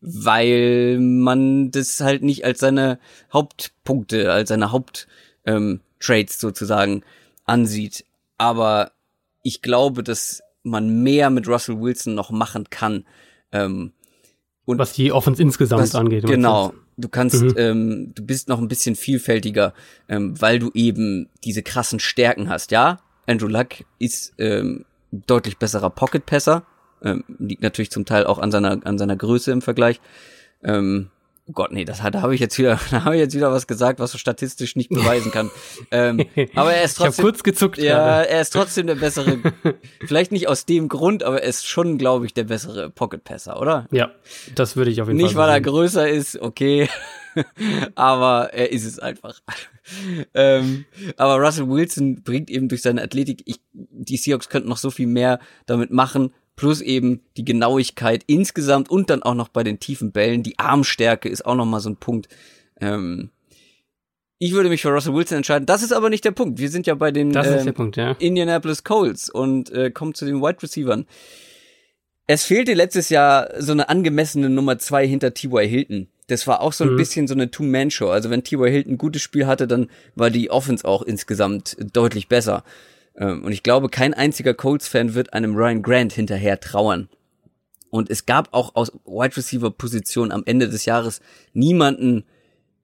weil 0.01 0.99
man 1.01 1.71
das 1.71 2.01
halt 2.01 2.23
nicht 2.23 2.45
als 2.45 2.61
seine 2.61 2.99
Hauptpunkte, 3.33 4.33
als 4.33 4.49
seine 4.51 4.71
Haupttrades 4.71 5.09
ähm, 5.47 5.81
sozusagen 6.29 7.03
ansieht. 7.45 8.05
Aber 8.39 8.93
ich 9.43 9.63
glaube, 9.63 10.03
dass 10.03 10.43
man 10.63 11.03
mehr 11.03 11.31
mit 11.31 11.49
Russell 11.49 11.81
Wilson 11.81 12.15
noch 12.15 12.31
machen 12.31 12.69
kann. 12.71 13.05
Ähm, 13.53 13.93
und 14.65 14.79
was 14.79 14.93
die 14.93 15.13
Offense 15.13 15.41
insgesamt 15.41 15.83
was, 15.83 15.95
angeht. 15.95 16.27
Genau. 16.27 16.75
Du 16.97 17.09
kannst, 17.09 17.43
mhm. 17.43 17.55
ähm, 17.57 18.15
du 18.15 18.25
bist 18.25 18.49
noch 18.49 18.59
ein 18.59 18.69
bisschen 18.69 18.97
vielfältiger, 18.97 19.75
ähm, 20.09 20.41
weil 20.41 20.59
du 20.59 20.71
eben 20.73 21.29
diese 21.45 21.63
krassen 21.63 22.01
Stärken 22.01 22.49
hast. 22.49 22.71
Ja, 22.71 23.01
Andrew 23.27 23.49
Luck 23.49 23.85
ist 23.99 24.33
ähm, 24.39 24.87
deutlich 25.11 25.59
besserer 25.59 25.91
Pocket-Passer, 25.91 26.65
ähm, 27.03 27.25
liegt 27.39 27.63
natürlich 27.63 27.91
zum 27.91 28.07
Teil 28.07 28.25
auch 28.25 28.39
an 28.39 28.51
seiner, 28.51 28.85
an 28.87 28.99
seiner 28.99 29.17
Größe 29.17 29.53
im 29.53 29.61
Vergleich. 29.61 30.01
Ähm, 30.63 31.11
oh 31.49 31.53
Gott, 31.53 31.73
nee, 31.73 31.85
das 31.85 32.03
hat, 32.03 32.15
da 32.15 32.23
habe 32.23 32.35
ich 32.35 32.41
jetzt 32.41 32.59
wieder, 32.59 32.79
da 32.91 33.05
habe 33.05 33.15
ich 33.15 33.21
jetzt 33.21 33.35
wieder 33.35 33.51
was 33.53 33.67
gesagt, 33.67 34.01
was 34.01 34.13
du 34.13 34.19
statistisch 34.19 34.77
nicht 34.77 34.91
beweisen 34.91 35.31
kann. 35.31 35.51
ähm, 35.91 36.27
aber 36.55 36.75
er 36.75 36.85
ist 36.85 36.95
trotzdem. 36.95 37.13
Ich 37.13 37.19
hab 37.19 37.25
kurz 37.25 37.43
gezuckt. 37.43 37.79
Ja, 37.79 37.99
gerade. 37.99 38.29
er 38.29 38.41
ist 38.41 38.51
trotzdem 38.51 38.87
der 38.87 38.97
bessere. 38.97 39.39
vielleicht 40.07 40.33
nicht 40.33 40.49
aus 40.49 40.67
dem 40.67 40.89
Grund, 40.89 41.23
aber 41.23 41.43
er 41.43 41.49
ist 41.49 41.67
schon, 41.67 41.99
glaube 41.99 42.27
ich, 42.27 42.35
der 42.35 42.45
bessere 42.45 42.91
Pocket 42.91 43.23
Passer, 43.25 43.61
oder? 43.61 43.87
Ja, 43.91 44.11
das 44.55 44.77
würde 44.77 44.91
ich 44.91 45.01
auf 45.01 45.09
jeden 45.09 45.19
nicht, 45.19 45.35
Fall. 45.35 45.47
Nicht, 45.47 45.49
weil 45.49 45.51
er 45.51 45.61
größer 45.61 46.09
ist, 46.09 46.41
okay. 46.41 46.89
aber 47.95 48.55
er 48.55 48.73
ist 48.73 48.85
es 48.85 48.99
einfach. 48.99 49.41
ähm, 50.35 50.87
aber 51.17 51.37
Russell 51.37 51.69
Wilson 51.69 52.23
bringt 52.23 52.51
eben 52.51 52.69
durch 52.69 52.83
seine 52.83 53.03
Athletik, 53.03 53.43
ich, 53.45 53.61
die 53.73 54.17
Seahawks 54.17 54.49
könnten 54.49 54.69
noch 54.69 54.79
so 54.79 54.91
viel 54.91 55.07
mehr 55.07 55.39
damit 55.67 55.91
machen, 55.91 56.33
plus 56.57 56.81
eben 56.81 57.21
die 57.37 57.45
Genauigkeit 57.45 58.25
insgesamt 58.27 58.91
und 58.91 59.11
dann 59.11 59.23
auch 59.23 59.35
noch 59.35 59.49
bei 59.49 59.63
den 59.63 59.79
tiefen 59.79 60.13
Bällen. 60.13 60.43
Die 60.43 60.59
Armstärke 60.59 61.29
ist 61.29 61.45
auch 61.45 61.55
noch 61.55 61.67
mal 61.67 61.81
so 61.81 61.91
ein 61.91 61.97
Punkt. 61.97 62.29
Ähm, 62.81 63.31
ich 64.39 64.53
würde 64.53 64.69
mich 64.69 64.83
für 64.83 64.91
Russell 64.91 65.15
Wilson 65.15 65.39
entscheiden. 65.39 65.67
Das 65.67 65.83
ist 65.83 65.93
aber 65.93 66.11
nicht 66.11 66.25
der 66.25 66.33
Punkt. 66.33 66.59
Wir 66.59 66.69
sind 66.69 66.87
ja 66.87 66.95
bei 66.95 67.11
den 67.11 67.35
ähm, 67.35 67.75
Punkt, 67.75 67.97
ja. 67.97 68.13
Indianapolis 68.19 68.85
Colts 68.85 69.31
und 69.31 69.71
äh, 69.71 69.91
kommen 69.91 70.15
zu 70.15 70.27
den 70.27 70.43
Wide 70.43 70.63
Receivern. 70.63 71.07
Es 72.27 72.45
fehlte 72.45 72.75
letztes 72.75 73.09
Jahr 73.09 73.51
so 73.59 73.73
eine 73.73 73.89
angemessene 73.89 74.51
Nummer 74.51 74.79
zwei 74.79 75.07
hinter 75.07 75.33
T.Y. 75.33 75.67
Hilton. 75.67 76.09
Das 76.27 76.47
war 76.47 76.61
auch 76.61 76.73
so 76.73 76.85
ein 76.85 76.93
mhm. 76.93 76.97
bisschen 76.97 77.29
so 77.29 77.35
eine 77.35 77.51
Two-Man-Show. 77.51 78.09
Also 78.09 78.31
wenn 78.31 78.43
T.Y. 78.43 78.71
Hilton 78.71 78.95
ein 78.95 78.99
gutes 78.99 79.23
Spiel 79.23 79.47
hatte, 79.47 79.67
dann 79.69 79.89
war 80.17 80.31
die 80.31 80.51
Offense 80.51 80.85
auch 80.85 81.03
insgesamt 81.03 81.77
deutlich 81.93 82.29
besser. 82.29 82.65
Ähm, 83.17 83.45
und 83.45 83.53
ich 83.53 83.63
glaube, 83.63 83.89
kein 83.89 84.15
einziger 84.15 84.55
Colts-Fan 84.55 85.15
wird 85.15 85.33
einem 85.33 85.55
Ryan 85.55 85.83
Grant 85.83 86.13
hinterher 86.13 86.61
trauern. 86.61 87.09
Und 87.91 88.11
es 88.11 88.27
gab 88.27 88.53
auch 88.53 88.75
aus 88.75 88.93
Wide 89.05 89.37
Receiver 89.37 89.71
Position 89.71 90.33
am 90.33 90.43
Ende 90.45 90.69
des 90.69 90.85
Jahres 90.85 91.21
niemanden, 91.53 92.25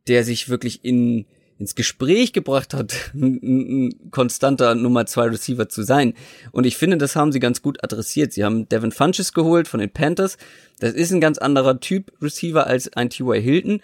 der 0.09 0.24
sich 0.24 0.49
wirklich 0.49 0.85
in, 0.85 1.26
ins 1.59 1.74
Gespräch 1.74 2.33
gebracht 2.33 2.72
hat, 2.72 3.12
ein, 3.14 4.11
konstanter 4.11 4.74
Nummer 4.74 5.07
zwei 5.07 5.26
Receiver 5.26 5.68
zu 5.68 5.83
sein. 5.83 6.14
Und 6.51 6.64
ich 6.64 6.76
finde, 6.76 6.97
das 6.97 7.16
haben 7.16 7.33
sie 7.33 7.41
ganz 7.41 7.62
gut 7.62 7.83
adressiert. 7.85 8.33
Sie 8.33 8.45
haben 8.45 8.68
Devin 8.68 8.93
Funches 8.93 9.33
geholt 9.33 9.68
von 9.68 9.80
den 9.80 9.91
Panthers. 9.91 10.39
Das 10.78 10.95
ist 10.95 11.12
ein 11.12 11.20
ganz 11.20 11.39
anderer 11.39 11.80
Typ 11.80 12.12
Receiver 12.22 12.66
als 12.66 12.93
ein 12.95 13.11
T.Y. 13.11 13.41
Hilton. 13.41 13.83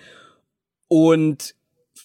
Und 0.89 1.55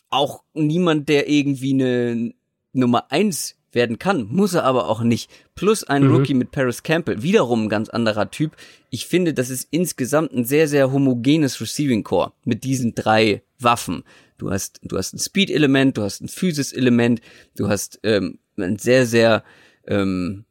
auch 0.09 0.43
niemand, 0.53 1.07
der 1.07 1.29
irgendwie 1.29 1.73
eine 1.73 2.33
Nummer 2.73 3.11
eins 3.11 3.55
werden 3.73 3.99
kann, 3.99 4.27
muss 4.29 4.53
er 4.53 4.63
aber 4.63 4.89
auch 4.89 5.01
nicht. 5.01 5.29
Plus 5.55 5.83
ein 5.83 6.03
mhm. 6.03 6.15
Rookie 6.15 6.33
mit 6.33 6.51
Paris 6.51 6.83
Campbell, 6.83 7.21
wiederum 7.23 7.63
ein 7.63 7.69
ganz 7.69 7.89
anderer 7.89 8.31
Typ. 8.31 8.55
Ich 8.89 9.07
finde, 9.07 9.33
das 9.33 9.49
ist 9.49 9.67
insgesamt 9.71 10.33
ein 10.33 10.45
sehr, 10.45 10.67
sehr 10.67 10.91
homogenes 10.91 11.59
Receiving 11.61 12.03
Core 12.03 12.33
mit 12.45 12.63
diesen 12.63 12.95
drei 12.95 13.41
Waffen. 13.59 14.03
Du 14.37 14.51
hast, 14.51 14.79
du 14.83 14.97
hast 14.97 15.13
ein 15.13 15.19
Speed-Element, 15.19 15.97
du 15.97 16.03
hast 16.03 16.21
ein 16.21 16.27
Physis-Element, 16.27 17.21
du 17.55 17.69
hast 17.69 17.99
ähm, 18.03 18.39
ein 18.57 18.77
sehr, 18.77 19.05
sehr 19.05 19.43
ähm, 19.87 20.45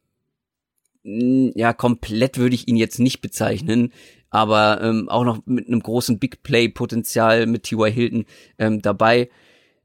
ja, 1.03 1.73
komplett 1.73 2.37
würde 2.37 2.55
ich 2.55 2.67
ihn 2.67 2.77
jetzt 2.77 2.99
nicht 2.99 3.21
bezeichnen, 3.21 3.91
aber 4.29 4.81
ähm, 4.81 5.09
auch 5.09 5.25
noch 5.25 5.45
mit 5.45 5.67
einem 5.67 5.81
großen 5.81 6.17
Big 6.17 6.43
Play-Potenzial 6.43 7.45
mit 7.45 7.63
T.Y. 7.63 7.91
Hilton 7.91 8.25
ähm, 8.57 8.81
dabei. 8.81 9.29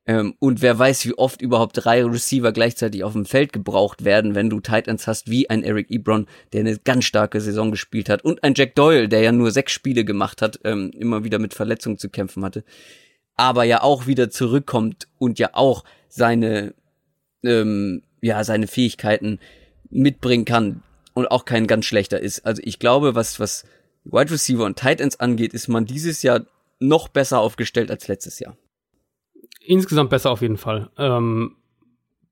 Ähm, 0.09 0.35
und 0.39 0.63
wer 0.63 0.77
weiß, 0.77 1.05
wie 1.05 1.13
oft 1.13 1.43
überhaupt 1.43 1.85
drei 1.85 2.03
Receiver 2.03 2.51
gleichzeitig 2.51 3.05
auf 3.05 3.13
dem 3.13 3.27
Feld 3.27 3.53
gebraucht 3.53 4.07
werden, 4.07 4.35
wenn 4.35 4.49
du 4.49 4.59
Titans 4.59 5.07
hast 5.07 5.31
wie 5.31 5.51
ein 5.51 5.63
Eric 5.63 5.91
Ebron, 5.91 6.27
der 6.55 6.61
eine 6.61 6.79
ganz 6.79 7.05
starke 7.05 7.43
Saison 7.43 7.71
gespielt 7.71 8.09
hat, 8.09 8.25
und 8.25 8.43
ein 8.43 8.55
Jack 8.57 8.75
Doyle, 8.75 9.11
der 9.11 9.21
ja 9.21 9.33
nur 9.33 9.51
sechs 9.51 9.73
Spiele 9.73 10.07
gemacht 10.07 10.41
hat, 10.41 10.61
ähm, 10.65 10.91
immer 10.99 11.25
wieder 11.25 11.39
mit 11.39 11.53
Verletzungen 11.53 11.99
zu 11.99 12.09
kämpfen 12.09 12.43
hatte, 12.43 12.65
aber 13.37 13.65
ja 13.65 13.83
auch 13.83 14.07
wieder 14.07 14.31
zurückkommt 14.31 15.09
und 15.19 15.39
ja 15.39 15.51
auch 15.53 15.85
seine, 16.09 16.73
ähm, 17.45 18.03
ja, 18.23 18.43
seine 18.45 18.67
Fähigkeiten 18.67 19.39
mitbringen 19.91 20.47
kann 20.47 20.83
und 21.13 21.31
auch 21.31 21.45
kein 21.45 21.67
ganz 21.67 21.85
schlechter 21.85 22.19
ist. 22.19 22.47
Also 22.47 22.63
ich 22.65 22.79
glaube, 22.79 23.15
was, 23.15 23.41
was 23.41 23.67
Wide 24.05 24.31
Receiver 24.31 24.65
und 24.65 24.79
Tight 24.79 25.03
Ends 25.03 25.21
angeht, 25.21 25.53
ist 25.53 25.69
man 25.69 25.85
dieses 25.85 26.23
Jahr 26.23 26.47
noch 26.81 27.09
besser 27.09 27.41
aufgestellt 27.41 27.91
als 27.91 28.09
letztes 28.09 28.39
Jahr. 28.39 28.57
Insgesamt 29.69 30.09
besser 30.09 30.31
auf 30.31 30.41
jeden 30.41 30.57
Fall. 30.57 30.89
Ähm, 30.97 31.57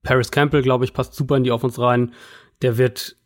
Paris 0.02 0.30
Campbell, 0.30 0.62
glaube 0.62 0.86
ich, 0.86 0.94
passt 0.94 1.12
super 1.12 1.36
in 1.36 1.44
die 1.44 1.52
Offense 1.52 1.78
rein. 1.78 2.14
Der 2.62 2.78
wird 2.78 3.16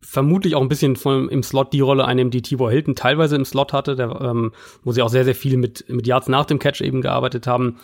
vermutlich 0.00 0.54
auch 0.54 0.62
ein 0.62 0.70
bisschen 0.70 0.96
von, 0.96 1.28
im 1.28 1.42
Slot 1.42 1.74
die 1.74 1.80
Rolle 1.80 2.06
einnehmen, 2.06 2.30
die 2.30 2.40
Tibor 2.40 2.70
Hilton 2.70 2.94
teilweise 2.94 3.36
im 3.36 3.44
Slot 3.44 3.74
hatte, 3.74 3.94
der, 3.94 4.20
ähm, 4.22 4.52
wo 4.84 4.92
sie 4.92 5.02
auch 5.02 5.10
sehr, 5.10 5.24
sehr 5.24 5.34
viel 5.34 5.58
mit, 5.58 5.84
mit 5.90 6.06
Yards 6.06 6.28
nach 6.28 6.46
dem 6.46 6.58
Catch 6.58 6.80
eben 6.80 7.02
gearbeitet 7.02 7.46
haben. 7.46 7.78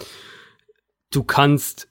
Du 1.13 1.23
kannst 1.23 1.89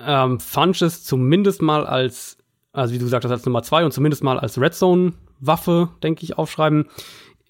ähm, 0.00 0.40
Funches 0.40 1.04
zumindest 1.04 1.62
mal 1.62 1.86
als, 1.86 2.38
also 2.72 2.92
wie 2.92 2.98
du 2.98 3.04
gesagt 3.04 3.24
hast, 3.24 3.30
als 3.30 3.46
Nummer 3.46 3.62
zwei 3.62 3.84
und 3.84 3.92
zumindest 3.92 4.24
mal 4.24 4.40
als 4.40 4.60
Red 4.60 4.74
Zone 4.74 5.12
Waffe, 5.38 5.90
denke 6.02 6.24
ich, 6.24 6.38
aufschreiben. 6.38 6.86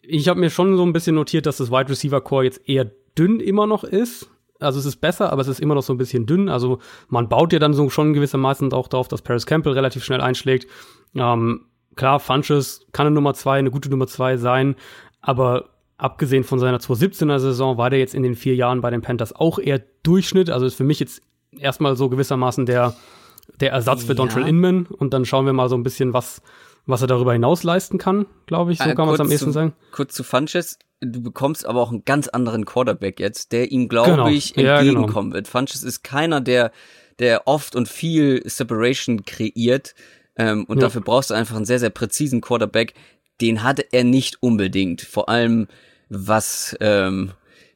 Ich 0.03 0.29
habe 0.29 0.41
mir 0.41 0.51
schon 0.51 0.77
so 0.77 0.85
ein 0.85 0.93
bisschen 0.93 1.15
notiert, 1.15 1.47
dass 1.47 1.57
das 1.57 1.71
Wide 1.71 1.89
Receiver 1.89 2.21
Core 2.21 2.45
jetzt 2.45 2.69
eher 2.69 2.91
dünn 3.17 3.41
immer 3.41 3.67
noch 3.67 3.85
ist. 3.85 4.29
Also 4.65 4.79
es 4.79 4.87
ist 4.87 4.97
besser, 4.97 5.33
aber 5.33 5.43
es 5.43 5.49
ist 5.49 5.61
immer 5.61 5.75
noch 5.75 5.83
so 5.83 5.93
ein 5.93 5.99
bisschen 5.99 6.27
dünn. 6.27 6.49
Also 6.49 6.79
man 7.09 7.29
baut 7.29 7.53
ja 7.53 7.59
dann 7.59 7.75
so 7.75 7.89
schon 7.91 8.13
gewissermaßen 8.13 8.73
auch 8.73 8.89
darauf, 8.89 9.09
dass 9.09 9.23
Paris 9.23 9.47
Campbell 9.47 9.73
relativ 9.73 10.05
schnell 10.05 10.21
einschlägt. 10.21 10.69
Ähm, 11.15 11.67
klar, 11.97 12.21
Funches 12.21 12.87
kann 12.93 13.07
eine 13.07 13.15
Nummer 13.15 13.35
zwei, 13.35 13.59
eine 13.59 13.71
gute 13.71 13.91
Nummer 13.91 14.07
zwei 14.07 14.37
sein, 14.37 14.75
aber 15.21 15.71
abgesehen 15.97 16.45
von 16.45 16.59
seiner 16.59 16.79
2017er 16.79 17.39
Saison 17.39 17.79
war 17.79 17.91
der 17.91 17.99
jetzt 17.99 18.15
in 18.15 18.23
den 18.23 18.35
vier 18.35 18.55
Jahren 18.55 18.81
bei 18.81 18.91
den 18.91 19.01
Panthers 19.01 19.35
auch 19.35 19.59
eher 19.59 19.81
Durchschnitt. 20.03 20.51
Also 20.51 20.67
ist 20.67 20.75
für 20.75 20.85
mich 20.85 21.01
jetzt 21.01 21.23
erstmal 21.59 21.97
so 21.97 22.09
gewissermaßen 22.09 22.67
der, 22.67 22.95
der 23.61 23.73
Ersatz 23.73 24.03
für 24.03 24.09
ja. 24.09 24.15
Dontrell 24.15 24.47
Inman 24.47 24.87
und 24.87 25.15
dann 25.15 25.25
schauen 25.25 25.47
wir 25.47 25.53
mal 25.53 25.69
so 25.69 25.77
ein 25.77 25.83
bisschen, 25.83 26.13
was, 26.13 26.43
was 26.87 27.01
er 27.01 27.07
darüber 27.07 27.33
hinaus 27.33 27.63
leisten 27.63 27.99
kann, 27.99 28.27
glaube 28.47 28.73
ich. 28.73 28.79
So 28.79 28.91
äh, 28.91 28.95
kann 28.95 29.07
man 29.07 29.15
es 29.15 29.21
am 29.21 29.31
ehesten 29.31 29.53
sagen. 29.53 29.73
Kurz 29.93 30.15
zu 30.15 30.25
Funches. 30.25 30.79
Du 31.05 31.23
bekommst 31.23 31.67
aber 31.67 31.81
auch 31.81 31.91
einen 31.91 32.05
ganz 32.05 32.29
anderen 32.29 32.65
Quarterback 32.65 33.21
jetzt, 33.21 33.53
der 33.53 33.71
ihm, 33.71 33.89
glaube 33.89 34.11
genau. 34.11 34.29
ich, 34.29 34.57
entgegenkommen 34.57 35.07
ja, 35.07 35.23
genau. 35.23 35.35
wird. 35.35 35.49
Funches 35.49 35.83
ist 35.83 36.03
keiner, 36.03 36.41
der, 36.41 36.73
der 37.19 37.47
oft 37.47 37.77
und 37.77 37.89
viel 37.89 38.43
Separation 38.49 39.25
kreiert. 39.25 39.95
Ähm, 40.37 40.65
und 40.65 40.79
ja. 40.79 40.83
dafür 40.83 41.01
brauchst 41.01 41.31
du 41.31 41.35
einfach 41.35 41.57
einen 41.57 41.65
sehr, 41.65 41.79
sehr 41.79 41.91
präzisen 41.91 42.41
Quarterback. 42.41 42.95
Den 43.41 43.63
hatte 43.63 43.85
er 43.93 44.05
nicht 44.05 44.43
unbedingt. 44.43 45.01
Vor 45.03 45.29
allem 45.29 45.69
was 46.09 46.77
ähm, 46.81 47.33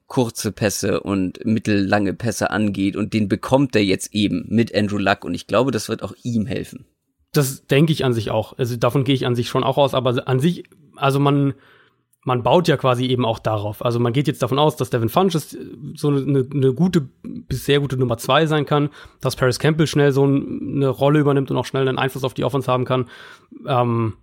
kurze 0.07 0.53
Pässe 0.53 1.01
und 1.01 1.45
mittellange 1.45 2.15
Pässe 2.15 2.51
angeht. 2.51 2.97
Und 2.97 3.13
den 3.13 3.29
bekommt 3.29 3.77
er 3.77 3.85
jetzt 3.85 4.15
eben 4.15 4.45
mit 4.49 4.75
Andrew 4.75 4.99
Luck. 4.99 5.25
Und 5.25 5.35
ich 5.35 5.47
glaube, 5.47 5.71
das 5.71 5.89
wird 5.89 6.03
auch 6.03 6.15
ihm 6.23 6.47
helfen. 6.47 6.87
Das 7.33 7.67
denke 7.67 7.93
ich 7.93 8.05
an 8.05 8.15
sich 8.15 8.31
auch. 8.31 8.57
Also 8.59 8.77
davon 8.77 9.05
gehe 9.05 9.15
ich 9.15 9.27
an 9.27 9.35
sich 9.37 9.49
schon 9.49 9.65
auch 9.65 9.77
aus. 9.77 9.95
Aber 9.95 10.27
an 10.27 10.41
sich, 10.41 10.65
also 10.97 11.21
man, 11.21 11.55
man 12.29 12.43
baut 12.43 12.69
ja 12.69 12.77
quasi 12.77 13.07
eben 13.07 13.25
auch 13.25 13.39
darauf. 13.39 13.83
Also 13.83 13.99
man 13.99 14.13
geht 14.13 14.29
jetzt 14.29 14.43
davon 14.43 14.59
aus, 14.59 14.77
dass 14.77 14.91
Devin 14.91 15.09
Funches 15.09 15.57
so 15.95 16.09
eine, 16.09 16.47
eine 16.53 16.75
gute 16.75 17.09
bis 17.23 17.65
sehr 17.65 17.81
gute 17.81 17.97
Nummer 17.97 18.19
zwei 18.19 18.45
sein 18.45 18.67
kann, 18.67 18.91
dass 19.23 19.35
Paris 19.35 19.59
Campbell 19.59 19.87
schnell 19.87 20.13
so 20.13 20.25
eine 20.25 20.89
Rolle 20.89 21.21
übernimmt 21.21 21.51
und 21.51 21.57
auch 21.57 21.65
schnell 21.65 21.89
einen 21.89 21.99
Einfluss 21.99 22.25
auf 22.25 22.35
die 22.35 22.45
Offense 22.45 22.71
haben 22.71 22.85
kann. 22.85 23.07
Ähm, 23.67 24.19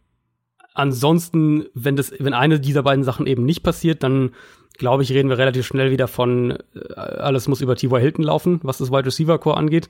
ansonsten, 0.75 1.65
wenn 1.73 1.95
das, 1.95 2.13
wenn 2.19 2.33
eine 2.33 2.59
dieser 2.59 2.83
beiden 2.83 3.03
Sachen 3.03 3.25
eben 3.25 3.43
nicht 3.43 3.63
passiert, 3.63 4.03
dann 4.03 4.35
glaube 4.77 5.01
ich, 5.01 5.11
reden 5.11 5.29
wir 5.29 5.39
relativ 5.39 5.65
schnell 5.65 5.89
wieder 5.89 6.07
von 6.07 6.51
äh, 6.51 6.93
alles 6.93 7.47
muss 7.47 7.61
über 7.61 7.75
T.Y. 7.75 7.99
Hilton 7.99 8.23
laufen, 8.23 8.59
was 8.61 8.77
das 8.77 8.91
Wide 8.91 9.07
Receiver 9.07 9.39
Core 9.39 9.57
angeht. 9.57 9.89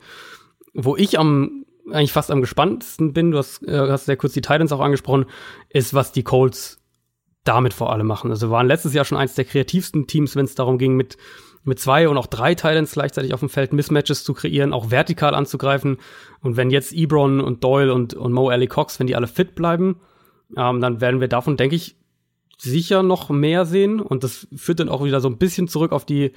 Wo 0.73 0.95
ich 0.95 1.19
am 1.19 1.65
eigentlich 1.91 2.13
fast 2.13 2.31
am 2.31 2.41
gespanntesten 2.41 3.11
bin, 3.11 3.31
du 3.31 3.37
hast, 3.39 3.61
äh, 3.67 3.77
hast 3.77 4.05
sehr 4.05 4.15
kurz 4.15 4.33
die 4.33 4.41
Titans 4.41 4.71
auch 4.71 4.79
angesprochen, 4.79 5.25
ist, 5.69 5.93
was 5.93 6.13
die 6.13 6.23
Colts 6.23 6.81
damit 7.45 7.73
vor 7.73 7.93
allem 7.93 8.07
machen. 8.07 8.31
Also 8.31 8.49
waren 8.49 8.67
letztes 8.67 8.93
Jahr 8.93 9.05
schon 9.05 9.17
eins 9.17 9.35
der 9.35 9.45
kreativsten 9.45 10.07
Teams, 10.07 10.35
wenn 10.35 10.45
es 10.45 10.55
darum 10.55 10.77
ging, 10.77 10.95
mit, 10.95 11.15
mit 11.63 11.79
zwei 11.79 12.09
und 12.09 12.17
auch 12.17 12.27
drei 12.27 12.55
Titans 12.55 12.91
gleichzeitig 12.91 13.33
auf 13.33 13.39
dem 13.39 13.49
Feld 13.49 13.71
Mismatches 13.71 14.23
zu 14.23 14.33
kreieren, 14.33 14.73
auch 14.73 14.91
vertikal 14.91 15.33
anzugreifen. 15.33 15.97
Und 16.41 16.57
wenn 16.57 16.71
jetzt 16.71 16.91
Ebron 16.91 17.39
und 17.39 17.63
Doyle 17.63 17.93
und, 17.93 18.15
und 18.15 18.33
Mo 18.33 18.49
Alley 18.49 18.67
Cox, 18.67 18.99
wenn 18.99 19.07
die 19.07 19.15
alle 19.15 19.27
fit 19.27 19.55
bleiben, 19.55 20.01
ähm, 20.57 20.81
dann 20.81 21.01
werden 21.01 21.21
wir 21.21 21.27
davon, 21.27 21.55
denke 21.55 21.75
ich, 21.75 21.95
sicher 22.57 23.03
noch 23.03 23.29
mehr 23.29 23.65
sehen. 23.65 23.99
Und 23.99 24.23
das 24.23 24.47
führt 24.55 24.79
dann 24.79 24.89
auch 24.89 25.03
wieder 25.03 25.21
so 25.21 25.29
ein 25.29 25.37
bisschen 25.37 25.67
zurück 25.67 25.91
auf 25.91 26.03
die, 26.03 26.31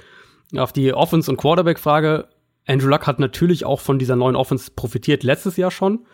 auf 0.56 0.72
die 0.72 0.92
Offense- 0.92 1.30
und 1.30 1.38
Quarterback-Frage. 1.38 2.28
Andrew 2.66 2.88
Luck 2.88 3.06
hat 3.06 3.18
natürlich 3.18 3.64
auch 3.64 3.80
von 3.80 3.98
dieser 3.98 4.16
neuen 4.16 4.36
Offense 4.36 4.70
profitiert 4.76 5.22
letztes 5.22 5.56
Jahr 5.56 5.70
schon. 5.70 6.06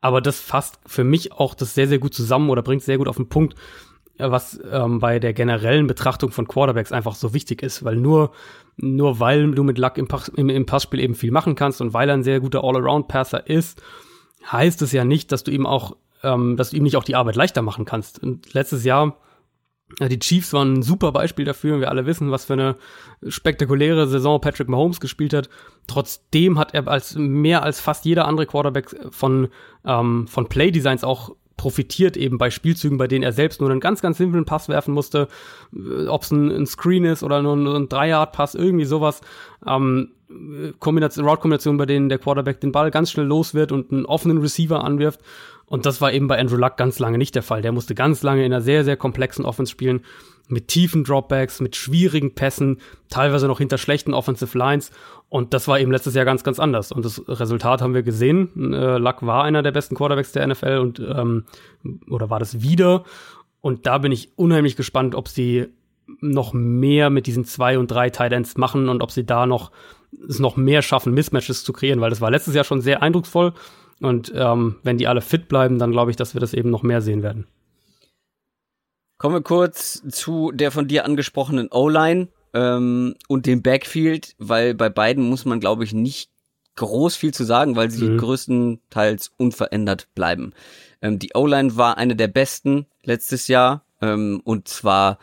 Aber 0.00 0.20
das 0.20 0.40
fasst 0.40 0.80
für 0.84 1.04
mich 1.04 1.30
auch 1.30 1.54
das 1.54 1.74
sehr, 1.74 1.86
sehr 1.86 2.00
gut 2.00 2.12
zusammen 2.12 2.50
oder 2.50 2.62
bringt 2.62 2.82
sehr 2.82 2.98
gut 2.98 3.06
auf 3.06 3.16
den 3.16 3.28
Punkt, 3.28 3.54
was 4.30 4.60
ähm, 4.70 4.98
bei 4.98 5.18
der 5.18 5.32
generellen 5.32 5.86
Betrachtung 5.86 6.30
von 6.30 6.46
Quarterbacks 6.46 6.92
einfach 6.92 7.14
so 7.14 7.34
wichtig 7.34 7.62
ist, 7.62 7.84
weil 7.84 7.96
nur, 7.96 8.32
nur 8.76 9.20
weil 9.20 9.50
du 9.52 9.64
mit 9.64 9.78
Luck 9.78 9.98
im, 9.98 10.08
im, 10.36 10.48
im 10.48 10.66
Passspiel 10.66 11.00
eben 11.00 11.14
viel 11.14 11.30
machen 11.30 11.54
kannst 11.54 11.80
und 11.80 11.92
weil 11.94 12.08
er 12.08 12.14
ein 12.14 12.22
sehr 12.22 12.40
guter 12.40 12.62
All-Around-Passer 12.62 13.46
ist, 13.48 13.82
heißt 14.50 14.82
es 14.82 14.92
ja 14.92 15.04
nicht, 15.04 15.32
dass 15.32 15.44
du 15.44 15.50
ihm 15.50 15.66
auch, 15.66 15.96
ähm, 16.22 16.56
dass 16.56 16.70
du 16.70 16.76
ihm 16.76 16.82
nicht 16.82 16.96
auch 16.96 17.04
die 17.04 17.16
Arbeit 17.16 17.36
leichter 17.36 17.62
machen 17.62 17.84
kannst. 17.84 18.22
Und 18.22 18.52
letztes 18.54 18.84
Jahr 18.84 19.16
die 20.00 20.18
Chiefs 20.18 20.52
waren 20.52 20.74
ein 20.74 20.82
super 20.82 21.12
Beispiel 21.12 21.44
dafür. 21.44 21.80
Wir 21.80 21.90
alle 21.90 22.06
wissen, 22.06 22.30
was 22.30 22.46
für 22.46 22.54
eine 22.54 22.76
spektakuläre 23.26 24.06
Saison 24.06 24.40
Patrick 24.40 24.68
Mahomes 24.68 25.00
gespielt 25.00 25.34
hat. 25.34 25.48
Trotzdem 25.86 26.58
hat 26.58 26.74
er 26.74 26.88
als 26.88 27.14
mehr 27.16 27.62
als 27.62 27.80
fast 27.80 28.04
jeder 28.04 28.26
andere 28.26 28.46
Quarterback 28.46 28.94
von, 29.10 29.48
ähm, 29.84 30.26
von 30.28 30.48
Playdesigns 30.48 31.04
auch 31.04 31.34
profitiert 31.56 32.16
eben 32.16 32.38
bei 32.38 32.50
Spielzügen, 32.50 32.98
bei 32.98 33.06
denen 33.06 33.22
er 33.22 33.32
selbst 33.32 33.60
nur 33.60 33.70
einen 33.70 33.80
ganz, 33.80 34.00
ganz 34.02 34.18
simplen 34.18 34.44
Pass 34.44 34.68
werfen 34.68 34.94
musste, 34.94 35.28
äh, 35.74 36.06
ob 36.06 36.22
es 36.22 36.30
ein, 36.30 36.50
ein, 36.50 36.66
Screen 36.66 37.04
ist 37.04 37.22
oder 37.22 37.42
nur 37.42 37.56
ein, 37.56 37.66
ein 37.66 37.88
Drei-Yard-Pass, 37.88 38.54
irgendwie 38.54 38.84
sowas. 38.84 39.20
Ähm, 39.66 40.10
Kombination, 40.78 41.26
Route-Kombination, 41.26 41.76
bei 41.76 41.86
denen 41.86 42.08
der 42.08 42.18
Quarterback 42.18 42.60
den 42.60 42.72
Ball 42.72 42.90
ganz 42.90 43.10
schnell 43.10 43.26
los 43.26 43.54
wird 43.54 43.70
und 43.70 43.92
einen 43.92 44.06
offenen 44.06 44.38
Receiver 44.38 44.82
anwirft. 44.82 45.20
Und 45.66 45.86
das 45.86 46.00
war 46.00 46.12
eben 46.12 46.28
bei 46.28 46.38
Andrew 46.38 46.56
Luck 46.56 46.76
ganz 46.76 46.98
lange 46.98 47.18
nicht 47.18 47.34
der 47.34 47.42
Fall. 47.42 47.62
Der 47.62 47.72
musste 47.72 47.94
ganz 47.94 48.22
lange 48.22 48.44
in 48.44 48.52
einer 48.52 48.62
sehr, 48.62 48.84
sehr 48.84 48.96
komplexen 48.96 49.44
Offense 49.44 49.72
spielen, 49.72 50.00
mit 50.52 50.68
tiefen 50.68 51.02
Dropbacks, 51.02 51.60
mit 51.60 51.76
schwierigen 51.76 52.34
Pässen, 52.34 52.78
teilweise 53.08 53.48
noch 53.48 53.58
hinter 53.58 53.78
schlechten 53.78 54.14
Offensive 54.14 54.56
Lines. 54.56 54.90
Und 55.28 55.54
das 55.54 55.66
war 55.66 55.80
eben 55.80 55.90
letztes 55.90 56.14
Jahr 56.14 56.26
ganz, 56.26 56.44
ganz 56.44 56.60
anders. 56.60 56.92
Und 56.92 57.04
das 57.04 57.22
Resultat 57.26 57.80
haben 57.80 57.94
wir 57.94 58.02
gesehen. 58.02 58.74
Äh, 58.74 58.98
Luck 58.98 59.24
war 59.26 59.44
einer 59.44 59.62
der 59.62 59.72
besten 59.72 59.94
Quarterbacks 59.94 60.32
der 60.32 60.46
NFL 60.46 60.78
und 60.78 61.00
ähm, 61.00 61.44
oder 62.08 62.28
war 62.28 62.38
das 62.38 62.62
wieder. 62.62 63.04
Und 63.62 63.86
da 63.86 63.98
bin 63.98 64.12
ich 64.12 64.36
unheimlich 64.36 64.76
gespannt, 64.76 65.14
ob 65.14 65.28
sie 65.28 65.68
noch 66.20 66.52
mehr 66.52 67.08
mit 67.08 67.26
diesen 67.26 67.44
zwei 67.44 67.78
und 67.78 67.90
drei 67.90 68.10
Tight 68.10 68.32
Ends 68.32 68.56
machen 68.58 68.88
und 68.88 69.02
ob 69.02 69.10
sie 69.10 69.24
da 69.24 69.46
noch 69.46 69.70
es 70.28 70.38
noch 70.38 70.56
mehr 70.56 70.82
schaffen, 70.82 71.14
Mismatches 71.14 71.64
zu 71.64 71.72
kreieren, 71.72 72.02
weil 72.02 72.10
das 72.10 72.20
war 72.20 72.30
letztes 72.30 72.54
Jahr 72.54 72.64
schon 72.64 72.82
sehr 72.82 73.02
eindrucksvoll. 73.02 73.54
Und 74.00 74.30
ähm, 74.34 74.76
wenn 74.82 74.98
die 74.98 75.06
alle 75.06 75.22
fit 75.22 75.48
bleiben, 75.48 75.78
dann 75.78 75.92
glaube 75.92 76.10
ich, 76.10 76.16
dass 76.18 76.34
wir 76.34 76.40
das 76.40 76.52
eben 76.52 76.70
noch 76.70 76.82
mehr 76.82 77.00
sehen 77.00 77.22
werden. 77.22 77.46
Kommen 79.22 79.36
wir 79.36 79.42
kurz 79.42 80.02
zu 80.08 80.50
der 80.50 80.72
von 80.72 80.88
dir 80.88 81.04
angesprochenen 81.04 81.68
O-Line 81.70 82.26
ähm, 82.54 83.14
und 83.28 83.46
dem 83.46 83.62
Backfield, 83.62 84.34
weil 84.38 84.74
bei 84.74 84.88
beiden 84.88 85.28
muss 85.28 85.44
man, 85.44 85.60
glaube 85.60 85.84
ich, 85.84 85.92
nicht 85.92 86.28
groß 86.74 87.14
viel 87.14 87.32
zu 87.32 87.44
sagen, 87.44 87.76
weil 87.76 87.88
sie 87.88 88.08
mhm. 88.08 88.18
größtenteils 88.18 89.30
unverändert 89.36 90.08
bleiben. 90.16 90.54
Ähm, 91.02 91.20
die 91.20 91.30
O-Line 91.34 91.76
war 91.76 91.98
eine 91.98 92.16
der 92.16 92.26
besten 92.26 92.86
letztes 93.04 93.46
Jahr 93.46 93.84
ähm, 94.00 94.40
und 94.42 94.66
zwar 94.66 95.20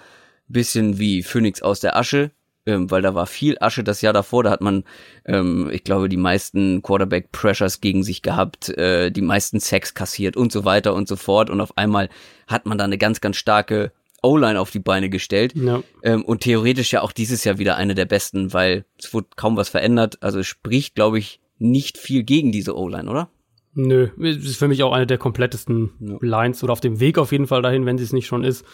bisschen 0.47 0.97
wie 0.97 1.21
Phoenix 1.21 1.61
aus 1.61 1.81
der 1.81 1.97
Asche, 1.97 2.31
ähm, 2.69 2.91
weil 2.91 3.01
da 3.01 3.15
war 3.15 3.25
viel 3.25 3.57
Asche 3.59 3.83
das 3.83 4.01
Jahr 4.01 4.13
davor. 4.13 4.43
Da 4.43 4.51
hat 4.51 4.61
man, 4.61 4.83
ähm, 5.25 5.69
ich 5.71 5.83
glaube, 5.83 6.07
die 6.07 6.17
meisten 6.17 6.81
Quarterback-Pressures 6.81 7.81
gegen 7.81 8.03
sich 8.03 8.21
gehabt, 8.21 8.69
äh, 8.69 9.11
die 9.11 9.21
meisten 9.21 9.59
Sacks 9.59 9.93
kassiert 9.93 10.37
und 10.37 10.51
so 10.51 10.65
weiter 10.65 10.93
und 10.93 11.07
so 11.07 11.15
fort. 11.15 11.49
Und 11.49 11.61
auf 11.61 11.77
einmal 11.77 12.09
hat 12.47 12.65
man 12.65 12.77
da 12.77 12.83
eine 12.83 12.97
ganz, 12.97 13.21
ganz 13.21 13.37
starke 13.37 13.91
O-Line 14.21 14.59
auf 14.59 14.71
die 14.71 14.79
Beine 14.79 15.09
gestellt. 15.09 15.53
Ja. 15.55 15.81
Ähm, 16.03 16.23
und 16.23 16.41
theoretisch 16.41 16.91
ja 16.91 17.01
auch 17.01 17.11
dieses 17.11 17.43
Jahr 17.43 17.57
wieder 17.57 17.75
eine 17.75 17.95
der 17.95 18.05
besten, 18.05 18.53
weil 18.53 18.85
es 18.97 19.13
wurde 19.13 19.27
kaum 19.35 19.57
was 19.57 19.69
verändert. 19.69 20.17
Also 20.21 20.43
spricht, 20.43 20.95
glaube 20.95 21.19
ich, 21.19 21.39
nicht 21.57 21.97
viel 21.97 22.23
gegen 22.23 22.51
diese 22.51 22.77
O-Line, 22.77 23.09
oder? 23.09 23.29
Nö, 23.73 24.09
ist 24.17 24.57
für 24.57 24.67
mich 24.67 24.83
auch 24.83 24.93
eine 24.93 25.07
der 25.07 25.17
komplettesten 25.17 25.91
ja. 25.99 26.17
Lines 26.21 26.63
oder 26.63 26.73
auf 26.73 26.81
dem 26.81 26.99
Weg 26.99 27.17
auf 27.17 27.31
jeden 27.31 27.47
Fall 27.47 27.61
dahin, 27.61 27.85
wenn 27.85 27.97
sie 27.97 28.03
es 28.03 28.13
nicht 28.13 28.27
schon 28.27 28.43
ist. 28.43 28.65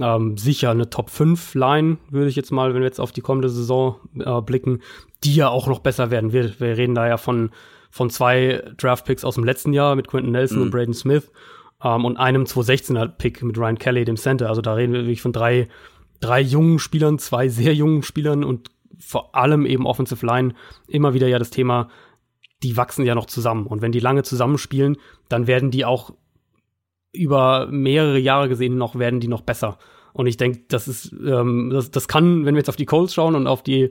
Ähm, 0.00 0.36
sicher 0.36 0.70
eine 0.70 0.90
Top 0.90 1.10
5 1.10 1.54
Line, 1.54 1.96
würde 2.10 2.28
ich 2.28 2.36
jetzt 2.36 2.50
mal, 2.50 2.74
wenn 2.74 2.82
wir 2.82 2.86
jetzt 2.86 3.00
auf 3.00 3.12
die 3.12 3.22
kommende 3.22 3.48
Saison 3.48 3.96
äh, 4.18 4.42
blicken, 4.42 4.82
die 5.24 5.34
ja 5.34 5.48
auch 5.48 5.68
noch 5.68 5.78
besser 5.78 6.10
werden 6.10 6.32
wird. 6.32 6.60
Wir 6.60 6.76
reden 6.76 6.94
da 6.94 7.08
ja 7.08 7.16
von, 7.16 7.50
von 7.90 8.10
zwei 8.10 8.62
Draft-Picks 8.76 9.24
aus 9.24 9.36
dem 9.36 9.44
letzten 9.44 9.72
Jahr 9.72 9.96
mit 9.96 10.08
Quentin 10.08 10.32
Nelson 10.32 10.58
mhm. 10.58 10.64
und 10.64 10.70
Braden 10.70 10.94
Smith 10.94 11.30
ähm, 11.82 12.04
und 12.04 12.16
einem 12.16 12.44
216er 12.44 13.08
Pick 13.08 13.42
mit 13.42 13.56
Ryan 13.56 13.78
Kelly, 13.78 14.04
dem 14.04 14.16
Center. 14.16 14.48
Also 14.48 14.60
da 14.60 14.74
reden 14.74 14.92
wir 14.92 15.00
wirklich 15.00 15.22
von 15.22 15.32
drei, 15.32 15.68
drei 16.20 16.40
jungen 16.40 16.78
Spielern, 16.78 17.18
zwei 17.18 17.48
sehr 17.48 17.74
jungen 17.74 18.02
Spielern 18.02 18.44
und 18.44 18.70
vor 18.98 19.34
allem 19.34 19.66
eben 19.66 19.86
Offensive 19.86 20.24
Line 20.24 20.54
immer 20.88 21.14
wieder 21.14 21.28
ja 21.28 21.38
das 21.38 21.50
Thema, 21.50 21.88
die 22.62 22.76
wachsen 22.76 23.04
ja 23.04 23.14
noch 23.14 23.26
zusammen. 23.26 23.66
Und 23.66 23.82
wenn 23.82 23.92
die 23.92 24.00
lange 24.00 24.22
zusammenspielen, 24.22 24.96
dann 25.28 25.46
werden 25.46 25.70
die 25.70 25.84
auch 25.84 26.12
über 27.12 27.68
mehrere 27.70 28.18
Jahre 28.18 28.48
gesehen 28.48 28.76
noch, 28.76 28.98
werden 28.98 29.20
die 29.20 29.28
noch 29.28 29.42
besser. 29.42 29.78
Und 30.12 30.26
ich 30.26 30.38
denke, 30.38 30.62
das 30.68 30.88
ist, 30.88 31.12
ähm, 31.12 31.70
das, 31.70 31.90
das 31.90 32.08
kann, 32.08 32.46
wenn 32.46 32.54
wir 32.54 32.60
jetzt 32.60 32.70
auf 32.70 32.76
die 32.76 32.86
Colts 32.86 33.12
schauen 33.12 33.34
und 33.34 33.46
auf 33.46 33.62
die 33.62 33.90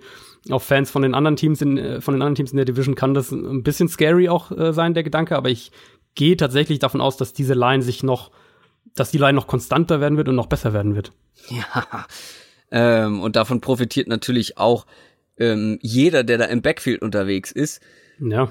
auf 0.49 0.63
Fans 0.63 0.89
von 0.89 1.01
den 1.03 1.13
anderen 1.13 1.35
Teams 1.35 1.61
in 1.61 1.77
äh, 1.77 2.01
von 2.01 2.15
den 2.15 2.21
anderen 2.21 2.35
Teams 2.35 2.51
in 2.51 2.57
der 2.57 2.65
Division, 2.65 2.95
kann 2.95 3.13
das 3.13 3.31
ein 3.31 3.61
bisschen 3.61 3.89
scary 3.89 4.27
auch 4.27 4.51
äh, 4.51 4.73
sein, 4.73 4.95
der 4.95 5.03
Gedanke. 5.03 5.35
Aber 5.35 5.49
ich 5.49 5.71
gehe 6.15 6.35
tatsächlich 6.35 6.79
davon 6.79 6.99
aus, 6.99 7.17
dass 7.17 7.33
diese 7.33 7.53
Line 7.53 7.83
sich 7.83 8.01
noch, 8.01 8.31
dass 8.95 9.11
die 9.11 9.19
Line 9.19 9.33
noch 9.33 9.47
konstanter 9.47 10.01
werden 10.01 10.17
wird 10.17 10.27
und 10.27 10.35
noch 10.35 10.47
besser 10.47 10.73
werden 10.73 10.95
wird. 10.95 11.11
Ja, 11.49 12.07
ähm, 12.71 13.21
und 13.21 13.35
davon 13.35 13.61
profitiert 13.61 14.07
natürlich 14.07 14.57
auch 14.57 14.87
ähm, 15.37 15.77
jeder, 15.81 16.23
der 16.23 16.37
da 16.39 16.45
im 16.45 16.61
Backfield 16.61 17.01
unterwegs 17.01 17.51
ist. 17.51 17.81
Ja. 18.19 18.49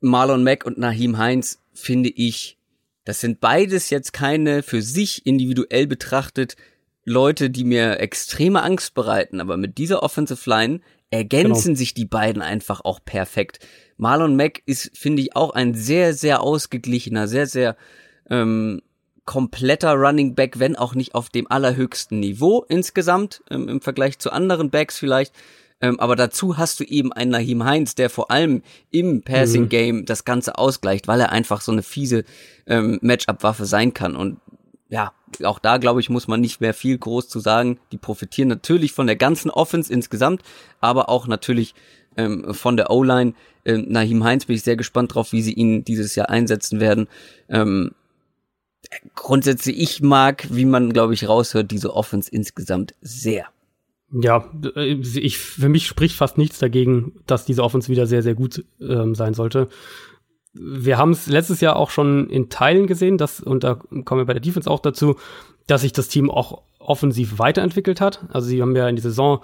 Marlon 0.00 0.44
Mack 0.44 0.64
und 0.64 0.78
Naheem 0.78 1.18
Heinz 1.18 1.62
finde 1.74 2.08
ich, 2.08 2.58
das 3.04 3.20
sind 3.20 3.40
beides 3.40 3.90
jetzt 3.90 4.12
keine 4.12 4.62
für 4.62 4.82
sich 4.82 5.26
individuell 5.26 5.86
betrachtet 5.86 6.56
Leute, 7.04 7.50
die 7.50 7.64
mir 7.64 7.98
extreme 7.98 8.62
Angst 8.62 8.94
bereiten, 8.94 9.40
aber 9.40 9.56
mit 9.56 9.78
dieser 9.78 10.02
Offensive 10.02 10.48
Line 10.48 10.80
ergänzen 11.10 11.68
genau. 11.68 11.78
sich 11.78 11.94
die 11.94 12.04
beiden 12.04 12.42
einfach 12.42 12.80
auch 12.84 13.00
perfekt. 13.04 13.58
Marlon 13.96 14.36
Mack 14.36 14.62
ist, 14.66 14.96
finde 14.96 15.22
ich, 15.22 15.36
auch 15.36 15.50
ein 15.50 15.74
sehr, 15.74 16.14
sehr 16.14 16.42
ausgeglichener, 16.42 17.28
sehr, 17.28 17.46
sehr 17.46 17.76
ähm, 18.30 18.82
kompletter 19.24 19.92
Running 19.94 20.34
Back, 20.34 20.58
wenn 20.58 20.76
auch 20.76 20.94
nicht 20.94 21.14
auf 21.14 21.28
dem 21.28 21.50
allerhöchsten 21.50 22.18
Niveau 22.20 22.64
insgesamt, 22.68 23.42
ähm, 23.50 23.68
im 23.68 23.80
Vergleich 23.80 24.18
zu 24.18 24.30
anderen 24.30 24.70
Backs 24.70 24.98
vielleicht. 24.98 25.34
Ähm, 25.82 25.98
aber 26.00 26.16
dazu 26.16 26.56
hast 26.56 26.80
du 26.80 26.84
eben 26.84 27.12
einen 27.12 27.32
Nahim 27.32 27.64
Heinz, 27.64 27.94
der 27.94 28.08
vor 28.08 28.30
allem 28.30 28.62
im 28.90 29.22
Passing 29.22 29.68
Game 29.68 29.96
mhm. 29.96 30.04
das 30.06 30.24
Ganze 30.24 30.56
ausgleicht, 30.56 31.08
weil 31.08 31.20
er 31.20 31.32
einfach 31.32 31.60
so 31.60 31.72
eine 31.72 31.82
fiese 31.82 32.24
ähm, 32.66 32.98
Matchup-Waffe 33.02 33.66
sein 33.66 33.92
kann. 33.92 34.16
Und 34.16 34.38
ja, 34.88 35.12
auch 35.42 35.58
da 35.58 35.78
glaube 35.78 36.00
ich, 36.00 36.08
muss 36.08 36.28
man 36.28 36.40
nicht 36.40 36.60
mehr 36.60 36.72
viel 36.72 36.96
groß 36.96 37.28
zu 37.28 37.40
sagen. 37.40 37.78
Die 37.90 37.98
profitieren 37.98 38.48
natürlich 38.48 38.92
von 38.92 39.08
der 39.08 39.16
ganzen 39.16 39.50
Offense 39.50 39.92
insgesamt, 39.92 40.42
aber 40.80 41.08
auch 41.08 41.26
natürlich 41.26 41.74
ähm, 42.16 42.54
von 42.54 42.76
der 42.76 42.90
O-Line. 42.90 43.34
Ähm, 43.64 43.86
Nahim 43.88 44.22
Heinz 44.22 44.44
bin 44.44 44.56
ich 44.56 44.62
sehr 44.62 44.76
gespannt 44.76 45.14
drauf, 45.14 45.32
wie 45.32 45.42
sie 45.42 45.52
ihn 45.52 45.84
dieses 45.84 46.14
Jahr 46.14 46.30
einsetzen 46.30 46.78
werden. 46.78 47.08
Ähm, 47.48 47.92
grundsätzlich, 49.14 49.80
ich 49.80 50.02
mag, 50.02 50.46
wie 50.50 50.64
man, 50.64 50.92
glaube 50.92 51.14
ich, 51.14 51.28
raushört, 51.28 51.70
diese 51.70 51.94
Offense 51.94 52.30
insgesamt 52.30 52.94
sehr. 53.00 53.46
Ja, 54.12 54.44
äh, 54.76 54.94
ich, 54.94 55.38
für 55.38 55.68
mich 55.68 55.86
spricht 55.86 56.16
fast 56.16 56.38
nichts 56.38 56.58
dagegen, 56.58 57.12
dass 57.26 57.44
diese 57.44 57.62
Offense 57.62 57.88
wieder 57.88 58.06
sehr, 58.06 58.22
sehr 58.22 58.34
gut 58.34 58.64
ähm, 58.80 59.14
sein 59.14 59.34
sollte. 59.34 59.68
Wir 60.54 60.98
haben 60.98 61.12
es 61.12 61.26
letztes 61.28 61.62
Jahr 61.62 61.76
auch 61.76 61.90
schon 61.90 62.28
in 62.28 62.50
Teilen 62.50 62.86
gesehen, 62.86 63.16
dass, 63.16 63.40
und 63.40 63.64
da 63.64 63.74
kommen 64.04 64.20
wir 64.20 64.26
bei 64.26 64.34
der 64.34 64.42
Defense 64.42 64.70
auch 64.70 64.80
dazu, 64.80 65.16
dass 65.66 65.80
sich 65.80 65.92
das 65.92 66.08
Team 66.08 66.30
auch 66.30 66.62
offensiv 66.78 67.38
weiterentwickelt 67.38 68.00
hat. 68.00 68.26
Also 68.30 68.48
sie 68.48 68.60
haben 68.60 68.76
ja 68.76 68.88
in 68.88 68.96
die 68.96 69.02
Saison 69.02 69.40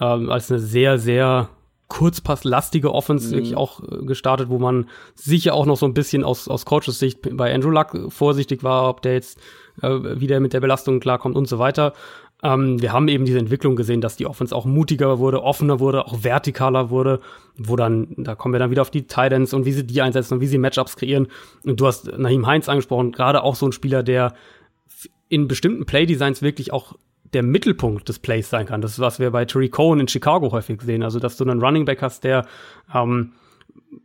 ähm, 0.00 0.28
als 0.28 0.50
eine 0.50 0.60
sehr, 0.60 0.98
sehr 0.98 1.48
kurzpasslastige 1.88 2.92
Offense 2.92 3.28
mhm. 3.28 3.32
wirklich 3.32 3.56
auch 3.56 3.82
äh, 3.82 4.04
gestartet, 4.04 4.50
wo 4.50 4.58
man 4.58 4.88
sicher 5.14 5.54
auch 5.54 5.66
noch 5.66 5.76
so 5.76 5.86
ein 5.86 5.94
bisschen 5.94 6.24
aus, 6.24 6.46
aus 6.46 6.66
Coaches 6.66 6.98
Sicht 6.98 7.18
bei 7.36 7.54
Andrew 7.54 7.70
Luck 7.70 7.96
vorsichtig 8.08 8.62
war, 8.62 8.88
ob 8.88 9.02
der 9.02 9.14
jetzt 9.14 9.38
äh, 9.82 9.88
wieder 9.88 10.40
mit 10.40 10.52
der 10.52 10.60
Belastung 10.60 11.00
klarkommt 11.00 11.36
und 11.36 11.48
so 11.48 11.58
weiter. 11.58 11.94
Ähm, 12.42 12.80
wir 12.80 12.92
haben 12.92 13.08
eben 13.08 13.24
diese 13.24 13.38
Entwicklung 13.38 13.76
gesehen, 13.76 14.00
dass 14.00 14.16
die 14.16 14.26
Offense 14.26 14.54
auch 14.54 14.64
mutiger 14.64 15.18
wurde, 15.18 15.42
offener 15.42 15.80
wurde, 15.80 16.06
auch 16.06 16.20
vertikaler 16.20 16.90
wurde, 16.90 17.20
wo 17.56 17.76
dann, 17.76 18.08
da 18.16 18.34
kommen 18.34 18.54
wir 18.54 18.58
dann 18.58 18.70
wieder 18.70 18.82
auf 18.82 18.90
die 18.90 19.06
Titans 19.06 19.52
und 19.52 19.66
wie 19.66 19.72
sie 19.72 19.86
die 19.86 20.00
einsetzen 20.00 20.34
und 20.34 20.40
wie 20.40 20.46
sie 20.46 20.58
Matchups 20.58 20.96
kreieren. 20.96 21.28
Und 21.64 21.80
du 21.80 21.86
hast 21.86 22.16
Nahim 22.16 22.46
Heinz 22.46 22.68
angesprochen, 22.68 23.12
gerade 23.12 23.42
auch 23.42 23.54
so 23.54 23.66
ein 23.66 23.72
Spieler, 23.72 24.02
der 24.02 24.34
in 25.28 25.48
bestimmten 25.48 25.86
Playdesigns 25.86 26.42
wirklich 26.42 26.72
auch 26.72 26.94
der 27.32 27.42
Mittelpunkt 27.42 28.08
des 28.08 28.18
Plays 28.18 28.50
sein 28.50 28.66
kann. 28.66 28.80
Das 28.80 28.92
ist, 28.92 28.98
was 28.98 29.20
wir 29.20 29.30
bei 29.30 29.44
Terry 29.44 29.68
Cohen 29.68 30.00
in 30.00 30.08
Chicago 30.08 30.50
häufig 30.50 30.82
sehen. 30.82 31.02
Also, 31.02 31.20
dass 31.20 31.36
du 31.36 31.44
einen 31.44 31.62
Running 31.62 31.84
Back 31.84 32.02
hast, 32.02 32.24
der 32.24 32.46
ähm, 32.92 33.32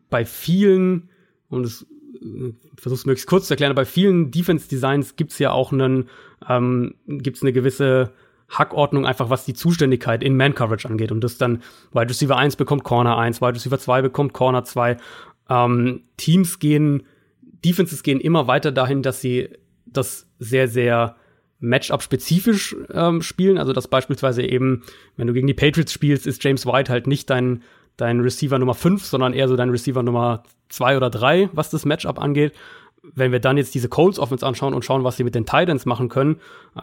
bei 0.10 0.26
vielen, 0.26 1.10
und 1.50 1.66
es 1.66 1.88
äh, 2.22 2.54
versuch's 2.78 3.06
möglichst 3.06 3.28
kurz 3.28 3.48
zu 3.48 3.54
erklären, 3.54 3.74
bei 3.74 3.86
vielen 3.86 4.30
Defense-Designs 4.30 5.16
gibt's 5.16 5.40
ja 5.40 5.52
auch 5.52 5.72
einen, 5.72 6.10
ähm, 6.48 6.94
gibt's 7.08 7.42
eine 7.42 7.54
gewisse 7.54 8.12
Hackordnung 8.50 9.06
einfach, 9.06 9.30
was 9.30 9.46
die 9.46 9.54
Zuständigkeit 9.54 10.24
in 10.24 10.38
Man-Coverage 10.38 10.88
angeht. 10.88 11.12
Und 11.12 11.24
das 11.24 11.38
dann 11.38 11.62
Wide 11.92 12.10
Receiver 12.10 12.38
1 12.38 12.56
bekommt 12.56 12.84
Corner 12.84 13.18
1, 13.18 13.42
Wide 13.42 13.56
Receiver 13.56 13.80
2 13.80 14.02
bekommt 14.02 14.34
Corner 14.34 14.64
2. 14.64 14.98
Ähm, 15.50 16.04
Teams 16.18 16.60
gehen, 16.60 17.04
Defenses 17.42 18.04
gehen 18.04 18.20
immer 18.20 18.48
weiter 18.48 18.72
dahin, 18.72 19.02
dass 19.02 19.22
sie 19.22 19.50
das 19.86 20.28
sehr, 20.40 20.68
sehr 20.68 21.16
Matchup-spezifisch 21.60 22.76
ähm, 22.94 23.22
spielen. 23.22 23.58
Also 23.58 23.74
dass 23.74 23.88
beispielsweise 23.88 24.44
eben, 24.44 24.84
wenn 25.18 25.28
du 25.28 25.34
gegen 25.34 25.48
die 25.48 25.54
Patriots 25.54 25.94
spielst, 25.94 26.28
ist 26.28 26.44
James 26.44 26.66
White 26.66 26.92
halt 26.92 27.08
nicht 27.08 27.30
dein, 27.30 27.64
dein 27.98 28.20
Receiver 28.20 28.60
Nummer 28.60 28.76
5, 28.76 29.04
sondern 29.04 29.34
eher 29.34 29.48
so 29.48 29.56
dein 29.56 29.70
Receiver 29.70 30.04
Nummer 30.04 30.44
2 30.70 30.98
oder 30.98 31.10
3, 31.10 31.50
was 31.54 31.70
das 31.70 31.86
Matchup 31.86 32.20
angeht 32.20 32.54
wenn 33.14 33.32
wir 33.32 33.40
dann 33.40 33.58
jetzt 33.58 33.76
diese 33.76 33.90
Colts 33.90 34.20
Offense 34.20 34.46
anschauen 34.46 34.74
und 34.74 34.84
schauen, 34.84 35.04
was 35.04 35.18
sie 35.18 35.24
mit 35.24 35.36
den 35.36 35.46
Titans 35.46 35.86
machen 35.86 36.10
können, 36.10 36.38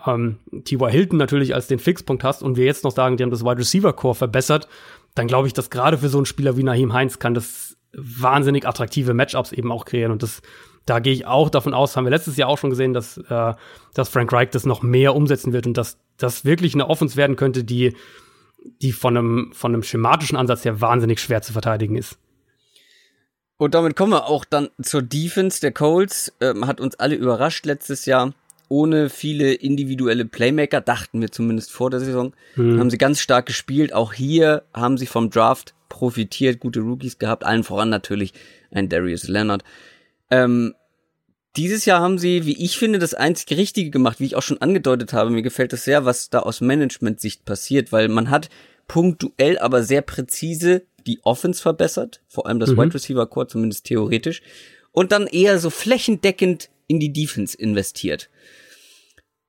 ähm, 0.07 0.39
T.Y. 0.65 0.90
Hilton 0.90 1.19
natürlich 1.19 1.55
als 1.55 1.66
den 1.66 1.78
Fixpunkt 1.78 2.24
hast 2.24 2.43
und 2.43 2.57
wir 2.57 2.65
jetzt 2.65 2.85
noch 2.85 2.93
sagen, 2.93 3.16
die 3.16 3.24
haben 3.24 3.31
das 3.31 3.44
Wide 3.44 3.59
Receiver 3.59 3.93
Core 3.93 4.15
verbessert, 4.15 4.69
dann 5.15 5.27
glaube 5.27 5.47
ich, 5.47 5.53
dass 5.53 5.70
gerade 5.70 5.99
für 5.99 6.09
so 6.09 6.19
einen 6.19 6.27
Spieler 6.27 6.57
wie 6.57 6.62
Naheem 6.62 6.93
Heinz 6.93 7.19
kann 7.19 7.35
das 7.35 7.77
wahnsinnig 7.94 8.66
attraktive 8.66 9.15
Matchups 9.15 9.53
eben 9.53 9.70
auch 9.70 9.85
kreieren 9.85 10.12
und 10.12 10.23
das 10.23 10.43
da 10.86 10.99
gehe 10.99 11.12
ich 11.12 11.27
auch 11.27 11.49
davon 11.49 11.74
aus, 11.74 11.97
haben 11.97 12.05
wir 12.05 12.11
letztes 12.11 12.36
Jahr 12.36 12.49
auch 12.49 12.59
schon 12.59 12.70
gesehen, 12.70 12.93
dass, 12.93 13.16
äh, 13.16 13.55
dass 13.94 14.09
Frank 14.09 14.32
Reich 14.32 14.51
das 14.51 14.66
noch 14.66 14.82
mehr 14.82 15.15
umsetzen 15.15 15.53
wird 15.53 15.66
und 15.66 15.77
dass 15.77 15.99
das 16.16 16.44
wirklich 16.44 16.74
eine 16.74 16.89
Offense 16.89 17.16
werden 17.16 17.36
könnte, 17.36 17.65
die, 17.65 17.94
die 18.81 18.93
von 18.93 19.16
einem, 19.16 19.53
von 19.53 19.73
einem 19.73 19.82
schematischen 19.82 20.36
Ansatz 20.36 20.65
her 20.65 20.81
wahnsinnig 20.81 21.20
schwer 21.20 21.43
zu 21.43 21.53
verteidigen 21.53 21.97
ist. 21.97 22.19
Und 23.63 23.75
damit 23.75 23.95
kommen 23.95 24.11
wir 24.11 24.27
auch 24.27 24.45
dann 24.45 24.71
zur 24.83 25.03
Defense 25.03 25.61
der 25.61 25.71
Colts. 25.71 26.33
Ähm, 26.41 26.67
hat 26.67 26.81
uns 26.81 26.97
alle 26.97 27.15
überrascht 27.15 27.65
letztes 27.65 28.07
Jahr. 28.07 28.35
Ohne 28.69 29.09
viele 29.09 29.53
individuelle 29.55 30.25
Playmaker, 30.25 30.81
dachten 30.81 31.21
wir 31.21 31.31
zumindest 31.31 31.71
vor 31.71 31.89
der 31.89 32.01
Saison, 32.01 32.33
mhm. 32.57 32.81
haben 32.81 32.91
sie 32.91 32.99
ganz 32.99 33.21
stark 33.21 33.47
gespielt. 33.47 33.93
Auch 33.93 34.15
hier 34.15 34.65
haben 34.75 34.99
sie 34.99 35.07
vom 35.07 35.31
Draft 35.31 35.75
profitiert, 35.89 36.59
gute 36.59 36.81
Rookies 36.81 37.21
gehabt, 37.21 37.45
allen 37.45 37.63
voran 37.63 37.89
natürlich 37.89 38.33
ein 38.73 38.89
Darius 38.89 39.29
Leonard. 39.29 39.63
Ähm, 40.29 40.75
dieses 41.55 41.85
Jahr 41.85 42.01
haben 42.01 42.19
sie, 42.19 42.45
wie 42.45 42.65
ich 42.65 42.77
finde, 42.79 42.99
das 42.99 43.15
einzig 43.15 43.57
Richtige 43.57 43.91
gemacht, 43.91 44.19
wie 44.19 44.27
ich 44.27 44.35
auch 44.35 44.43
schon 44.43 44.61
angedeutet 44.61 45.13
habe. 45.13 45.31
Mir 45.31 45.43
gefällt 45.43 45.73
es 45.73 45.85
sehr, 45.85 46.05
was 46.05 46.31
da 46.31 46.41
aus 46.41 46.63
Management-Sicht 46.63 47.45
passiert, 47.45 47.93
weil 47.93 48.09
man 48.09 48.29
hat 48.29 48.51
punktuell, 48.89 49.57
aber 49.61 49.85
sehr 49.85 50.03
präzise 50.03 50.83
die 51.07 51.20
Offense 51.24 51.62
verbessert, 51.62 52.20
vor 52.29 52.47
allem 52.47 52.61
das 52.61 52.70
mhm. 52.70 52.79
Wide 52.79 52.95
Receiver 52.95 53.27
Core 53.27 53.47
zumindest 53.47 53.85
theoretisch, 53.85 54.43
und 54.93 55.12
dann 55.12 55.27
eher 55.27 55.59
so 55.59 55.70
flächendeckend 55.70 56.69
in 56.87 57.01
die 57.01 57.12
Defense 57.12 57.57
investiert. 57.57 58.29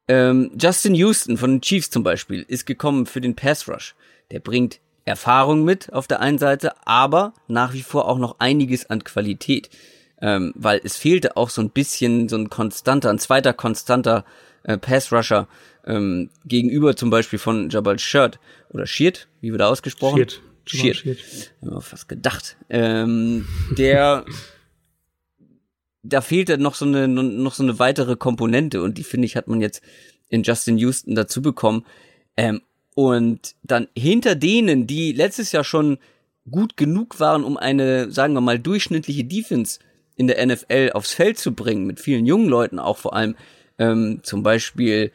Ähm, 0.07 0.51
Justin 0.59 0.95
Houston 0.95 1.38
von 1.38 1.51
den 1.51 1.61
Chiefs 1.61 1.89
zum 1.89 2.03
Beispiel 2.03 2.45
ist 2.47 2.65
gekommen 2.65 3.05
für 3.05 3.21
den 3.21 3.35
Pass 3.35 3.67
Rush. 3.67 3.95
Der 4.31 4.39
bringt 4.39 4.80
Erfahrung 5.05 5.63
mit 5.63 5.91
auf 5.91 6.07
der 6.07 6.19
einen 6.19 6.38
Seite, 6.38 6.73
aber 6.85 7.34
nach 7.47 7.73
wie 7.73 7.81
vor 7.81 8.07
auch 8.07 8.17
noch 8.17 8.39
einiges 8.39 8.89
an 8.89 9.03
Qualität. 9.03 9.69
Ähm, 10.21 10.53
weil 10.55 10.80
es 10.84 10.95
fehlte 10.95 11.35
auch 11.35 11.49
so 11.49 11.61
ein 11.61 11.69
bisschen 11.69 12.30
so 12.30 12.38
ein 12.38 12.49
konstanter, 12.49 13.09
ein 13.09 13.19
zweiter 13.19 13.53
konstanter 13.53 14.23
äh, 14.63 14.77
Pass 14.77 15.11
Rusher 15.11 15.47
ähm, 15.85 16.30
gegenüber 16.45 16.95
zum 16.95 17.09
Beispiel 17.09 17.39
von 17.39 17.69
Jabal 17.69 17.99
Shirt 17.99 18.39
oder 18.69 18.85
Shirt, 18.85 19.27
wie 19.41 19.51
wird 19.51 19.61
er 19.61 19.69
ausgesprochen? 19.69 20.17
Shirt. 20.17 20.41
Shit. 20.65 20.98
Shit. 20.98 21.53
Ja, 21.61 21.80
fast 21.80 22.07
gedacht. 22.07 22.57
Ähm, 22.69 23.48
der, 23.77 24.26
da 26.03 26.22
fehlte 26.22 26.57
noch 26.57 26.76
so 26.76 26.85
eine, 26.85 27.07
noch 27.07 27.53
so 27.53 27.64
eine 27.64 27.80
weitere 27.80 28.15
Komponente 28.15 28.81
und 28.81 28.98
die 28.98 29.03
finde 29.03 29.26
ich 29.26 29.35
hat 29.35 29.48
man 29.48 29.61
jetzt 29.61 29.81
in 30.30 30.44
Justin 30.44 30.77
Houston 30.77 31.15
dazu 31.15 31.41
bekommen. 31.41 31.85
Ähm, 32.38 32.61
und 32.95 33.56
dann 33.64 33.88
hinter 33.98 34.35
denen, 34.35 34.88
die 34.88 35.11
letztes 35.11 35.52
Jahr 35.52 35.64
schon 35.64 35.98
gut 36.49 36.77
genug 36.77 37.19
waren, 37.19 37.44
um 37.44 37.57
eine, 37.57 38.11
sagen 38.11 38.34
wir 38.34 38.41
mal, 38.41 38.60
durchschnittliche 38.60 39.23
Defense 39.23 39.80
in 40.15 40.27
der 40.27 40.45
NFL 40.45 40.91
aufs 40.94 41.14
Feld 41.14 41.40
zu 41.40 41.53
bringen, 41.53 41.85
mit 41.85 41.99
vielen 41.99 42.26
jungen 42.26 42.48
Leuten 42.48 42.80
auch 42.80 42.98
vor 42.98 43.15
allem, 43.15 43.35
ähm, 43.80 44.19
zum 44.23 44.44
Beispiel 44.44 45.11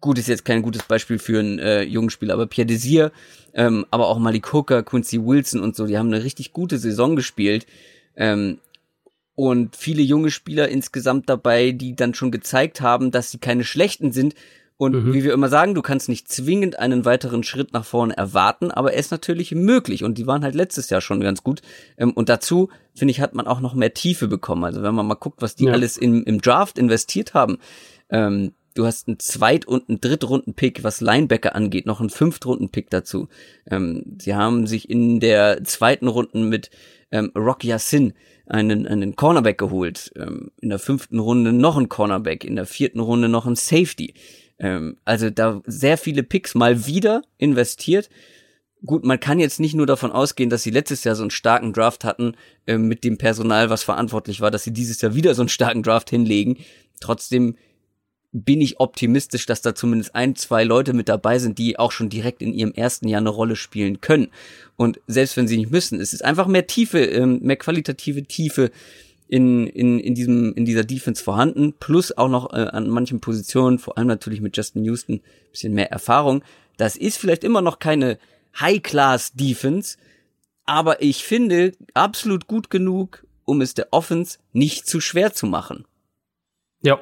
gut 0.00 0.18
ist 0.18 0.28
jetzt 0.28 0.44
kein 0.44 0.62
gutes 0.62 0.82
Beispiel 0.82 1.18
für 1.18 1.40
einen 1.40 1.58
äh, 1.58 1.82
jungen 1.82 2.10
Spieler, 2.10 2.34
aber 2.34 2.46
Pierre 2.46 2.66
Desir, 2.66 3.12
ähm, 3.54 3.86
aber 3.90 4.08
auch 4.08 4.18
Malik 4.18 4.52
Hooker, 4.52 4.82
Quincy 4.82 5.24
Wilson 5.24 5.60
und 5.60 5.76
so, 5.76 5.86
die 5.86 5.98
haben 5.98 6.12
eine 6.12 6.24
richtig 6.24 6.52
gute 6.52 6.78
Saison 6.78 7.16
gespielt. 7.16 7.66
Ähm, 8.16 8.58
und 9.34 9.74
viele 9.74 10.02
junge 10.02 10.30
Spieler 10.30 10.68
insgesamt 10.68 11.30
dabei, 11.30 11.72
die 11.72 11.96
dann 11.96 12.12
schon 12.12 12.30
gezeigt 12.30 12.82
haben, 12.82 13.10
dass 13.10 13.30
sie 13.30 13.38
keine 13.38 13.64
schlechten 13.64 14.12
sind. 14.12 14.34
Und 14.76 14.92
mhm. 14.94 15.14
wie 15.14 15.24
wir 15.24 15.32
immer 15.32 15.48
sagen, 15.48 15.74
du 15.74 15.82
kannst 15.82 16.08
nicht 16.10 16.28
zwingend 16.28 16.78
einen 16.78 17.04
weiteren 17.04 17.42
Schritt 17.42 17.72
nach 17.72 17.84
vorne 17.84 18.16
erwarten, 18.16 18.70
aber 18.70 18.92
er 18.92 18.98
ist 18.98 19.10
natürlich 19.10 19.52
möglich. 19.52 20.04
Und 20.04 20.18
die 20.18 20.26
waren 20.26 20.42
halt 20.42 20.54
letztes 20.54 20.90
Jahr 20.90 21.00
schon 21.00 21.20
ganz 21.20 21.42
gut. 21.42 21.62
Ähm, 21.96 22.12
und 22.12 22.28
dazu, 22.28 22.68
finde 22.94 23.12
ich, 23.12 23.20
hat 23.20 23.34
man 23.34 23.46
auch 23.46 23.60
noch 23.60 23.74
mehr 23.74 23.94
Tiefe 23.94 24.28
bekommen. 24.28 24.64
Also 24.64 24.82
wenn 24.82 24.94
man 24.94 25.06
mal 25.06 25.14
guckt, 25.14 25.40
was 25.40 25.54
die 25.54 25.66
ja. 25.66 25.72
alles 25.72 25.96
im, 25.96 26.22
im 26.24 26.40
Draft 26.40 26.78
investiert 26.78 27.32
haben, 27.32 27.58
ähm, 28.10 28.52
du 28.74 28.86
hast 28.86 29.08
einen 29.08 29.18
Zweit- 29.18 29.66
und 29.66 29.88
einen 29.88 30.00
Drittrunden-Pick, 30.00 30.84
was 30.84 31.00
Linebacker 31.00 31.54
angeht, 31.54 31.86
noch 31.86 32.00
einen 32.00 32.10
Fünftrunden-Pick 32.10 32.90
dazu. 32.90 33.28
Ähm, 33.70 34.16
sie 34.20 34.34
haben 34.34 34.66
sich 34.66 34.88
in 34.88 35.20
der 35.20 35.64
zweiten 35.64 36.08
Runde 36.08 36.38
mit 36.38 36.70
ähm, 37.10 37.32
Rock 37.36 37.64
Yassin 37.64 38.14
einen, 38.46 38.86
einen 38.86 39.16
Cornerback 39.16 39.58
geholt. 39.58 40.12
Ähm, 40.16 40.50
in 40.60 40.70
der 40.70 40.78
fünften 40.78 41.18
Runde 41.18 41.52
noch 41.52 41.76
ein 41.76 41.88
Cornerback, 41.88 42.44
in 42.44 42.56
der 42.56 42.66
vierten 42.66 43.00
Runde 43.00 43.28
noch 43.28 43.46
ein 43.46 43.56
Safety. 43.56 44.14
Ähm, 44.58 44.96
also 45.04 45.30
da 45.30 45.62
sehr 45.66 45.98
viele 45.98 46.22
Picks 46.22 46.54
mal 46.54 46.86
wieder 46.86 47.22
investiert. 47.38 48.10
Gut, 48.84 49.04
man 49.04 49.20
kann 49.20 49.40
jetzt 49.40 49.60
nicht 49.60 49.74
nur 49.74 49.86
davon 49.86 50.10
ausgehen, 50.10 50.48
dass 50.48 50.62
sie 50.62 50.70
letztes 50.70 51.04
Jahr 51.04 51.14
so 51.14 51.22
einen 51.22 51.30
starken 51.30 51.72
Draft 51.72 52.04
hatten, 52.04 52.34
äh, 52.66 52.78
mit 52.78 53.04
dem 53.04 53.18
Personal, 53.18 53.70
was 53.70 53.82
verantwortlich 53.82 54.40
war, 54.40 54.50
dass 54.50 54.64
sie 54.64 54.72
dieses 54.72 55.00
Jahr 55.00 55.14
wieder 55.14 55.34
so 55.34 55.42
einen 55.42 55.48
starken 55.48 55.82
Draft 55.82 56.10
hinlegen. 56.10 56.58
Trotzdem 57.00 57.56
bin 58.32 58.60
ich 58.60 58.78
optimistisch, 58.78 59.46
dass 59.46 59.60
da 59.60 59.74
zumindest 59.74 60.14
ein, 60.14 60.36
zwei 60.36 60.62
Leute 60.62 60.92
mit 60.92 61.08
dabei 61.08 61.38
sind, 61.38 61.58
die 61.58 61.78
auch 61.78 61.90
schon 61.90 62.08
direkt 62.08 62.42
in 62.42 62.54
ihrem 62.54 62.72
ersten 62.72 63.08
Jahr 63.08 63.20
eine 63.20 63.30
Rolle 63.30 63.56
spielen 63.56 64.00
können. 64.00 64.28
Und 64.76 65.00
selbst 65.06 65.36
wenn 65.36 65.48
sie 65.48 65.56
nicht 65.56 65.70
müssen, 65.70 66.00
es 66.00 66.12
ist 66.12 66.24
einfach 66.24 66.46
mehr 66.46 66.66
Tiefe, 66.66 67.00
ähm, 67.00 67.40
mehr 67.42 67.56
qualitative 67.56 68.24
Tiefe 68.24 68.70
in, 69.26 69.66
in, 69.66 69.98
in, 69.98 70.14
diesem, 70.14 70.54
in 70.54 70.64
dieser 70.64 70.84
Defense 70.84 71.22
vorhanden, 71.22 71.72
plus 71.78 72.16
auch 72.16 72.28
noch 72.28 72.52
äh, 72.52 72.66
an 72.66 72.88
manchen 72.88 73.20
Positionen, 73.20 73.78
vor 73.78 73.98
allem 73.98 74.08
natürlich 74.08 74.40
mit 74.40 74.56
Justin 74.56 74.84
Houston, 74.84 75.20
bisschen 75.50 75.74
mehr 75.74 75.90
Erfahrung. 75.90 76.42
Das 76.76 76.96
ist 76.96 77.18
vielleicht 77.18 77.44
immer 77.44 77.62
noch 77.62 77.78
keine 77.78 78.18
High-Class-Defense, 78.58 79.96
aber 80.66 81.02
ich 81.02 81.24
finde 81.24 81.72
absolut 81.94 82.46
gut 82.46 82.70
genug, 82.70 83.24
um 83.44 83.60
es 83.60 83.74
der 83.74 83.88
Offense 83.92 84.38
nicht 84.52 84.86
zu 84.86 85.00
schwer 85.00 85.32
zu 85.32 85.46
machen. 85.46 85.84
Ja, 86.82 87.00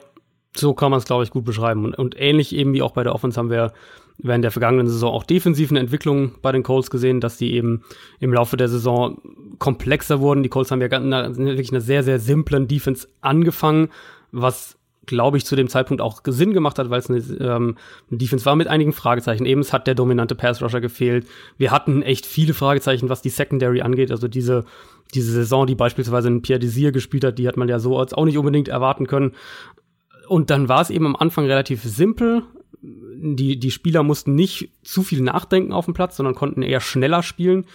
so 0.59 0.75
kann 0.75 0.91
man 0.91 0.99
es, 0.99 1.05
glaube 1.05 1.25
ich, 1.25 1.31
gut 1.31 1.45
beschreiben. 1.45 1.85
Und, 1.85 1.95
und, 1.99 2.21
ähnlich 2.21 2.55
eben 2.55 2.73
wie 2.73 2.83
auch 2.83 2.93
bei 2.93 3.03
der 3.03 3.15
Offense 3.15 3.39
haben 3.39 3.51
wir 3.51 3.73
während 4.19 4.43
der 4.43 4.51
vergangenen 4.51 4.89
Saison 4.89 5.13
auch 5.13 5.25
defensiven 5.25 5.77
Entwicklungen 5.77 6.35
bei 6.43 6.53
den 6.53 6.63
Colts 6.63 6.91
gesehen, 6.91 7.21
dass 7.21 7.39
die 7.39 7.55
eben 7.55 7.85
im 8.19 8.33
Laufe 8.33 8.57
der 8.57 8.69
Saison 8.69 9.19
komplexer 9.59 10.21
wurden. 10.21 10.43
Die 10.43 10.49
Colts 10.49 10.71
haben 10.71 10.81
ja 10.81 10.89
eine, 10.89 11.37
wirklich 11.37 11.71
eine 11.71 11.81
sehr, 11.81 12.03
sehr 12.03 12.19
simplen 12.19 12.67
Defense 12.67 13.09
angefangen, 13.21 13.91
was 14.33 14.79
glaube 15.09 15.39
ich, 15.39 15.45
zu 15.45 15.57
dem 15.57 15.69
Zeitpunkt 15.69 16.01
auch 16.01 16.21
Sinn 16.25 16.53
gemacht 16.53 16.79
hat, 16.79 16.91
weil 16.91 17.01
es 17.01 17.11
eine, 17.11 17.19
ähm, 17.41 17.77
eine 18.11 18.19
Defense 18.19 18.45
war 18.45 18.55
mit 18.55 18.69
einigen 18.69 18.93
Fragezeichen. 18.93 19.47
Eben, 19.47 19.63
es 19.63 19.73
hat 19.73 19.89
der 19.89 19.97
dominante 19.97 20.37
Pass-Rusher 20.37 20.81
gefehlt. 20.81 21.27
Wir 21.57 21.73
hatten 21.73 22.03
echt 22.03 22.27
viele 22.27 22.55
Fragezeichen, 22.55 23.09
was 23.09 23.23
die 23.23 23.31
Secondary 23.31 23.81
angeht. 23.81 24.13
Also 24.13 24.29
diese, 24.29 24.65
diese 25.15 25.33
Saison, 25.33 25.67
die 25.67 25.75
beispielsweise 25.75 26.29
ein 26.29 26.43
Pierre 26.43 26.61
Desir 26.61 26.93
gespielt 26.93 27.25
hat, 27.25 27.39
die 27.39 27.49
hat 27.49 27.57
man 27.57 27.69
ja 27.69 27.81
so 27.81 27.99
als 27.99 28.15
auch 28.15 28.27
nicht 28.27 28.39
unbedingt 28.39 28.69
erwarten 28.69 29.07
können. 29.07 29.33
Und 30.29 30.51
dann 30.51 30.69
war 30.69 30.81
es 30.81 30.91
eben 30.91 31.07
am 31.07 31.17
Anfang 31.17 31.47
relativ 31.47 31.83
simpel. 31.83 32.43
Die, 32.83 33.59
die 33.59 33.71
Spieler 33.71 34.03
mussten 34.03 34.35
nicht 34.35 34.71
zu 34.83 35.03
viel 35.03 35.21
nachdenken 35.21 35.73
auf 35.73 35.87
dem 35.87 35.95
Platz, 35.95 36.17
sondern 36.17 36.35
konnten 36.35 36.63
eher 36.63 36.81
schneller 36.81 37.23
spielen. 37.23 37.67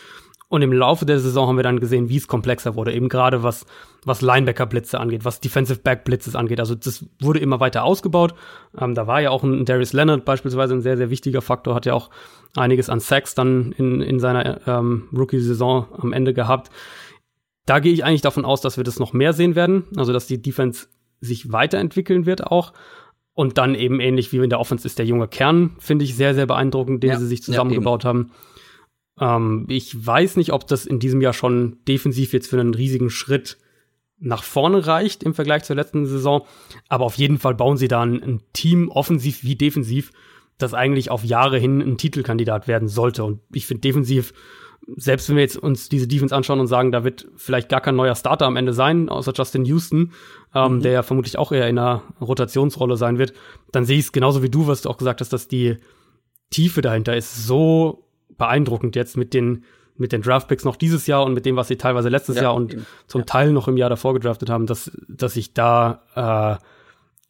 Und 0.53 0.61
im 0.61 0.71
Laufe 0.71 1.07
der 1.07 1.19
Saison 1.19 1.47
haben 1.47 1.55
wir 1.55 1.63
dann 1.63 1.79
gesehen, 1.79 2.09
wie 2.09 2.17
es 2.17 2.27
komplexer 2.27 2.75
wurde. 2.75 2.93
Eben 2.93 3.09
gerade 3.09 3.41
was, 3.41 3.65
was 4.05 4.21
Linebacker-Blitze 4.21 4.99
angeht, 4.99 5.25
was 5.25 5.39
Defensive 5.39 5.79
Back-Blitzes 5.79 6.35
angeht. 6.35 6.59
Also 6.59 6.75
das 6.75 7.07
wurde 7.19 7.39
immer 7.39 7.59
weiter 7.59 7.83
ausgebaut. 7.83 8.35
Ähm, 8.77 8.93
da 8.93 9.07
war 9.07 9.19
ja 9.19 9.31
auch 9.31 9.41
ein 9.41 9.65
Darius 9.65 9.93
Leonard 9.93 10.25
beispielsweise 10.25 10.75
ein 10.75 10.81
sehr, 10.81 10.95
sehr 10.95 11.09
wichtiger 11.09 11.41
Faktor, 11.41 11.73
hat 11.73 11.87
ja 11.87 11.95
auch 11.95 12.11
einiges 12.55 12.87
an 12.91 12.99
Sacks 12.99 13.33
dann 13.33 13.71
in, 13.71 13.99
in 14.01 14.19
seiner 14.19 14.67
ähm, 14.67 15.09
Rookie-Saison 15.11 15.87
am 15.97 16.13
Ende 16.13 16.35
gehabt. 16.35 16.69
Da 17.65 17.79
gehe 17.79 17.93
ich 17.93 18.05
eigentlich 18.05 18.21
davon 18.21 18.45
aus, 18.45 18.61
dass 18.61 18.77
wir 18.77 18.83
das 18.83 18.99
noch 18.99 19.11
mehr 19.11 19.33
sehen 19.33 19.55
werden. 19.55 19.85
Also 19.95 20.13
dass 20.13 20.27
die 20.27 20.39
Defense 20.39 20.85
sich 21.23 21.51
weiterentwickeln 21.51 22.25
wird 22.25 22.45
auch. 22.45 22.73
Und 23.33 23.57
dann 23.57 23.73
eben 23.73 23.99
ähnlich 23.99 24.31
wie 24.31 24.37
in 24.37 24.49
der 24.49 24.59
Offense 24.59 24.85
ist 24.85 24.99
der 24.99 25.07
junge 25.07 25.27
Kern, 25.27 25.75
finde 25.79 26.05
ich 26.05 26.15
sehr, 26.15 26.35
sehr 26.35 26.45
beeindruckend, 26.45 27.01
den 27.01 27.11
ja, 27.11 27.19
sie 27.19 27.25
sich 27.25 27.41
zusammengebaut 27.41 28.03
ja, 28.03 28.09
haben. 28.09 28.31
Ähm, 29.19 29.65
ich 29.69 30.05
weiß 30.05 30.37
nicht, 30.37 30.53
ob 30.53 30.67
das 30.67 30.85
in 30.85 30.99
diesem 30.99 31.21
Jahr 31.21 31.33
schon 31.33 31.77
defensiv 31.87 32.33
jetzt 32.33 32.49
für 32.49 32.59
einen 32.59 32.75
riesigen 32.75 33.09
Schritt 33.09 33.57
nach 34.19 34.43
vorne 34.43 34.85
reicht 34.85 35.23
im 35.23 35.33
Vergleich 35.33 35.63
zur 35.63 35.75
letzten 35.75 36.05
Saison. 36.05 36.45
Aber 36.89 37.05
auf 37.05 37.15
jeden 37.15 37.39
Fall 37.39 37.55
bauen 37.55 37.77
sie 37.77 37.87
da 37.87 38.01
ein, 38.01 38.23
ein 38.23 38.41
Team, 38.53 38.89
offensiv 38.89 39.43
wie 39.43 39.55
defensiv, 39.55 40.11
das 40.57 40.73
eigentlich 40.73 41.11
auf 41.11 41.23
Jahre 41.23 41.57
hin 41.57 41.81
ein 41.81 41.97
Titelkandidat 41.97 42.67
werden 42.67 42.87
sollte. 42.87 43.23
Und 43.23 43.41
ich 43.51 43.65
finde 43.65 43.81
defensiv 43.81 44.33
selbst 44.95 45.29
wenn 45.29 45.35
wir 45.37 45.43
jetzt 45.43 45.57
uns 45.57 45.89
diese 45.89 46.07
Defense 46.07 46.35
anschauen 46.35 46.59
und 46.59 46.67
sagen, 46.67 46.91
da 46.91 47.03
wird 47.03 47.27
vielleicht 47.35 47.69
gar 47.69 47.81
kein 47.81 47.95
neuer 47.95 48.15
Starter 48.15 48.45
am 48.45 48.55
Ende 48.55 48.73
sein, 48.73 49.09
außer 49.09 49.33
Justin 49.33 49.65
Houston, 49.65 50.11
ähm, 50.53 50.75
mhm. 50.75 50.81
der 50.81 50.91
ja 50.91 51.03
vermutlich 51.03 51.37
auch 51.37 51.51
eher 51.51 51.69
in 51.69 51.77
einer 51.77 52.03
Rotationsrolle 52.19 52.97
sein 52.97 53.17
wird, 53.17 53.33
dann 53.71 53.85
sehe 53.85 53.97
ich 53.97 54.05
es 54.05 54.11
genauso 54.11 54.43
wie 54.43 54.49
du, 54.49 54.67
was 54.67 54.81
du 54.81 54.89
auch 54.89 54.97
gesagt 54.97 55.21
hast, 55.21 55.31
dass 55.31 55.47
die 55.47 55.77
Tiefe 56.49 56.81
dahinter 56.81 57.15
ist 57.15 57.47
so 57.47 58.05
beeindruckend 58.37 58.95
jetzt 58.95 59.17
mit 59.17 59.33
den 59.33 59.63
mit 59.95 60.11
den 60.11 60.23
Draftpicks 60.23 60.65
noch 60.65 60.75
dieses 60.75 61.05
Jahr 61.05 61.23
und 61.23 61.33
mit 61.33 61.45
dem, 61.45 61.55
was 61.55 61.67
sie 61.67 61.75
teilweise 61.75 62.09
letztes 62.09 62.37
ja, 62.37 62.43
Jahr 62.43 62.55
und 62.55 62.73
eben. 62.73 62.85
zum 63.05 63.21
ja. 63.21 63.25
Teil 63.25 63.51
noch 63.51 63.67
im 63.67 63.77
Jahr 63.77 63.91
davor 63.91 64.15
gedraftet 64.15 64.49
haben, 64.49 64.65
dass, 64.65 64.91
dass 65.07 65.35
ich 65.35 65.53
da 65.53 66.59
äh, 66.59 66.63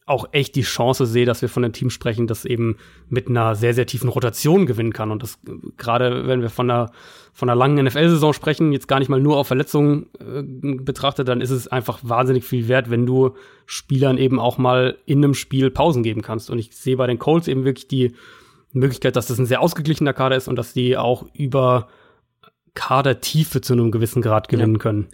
auch 0.06 0.28
echt 0.34 0.56
die 0.56 0.64
Chance 0.64 1.06
sehe, 1.06 1.26
dass 1.26 1.42
wir 1.42 1.50
von 1.50 1.64
einem 1.64 1.74
Team 1.74 1.90
sprechen, 1.90 2.28
das 2.28 2.44
eben 2.46 2.78
mit 3.08 3.30
einer 3.30 3.56
sehr, 3.56 3.74
sehr 3.74 3.86
tiefen 3.86 4.10
Rotation 4.10 4.66
gewinnen 4.66 4.92
kann. 4.92 5.12
Und 5.12 5.24
das 5.24 5.40
gerade, 5.78 6.28
wenn 6.28 6.42
wir 6.42 6.50
von 6.50 6.70
einer, 6.70 6.92
von 7.32 7.50
einer 7.50 7.58
langen 7.58 7.86
NFL-Saison 7.86 8.34
sprechen, 8.34 8.74
jetzt 8.74 8.88
gar 8.88 9.00
nicht 9.00 9.10
mal 9.10 9.22
nur 9.22 9.38
auf 9.38 9.48
Verletzungen 9.48 10.08
äh, 10.20 10.44
betrachtet, 10.44 11.28
dann 11.28 11.40
ist 11.40 11.52
es 11.52 11.68
einfach 11.68 12.00
wahnsinnig 12.04 12.44
viel 12.44 12.68
wert, 12.68 12.90
wenn 12.90 13.06
du 13.06 13.36
Spielern 13.66 14.18
eben 14.18 14.40
auch 14.40 14.58
mal 14.58 14.98
in 15.06 15.24
einem 15.24 15.34
Spiel 15.34 15.72
Pausen 15.72 16.04
geben 16.04 16.22
kannst. 16.22 16.50
Und 16.50 16.60
ich 16.60 16.76
sehe 16.76 16.98
bei 16.98 17.08
den 17.08 17.20
Colts 17.20 17.48
eben 17.48 17.64
wirklich 17.64 17.88
die 17.88 18.14
Möglichkeit, 18.74 19.16
dass 19.16 19.28
das 19.28 19.40
ein 19.40 19.46
sehr 19.46 19.62
ausgeglichener 19.62 20.14
Kader 20.14 20.36
ist 20.36 20.48
und 20.50 20.58
dass 20.58 20.74
die 20.74 20.98
auch 20.98 21.26
über 21.34 21.88
Kadertiefe 22.74 23.62
zu 23.62 23.74
einem 23.74 23.92
gewissen 23.92 24.22
Grad 24.22 24.50
gewinnen 24.50 24.76
ja. 24.76 24.80
können. 24.80 25.08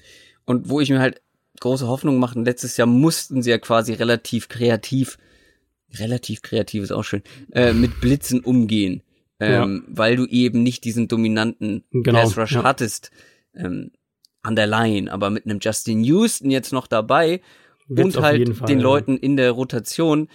Und 0.46 0.70
wo 0.70 0.80
ich 0.80 0.90
mir 0.90 1.00
halt 1.00 1.22
große 1.60 1.88
Hoffnung 1.88 2.18
machen. 2.18 2.46
Letztes 2.46 2.78
Jahr 2.78 2.88
mussten 2.88 3.42
sie 3.42 3.50
ja 3.50 3.58
quasi 3.58 3.94
relativ 3.94 4.50
kreativ, 4.50 5.18
relativ 5.94 6.42
kreativ 6.42 6.84
ist 6.84 6.92
auch 6.92 7.04
schön, 7.04 7.24
äh, 7.52 7.74
mit 7.74 8.02
Blitzen 8.02 8.42
umgehen. 8.42 9.04
Ähm, 9.42 9.86
ja. 9.88 9.98
weil 9.98 10.18
du 10.18 10.26
eben 10.26 10.64
nicht 10.64 10.84
diesen 10.84 11.08
dominanten 11.08 11.86
genau, 11.92 12.24
Pass 12.24 12.38
Rush 12.38 12.52
ja. 12.52 12.64
hattest 12.64 13.10
ähm, 13.56 13.92
an 14.42 14.58
der 14.58 14.68
Line, 14.68 15.10
aber 15.10 15.30
mit 15.30 15.46
einem 15.46 15.60
Justin 15.62 16.04
Houston 16.04 16.52
jetzt 16.52 16.74
noch 16.74 16.88
dabei 16.88 17.40
Wird's 17.88 18.18
und 18.18 18.24
halt 18.24 18.58
Fall, 18.58 18.68
den 18.68 18.80
ja. 18.80 18.84
Leuten 18.84 19.18
in 19.18 19.38
der 19.38 19.52
Rotation 19.52 20.28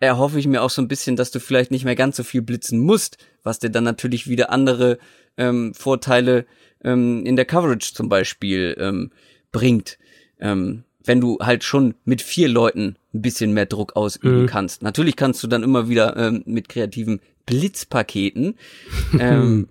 erhoffe 0.00 0.38
ich 0.38 0.46
mir 0.46 0.62
auch 0.62 0.70
so 0.70 0.82
ein 0.82 0.88
bisschen, 0.88 1.14
dass 1.14 1.30
du 1.30 1.38
vielleicht 1.38 1.70
nicht 1.70 1.84
mehr 1.84 1.94
ganz 1.94 2.16
so 2.16 2.24
viel 2.24 2.42
blitzen 2.42 2.80
musst, 2.80 3.16
was 3.42 3.60
dir 3.60 3.70
dann 3.70 3.84
natürlich 3.84 4.28
wieder 4.28 4.50
andere 4.50 4.98
ähm, 5.36 5.72
Vorteile 5.74 6.46
ähm, 6.82 7.24
in 7.24 7.36
der 7.36 7.44
Coverage 7.44 7.94
zum 7.94 8.08
Beispiel 8.08 8.76
ähm, 8.78 9.12
bringt 9.52 9.98
ähm, 10.40 10.84
wenn 11.04 11.20
du 11.20 11.38
halt 11.40 11.64
schon 11.64 11.94
mit 12.04 12.20
vier 12.20 12.48
Leuten 12.48 12.96
ein 13.14 13.22
bisschen 13.22 13.52
mehr 13.52 13.66
Druck 13.66 13.96
ausüben 13.96 14.42
mhm. 14.42 14.46
kannst. 14.46 14.82
Natürlich 14.82 15.16
kannst 15.16 15.42
du 15.42 15.46
dann 15.46 15.62
immer 15.62 15.88
wieder 15.88 16.16
ähm, 16.16 16.42
mit 16.46 16.68
kreativen 16.68 17.20
Blitzpaketen 17.46 18.56
ähm, 19.18 19.68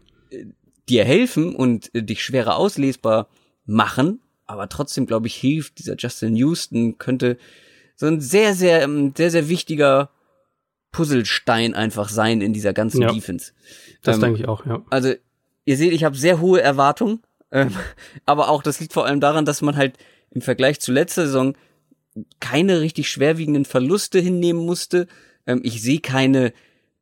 dir 0.88 1.04
helfen 1.04 1.56
und 1.56 1.94
äh, 1.94 2.04
dich 2.04 2.24
schwerer 2.24 2.56
auslesbar 2.56 3.28
machen, 3.66 4.22
aber 4.46 4.70
trotzdem 4.70 5.06
glaube 5.06 5.28
ich 5.28 5.36
hilft 5.36 5.80
dieser 5.80 5.96
Justin 5.98 6.36
Houston 6.36 6.98
könnte 6.98 7.38
so 7.96 8.06
ein 8.06 8.22
sehr 8.22 8.54
sehr 8.54 8.84
ähm, 8.84 9.14
sehr 9.16 9.32
sehr 9.32 9.50
wichtiger 9.50 10.12
Puzzlestein 10.92 11.74
einfach 11.74 12.08
sein 12.08 12.42
in 12.42 12.54
dieser 12.54 12.74
ganzen 12.74 13.02
ja, 13.02 13.12
Defense. 13.12 13.52
Das 14.04 14.16
ähm, 14.16 14.22
denke 14.22 14.40
ich 14.40 14.48
auch, 14.48 14.66
ja. 14.66 14.84
Also 14.90 15.14
ihr 15.66 15.78
seht, 15.78 15.92
ich 15.92 16.04
habe 16.04 16.16
sehr 16.16 16.40
hohe 16.40 16.62
Erwartungen, 16.62 17.22
ähm, 17.52 17.72
aber 18.26 18.50
auch 18.50 18.64
das 18.64 18.80
liegt 18.80 18.94
vor 18.94 19.06
allem 19.06 19.20
daran, 19.20 19.44
dass 19.44 19.62
man 19.62 19.76
halt 19.76 19.98
im 20.32 20.42
Vergleich 20.42 20.80
zu 20.80 20.92
letzter 20.92 21.26
Saison 21.26 21.56
keine 22.40 22.82
richtig 22.82 23.10
schwerwiegenden 23.10 23.66
Verluste 23.66 24.20
hinnehmen 24.20 24.66
musste. 24.66 25.08
Ähm, 25.46 25.62
ich 25.64 25.82
sehe 25.82 26.00
keine 26.00 26.54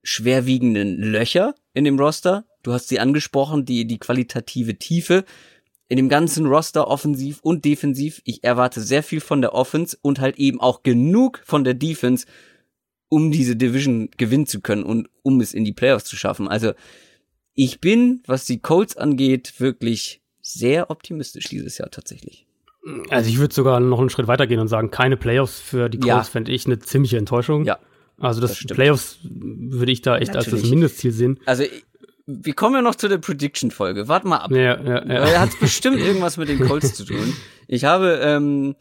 schwerwiegenden 0.02 0.98
Löcher 0.98 1.56
in 1.74 1.86
dem 1.86 2.00
Roster. 2.00 2.46
Du 2.64 2.74
hast 2.74 2.90
sie 2.90 3.00
angesprochen, 3.00 3.66
die, 3.66 3.86
die 3.86 4.00
qualitative 4.00 4.78
Tiefe. 4.78 5.26
In 5.90 5.98
dem 5.98 6.10
ganzen 6.10 6.46
Roster, 6.46 6.88
offensiv 6.88 7.40
und 7.42 7.66
defensiv, 7.66 8.22
ich 8.26 8.44
erwarte 8.44 8.82
sehr 8.82 9.04
viel 9.04 9.20
von 9.20 9.42
der 9.42 9.54
Offense 9.54 9.98
und 10.02 10.20
halt 10.20 10.38
eben 10.38 10.60
auch 10.60 10.82
genug 10.82 11.42
von 11.46 11.64
der 11.64 11.74
Defense, 11.74 12.26
um 13.10 13.32
diese 13.32 13.56
Division 13.56 14.10
gewinnen 14.18 14.48
zu 14.48 14.62
können 14.62 14.84
und 14.84 15.10
um 15.22 15.40
es 15.40 15.54
in 15.54 15.66
die 15.66 15.74
Playoffs 15.74 16.06
zu 16.06 16.16
schaffen. 16.16 16.48
Also 16.48 16.74
ich 17.54 17.80
bin, 17.80 18.24
was 18.26 18.46
die 18.46 18.60
Colts 18.60 18.98
angeht, 18.98 19.60
wirklich 19.60 20.22
sehr 20.42 20.90
optimistisch 20.90 21.46
dieses 21.46 21.78
Jahr 21.78 21.92
tatsächlich. 21.92 22.48
Also 23.10 23.30
ich 23.30 23.40
würde 23.40 23.54
sogar 23.54 23.80
noch 23.80 24.00
einen 24.00 24.10
Schritt 24.10 24.28
weitergehen 24.28 24.60
und 24.60 24.68
sagen, 24.68 24.92
keine 24.92 25.16
Playoffs 25.16 25.60
für 25.60 25.90
die 25.90 26.00
Colts 26.00 26.08
ja. 26.08 26.24
fände 26.24 26.52
ich 26.52 26.66
eine 26.66 26.80
ziemliche 26.80 27.18
Enttäuschung. 27.18 27.66
Ja. 27.66 27.80
Also 28.20 28.42
das, 28.42 28.60
das 28.60 28.76
Playoffs 28.76 29.20
würde 29.24 29.92
ich 29.92 30.02
da 30.02 30.18
echt 30.18 30.34
Natürlich. 30.34 30.54
als 30.54 30.62
das 30.62 30.70
Mindestziel 30.70 31.12
sehen. 31.12 31.40
Also 31.46 31.64
wir 32.26 32.54
kommen 32.54 32.76
ja 32.76 32.82
noch 32.82 32.96
zu 32.96 33.08
der 33.08 33.18
Prediction-Folge. 33.18 34.08
Warte 34.08 34.28
mal 34.28 34.38
ab. 34.38 34.52
Ja, 34.52 34.82
ja, 34.82 34.84
ja. 34.84 35.04
Er 35.06 35.42
hat 35.42 35.60
bestimmt 35.60 35.98
irgendwas 35.98 36.38
mit 36.38 36.50
den 36.50 36.60
Colts 36.60 36.94
zu 36.94 37.06
tun. 37.06 37.34
Ich 37.68 37.86
habe 37.86 38.20
ähm, 38.22 38.76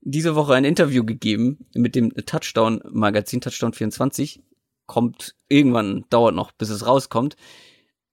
diese 0.00 0.34
Woche 0.34 0.54
ein 0.54 0.64
Interview 0.64 1.04
gegeben 1.04 1.66
mit 1.74 1.94
dem 1.94 2.14
Touchdown-Magazin, 2.14 3.40
Touchdown 3.40 3.72
24. 3.72 4.40
Kommt 4.86 5.34
irgendwann, 5.48 6.04
dauert 6.10 6.34
noch, 6.34 6.52
bis 6.52 6.70
es 6.70 6.86
rauskommt. 6.86 7.36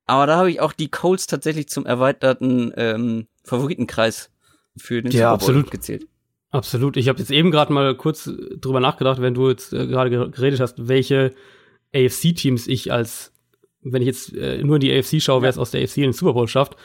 Aber 0.05 0.27
da 0.27 0.37
habe 0.37 0.51
ich 0.51 0.59
auch 0.59 0.73
die 0.73 0.89
Colts 0.89 1.25
tatsächlich 1.25 1.67
zum 1.67 1.85
erweiterten 1.85 2.71
ähm, 2.75 3.27
Favoritenkreis 3.43 4.29
für 4.77 5.01
den 5.01 5.11
Ja, 5.11 5.17
Super 5.17 5.23
Bowl 5.29 5.33
absolut. 5.33 5.71
gezählt. 5.71 6.07
Absolut. 6.51 6.95
Ich 6.97 7.09
habe 7.09 7.19
jetzt 7.19 7.31
eben 7.31 7.51
gerade 7.51 7.73
mal 7.73 7.95
kurz 7.95 8.29
drüber 8.59 8.79
nachgedacht, 8.79 9.21
wenn 9.21 9.33
du 9.33 9.49
jetzt 9.49 9.73
äh, 9.73 9.87
gerade 9.87 10.09
ge- 10.09 10.29
geredet 10.29 10.59
hast, 10.59 10.87
welche 10.87 11.33
AFC-Teams 11.93 12.67
ich 12.67 12.91
als, 12.91 13.33
wenn 13.81 14.01
ich 14.01 14.07
jetzt 14.07 14.33
äh, 14.35 14.63
nur 14.63 14.75
in 14.77 14.79
die 14.81 14.97
AFC 14.97 15.21
schaue, 15.21 15.41
wer 15.41 15.49
es 15.49 15.57
aus 15.57 15.71
der 15.71 15.81
AFC 15.83 15.97
in 15.97 16.03
den 16.03 16.13
Super 16.13 16.33
Bowl 16.33 16.47
schafft, 16.47 16.75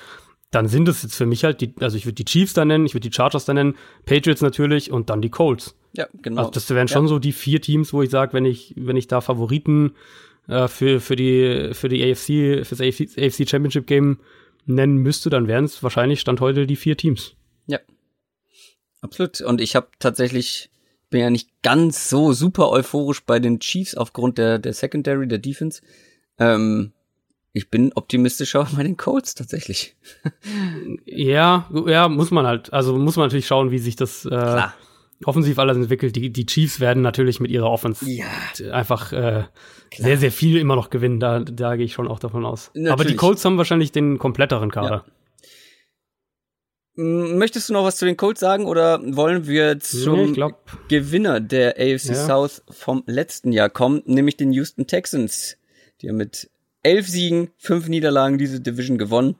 dann 0.50 0.66
sind 0.66 0.88
es 0.88 1.02
jetzt 1.04 1.14
für 1.14 1.26
mich 1.26 1.44
halt 1.44 1.60
die, 1.60 1.72
also 1.80 1.96
ich 1.96 2.06
würde 2.06 2.14
die 2.16 2.24
Chiefs 2.24 2.54
da 2.54 2.64
nennen, 2.64 2.84
ich 2.86 2.94
würde 2.94 3.08
die 3.08 3.14
Chargers 3.14 3.44
da 3.44 3.54
nennen, 3.54 3.76
Patriots 4.04 4.42
natürlich 4.42 4.90
und 4.90 5.08
dann 5.08 5.22
die 5.22 5.30
Colts. 5.30 5.76
Ja, 5.92 6.06
genau. 6.22 6.40
Also 6.40 6.50
das 6.52 6.68
wären 6.70 6.88
schon 6.88 7.06
so 7.08 7.18
die 7.20 7.32
vier 7.32 7.60
Teams, 7.60 7.92
wo 7.92 8.02
ich 8.02 8.10
sage, 8.10 8.32
wenn 8.32 8.44
ich, 8.44 8.74
wenn 8.76 8.96
ich 8.96 9.06
da 9.06 9.20
Favoriten 9.20 9.92
äh, 10.48 10.66
für, 10.66 11.00
für 11.00 11.14
die, 11.14 11.70
für 11.72 11.88
die 11.88 12.02
AFC, 12.02 12.66
fürs 12.66 12.80
AFC, 12.80 13.16
AFC 13.18 13.48
Championship 13.48 13.86
Game 13.86 14.18
nennen 14.66 14.96
müsste, 14.96 15.30
dann 15.30 15.46
wären 15.46 15.64
es 15.64 15.80
wahrscheinlich 15.84 16.20
Stand 16.20 16.40
heute 16.40 16.66
die 16.66 16.76
vier 16.76 16.96
Teams. 16.96 17.34
Ja. 17.66 17.78
Absolut. 19.00 19.40
Und 19.40 19.60
ich 19.60 19.76
habe 19.76 19.88
tatsächlich, 19.98 20.70
bin 21.08 21.20
ja 21.20 21.30
nicht 21.30 21.48
ganz 21.62 22.08
so 22.10 22.32
super 22.32 22.70
euphorisch 22.70 23.24
bei 23.24 23.38
den 23.38 23.60
Chiefs 23.60 23.94
aufgrund 23.94 24.38
der, 24.38 24.58
der 24.58 24.72
Secondary, 24.74 25.26
der 25.26 25.38
Defense. 25.38 25.80
Ähm, 26.38 26.92
ich 27.52 27.70
bin 27.70 27.92
optimistischer 27.94 28.68
bei 28.76 28.82
den 28.82 28.96
Colts 28.96 29.34
tatsächlich. 29.34 29.96
Ja, 31.06 31.68
ja, 31.86 32.08
muss 32.08 32.30
man 32.30 32.46
halt. 32.46 32.72
Also 32.72 32.96
muss 32.96 33.16
man 33.16 33.26
natürlich 33.26 33.46
schauen, 33.46 33.70
wie 33.70 33.78
sich 33.78 33.96
das 33.96 34.24
äh, 34.26 34.62
offensiv 35.24 35.58
alles 35.58 35.76
entwickelt. 35.76 36.16
Die, 36.16 36.30
die 36.30 36.46
Chiefs 36.46 36.80
werden 36.80 37.02
natürlich 37.02 37.40
mit 37.40 37.50
ihrer 37.50 37.70
Offense 37.70 38.04
Ja. 38.08 38.26
einfach 38.72 39.12
äh, 39.12 39.44
sehr, 39.96 40.18
sehr 40.18 40.32
viel 40.32 40.58
immer 40.58 40.76
noch 40.76 40.90
gewinnen. 40.90 41.20
Da, 41.20 41.40
da 41.40 41.76
gehe 41.76 41.84
ich 41.86 41.92
schon 41.94 42.06
auch 42.08 42.18
davon 42.18 42.44
aus. 42.46 42.68
Aber 42.68 42.78
die 42.78 42.82
Natürlich. 42.88 43.16
Colts 43.16 43.44
haben 43.44 43.58
wahrscheinlich 43.58 43.92
den 43.92 44.18
kompletteren 44.18 44.70
Kader. 44.70 45.04
M- 45.06 45.12
Möchtest 47.02 47.68
du 47.68 47.72
noch 47.72 47.84
was 47.84 47.96
zu 47.96 48.04
den 48.04 48.16
Colts 48.16 48.40
sagen 48.40 48.66
oder 48.66 49.00
wollen 49.16 49.46
wir 49.46 49.80
zum 49.80 50.32
Nee, 50.32 50.50
Gewinner 50.88 51.40
der 51.40 51.76
AFC 51.78 52.10
Ja. 52.10 52.26
South 52.26 52.62
vom 52.68 53.02
letzten 53.06 53.52
Jahr 53.52 53.70
kommen, 53.70 54.02
nämlich 54.04 54.36
den 54.36 54.52
Houston 54.52 54.86
Texans? 54.86 55.56
Die 56.00 56.08
haben 56.08 56.16
mit 56.16 56.50
elf 56.82 57.08
Siegen, 57.08 57.50
fünf 57.56 57.88
Niederlagen 57.88 58.36
diese 58.36 58.60
Division 58.60 58.98
gewonnen, 58.98 59.36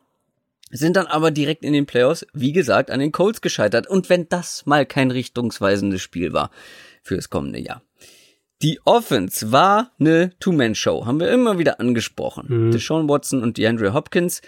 sind 0.70 0.96
dann 0.96 1.06
aber 1.06 1.30
direkt 1.30 1.62
in 1.64 1.72
den 1.72 1.84
Playoffs, 1.86 2.26
wie 2.32 2.52
gesagt, 2.52 2.90
an 2.90 3.00
den 3.00 3.12
Colts 3.12 3.40
gescheitert. 3.40 3.86
Und 3.86 4.08
wenn 4.08 4.28
das 4.28 4.64
mal 4.66 4.86
kein 4.86 5.10
richtungsweisendes 5.10 6.00
Spiel 6.00 6.32
war 6.32 6.50
für 7.02 7.16
das 7.16 7.28
kommende 7.28 7.58
Jahr. 7.58 7.82
Die 8.62 8.78
Offense 8.84 9.52
war 9.52 9.90
eine 9.98 10.32
Two-Man-Show, 10.38 11.06
haben 11.06 11.18
wir 11.18 11.30
immer 11.30 11.58
wieder 11.58 11.80
angesprochen. 11.80 12.46
Mhm. 12.48 12.70
Deshaun 12.72 13.08
Watson 13.08 13.42
und 13.42 13.56
DeAndre 13.56 13.94
Hopkins 13.94 14.42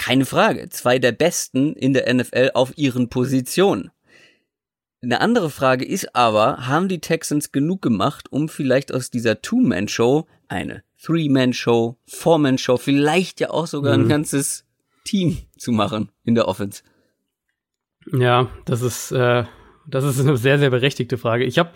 keine 0.00 0.24
Frage. 0.24 0.68
Zwei 0.70 0.98
der 0.98 1.12
besten 1.12 1.74
in 1.74 1.92
der 1.92 2.12
NFL 2.12 2.52
auf 2.54 2.72
ihren 2.76 3.10
Positionen. 3.10 3.90
Eine 5.02 5.20
andere 5.20 5.50
Frage 5.50 5.84
ist 5.84 6.16
aber, 6.16 6.66
haben 6.66 6.88
die 6.88 7.00
Texans 7.00 7.52
genug 7.52 7.82
gemacht, 7.82 8.32
um 8.32 8.48
vielleicht 8.48 8.92
aus 8.92 9.10
dieser 9.10 9.42
Two-Man-Show 9.42 10.26
eine 10.48 10.82
Three-Man-Show, 11.02 11.98
Four-Man-Show, 12.06 12.78
vielleicht 12.78 13.40
ja 13.40 13.50
auch 13.50 13.66
sogar 13.66 13.94
ein 13.94 14.04
Mhm. 14.04 14.08
ganzes 14.08 14.64
Team 15.04 15.38
zu 15.58 15.70
machen 15.72 16.10
in 16.24 16.34
der 16.34 16.48
Offense? 16.48 16.82
Ja, 18.12 18.50
das 18.64 18.80
ist, 18.82 19.12
äh, 19.12 19.44
das 19.86 20.04
ist 20.04 20.18
eine 20.20 20.36
sehr, 20.36 20.58
sehr 20.58 20.70
berechtigte 20.70 21.18
Frage. 21.18 21.44
Ich 21.44 21.58
habe 21.58 21.70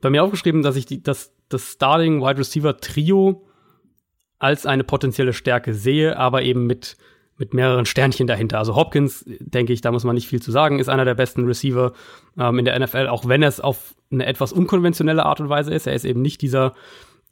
bei 0.00 0.10
mir 0.10 0.22
aufgeschrieben, 0.22 0.62
dass 0.62 0.76
ich 0.76 0.86
die, 0.86 1.02
das, 1.02 1.32
das 1.48 1.72
Starting 1.72 2.20
Wide 2.22 2.38
Receiver 2.38 2.76
Trio 2.78 3.46
als 4.38 4.64
eine 4.66 4.84
potenzielle 4.84 5.32
Stärke 5.32 5.74
sehe, 5.74 6.16
aber 6.16 6.42
eben 6.42 6.66
mit, 6.66 6.96
mit 7.36 7.52
mehreren 7.52 7.86
Sternchen 7.86 8.26
dahinter. 8.26 8.58
Also 8.58 8.76
Hopkins, 8.76 9.24
denke 9.26 9.72
ich, 9.72 9.80
da 9.80 9.90
muss 9.90 10.04
man 10.04 10.14
nicht 10.14 10.28
viel 10.28 10.40
zu 10.40 10.50
sagen, 10.52 10.78
ist 10.78 10.88
einer 10.88 11.04
der 11.04 11.14
besten 11.14 11.44
Receiver 11.46 11.92
ähm, 12.38 12.58
in 12.58 12.64
der 12.64 12.78
NFL, 12.78 13.08
auch 13.08 13.26
wenn 13.26 13.42
es 13.42 13.60
auf 13.60 13.94
eine 14.12 14.26
etwas 14.26 14.52
unkonventionelle 14.52 15.24
Art 15.24 15.40
und 15.40 15.48
Weise 15.48 15.74
ist. 15.74 15.86
Er 15.86 15.94
ist 15.94 16.04
eben 16.04 16.22
nicht 16.22 16.42
dieser, 16.42 16.74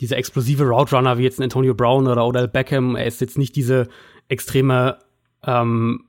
dieser 0.00 0.16
explosive 0.16 0.64
Route 0.64 0.96
Runner 0.96 1.18
wie 1.18 1.22
jetzt 1.22 1.38
ein 1.38 1.44
Antonio 1.44 1.74
Brown 1.74 2.08
oder 2.08 2.26
Odell 2.26 2.48
Beckham. 2.48 2.96
Er 2.96 3.06
ist 3.06 3.20
jetzt 3.20 3.38
nicht 3.38 3.54
diese 3.54 3.88
extreme 4.28 4.98
ähm, 5.46 6.04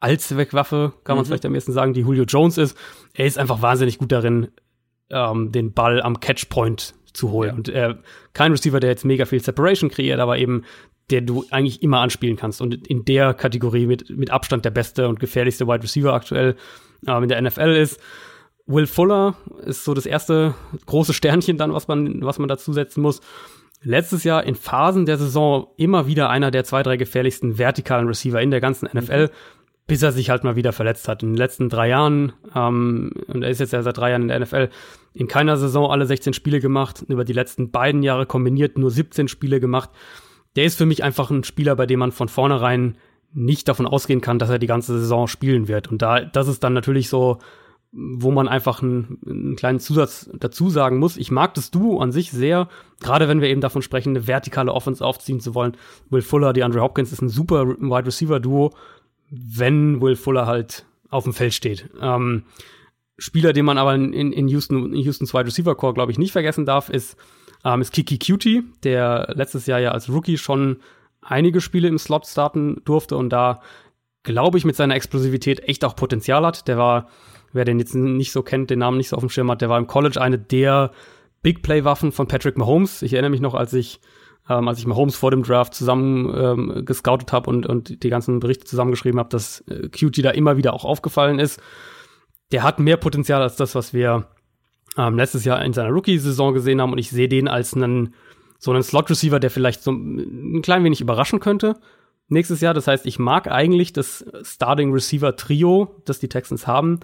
Allzweckwaffe, 0.00 0.92
kann 1.04 1.16
man 1.16 1.24
Mhm. 1.24 1.28
vielleicht 1.28 1.46
am 1.46 1.54
ehesten 1.54 1.72
sagen, 1.72 1.94
die 1.94 2.00
Julio 2.00 2.24
Jones 2.24 2.58
ist. 2.58 2.76
Er 3.14 3.26
ist 3.26 3.38
einfach 3.38 3.62
wahnsinnig 3.62 3.98
gut 3.98 4.12
darin, 4.12 4.48
ähm, 5.10 5.52
den 5.52 5.72
Ball 5.72 6.02
am 6.02 6.20
Catchpoint 6.20 6.94
zu 7.12 7.30
holen. 7.30 7.56
Und 7.56 7.68
äh, 7.68 7.94
kein 8.32 8.52
Receiver, 8.52 8.80
der 8.80 8.90
jetzt 8.90 9.04
mega 9.04 9.26
viel 9.26 9.40
Separation 9.42 9.90
kreiert, 9.90 10.18
aber 10.18 10.38
eben 10.38 10.64
der 11.10 11.20
du 11.20 11.44
eigentlich 11.50 11.82
immer 11.82 12.00
anspielen 12.00 12.36
kannst. 12.36 12.60
Und 12.60 12.86
in 12.86 13.04
der 13.04 13.34
Kategorie 13.34 13.86
mit, 13.86 14.10
mit 14.10 14.30
Abstand 14.30 14.64
der 14.64 14.70
beste 14.70 15.08
und 15.08 15.20
gefährlichste 15.20 15.66
Wide 15.66 15.82
Receiver 15.82 16.12
aktuell 16.12 16.56
ähm, 17.06 17.22
in 17.24 17.28
der 17.28 17.40
NFL 17.40 17.76
ist. 17.76 18.00
Will 18.66 18.86
Fuller 18.86 19.34
ist 19.66 19.84
so 19.84 19.92
das 19.92 20.06
erste 20.06 20.54
große 20.86 21.12
Sternchen 21.12 21.58
dann, 21.58 21.72
was 21.72 21.88
man, 21.88 22.22
was 22.22 22.38
man 22.38 22.48
dazu 22.48 22.72
setzen 22.72 23.02
muss. 23.02 23.20
Letztes 23.82 24.22
Jahr 24.22 24.44
in 24.44 24.54
Phasen 24.54 25.06
der 25.06 25.18
Saison 25.18 25.66
immer 25.76 26.06
wieder 26.06 26.30
einer 26.30 26.52
der 26.52 26.62
zwei, 26.64 26.84
drei 26.84 26.96
gefährlichsten 26.96 27.58
vertikalen 27.58 28.06
Receiver 28.06 28.40
in 28.40 28.52
der 28.52 28.60
ganzen 28.60 28.88
NFL, 28.92 29.30
bis 29.88 30.02
er 30.02 30.12
sich 30.12 30.30
halt 30.30 30.44
mal 30.44 30.54
wieder 30.54 30.72
verletzt 30.72 31.08
hat. 31.08 31.24
In 31.24 31.30
den 31.30 31.36
letzten 31.36 31.68
drei 31.68 31.88
Jahren, 31.88 32.32
ähm, 32.54 33.10
und 33.26 33.42
er 33.42 33.50
ist 33.50 33.58
jetzt 33.58 33.72
ja 33.72 33.82
seit 33.82 33.96
drei 33.96 34.10
Jahren 34.10 34.22
in 34.22 34.28
der 34.28 34.38
NFL, 34.38 34.68
in 35.14 35.26
keiner 35.26 35.56
Saison 35.56 35.90
alle 35.90 36.06
16 36.06 36.32
Spiele 36.32 36.60
gemacht, 36.60 37.04
über 37.08 37.24
die 37.24 37.32
letzten 37.32 37.72
beiden 37.72 38.04
Jahre 38.04 38.24
kombiniert 38.24 38.78
nur 38.78 38.92
17 38.92 39.26
Spiele 39.26 39.58
gemacht. 39.58 39.90
Der 40.56 40.64
ist 40.64 40.76
für 40.76 40.86
mich 40.86 41.02
einfach 41.02 41.30
ein 41.30 41.44
Spieler, 41.44 41.76
bei 41.76 41.86
dem 41.86 41.98
man 41.98 42.12
von 42.12 42.28
vornherein 42.28 42.96
nicht 43.34 43.68
davon 43.68 43.86
ausgehen 43.86 44.20
kann, 44.20 44.38
dass 44.38 44.50
er 44.50 44.58
die 44.58 44.66
ganze 44.66 44.98
Saison 44.98 45.26
spielen 45.26 45.68
wird. 45.68 45.88
Und 45.88 46.02
da, 46.02 46.20
das 46.20 46.48
ist 46.48 46.62
dann 46.62 46.74
natürlich 46.74 47.08
so, 47.08 47.38
wo 47.92 48.30
man 48.30 48.48
einfach 48.48 48.82
einen, 48.82 49.18
einen 49.26 49.56
kleinen 49.56 49.80
Zusatz 49.80 50.30
dazu 50.34 50.70
sagen 50.70 50.98
muss. 50.98 51.16
Ich 51.16 51.30
mag 51.30 51.54
das 51.54 51.70
Duo 51.70 52.00
an 52.00 52.12
sich 52.12 52.30
sehr, 52.30 52.68
gerade 53.00 53.28
wenn 53.28 53.40
wir 53.40 53.48
eben 53.48 53.60
davon 53.60 53.82
sprechen, 53.82 54.10
eine 54.10 54.26
vertikale 54.26 54.72
Offense 54.72 55.04
aufziehen 55.04 55.40
zu 55.40 55.54
wollen. 55.54 55.76
Will 56.08 56.22
Fuller, 56.22 56.52
die 56.52 56.62
Andre 56.62 56.80
Hopkins 56.80 57.12
ist 57.12 57.22
ein 57.22 57.28
super 57.28 57.66
Wide 57.66 58.06
Receiver 58.06 58.40
Duo, 58.40 58.72
wenn 59.30 60.00
Will 60.00 60.16
Fuller 60.16 60.46
halt 60.46 60.86
auf 61.10 61.24
dem 61.24 61.34
Feld 61.34 61.52
steht. 61.52 61.90
Ähm, 62.00 62.44
Spieler, 63.18 63.52
den 63.52 63.66
man 63.66 63.78
aber 63.78 63.94
in, 63.94 64.12
in 64.12 64.48
Houston, 64.48 64.94
in 64.94 65.06
Houstons 65.06 65.34
Wide 65.34 65.46
Receiver 65.46 65.74
Core, 65.74 65.94
glaube 65.94 66.12
ich, 66.12 66.18
nicht 66.18 66.32
vergessen 66.32 66.64
darf, 66.64 66.88
ist, 66.88 67.16
ähm, 67.64 67.80
ist 67.80 67.92
Kiki 67.92 68.18
Cutie, 68.18 68.64
der 68.82 69.32
letztes 69.34 69.66
Jahr 69.66 69.80
ja 69.80 69.92
als 69.92 70.08
Rookie 70.08 70.38
schon 70.38 70.78
einige 71.20 71.60
Spiele 71.60 71.88
im 71.88 71.98
Slot 71.98 72.26
starten 72.26 72.82
durfte 72.84 73.16
und 73.16 73.30
da, 73.30 73.60
glaube 74.22 74.58
ich, 74.58 74.64
mit 74.64 74.76
seiner 74.76 74.96
Explosivität 74.96 75.60
echt 75.68 75.84
auch 75.84 75.96
Potenzial 75.96 76.44
hat. 76.44 76.66
Der 76.68 76.78
war, 76.78 77.08
wer 77.52 77.64
den 77.64 77.78
jetzt 77.78 77.94
nicht 77.94 78.32
so 78.32 78.42
kennt, 78.42 78.70
den 78.70 78.80
Namen 78.80 78.96
nicht 78.96 79.08
so 79.08 79.16
auf 79.16 79.22
dem 79.22 79.30
Schirm 79.30 79.50
hat, 79.50 79.60
der 79.60 79.68
war 79.68 79.78
im 79.78 79.86
College 79.86 80.20
eine 80.20 80.38
der 80.38 80.90
Big 81.42 81.62
Play 81.62 81.84
Waffen 81.84 82.12
von 82.12 82.28
Patrick 82.28 82.56
Mahomes. 82.56 83.02
Ich 83.02 83.12
erinnere 83.12 83.30
mich 83.30 83.40
noch, 83.40 83.54
als 83.54 83.72
ich 83.72 84.00
ähm, 84.48 84.68
als 84.68 84.78
ich 84.78 84.86
Mahomes 84.86 85.16
vor 85.16 85.30
dem 85.30 85.42
Draft 85.42 85.74
zusammen 85.74 86.32
ähm, 86.36 86.84
gescoutet 86.84 87.32
habe 87.32 87.48
und, 87.48 87.66
und 87.66 88.02
die 88.02 88.10
ganzen 88.10 88.40
Berichte 88.40 88.64
zusammengeschrieben 88.64 89.20
habe, 89.20 89.28
dass 89.28 89.60
äh, 89.68 89.88
Cutie 89.88 90.22
da 90.22 90.30
immer 90.30 90.56
wieder 90.56 90.72
auch 90.72 90.84
aufgefallen 90.84 91.38
ist. 91.38 91.60
Der 92.50 92.62
hat 92.62 92.80
mehr 92.80 92.96
Potenzial 92.96 93.40
als 93.40 93.56
das, 93.56 93.74
was 93.74 93.94
wir 93.94 94.26
ähm, 94.96 95.16
letztes 95.16 95.44
Jahr 95.44 95.64
in 95.64 95.72
seiner 95.72 95.90
Rookie-Saison 95.90 96.54
gesehen 96.54 96.80
haben 96.80 96.92
und 96.92 96.98
ich 96.98 97.10
sehe 97.10 97.28
den 97.28 97.48
als 97.48 97.74
einen 97.74 98.14
so 98.58 98.70
einen 98.70 98.82
Slot-Receiver, 98.82 99.40
der 99.40 99.50
vielleicht 99.50 99.82
so 99.82 99.90
ein 99.90 100.62
klein 100.62 100.84
wenig 100.84 101.00
überraschen 101.00 101.40
könnte 101.40 101.74
nächstes 102.32 102.60
Jahr. 102.60 102.74
Das 102.74 102.86
heißt, 102.86 103.06
ich 103.06 103.18
mag 103.18 103.50
eigentlich 103.50 103.92
das 103.92 104.24
Starting-Receiver-Trio, 104.42 106.02
das 106.04 106.18
die 106.18 106.28
Texans 106.28 106.66
haben, 106.66 107.00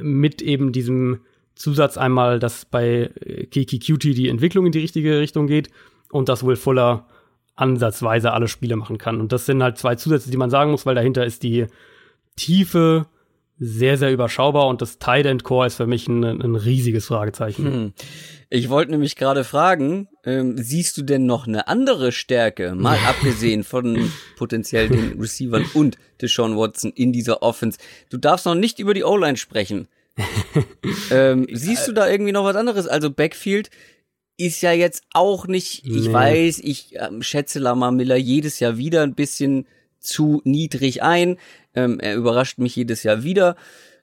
mit 0.00 0.40
eben 0.40 0.72
diesem 0.72 1.20
Zusatz 1.54 1.96
einmal, 1.96 2.38
dass 2.38 2.64
bei 2.64 3.10
Kiki 3.50 3.78
Cutie 3.78 4.14
die 4.14 4.28
Entwicklung 4.28 4.66
in 4.66 4.72
die 4.72 4.80
richtige 4.80 5.18
Richtung 5.18 5.46
geht 5.46 5.70
und 6.10 6.28
dass 6.28 6.44
Will 6.44 6.56
Fuller 6.56 7.06
ansatzweise 7.54 8.32
alle 8.32 8.48
Spiele 8.48 8.76
machen 8.76 8.98
kann. 8.98 9.20
Und 9.20 9.32
das 9.32 9.46
sind 9.46 9.62
halt 9.62 9.78
zwei 9.78 9.94
Zusätze, 9.94 10.30
die 10.30 10.36
man 10.36 10.50
sagen 10.50 10.70
muss, 10.70 10.84
weil 10.84 10.94
dahinter 10.94 11.24
ist 11.24 11.42
die 11.42 11.66
Tiefe 12.36 13.06
sehr, 13.58 13.96
sehr 13.96 14.12
überschaubar 14.12 14.66
und 14.68 14.82
das 14.82 14.98
Tight 14.98 15.26
End 15.26 15.42
Core 15.42 15.66
ist 15.66 15.76
für 15.76 15.86
mich 15.86 16.08
ein, 16.08 16.22
ein 16.24 16.54
riesiges 16.56 17.06
Fragezeichen. 17.06 17.64
Hm. 17.64 17.92
Ich 18.48 18.68
wollte 18.68 18.92
nämlich 18.92 19.16
gerade 19.16 19.42
fragen, 19.44 20.08
ähm, 20.24 20.56
siehst 20.58 20.96
du 20.98 21.02
denn 21.02 21.26
noch 21.26 21.46
eine 21.46 21.66
andere 21.66 22.12
Stärke, 22.12 22.74
mal 22.74 22.98
abgesehen 23.06 23.64
von 23.64 24.10
potenziell 24.36 24.88
den 24.88 25.20
Receivern 25.20 25.64
und 25.74 25.96
Deshaun 26.20 26.56
Watson 26.56 26.92
in 26.94 27.12
dieser 27.12 27.42
Offense? 27.42 27.78
Du 28.10 28.18
darfst 28.18 28.46
noch 28.46 28.54
nicht 28.54 28.78
über 28.78 28.94
die 28.94 29.04
O-Line 29.04 29.36
sprechen. 29.36 29.88
ähm, 31.10 31.46
siehst 31.52 31.88
du 31.88 31.92
da 31.92 32.08
irgendwie 32.08 32.32
noch 32.32 32.44
was 32.44 32.56
anderes? 32.56 32.86
Also 32.86 33.10
Backfield 33.10 33.70
ist 34.38 34.60
ja 34.62 34.72
jetzt 34.72 35.02
auch 35.12 35.46
nicht, 35.46 35.84
ich 35.86 36.06
Nee. 36.06 36.12
weiß, 36.12 36.60
ich 36.60 36.94
ähm, 36.96 37.22
schätze 37.22 37.58
Lamar 37.58 37.90
Miller 37.90 38.16
jedes 38.16 38.60
Jahr 38.60 38.76
wieder 38.76 39.02
ein 39.02 39.14
bisschen 39.14 39.66
zu 40.00 40.40
niedrig 40.44 41.02
ein. 41.02 41.38
Ähm, 41.74 42.00
er 42.00 42.14
überrascht 42.14 42.58
mich 42.58 42.76
jedes 42.76 43.02
Jahr 43.02 43.22
wieder. 43.22 43.56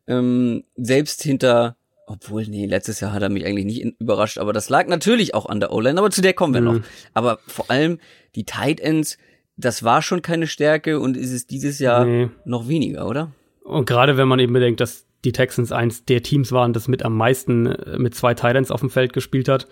Ähm, 0.08 0.64
selbst 0.76 1.24
hinter 1.24 1.78
Obwohl, 2.06 2.46
nee, 2.48 2.66
letztes 2.66 3.00
Jahr 3.00 3.14
hat 3.14 3.22
er 3.22 3.30
mich 3.30 3.46
eigentlich 3.46 3.66
nicht 3.66 4.00
überrascht, 4.00 4.38
aber 4.38 4.52
das 4.52 4.70
lag 4.70 4.88
natürlich 4.88 5.34
auch 5.34 5.46
an 5.46 5.60
der 5.60 5.72
O-Line, 5.72 5.98
aber 5.98 6.12
zu 6.12 6.22
der 6.22 6.34
kommen 6.34 6.54
wir 6.54 6.62
mhm. 6.62 6.68
noch. 6.68 6.80
Aber 7.14 7.40
vor 7.48 7.72
allem 7.72 8.00
die 8.36 8.44
Tight 8.44 8.82
Ends, 8.82 9.18
das 9.56 9.84
war 9.84 10.02
schon 10.02 10.22
keine 10.22 10.48
Stärke 10.48 11.00
und 11.00 11.16
ist 11.16 11.32
es 11.32 11.48
dieses 11.48 11.80
Jahr 11.80 12.06
nee. 12.06 12.30
noch 12.44 12.68
weniger, 12.68 13.08
oder? 13.08 13.32
Und 13.64 13.86
gerade 13.86 14.18
wenn 14.18 14.28
man 14.28 14.40
eben 14.40 14.52
bedenkt, 14.52 14.82
dass 14.82 15.06
die 15.24 15.32
Texans 15.32 15.72
eins 15.72 16.06
der 16.06 16.22
Teams 16.22 16.52
waren, 16.52 16.74
das 16.74 16.88
mit 16.88 17.04
am 17.04 17.16
meisten 17.16 17.68
äh, 17.68 17.98
mit 17.98 18.16
zwei 18.16 18.34
Titans 18.34 18.72
auf 18.72 18.82
dem 18.82 18.90
Feld 18.90 19.14
gespielt 19.14 19.48
hat. 19.48 19.68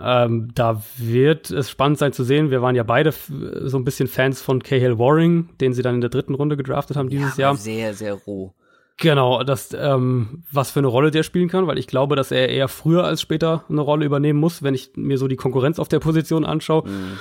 Ähm, 0.00 0.50
da 0.54 0.82
wird 0.96 1.50
es 1.50 1.70
spannend 1.70 1.98
sein 1.98 2.12
zu 2.12 2.24
sehen. 2.24 2.50
Wir 2.50 2.62
waren 2.62 2.74
ja 2.74 2.82
beide 2.82 3.12
so 3.12 3.78
ein 3.78 3.84
bisschen 3.84 4.08
Fans 4.08 4.42
von 4.42 4.62
Cahill 4.62 4.98
Waring, 4.98 5.50
den 5.60 5.72
sie 5.72 5.82
dann 5.82 5.96
in 5.96 6.00
der 6.00 6.10
dritten 6.10 6.34
Runde 6.34 6.56
gedraftet 6.56 6.96
haben 6.96 7.08
dieses 7.08 7.36
ja, 7.36 7.48
Jahr. 7.48 7.56
Sehr, 7.56 7.94
sehr 7.94 8.14
roh. 8.14 8.54
Genau, 8.96 9.42
das, 9.42 9.76
ähm, 9.76 10.44
was 10.50 10.70
für 10.70 10.78
eine 10.78 10.86
Rolle 10.86 11.10
der 11.10 11.24
spielen 11.24 11.48
kann, 11.48 11.66
weil 11.66 11.78
ich 11.78 11.88
glaube, 11.88 12.14
dass 12.14 12.30
er 12.30 12.48
eher 12.48 12.68
früher 12.68 13.04
als 13.04 13.20
später 13.20 13.64
eine 13.68 13.80
Rolle 13.80 14.06
übernehmen 14.06 14.38
muss, 14.38 14.62
wenn 14.62 14.74
ich 14.74 14.92
mir 14.94 15.18
so 15.18 15.26
die 15.26 15.36
Konkurrenz 15.36 15.78
auf 15.78 15.88
der 15.88 15.98
Position 15.98 16.44
anschaue. 16.44 16.88
Mhm. 16.88 17.18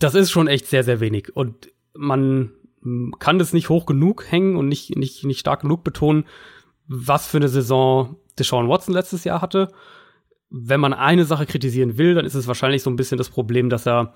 Das 0.00 0.14
ist 0.14 0.32
schon 0.32 0.48
echt 0.48 0.66
sehr, 0.66 0.82
sehr 0.82 0.98
wenig. 0.98 1.34
Und 1.36 1.70
man 1.94 2.50
kann 3.18 3.38
das 3.38 3.52
nicht 3.52 3.68
hoch 3.68 3.86
genug 3.86 4.30
hängen 4.30 4.56
und 4.56 4.68
nicht, 4.68 4.96
nicht, 4.96 5.24
nicht 5.24 5.38
stark 5.38 5.60
genug 5.62 5.84
betonen, 5.84 6.24
was 6.86 7.26
für 7.26 7.38
eine 7.38 7.48
Saison 7.48 8.16
Deshaun 8.38 8.68
Watson 8.68 8.94
letztes 8.94 9.24
Jahr 9.24 9.40
hatte. 9.40 9.68
Wenn 10.50 10.80
man 10.80 10.92
eine 10.92 11.24
Sache 11.24 11.46
kritisieren 11.46 11.98
will, 11.98 12.14
dann 12.14 12.26
ist 12.26 12.34
es 12.34 12.46
wahrscheinlich 12.46 12.82
so 12.82 12.90
ein 12.90 12.96
bisschen 12.96 13.18
das 13.18 13.30
Problem, 13.30 13.70
dass 13.70 13.86
er 13.86 14.14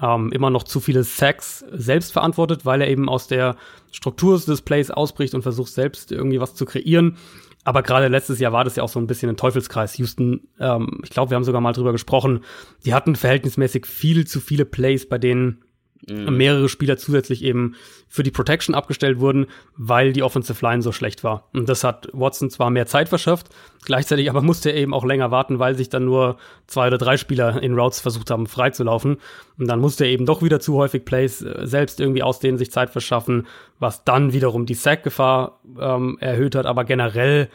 ähm, 0.00 0.30
immer 0.32 0.50
noch 0.50 0.62
zu 0.62 0.80
viele 0.80 1.02
Sacks 1.02 1.64
selbst 1.72 2.12
verantwortet, 2.12 2.64
weil 2.64 2.80
er 2.80 2.88
eben 2.88 3.08
aus 3.08 3.26
der 3.26 3.56
Struktur 3.90 4.38
des 4.38 4.62
Plays 4.62 4.90
ausbricht 4.90 5.34
und 5.34 5.42
versucht 5.42 5.72
selbst 5.72 6.12
irgendwie 6.12 6.40
was 6.40 6.54
zu 6.54 6.64
kreieren. 6.64 7.16
Aber 7.64 7.82
gerade 7.82 8.08
letztes 8.08 8.38
Jahr 8.38 8.52
war 8.52 8.64
das 8.64 8.76
ja 8.76 8.82
auch 8.82 8.88
so 8.88 8.98
ein 8.98 9.06
bisschen 9.06 9.28
ein 9.28 9.36
Teufelskreis. 9.36 9.98
Houston, 9.98 10.48
ähm, 10.58 11.00
ich 11.02 11.10
glaube, 11.10 11.30
wir 11.30 11.36
haben 11.36 11.44
sogar 11.44 11.60
mal 11.60 11.72
drüber 11.72 11.92
gesprochen, 11.92 12.40
die 12.84 12.94
hatten 12.94 13.16
verhältnismäßig 13.16 13.86
viel 13.86 14.26
zu 14.26 14.40
viele 14.40 14.64
Plays, 14.64 15.08
bei 15.08 15.18
denen 15.18 15.62
mhm. 16.08 16.36
mehrere 16.36 16.68
Spieler 16.68 16.96
zusätzlich 16.96 17.44
eben 17.44 17.74
für 18.08 18.22
die 18.22 18.30
Protection 18.30 18.74
abgestellt 18.74 19.20
wurden, 19.20 19.46
weil 19.76 20.12
die 20.12 20.22
Offensive 20.22 20.64
Line 20.64 20.82
so 20.82 20.92
schlecht 20.92 21.22
war. 21.24 21.48
Und 21.52 21.68
das 21.68 21.84
hat 21.84 22.08
Watson 22.12 22.50
zwar 22.50 22.70
mehr 22.70 22.86
Zeit 22.86 23.08
verschafft, 23.08 23.48
gleichzeitig 23.84 24.28
aber 24.30 24.42
musste 24.42 24.70
er 24.70 24.76
eben 24.76 24.94
auch 24.94 25.04
länger 25.04 25.30
warten, 25.30 25.58
weil 25.58 25.76
sich 25.76 25.88
dann 25.88 26.04
nur 26.04 26.36
zwei 26.66 26.88
oder 26.88 26.98
drei 26.98 27.16
Spieler 27.16 27.62
in 27.62 27.78
Routes 27.78 28.00
versucht 28.00 28.30
haben, 28.30 28.46
freizulaufen. 28.46 29.18
Und 29.58 29.68
dann 29.68 29.80
musste 29.80 30.04
er 30.04 30.10
eben 30.10 30.26
doch 30.26 30.42
wieder 30.42 30.60
zu 30.60 30.74
häufig 30.76 31.04
Plays 31.04 31.42
äh, 31.42 31.66
selbst 31.66 32.00
irgendwie 32.00 32.22
ausdehnen, 32.22 32.58
sich 32.58 32.72
Zeit 32.72 32.90
verschaffen, 32.90 33.46
was 33.78 34.04
dann 34.04 34.32
wiederum 34.32 34.66
die 34.66 34.74
Sack-Gefahr 34.74 35.60
ähm, 35.78 36.18
erhöht 36.20 36.54
hat. 36.54 36.66
Aber 36.66 36.84
generell 36.84 37.48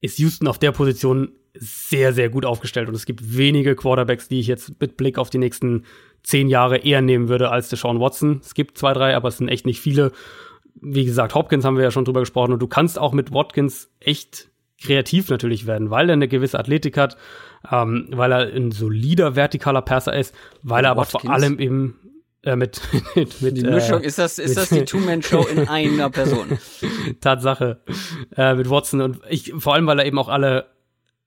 ist 0.00 0.18
Houston 0.18 0.48
auf 0.48 0.58
der 0.58 0.72
Position 0.72 1.32
sehr, 1.54 2.12
sehr 2.12 2.28
gut 2.28 2.44
aufgestellt. 2.44 2.88
Und 2.88 2.94
es 2.94 3.06
gibt 3.06 3.36
wenige 3.36 3.76
Quarterbacks, 3.76 4.28
die 4.28 4.40
ich 4.40 4.46
jetzt 4.46 4.80
mit 4.80 4.96
Blick 4.96 5.18
auf 5.18 5.30
die 5.30 5.38
nächsten 5.38 5.84
zehn 6.24 6.48
Jahre 6.48 6.78
eher 6.78 7.02
nehmen 7.02 7.28
würde 7.28 7.50
als 7.50 7.68
Deshaun 7.68 8.00
Watson. 8.00 8.40
Es 8.42 8.54
gibt 8.54 8.76
zwei, 8.76 8.92
drei, 8.92 9.14
aber 9.14 9.28
es 9.28 9.36
sind 9.36 9.48
echt 9.48 9.66
nicht 9.66 9.80
viele. 9.80 10.10
Wie 10.74 11.04
gesagt, 11.04 11.34
Hopkins 11.34 11.64
haben 11.64 11.76
wir 11.76 11.84
ja 11.84 11.90
schon 11.90 12.04
drüber 12.04 12.20
gesprochen. 12.20 12.52
Und 12.52 12.60
du 12.60 12.66
kannst 12.66 12.98
auch 12.98 13.12
mit 13.12 13.32
Watkins 13.32 13.90
echt 14.00 14.48
kreativ 14.82 15.28
natürlich 15.28 15.66
werden, 15.66 15.90
weil 15.90 16.08
er 16.08 16.14
eine 16.14 16.26
gewisse 16.26 16.58
Athletik 16.58 16.96
hat, 16.96 17.16
ähm, 17.70 18.08
weil 18.10 18.32
er 18.32 18.54
ein 18.54 18.72
solider 18.72 19.34
vertikaler 19.34 19.82
Passer 19.82 20.16
ist, 20.16 20.34
weil 20.62 20.84
er 20.84 20.90
aber 20.90 21.02
Watkins? 21.02 21.22
vor 21.22 21.32
allem 21.32 21.58
eben 21.58 21.98
äh, 22.42 22.56
mit, 22.56 22.80
mit, 23.14 23.40
mit 23.40 23.56
die 23.56 23.62
Mischung 23.62 24.02
äh, 24.02 24.06
ist 24.06 24.18
das 24.18 24.38
ist 24.38 24.56
das 24.56 24.68
die 24.70 24.84
Two-Man-Show 24.84 25.46
in 25.46 25.68
einer 25.68 26.10
Person 26.10 26.58
Tatsache 27.20 27.80
äh, 28.36 28.54
mit 28.54 28.68
Watson 28.68 29.00
und 29.00 29.20
ich 29.30 29.54
vor 29.56 29.74
allem 29.74 29.86
weil 29.86 30.00
er 30.00 30.06
eben 30.06 30.18
auch 30.18 30.28
alle 30.28 30.66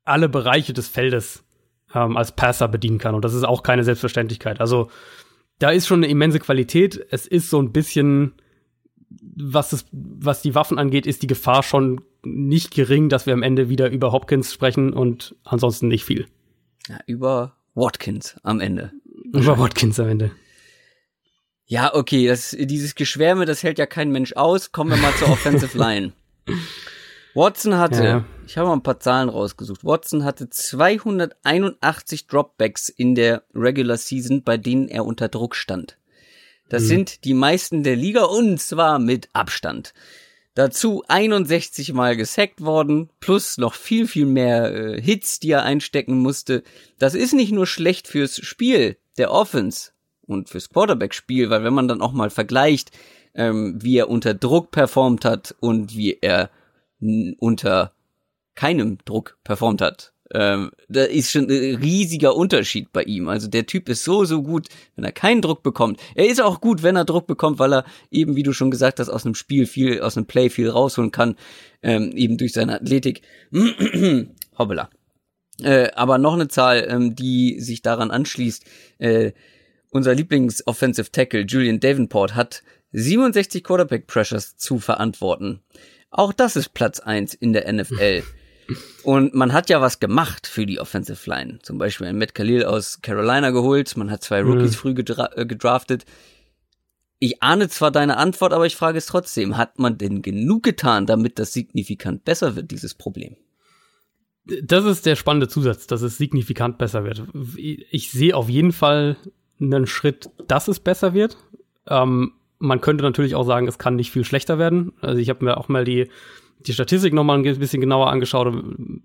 alle 0.03 0.29
Bereiche 0.29 0.73
des 0.73 0.87
Feldes 0.87 1.43
ähm, 1.93 2.17
als 2.17 2.31
Passer 2.31 2.67
bedienen 2.67 2.97
kann. 2.97 3.15
Und 3.15 3.23
das 3.23 3.33
ist 3.33 3.43
auch 3.43 3.63
keine 3.63 3.83
Selbstverständlichkeit. 3.83 4.59
Also 4.59 4.89
da 5.59 5.71
ist 5.71 5.87
schon 5.87 6.03
eine 6.03 6.11
immense 6.11 6.39
Qualität. 6.39 6.99
Es 7.09 7.25
ist 7.25 7.49
so 7.49 7.61
ein 7.61 7.71
bisschen, 7.71 8.33
was, 9.09 9.69
das, 9.69 9.85
was 9.91 10.41
die 10.41 10.55
Waffen 10.55 10.77
angeht, 10.77 11.07
ist 11.07 11.23
die 11.23 11.27
Gefahr 11.27 11.63
schon 11.63 12.01
nicht 12.23 12.73
gering, 12.73 13.09
dass 13.09 13.25
wir 13.25 13.33
am 13.33 13.43
Ende 13.43 13.69
wieder 13.69 13.89
über 13.89 14.11
Hopkins 14.11 14.53
sprechen 14.53 14.93
und 14.93 15.35
ansonsten 15.43 15.87
nicht 15.87 16.03
viel. 16.03 16.27
Ja, 16.87 16.99
über 17.05 17.57
Watkins 17.73 18.37
am 18.43 18.59
Ende. 18.59 18.91
Über 19.33 19.57
Watkins 19.59 19.99
am 19.99 20.09
Ende. 20.09 20.31
Ja, 21.65 21.93
okay, 21.93 22.27
das, 22.27 22.55
dieses 22.57 22.95
Geschwärme, 22.95 23.45
das 23.45 23.61
hält 23.61 23.77
ja 23.77 23.85
kein 23.85 24.09
Mensch 24.09 24.33
aus. 24.33 24.71
Kommen 24.71 24.91
wir 24.91 24.97
mal 24.97 25.13
zur 25.15 25.29
Offensive 25.31 25.77
Line. 25.77 26.13
Watson 27.33 27.77
hatte, 27.77 28.03
ja. 28.03 28.25
Ich 28.47 28.57
habe 28.57 28.69
mal 28.69 28.75
ein 28.75 28.83
paar 28.83 28.99
Zahlen 28.99 29.29
rausgesucht. 29.29 29.83
Watson 29.83 30.23
hatte 30.23 30.49
281 30.49 32.27
Dropbacks 32.27 32.87
in 32.89 33.13
der 33.13 33.43
Regular 33.53 33.97
Season, 33.97 34.41
bei 34.43 34.57
denen 34.57 34.87
er 34.87 35.05
unter 35.05 35.27
Druck 35.27 35.55
stand. 35.55 35.97
Das 36.69 36.83
mhm. 36.83 36.87
sind 36.87 37.25
die 37.25 37.33
meisten 37.33 37.83
der 37.83 37.95
Liga 37.95 38.23
und 38.23 38.59
zwar 38.59 38.99
mit 38.99 39.29
Abstand. 39.33 39.93
Dazu 40.55 41.03
61 41.07 41.93
Mal 41.93 42.15
gesackt 42.15 42.61
worden, 42.61 43.09
plus 43.19 43.57
noch 43.57 43.73
viel, 43.73 44.07
viel 44.07 44.25
mehr 44.25 44.73
äh, 44.73 45.01
Hits, 45.01 45.39
die 45.39 45.51
er 45.51 45.63
einstecken 45.63 46.17
musste. 46.17 46.63
Das 46.97 47.13
ist 47.13 47.33
nicht 47.33 47.51
nur 47.51 47.67
schlecht 47.67 48.07
fürs 48.07 48.39
Spiel 48.43 48.97
der 49.17 49.31
Offense 49.31 49.91
und 50.25 50.49
fürs 50.49 50.69
Quarterback-Spiel, 50.69 51.49
weil 51.49 51.63
wenn 51.63 51.73
man 51.73 51.87
dann 51.87 52.01
auch 52.01 52.13
mal 52.13 52.29
vergleicht, 52.29 52.91
ähm, 53.35 53.77
wie 53.81 53.97
er 53.97 54.09
unter 54.09 54.33
Druck 54.33 54.71
performt 54.71 55.25
hat 55.25 55.55
und 55.59 55.95
wie 55.95 56.17
er 56.21 56.49
unter 57.39 57.93
keinem 58.57 58.97
Druck 59.05 59.37
performt 59.45 59.81
hat. 59.81 60.13
Ähm, 60.33 60.71
da 60.89 61.03
ist 61.03 61.31
schon 61.31 61.45
ein 61.45 61.75
riesiger 61.75 62.35
Unterschied 62.35 62.91
bei 62.91 63.03
ihm. 63.03 63.29
Also 63.29 63.47
der 63.47 63.65
Typ 63.65 63.87
ist 63.87 64.03
so, 64.03 64.25
so 64.25 64.43
gut, 64.43 64.67
wenn 64.95 65.05
er 65.05 65.13
keinen 65.13 65.41
Druck 65.41 65.63
bekommt. 65.63 66.01
Er 66.15 66.27
ist 66.27 66.41
auch 66.41 66.59
gut, 66.59 66.83
wenn 66.83 66.97
er 66.97 67.05
Druck 67.05 67.27
bekommt, 67.27 67.59
weil 67.59 67.73
er 67.73 67.85
eben, 68.11 68.35
wie 68.35 68.43
du 68.43 68.51
schon 68.51 68.71
gesagt 68.71 68.99
hast, 68.99 69.07
aus 69.07 69.25
einem 69.25 69.35
Spiel 69.35 69.65
viel, 69.67 70.01
aus 70.01 70.17
einem 70.17 70.25
Play 70.25 70.49
viel 70.49 70.69
rausholen 70.69 71.11
kann, 71.11 71.37
ähm, 71.81 72.11
eben 72.11 72.37
durch 72.37 72.51
seine 72.51 72.81
Athletik. 72.81 73.21
Hoppala. 74.57 74.89
Äh, 75.61 75.91
aber 75.95 76.17
noch 76.17 76.33
eine 76.33 76.49
Zahl, 76.49 76.85
ähm, 76.89 77.15
die 77.15 77.61
sich 77.61 77.81
daran 77.81 78.11
anschließt. 78.11 78.65
Äh, 78.97 79.31
unser 79.91 80.13
Lieblings-Offensive 80.13 81.11
Tackle 81.11 81.41
Julian 81.41 81.79
Davenport 81.79 82.35
hat 82.35 82.63
67 82.91 83.63
Quarterback 83.63 84.07
Pressures 84.07 84.57
zu 84.57 84.79
verantworten. 84.79 85.61
Auch 86.09 86.33
das 86.33 86.55
ist 86.55 86.73
Platz 86.73 86.99
eins 86.99 87.33
in 87.33 87.53
der 87.53 87.71
NFL. 87.71 88.23
Und 89.03 89.33
man 89.33 89.53
hat 89.53 89.69
ja 89.69 89.81
was 89.81 89.99
gemacht 89.99 90.47
für 90.47 90.65
die 90.65 90.79
Offensive 90.79 91.29
Line. 91.29 91.59
Zum 91.61 91.77
Beispiel 91.77 92.07
ein 92.07 92.17
Matt 92.17 92.35
Khalil 92.35 92.65
aus 92.65 93.01
Carolina 93.01 93.51
geholt. 93.51 93.95
Man 93.97 94.11
hat 94.11 94.23
zwei 94.23 94.41
Rookies 94.41 94.71
mhm. 94.71 94.75
früh 94.75 94.93
gedra 94.93 95.29
äh, 95.35 95.45
gedraftet. 95.45 96.05
Ich 97.19 97.41
ahne 97.41 97.67
zwar 97.69 97.91
deine 97.91 98.17
Antwort, 98.17 98.53
aber 98.53 98.65
ich 98.65 98.75
frage 98.75 98.97
es 98.97 99.07
trotzdem. 99.07 99.57
Hat 99.57 99.79
man 99.79 99.97
denn 99.97 100.21
genug 100.21 100.63
getan, 100.63 101.05
damit 101.05 101.39
das 101.39 101.53
signifikant 101.53 102.25
besser 102.25 102.55
wird, 102.55 102.71
dieses 102.71 102.93
Problem? 102.93 103.37
Das 104.63 104.85
ist 104.85 105.05
der 105.05 105.15
spannende 105.15 105.47
Zusatz, 105.47 105.87
dass 105.87 106.01
es 106.01 106.17
signifikant 106.17 106.77
besser 106.77 107.03
wird. 107.03 107.23
Ich 107.57 108.11
sehe 108.11 108.35
auf 108.35 108.49
jeden 108.49 108.71
Fall 108.71 109.17
einen 109.59 109.87
Schritt, 109.87 110.29
dass 110.47 110.67
es 110.67 110.79
besser 110.79 111.13
wird. 111.13 111.37
Ähm, 111.87 112.33
man 112.59 112.81
könnte 112.81 113.03
natürlich 113.03 113.35
auch 113.35 113.45
sagen, 113.45 113.67
es 113.67 113.77
kann 113.77 113.95
nicht 113.95 114.11
viel 114.11 114.23
schlechter 114.23 114.57
werden. 114.57 114.93
Also 115.01 115.19
ich 115.19 115.29
habe 115.29 115.43
mir 115.43 115.57
auch 115.57 115.67
mal 115.67 115.85
die, 115.85 116.09
die 116.59 116.73
Statistik 116.73 117.13
nochmal 117.13 117.37
ein 117.37 117.59
bisschen 117.59 117.81
genauer 117.81 118.09
angeschaut, 118.09 118.53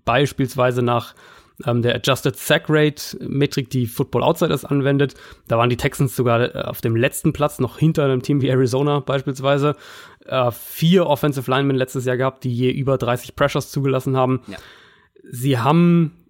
beispielsweise 0.05 0.81
nach 0.81 1.15
ähm, 1.65 1.81
der 1.81 1.95
Adjusted 1.95 2.35
Sack 2.35 2.65
Rate 2.67 3.17
Metrik, 3.19 3.69
die 3.69 3.85
Football 3.85 4.23
Outsiders 4.23 4.65
anwendet. 4.65 5.15
Da 5.47 5.57
waren 5.57 5.69
die 5.69 5.77
Texans 5.77 6.15
sogar 6.15 6.55
äh, 6.55 6.61
auf 6.63 6.81
dem 6.81 6.95
letzten 6.95 7.33
Platz, 7.33 7.59
noch 7.59 7.77
hinter 7.77 8.05
einem 8.05 8.21
Team 8.21 8.41
wie 8.41 8.49
Arizona 8.49 8.99
beispielsweise. 8.99 9.75
Äh, 10.25 10.51
vier 10.51 11.07
Offensive 11.07 11.49
Linemen 11.49 11.75
letztes 11.75 12.05
Jahr 12.05 12.17
gehabt, 12.17 12.43
die 12.43 12.53
je 12.53 12.71
über 12.71 12.97
30 12.97 13.35
Pressures 13.35 13.69
zugelassen 13.69 14.17
haben. 14.17 14.41
Ja. 14.47 14.57
Sie 15.29 15.59
haben 15.59 16.22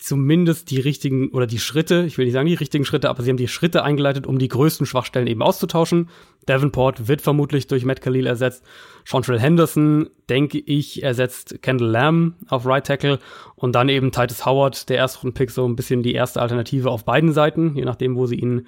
zumindest 0.00 0.70
die 0.70 0.80
richtigen 0.80 1.28
oder 1.28 1.46
die 1.46 1.58
Schritte, 1.58 2.04
ich 2.06 2.16
will 2.16 2.24
nicht 2.24 2.32
sagen 2.32 2.48
die 2.48 2.54
richtigen 2.54 2.86
Schritte, 2.86 3.10
aber 3.10 3.22
sie 3.22 3.28
haben 3.28 3.36
die 3.36 3.48
Schritte 3.48 3.84
eingeleitet, 3.84 4.26
um 4.26 4.38
die 4.38 4.48
größten 4.48 4.86
Schwachstellen 4.86 5.26
eben 5.26 5.42
auszutauschen. 5.42 6.08
Davenport 6.46 7.06
wird 7.06 7.20
vermutlich 7.20 7.66
durch 7.66 7.84
Matt 7.84 8.00
Khalil 8.00 8.26
ersetzt. 8.26 8.64
Chantrell 9.04 9.38
Henderson, 9.38 10.08
denke 10.30 10.58
ich, 10.58 11.02
ersetzt 11.02 11.60
Kendall 11.60 11.90
Lamb 11.90 12.34
auf 12.48 12.64
Right 12.64 12.86
Tackle 12.86 13.18
und 13.56 13.74
dann 13.74 13.90
eben 13.90 14.10
Titus 14.10 14.46
Howard, 14.46 14.88
der 14.88 14.96
erste 14.96 15.30
Pick, 15.32 15.50
so 15.50 15.68
ein 15.68 15.76
bisschen 15.76 16.02
die 16.02 16.14
erste 16.14 16.40
Alternative 16.40 16.90
auf 16.90 17.04
beiden 17.04 17.32
Seiten, 17.34 17.76
je 17.76 17.84
nachdem, 17.84 18.16
wo 18.16 18.26
sie 18.26 18.36
ihn 18.36 18.66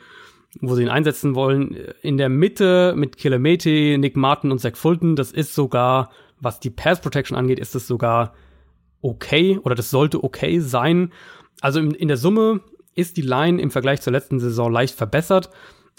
wo 0.60 0.74
sie 0.74 0.82
ihn 0.82 0.90
einsetzen 0.90 1.34
wollen. 1.34 1.78
In 2.02 2.18
der 2.18 2.28
Mitte 2.28 2.92
mit 2.94 3.16
Kilemete, 3.16 3.96
Nick 3.96 4.16
Martin 4.16 4.52
und 4.52 4.58
Zach 4.58 4.76
Fulton, 4.76 5.16
das 5.16 5.32
ist 5.32 5.54
sogar, 5.54 6.10
was 6.40 6.60
die 6.60 6.68
Pass 6.68 7.00
Protection 7.00 7.38
angeht, 7.38 7.58
ist 7.58 7.74
es 7.74 7.86
sogar 7.86 8.34
okay 9.02 9.58
oder 9.62 9.74
das 9.74 9.90
sollte 9.90 10.24
okay 10.24 10.60
sein. 10.60 11.12
Also 11.60 11.80
in, 11.80 11.92
in 11.92 12.08
der 12.08 12.16
Summe 12.16 12.60
ist 12.94 13.16
die 13.16 13.22
Line 13.22 13.60
im 13.60 13.70
Vergleich 13.70 14.00
zur 14.00 14.12
letzten 14.12 14.40
Saison 14.40 14.72
leicht 14.72 14.94
verbessert, 14.94 15.50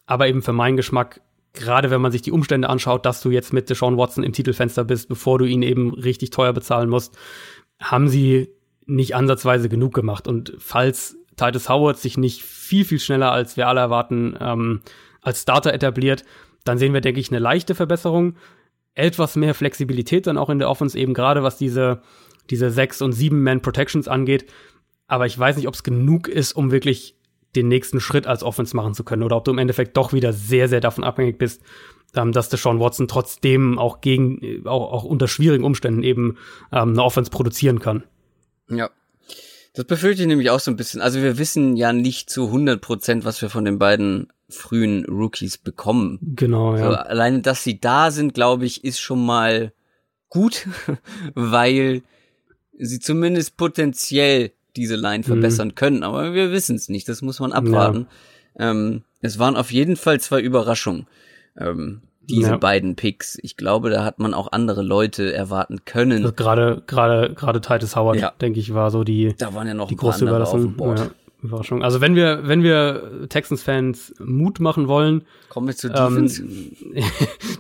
aber 0.06 0.28
eben 0.28 0.42
für 0.42 0.54
meinen 0.54 0.78
Geschmack, 0.78 1.22
gerade 1.54 1.92
wenn 1.92 2.02
man 2.02 2.12
sich 2.12 2.22
die 2.22 2.32
Umstände 2.32 2.70
anschaut, 2.70 3.06
dass 3.06 3.22
du 3.22 3.30
jetzt 3.30 3.54
mit 3.54 3.70
Deshaun 3.70 3.98
Watson 3.98 4.24
im 4.24 4.34
Titelfenster 4.34 4.84
bist, 4.84 5.10
bevor 5.10 5.40
du 5.40 5.46
ihn 5.46 5.62
eben 5.62 5.94
richtig 5.94 6.32
teuer 6.32 6.54
bezahlen 6.54 6.90
musst, 6.90 7.18
haben 7.80 8.08
sie 8.08 8.50
nicht 8.86 9.16
ansatzweise 9.16 9.70
genug 9.70 9.94
gemacht. 9.94 10.28
Und 10.28 10.54
falls 10.58 11.16
Titus 11.36 11.70
Howard 11.70 11.98
sich 11.98 12.18
nicht 12.18 12.44
viel, 12.44 12.86
viel 12.86 13.00
schneller, 13.00 13.32
als 13.32 13.58
wir 13.58 13.68
alle 13.68 13.80
erwarten, 13.80 14.36
ähm, 14.40 14.82
als 15.22 15.42
Starter 15.42 15.74
etabliert, 15.74 16.24
dann 16.64 16.78
sehen 16.78 16.94
wir, 16.94 17.02
denke 17.02 17.20
ich, 17.20 17.30
eine 17.30 17.40
leichte 17.40 17.76
Verbesserung. 17.76 18.36
Etwas 18.96 19.36
mehr 19.36 19.54
Flexibilität 19.54 20.28
dann 20.28 20.38
auch 20.38 20.50
in 20.50 20.60
der 20.60 20.70
Offense, 20.70 20.98
eben 20.98 21.14
gerade 21.14 21.44
was 21.44 21.58
diese, 21.58 22.02
diese 22.50 22.72
sechs 22.72 23.02
und 23.02 23.14
sieben 23.14 23.44
Man 23.44 23.62
Protections 23.62 24.08
angeht. 24.08 24.46
Aber 25.08 25.26
ich 25.26 25.38
weiß 25.38 25.58
nicht, 25.58 25.68
ob 25.68 25.74
es 25.74 25.84
genug 25.84 26.28
ist, 26.28 26.54
um 26.54 26.72
wirklich 26.72 27.16
den 27.56 27.68
nächsten 27.68 28.00
Schritt 28.00 28.26
als 28.26 28.44
Offense 28.44 28.76
machen 28.76 28.94
zu 28.94 29.04
können 29.04 29.24
oder 29.24 29.38
ob 29.38 29.46
du 29.46 29.52
im 29.52 29.58
Endeffekt 29.60 29.96
doch 29.98 30.14
wieder 30.14 30.34
sehr, 30.34 30.68
sehr 30.68 30.82
davon 30.82 31.04
abhängig 31.04 31.38
bist, 31.38 31.62
ähm, 32.16 32.32
dass 32.32 32.50
der 32.50 32.60
Sean 32.60 32.80
Watson 32.80 33.08
trotzdem 33.08 33.78
auch 33.78 34.02
gegen, 34.02 34.66
auch, 34.66 34.92
auch 34.92 35.04
unter 35.04 35.28
schwierigen 35.28 35.64
Umständen 35.64 36.04
eben 36.04 36.38
ähm, 36.72 36.90
eine 36.90 37.04
Offense 37.04 37.32
produzieren 37.32 37.80
kann. 37.80 38.04
Ja. 38.70 38.90
Das 39.76 39.86
befürchte 39.86 40.22
ich 40.22 40.28
nämlich 40.28 40.52
auch 40.52 40.60
so 40.60 40.70
ein 40.70 40.78
bisschen. 40.78 41.02
Also 41.02 41.22
wir 41.22 41.40
wissen 41.40 41.76
ja 41.76 41.94
nicht 41.94 42.30
zu 42.30 42.46
100 42.46 42.80
Prozent, 42.80 43.26
was 43.26 43.42
wir 43.42 43.50
von 43.50 43.66
den 43.66 43.80
beiden 43.80 44.32
frühen 44.48 45.04
Rookies 45.06 45.58
bekommen. 45.58 46.20
Genau, 46.22 46.76
ja. 46.76 46.92
So, 46.92 46.96
alleine, 46.96 47.42
dass 47.42 47.64
sie 47.64 47.80
da 47.82 48.12
sind, 48.12 48.36
glaube 48.36 48.66
ich, 48.66 48.84
ist 48.84 49.00
schon 49.00 49.26
mal 49.26 49.74
gut, 50.30 50.68
weil 51.34 52.04
sie 52.78 53.00
zumindest 53.00 53.58
potenziell 53.58 54.52
diese 54.76 54.96
Line 54.96 55.20
mhm. 55.20 55.24
verbessern 55.24 55.70
mhm. 55.70 55.76
können. 55.76 56.04
Aber 56.04 56.34
wir 56.34 56.52
wissen 56.52 56.76
es 56.76 56.90
nicht. 56.90 57.08
Das 57.08 57.22
muss 57.22 57.40
man 57.40 57.52
abwarten. 57.52 58.08
Ja. 58.58 58.72
Ähm, 58.72 59.04
es 59.22 59.40
waren 59.40 59.56
auf 59.56 59.72
jeden 59.72 59.96
Fall 59.96 60.20
zwei 60.20 60.42
Überraschungen. 60.42 61.08
Ähm, 61.58 62.02
diese 62.30 62.52
ja. 62.52 62.58
beiden 62.58 62.96
Picks. 62.96 63.38
Ich 63.42 63.58
glaube, 63.58 63.90
da 63.90 64.06
hat 64.06 64.20
man 64.20 64.34
auch 64.34 64.52
andere 64.52 64.82
Leute 64.82 65.34
erwarten 65.34 65.86
können. 65.86 66.24
Also 66.24 66.34
gerade 66.34 66.82
gerade 66.88 67.34
gerade 67.34 67.62
Titus 67.62 67.96
Howard, 67.96 68.18
ja. 68.18 68.32
denke 68.40 68.60
ich, 68.60 68.74
war 68.74 68.92
so 68.92 69.04
die 69.04 69.36
da 69.38 69.54
waren 69.54 69.68
ja 69.68 69.74
noch 69.74 69.90
die 69.90 69.96
große 69.96 70.26
Überraschung. 70.26 70.76
Ja, 70.80 71.10
Überraschung. 71.44 71.84
Also 71.84 72.02
wenn 72.02 72.16
wir 72.16 72.48
wenn 72.48 72.64
wir 72.64 73.28
Texans 73.30 73.62
Fans 73.64 74.14
Mut 74.20 74.60
machen 74.60 74.88
wollen, 74.88 75.24
kommen 75.50 75.68
wir 75.68 75.76
zu 75.76 75.90
Defense. 75.90 76.42
Ähm, 76.42 76.72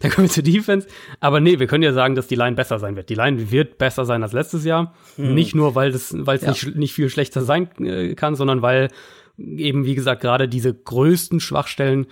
dann 0.01 0.11
kommen 0.11 0.27
wir 0.27 0.31
zu 0.31 0.43
Defense, 0.43 0.87
aber 1.19 1.39
nee, 1.39 1.59
wir 1.59 1.67
können 1.67 1.83
ja 1.83 1.93
sagen, 1.93 2.15
dass 2.15 2.27
die 2.27 2.35
Line 2.35 2.55
besser 2.55 2.79
sein 2.79 2.95
wird. 2.95 3.09
Die 3.09 3.15
Line 3.15 3.51
wird 3.51 3.77
besser 3.77 4.05
sein 4.05 4.23
als 4.23 4.33
letztes 4.33 4.65
Jahr, 4.65 4.93
hm. 5.15 5.33
nicht 5.33 5.55
nur 5.55 5.75
weil 5.75 5.91
es 5.91 6.11
ja. 6.11 6.49
nicht 6.49 6.75
nicht 6.75 6.93
viel 6.93 7.09
schlechter 7.09 7.41
sein 7.41 7.69
äh, 7.79 8.15
kann, 8.15 8.35
sondern 8.35 8.61
weil 8.61 8.89
eben 9.37 9.85
wie 9.85 9.95
gesagt 9.95 10.21
gerade 10.21 10.47
diese 10.47 10.73
größten 10.73 11.39
Schwachstellen 11.39 12.07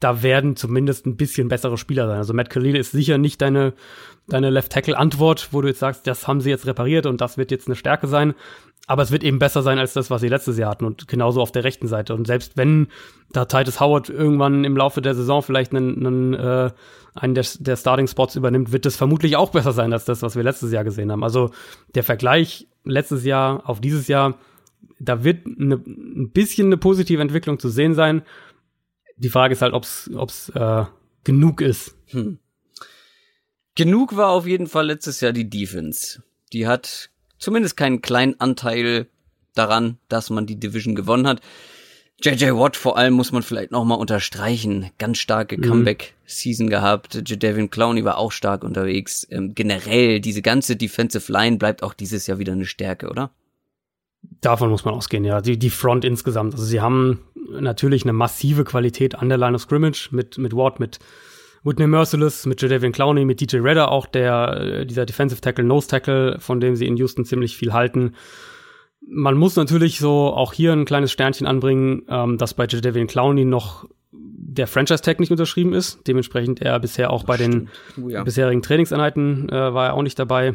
da 0.00 0.22
werden 0.22 0.54
zumindest 0.54 1.06
ein 1.06 1.16
bisschen 1.16 1.48
bessere 1.48 1.76
Spieler 1.76 2.06
sein. 2.06 2.18
Also 2.18 2.32
Matt 2.32 2.50
Khalil 2.50 2.76
ist 2.76 2.92
sicher 2.92 3.18
nicht 3.18 3.40
deine, 3.40 3.74
deine 4.28 4.50
Left-Tackle-Antwort, 4.50 5.48
wo 5.50 5.60
du 5.60 5.68
jetzt 5.68 5.80
sagst, 5.80 6.06
das 6.06 6.28
haben 6.28 6.40
sie 6.40 6.50
jetzt 6.50 6.66
repariert 6.66 7.06
und 7.06 7.20
das 7.20 7.36
wird 7.36 7.50
jetzt 7.50 7.66
eine 7.66 7.74
Stärke 7.74 8.06
sein. 8.06 8.34
Aber 8.88 9.02
es 9.02 9.12
wird 9.12 9.22
eben 9.22 9.38
besser 9.38 9.62
sein 9.62 9.78
als 9.78 9.92
das, 9.92 10.10
was 10.10 10.20
sie 10.20 10.28
letztes 10.28 10.58
Jahr 10.58 10.70
hatten 10.70 10.84
und 10.84 11.06
genauso 11.06 11.40
auf 11.40 11.52
der 11.52 11.62
rechten 11.62 11.86
Seite. 11.86 12.14
Und 12.14 12.26
selbst 12.26 12.56
wenn 12.56 12.88
da 13.30 13.44
Titus 13.44 13.78
Howard 13.78 14.08
irgendwann 14.08 14.64
im 14.64 14.76
Laufe 14.76 15.00
der 15.00 15.14
Saison 15.14 15.42
vielleicht 15.42 15.72
einen, 15.72 16.04
einen, 16.04 16.34
äh, 16.34 16.70
einen 17.14 17.34
der, 17.34 17.46
der 17.60 17.76
Starting-Spots 17.76 18.34
übernimmt, 18.34 18.72
wird 18.72 18.86
das 18.86 18.96
vermutlich 18.96 19.36
auch 19.36 19.50
besser 19.50 19.72
sein 19.72 19.92
als 19.92 20.04
das, 20.04 20.22
was 20.22 20.34
wir 20.34 20.42
letztes 20.42 20.72
Jahr 20.72 20.82
gesehen 20.82 21.12
haben. 21.12 21.22
Also 21.22 21.50
der 21.94 22.02
Vergleich 22.02 22.66
letztes 22.82 23.24
Jahr 23.24 23.68
auf 23.68 23.80
dieses 23.80 24.08
Jahr, 24.08 24.38
da 24.98 25.22
wird 25.22 25.46
eine, 25.46 25.76
ein 25.76 26.30
bisschen 26.32 26.66
eine 26.66 26.78
positive 26.78 27.22
Entwicklung 27.22 27.60
zu 27.60 27.68
sehen 27.68 27.94
sein 27.94 28.22
die 29.18 29.28
Frage 29.28 29.52
ist 29.52 29.62
halt, 29.62 29.74
ob 29.74 29.84
es 29.84 30.48
äh, 30.54 30.84
genug 31.24 31.60
ist. 31.60 31.96
Hm. 32.06 32.38
Genug 33.74 34.16
war 34.16 34.30
auf 34.30 34.46
jeden 34.46 34.66
Fall 34.66 34.86
letztes 34.86 35.20
Jahr 35.20 35.32
die 35.32 35.48
Defense. 35.48 36.22
Die 36.52 36.66
hat 36.66 37.10
zumindest 37.38 37.76
keinen 37.76 38.02
kleinen 38.02 38.38
Anteil 38.40 39.06
daran, 39.54 39.98
dass 40.08 40.30
man 40.30 40.46
die 40.46 40.58
Division 40.58 40.94
gewonnen 40.94 41.26
hat. 41.26 41.40
JJ 42.20 42.50
Watt 42.52 42.76
vor 42.76 42.98
allem 42.98 43.14
muss 43.14 43.30
man 43.30 43.42
vielleicht 43.42 43.70
nochmal 43.70 43.98
unterstreichen. 43.98 44.90
Ganz 44.98 45.18
starke 45.18 45.56
mhm. 45.56 45.62
Comeback-Season 45.62 46.68
gehabt. 46.68 47.22
Jadavion 47.24 47.70
Clowney 47.70 48.04
war 48.04 48.18
auch 48.18 48.32
stark 48.32 48.64
unterwegs. 48.64 49.26
Ähm, 49.30 49.54
generell, 49.54 50.20
diese 50.20 50.42
ganze 50.42 50.74
Defensive 50.74 51.30
Line 51.30 51.58
bleibt 51.58 51.82
auch 51.82 51.94
dieses 51.94 52.26
Jahr 52.26 52.40
wieder 52.40 52.52
eine 52.52 52.66
Stärke, 52.66 53.08
oder? 53.08 53.30
Davon 54.40 54.70
muss 54.70 54.84
man 54.84 54.94
ausgehen, 54.94 55.24
ja. 55.24 55.40
Die, 55.40 55.58
die 55.58 55.70
Front 55.70 56.04
insgesamt. 56.04 56.54
Also 56.54 56.66
sie 56.66 56.80
haben 56.80 57.20
natürlich 57.50 58.02
eine 58.02 58.12
massive 58.12 58.64
Qualität 58.64 59.14
an 59.14 59.28
der 59.28 59.38
Line 59.38 59.54
of 59.54 59.62
Scrimmage 59.62 60.08
mit, 60.10 60.38
mit 60.38 60.54
Ward, 60.54 60.80
mit 60.80 60.98
Whitney 61.64 61.86
Merciless, 61.86 62.46
mit 62.46 62.60
Jadavian 62.62 62.92
Clowney, 62.92 63.24
mit 63.24 63.40
DJ 63.40 63.58
Redder 63.58 63.90
auch, 63.90 64.06
der, 64.06 64.60
äh, 64.60 64.86
dieser 64.86 65.06
Defensive 65.06 65.40
Tackle, 65.40 65.64
Nose 65.64 65.88
Tackle, 65.88 66.38
von 66.38 66.60
dem 66.60 66.76
sie 66.76 66.86
in 66.86 66.96
Houston 66.96 67.24
ziemlich 67.24 67.56
viel 67.56 67.72
halten. 67.72 68.14
Man 69.06 69.36
muss 69.36 69.56
natürlich 69.56 69.98
so 69.98 70.32
auch 70.34 70.52
hier 70.52 70.72
ein 70.72 70.84
kleines 70.84 71.12
Sternchen 71.12 71.46
anbringen, 71.46 72.02
ähm, 72.08 72.38
dass 72.38 72.54
bei 72.54 72.66
Jadavian 72.68 73.06
Clowney 73.06 73.44
noch 73.44 73.86
der 74.10 74.66
Franchise-Tag 74.66 75.20
nicht 75.20 75.30
unterschrieben 75.30 75.72
ist. 75.72 76.06
Dementsprechend 76.06 76.60
er 76.60 76.78
bisher 76.80 77.10
auch 77.10 77.24
bei 77.24 77.36
den 77.36 77.68
oh, 78.02 78.08
ja. 78.08 78.24
bisherigen 78.24 78.62
Trainingseinheiten 78.62 79.48
äh, 79.48 79.74
war 79.74 79.86
er 79.86 79.94
auch 79.94 80.02
nicht 80.02 80.18
dabei. 80.18 80.54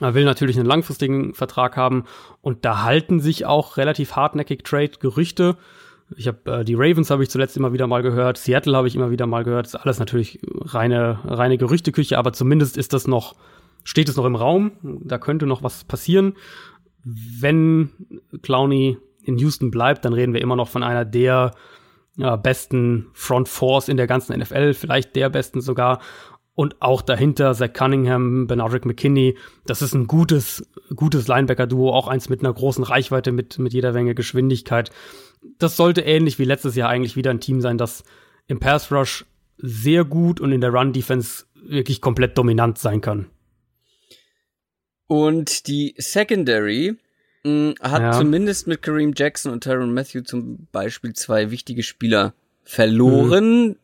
Er 0.00 0.14
will 0.14 0.24
natürlich 0.24 0.56
einen 0.56 0.68
langfristigen 0.68 1.34
Vertrag 1.34 1.76
haben 1.76 2.04
und 2.40 2.64
da 2.64 2.84
halten 2.84 3.20
sich 3.20 3.46
auch 3.46 3.76
relativ 3.76 4.16
hartnäckig 4.16 4.62
Trade-Gerüchte. 4.62 5.56
Ich 6.16 6.26
habe 6.26 6.60
äh, 6.60 6.64
die 6.64 6.74
Ravens 6.74 7.10
habe 7.10 7.22
ich 7.22 7.30
zuletzt 7.30 7.56
immer 7.56 7.72
wieder 7.72 7.86
mal 7.86 8.02
gehört, 8.02 8.38
Seattle 8.38 8.76
habe 8.76 8.88
ich 8.88 8.96
immer 8.96 9.10
wieder 9.10 9.26
mal 9.26 9.44
gehört. 9.44 9.66
Das 9.66 9.74
ist 9.74 9.80
alles 9.80 9.98
natürlich 9.98 10.40
reine 10.60 11.20
reine 11.24 11.58
Gerüchteküche, 11.58 12.18
aber 12.18 12.32
zumindest 12.32 12.76
ist 12.76 12.92
das 12.92 13.06
noch 13.06 13.34
steht 13.84 14.08
es 14.08 14.16
noch 14.16 14.24
im 14.24 14.36
Raum. 14.36 14.72
Da 14.82 15.18
könnte 15.18 15.46
noch 15.46 15.62
was 15.62 15.84
passieren. 15.84 16.34
Wenn 17.04 17.90
Clowney 18.42 18.98
in 19.22 19.38
Houston 19.38 19.70
bleibt, 19.70 20.04
dann 20.04 20.12
reden 20.12 20.34
wir 20.34 20.42
immer 20.42 20.56
noch 20.56 20.68
von 20.68 20.82
einer 20.82 21.04
der 21.04 21.52
ja, 22.16 22.36
besten 22.36 23.06
Front 23.12 23.48
Fours 23.48 23.88
in 23.88 23.96
der 23.96 24.06
ganzen 24.06 24.38
NFL, 24.38 24.74
vielleicht 24.74 25.14
der 25.16 25.30
besten 25.30 25.60
sogar. 25.60 26.00
Und 26.58 26.82
auch 26.82 27.02
dahinter 27.02 27.54
Zach 27.54 27.72
Cunningham, 27.72 28.48
Benardrick 28.48 28.84
McKinney. 28.84 29.36
Das 29.64 29.80
ist 29.80 29.94
ein 29.94 30.08
gutes, 30.08 30.68
gutes 30.96 31.28
Linebacker-Duo, 31.28 31.92
auch 31.92 32.08
eins 32.08 32.28
mit 32.28 32.40
einer 32.40 32.52
großen 32.52 32.82
Reichweite, 32.82 33.30
mit, 33.30 33.60
mit 33.60 33.72
jeder 33.72 33.92
Menge 33.92 34.16
Geschwindigkeit 34.16 34.90
das 35.58 35.76
sollte 35.76 36.02
ähnlich 36.02 36.38
wie 36.38 36.44
letztes 36.44 36.74
Jahr 36.74 36.88
eigentlich 36.88 37.16
wieder 37.16 37.30
ein 37.30 37.40
Team 37.40 37.60
sein, 37.60 37.78
das 37.78 38.04
im 38.46 38.60
Pass 38.60 38.90
Rush 38.90 39.24
sehr 39.56 40.04
gut 40.04 40.40
und 40.40 40.52
in 40.52 40.60
der 40.60 40.70
Run 40.70 40.92
Defense 40.92 41.44
wirklich 41.54 42.00
komplett 42.00 42.38
dominant 42.38 42.78
sein 42.78 43.00
kann. 43.00 43.26
Und 45.06 45.66
die 45.66 45.94
Secondary 45.98 46.96
mh, 47.44 47.50
mm, 47.50 47.74
hat 47.80 48.02
ja. 48.02 48.12
zumindest 48.12 48.66
mit 48.66 48.82
Kareem 48.82 49.12
Jackson 49.16 49.52
und 49.52 49.64
Tyron 49.64 49.92
Matthew 49.92 50.22
zum 50.22 50.68
Beispiel 50.70 51.14
zwei 51.14 51.50
wichtige 51.50 51.82
Spieler 51.82 52.34
verloren. 52.62 53.68
Mhm. 53.68 53.76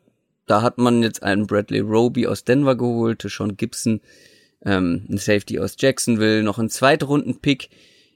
Da 0.45 0.61
hat 0.61 0.77
man 0.77 1.03
jetzt 1.03 1.23
einen 1.23 1.47
Bradley 1.47 1.79
Roby 1.79 2.27
aus 2.27 2.43
Denver 2.43 2.75
geholt, 2.75 3.25
Sean 3.27 3.57
Gibson, 3.57 4.01
ähm, 4.63 5.05
ein 5.09 5.17
Safety 5.17 5.59
aus 5.59 5.75
Jacksonville, 5.79 6.43
noch 6.43 6.59
einen 6.59 6.69
Zweitrunden-Pick 6.69 7.69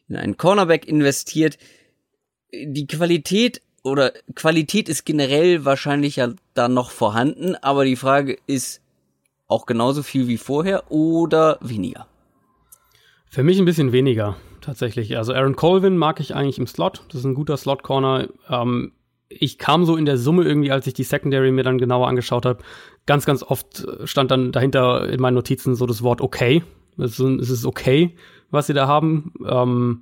in 0.08 0.16
einen 0.16 0.38
Cornerback 0.38 0.88
investiert 0.88 1.58
die 2.52 2.88
Qualität 2.88 3.62
oder 3.84 4.12
Qualität 4.36 4.90
ist 4.90 5.06
generell 5.06 5.66
wahrscheinlich 5.66 6.18
ja 6.18 6.34
da 6.54 6.68
noch 6.68 6.92
vorhanden, 6.92 7.56
aber 7.56 7.86
die 7.86 7.96
Frage 7.96 8.38
ist 8.48 8.82
auch 9.48 9.66
genauso 9.66 10.04
viel 10.04 10.28
wie 10.28 10.38
vorher 10.38 10.92
oder 10.92 11.58
weniger? 11.62 12.08
Für 13.30 13.44
mich 13.44 13.60
ein 13.60 13.66
bisschen 13.66 13.92
weniger, 13.92 14.36
tatsächlich. 14.62 15.18
Also 15.18 15.34
Aaron 15.34 15.56
Colvin 15.56 15.98
mag 15.98 16.20
ich 16.20 16.36
eigentlich 16.36 16.58
im 16.58 16.68
Slot. 16.68 17.04
Das 17.10 17.20
ist 17.20 17.26
ein 17.26 17.36
guter 17.36 17.58
Slot-Corner. 17.58 18.28
Ähm, 18.50 18.92
ich 19.30 19.60
kam 19.60 19.86
so 19.86 19.96
in 19.96 20.06
der 20.06 20.18
Summe 20.18 20.44
irgendwie, 20.44 20.72
als 20.72 20.88
ich 20.88 20.94
die 20.94 21.04
Secondary 21.04 21.52
mir 21.52 21.64
dann 21.64 21.78
genauer 21.78 22.08
angeschaut 22.08 22.46
habe, 22.46 22.64
ganz, 23.06 23.26
ganz 23.26 23.44
oft 23.44 23.86
stand 24.04 24.32
dann 24.32 24.52
dahinter 24.52 25.08
in 25.08 25.22
meinen 25.22 25.36
Notizen 25.36 25.76
so 25.76 25.86
das 25.86 26.02
Wort 26.04 26.22
okay. 26.22 26.64
Es 26.98 27.20
ist 27.20 27.66
okay, 27.66 28.16
was 28.52 28.68
sie 28.68 28.74
da 28.74 28.88
haben. 28.88 29.32
Ähm, 29.46 30.02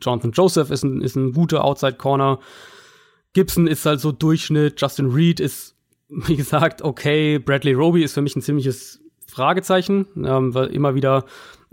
Jonathan 0.00 0.32
Joseph 0.32 0.70
ist 0.70 0.84
ein, 0.84 1.00
ist 1.00 1.16
ein 1.16 1.32
guter 1.32 1.64
Outside 1.64 1.94
Corner. 1.94 2.38
Gibson 3.32 3.66
ist 3.66 3.86
halt 3.86 4.00
so 4.00 4.12
Durchschnitt. 4.12 4.80
Justin 4.80 5.10
Reed 5.10 5.40
ist, 5.40 5.76
wie 6.08 6.36
gesagt, 6.36 6.82
okay. 6.82 7.38
Bradley 7.38 7.72
Roby 7.72 8.02
ist 8.02 8.14
für 8.14 8.22
mich 8.22 8.36
ein 8.36 8.42
ziemliches 8.42 9.00
Fragezeichen, 9.26 10.06
ähm, 10.24 10.54
war 10.54 10.70
immer 10.70 10.94
wieder 10.94 11.24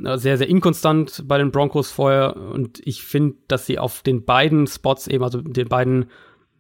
äh, 0.04 0.18
sehr, 0.18 0.38
sehr 0.38 0.48
inkonstant 0.48 1.24
bei 1.28 1.38
den 1.38 1.52
Broncos 1.52 1.92
vorher. 1.92 2.36
Und 2.38 2.80
ich 2.86 3.04
finde, 3.04 3.36
dass 3.48 3.66
sie 3.66 3.80
auf 3.80 4.02
den 4.04 4.26
beiden 4.26 4.68
Spots 4.68 5.08
eben, 5.08 5.24
also 5.24 5.42
den 5.42 5.68
beiden 5.68 6.06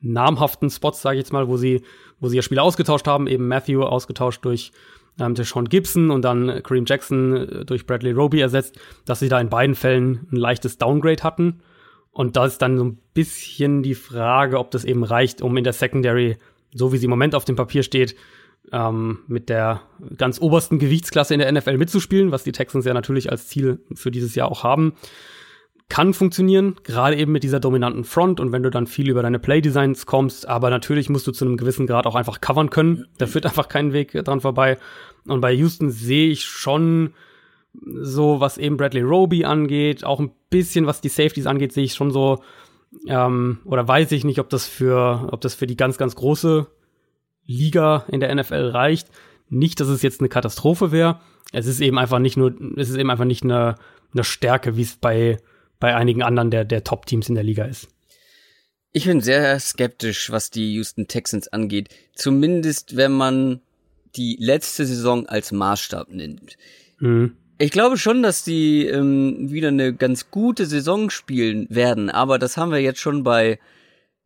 namhaften 0.01 0.69
Spots, 0.69 1.01
sage 1.01 1.15
ich 1.15 1.21
jetzt 1.21 1.33
mal, 1.33 1.47
wo 1.47 1.57
sie, 1.57 1.81
wo 2.19 2.29
sie 2.29 2.35
ja 2.37 2.41
Spieler 2.41 2.63
ausgetauscht 2.63 3.07
haben, 3.07 3.27
eben 3.27 3.47
Matthew 3.47 3.83
ausgetauscht 3.83 4.43
durch 4.45 4.71
ähm, 5.19 5.35
Sean 5.35 5.65
Gibson 5.69 6.11
und 6.11 6.21
dann 6.23 6.61
Kareem 6.63 6.85
Jackson 6.85 7.35
äh, 7.35 7.65
durch 7.65 7.85
Bradley 7.85 8.11
Roby 8.11 8.39
ersetzt, 8.39 8.79
dass 9.05 9.19
sie 9.19 9.29
da 9.29 9.39
in 9.39 9.49
beiden 9.49 9.75
Fällen 9.75 10.27
ein 10.31 10.37
leichtes 10.37 10.77
Downgrade 10.77 11.23
hatten. 11.23 11.61
Und 12.11 12.35
da 12.35 12.45
ist 12.45 12.61
dann 12.61 12.77
so 12.77 12.83
ein 12.83 12.99
bisschen 13.13 13.83
die 13.83 13.95
Frage, 13.95 14.57
ob 14.57 14.71
das 14.71 14.85
eben 14.85 15.03
reicht, 15.03 15.41
um 15.41 15.55
in 15.55 15.63
der 15.63 15.73
Secondary, 15.73 16.37
so 16.73 16.91
wie 16.91 16.97
sie 16.97 17.05
im 17.05 17.11
Moment 17.11 17.35
auf 17.35 17.45
dem 17.45 17.55
Papier 17.55 17.83
steht, 17.83 18.15
ähm, 18.71 19.19
mit 19.27 19.49
der 19.49 19.81
ganz 20.17 20.41
obersten 20.41 20.79
Gewichtsklasse 20.79 21.33
in 21.33 21.39
der 21.39 21.51
NFL 21.51 21.77
mitzuspielen, 21.77 22.31
was 22.31 22.43
die 22.43 22.51
Texans 22.51 22.85
ja 22.85 22.93
natürlich 22.93 23.31
als 23.31 23.47
Ziel 23.47 23.79
für 23.93 24.11
dieses 24.11 24.35
Jahr 24.35 24.51
auch 24.51 24.63
haben. 24.63 24.93
Kann 25.89 26.13
funktionieren, 26.13 26.75
gerade 26.83 27.15
eben 27.15 27.31
mit 27.31 27.43
dieser 27.43 27.59
dominanten 27.59 28.03
Front 28.03 28.39
und 28.39 28.51
wenn 28.51 28.63
du 28.63 28.69
dann 28.69 28.87
viel 28.87 29.09
über 29.09 29.21
deine 29.21 29.39
Playdesigns 29.39 30.05
kommst, 30.05 30.47
aber 30.47 30.69
natürlich 30.69 31.09
musst 31.09 31.27
du 31.27 31.31
zu 31.31 31.45
einem 31.45 31.57
gewissen 31.57 31.87
Grad 31.87 32.05
auch 32.05 32.15
einfach 32.15 32.41
covern 32.41 32.69
können. 32.69 33.05
Da 33.17 33.25
führt 33.25 33.45
einfach 33.45 33.69
kein 33.69 33.93
Weg 33.93 34.11
dran 34.11 34.41
vorbei. 34.41 34.77
Und 35.25 35.39
bei 35.39 35.53
Houston 35.53 35.89
sehe 35.89 36.29
ich 36.29 36.43
schon 36.43 37.13
so, 37.73 38.39
was 38.39 38.57
eben 38.57 38.75
Bradley 38.75 39.01
Roby 39.01 39.45
angeht, 39.45 40.03
auch 40.03 40.19
ein 40.19 40.31
bisschen, 40.49 40.87
was 40.87 40.99
die 40.99 41.09
Safeties 41.09 41.45
angeht, 41.45 41.71
sehe 41.71 41.85
ich 41.85 41.93
schon 41.93 42.11
so, 42.11 42.43
ähm, 43.07 43.59
oder 43.65 43.87
weiß 43.87 44.11
ich 44.11 44.23
nicht, 44.23 44.39
ob 44.39 44.49
das 44.49 44.67
für, 44.67 45.29
ob 45.31 45.41
das 45.41 45.55
für 45.55 45.67
die 45.67 45.77
ganz, 45.77 45.97
ganz 45.97 46.15
große 46.15 46.67
Liga 47.45 48.05
in 48.09 48.19
der 48.19 48.33
NFL 48.33 48.71
reicht. 48.71 49.09
Nicht, 49.49 49.79
dass 49.79 49.87
es 49.87 50.01
jetzt 50.01 50.19
eine 50.19 50.29
Katastrophe 50.29 50.91
wäre. 50.91 51.19
Es 51.53 51.65
ist 51.65 51.79
eben 51.79 51.97
einfach 51.97 52.19
nicht 52.19 52.35
nur, 52.35 52.53
es 52.75 52.89
ist 52.89 52.97
eben 52.97 53.09
einfach 53.09 53.25
nicht 53.25 53.43
eine, 53.43 53.75
eine 54.13 54.23
Stärke, 54.25 54.75
wie 54.75 54.81
es 54.81 54.97
bei 54.97 55.37
bei 55.79 55.95
einigen 55.95 56.23
anderen 56.23 56.51
der, 56.51 56.65
der 56.65 56.83
Top-Teams 56.83 57.29
in 57.29 57.35
der 57.35 57.43
Liga 57.43 57.65
ist. 57.65 57.87
Ich 58.93 59.05
bin 59.05 59.21
sehr 59.21 59.59
skeptisch, 59.59 60.31
was 60.31 60.49
die 60.49 60.73
Houston 60.73 61.07
Texans 61.07 61.47
angeht. 61.47 61.89
Zumindest 62.15 62.95
wenn 62.95 63.11
man 63.11 63.61
die 64.15 64.37
letzte 64.39 64.85
Saison 64.85 65.27
als 65.27 65.51
Maßstab 65.51 66.09
nimmt. 66.11 66.57
Mhm. 66.99 67.33
Ich 67.59 67.71
glaube 67.71 67.97
schon, 67.97 68.23
dass 68.23 68.43
die 68.43 68.85
ähm, 68.85 69.51
wieder 69.51 69.69
eine 69.69 69.93
ganz 69.93 70.29
gute 70.29 70.65
Saison 70.65 71.09
spielen 71.09 71.67
werden, 71.69 72.09
aber 72.09 72.37
das 72.37 72.55
haben 72.55 72.71
wir 72.71 72.79
jetzt 72.79 72.99
schon 72.99 73.23
bei 73.23 73.59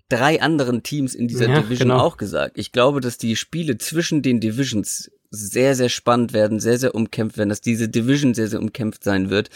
drei 0.09 0.41
anderen 0.41 0.83
Teams 0.83 1.15
in 1.15 1.29
dieser 1.29 1.49
ja, 1.49 1.61
Division 1.61 1.89
genau. 1.89 2.01
auch 2.01 2.17
gesagt. 2.17 2.57
Ich 2.57 2.73
glaube, 2.73 2.99
dass 2.99 3.17
die 3.17 3.37
Spiele 3.37 3.77
zwischen 3.77 4.21
den 4.21 4.41
Divisions 4.41 5.11
sehr, 5.29 5.75
sehr 5.75 5.87
spannend 5.87 6.33
werden, 6.33 6.59
sehr, 6.59 6.77
sehr 6.77 6.93
umkämpft 6.93 7.37
werden, 7.37 7.49
dass 7.49 7.61
diese 7.61 7.87
Division 7.87 8.33
sehr, 8.33 8.47
sehr 8.47 8.59
umkämpft 8.59 9.03
sein 9.03 9.29
wird 9.29 9.49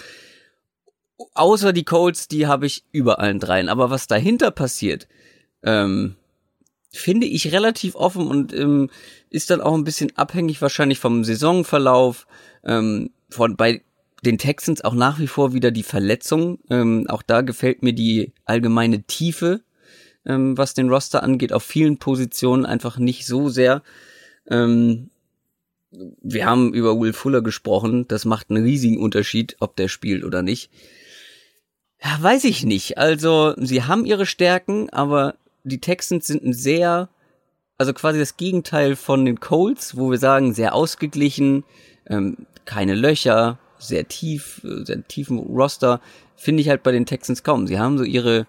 außer 1.34 1.74
die 1.74 1.86
Colts, 1.86 2.28
die 2.28 2.48
habe 2.48 2.66
ich 2.66 2.84
über 2.92 3.20
allen 3.20 3.40
dreien. 3.40 3.70
Aber 3.70 3.90
was 3.90 4.08
dahinter 4.08 4.52
passiert, 4.52 5.08
ähm, 5.64 6.16
finde 6.92 7.28
ich 7.28 7.52
relativ 7.52 7.96
offen 7.96 8.28
und 8.28 8.54
ähm, 8.54 8.90
ist 9.30 9.50
dann 9.50 9.62
auch 9.62 9.74
ein 9.74 9.84
bisschen 9.84 10.16
abhängig 10.18 10.62
wahrscheinlich 10.62 11.00
vom 11.00 11.24
Saisonverlauf. 11.24 12.28
Ähm, 12.64 13.12
von 13.30 13.56
bei 13.56 13.82
den 14.24 14.38
Texans 14.38 14.84
auch 14.84 14.94
nach 14.94 15.20
wie 15.20 15.28
vor 15.28 15.54
wieder 15.54 15.72
die 15.72 15.84
Verletzung. 15.84 16.60
Ähm, 16.70 17.06
auch 17.10 17.22
da 17.22 17.42
gefällt 17.42 17.84
mir 17.84 17.94
die 17.94 18.34
allgemeine 18.46 19.04
Tiefe, 19.04 19.62
ähm, 20.26 20.58
was 20.58 20.74
den 20.74 20.90
Roster 20.90 21.22
angeht, 21.22 21.54
auf 21.54 21.64
vielen 21.64 21.98
Positionen 21.98 22.66
einfach 22.66 22.98
nicht 22.98 23.26
so 23.26 23.50
sehr. 23.50 23.84
Ähm, 24.50 25.10
wir 25.92 26.46
haben 26.46 26.74
über 26.74 27.00
Will 27.00 27.14
Fuller 27.14 27.42
gesprochen. 27.42 28.08
Das 28.08 28.26
macht 28.26 28.50
einen 28.50 28.64
riesigen 28.64 29.00
Unterschied, 29.00 29.56
ob 29.60 29.76
der 29.76 29.88
spielt 29.88 30.24
oder 30.24 30.42
nicht. 30.42 30.72
Ja, 32.04 32.18
weiß 32.22 32.44
ich 32.44 32.64
nicht. 32.64 32.98
Also, 32.98 33.54
sie 33.58 33.84
haben 33.84 34.06
ihre 34.06 34.26
Stärken, 34.26 34.90
aber 34.90 35.36
die 35.64 35.80
Texans 35.80 36.28
sind 36.28 36.44
ein 36.44 36.54
sehr, 36.54 37.10
also 37.78 37.94
quasi 37.94 38.20
das 38.20 38.38
Gegenteil 38.38 38.96
von 38.96 39.26
den 39.26 39.40
Colts, 39.40 39.98
wo 39.98 40.12
wir 40.12 40.18
sagen, 40.18 40.54
sehr 40.54 40.76
ausgeglichen, 40.76 41.64
ähm, 42.08 42.46
keine 42.66 42.96
Löcher, 42.96 43.58
sehr 43.80 44.08
tief, 44.08 44.62
sehr 44.64 45.08
tiefen 45.08 45.40
Roster, 45.40 46.02
finde 46.36 46.62
ich 46.62 46.70
halt 46.70 46.84
bei 46.84 46.92
den 46.92 47.06
Texans 47.06 47.44
kaum. 47.44 47.68
Sie 47.68 47.80
haben 47.80 47.98
so 47.98 48.04
ihre, 48.04 48.48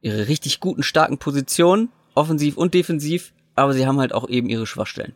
ihre 0.00 0.28
richtig 0.28 0.60
guten, 0.60 0.82
starken 0.82 1.18
Positionen, 1.18 1.90
offensiv 2.14 2.56
und 2.56 2.74
defensiv, 2.74 3.32
aber 3.54 3.72
sie 3.72 3.86
haben 3.86 3.98
halt 3.98 4.12
auch 4.12 4.28
eben 4.28 4.48
ihre 4.48 4.66
Schwachstellen. 4.66 5.14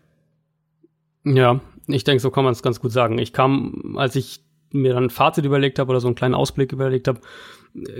Ja, 1.25 1.61
ich 1.87 2.05
denke, 2.05 2.21
so 2.21 2.31
kann 2.31 2.45
man 2.45 2.53
es 2.53 2.63
ganz 2.63 2.81
gut 2.81 2.93
sagen. 2.93 3.19
Ich 3.19 3.33
kam, 3.33 3.97
als 3.97 4.17
ich 4.17 4.41
mir 4.77 4.95
dann 4.95 5.05
ein 5.05 5.11
Fazit 5.11 5.45
überlegt 5.45 5.79
habe 5.79 5.91
oder 5.91 6.01
so 6.01 6.09
einen 6.09 6.15
kleinen 6.15 6.35
Ausblick 6.35 6.73
überlegt 6.73 7.09
habe, 7.09 7.21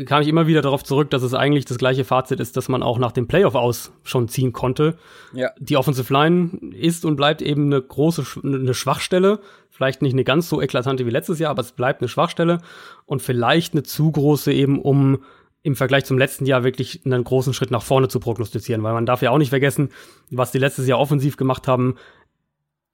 kam 0.07 0.23
ich 0.23 0.29
immer 0.29 0.47
wieder 0.47 0.63
darauf 0.63 0.83
zurück, 0.85 1.11
dass 1.11 1.23
es 1.23 1.35
eigentlich 1.35 1.65
das 1.65 1.79
gleiche 1.79 2.05
Fazit 2.05 2.41
ist, 2.41 2.57
dass 2.57 2.69
man 2.69 2.83
auch 2.83 2.99
nach 2.99 3.13
dem 3.13 3.29
Playoff 3.29 3.55
aus 3.55 3.93
schon 4.05 4.29
ziehen 4.29 4.53
konnte. 4.53 4.97
Ja. 5.33 5.51
Die 5.59 5.77
Offensive 5.77 6.13
Line 6.13 6.51
ist 6.73 7.05
und 7.05 7.17
bleibt 7.17 7.43
eben 7.43 7.67
eine 7.67 7.83
große, 7.83 8.25
eine 8.43 8.75
Schwachstelle. 8.75 9.41
Vielleicht 9.71 10.01
nicht 10.01 10.15
eine 10.15 10.25
ganz 10.25 10.49
so 10.49 10.63
eklatante 10.63 11.05
wie 11.05 11.11
letztes 11.11 11.39
Jahr, 11.39 11.51
aber 11.51 11.61
es 11.61 11.73
bleibt 11.73 12.01
eine 12.01 12.09
Schwachstelle 12.09 12.63
und 13.05 13.21
vielleicht 13.21 13.75
eine 13.75 13.83
zu 13.83 14.11
große 14.11 14.53
eben, 14.53 14.81
um 14.81 15.19
im 15.63 15.77
Vergleich 15.77 16.05
zum 16.05 16.17
letzten 16.17 16.47
Jahr 16.47 16.65
wirklich 16.65 17.05
einen 17.05 17.25
großen 17.25 17.53
Schritt 17.53 17.73
nach 17.73 17.83
vorne 17.83 18.09
zu 18.09 18.21
prognostizieren, 18.21 18.83
weil 18.83 18.95
man 18.95 19.05
darf 19.05 19.21
ja 19.21 19.31
auch 19.31 19.39
nicht 19.39 19.51
vergessen, 19.51 19.91
was 20.31 20.53
die 20.53 20.59
letztes 20.59 20.87
Jahr 20.87 21.01
offensiv 21.01 21.37
gemacht 21.37 21.67
haben, 21.67 21.97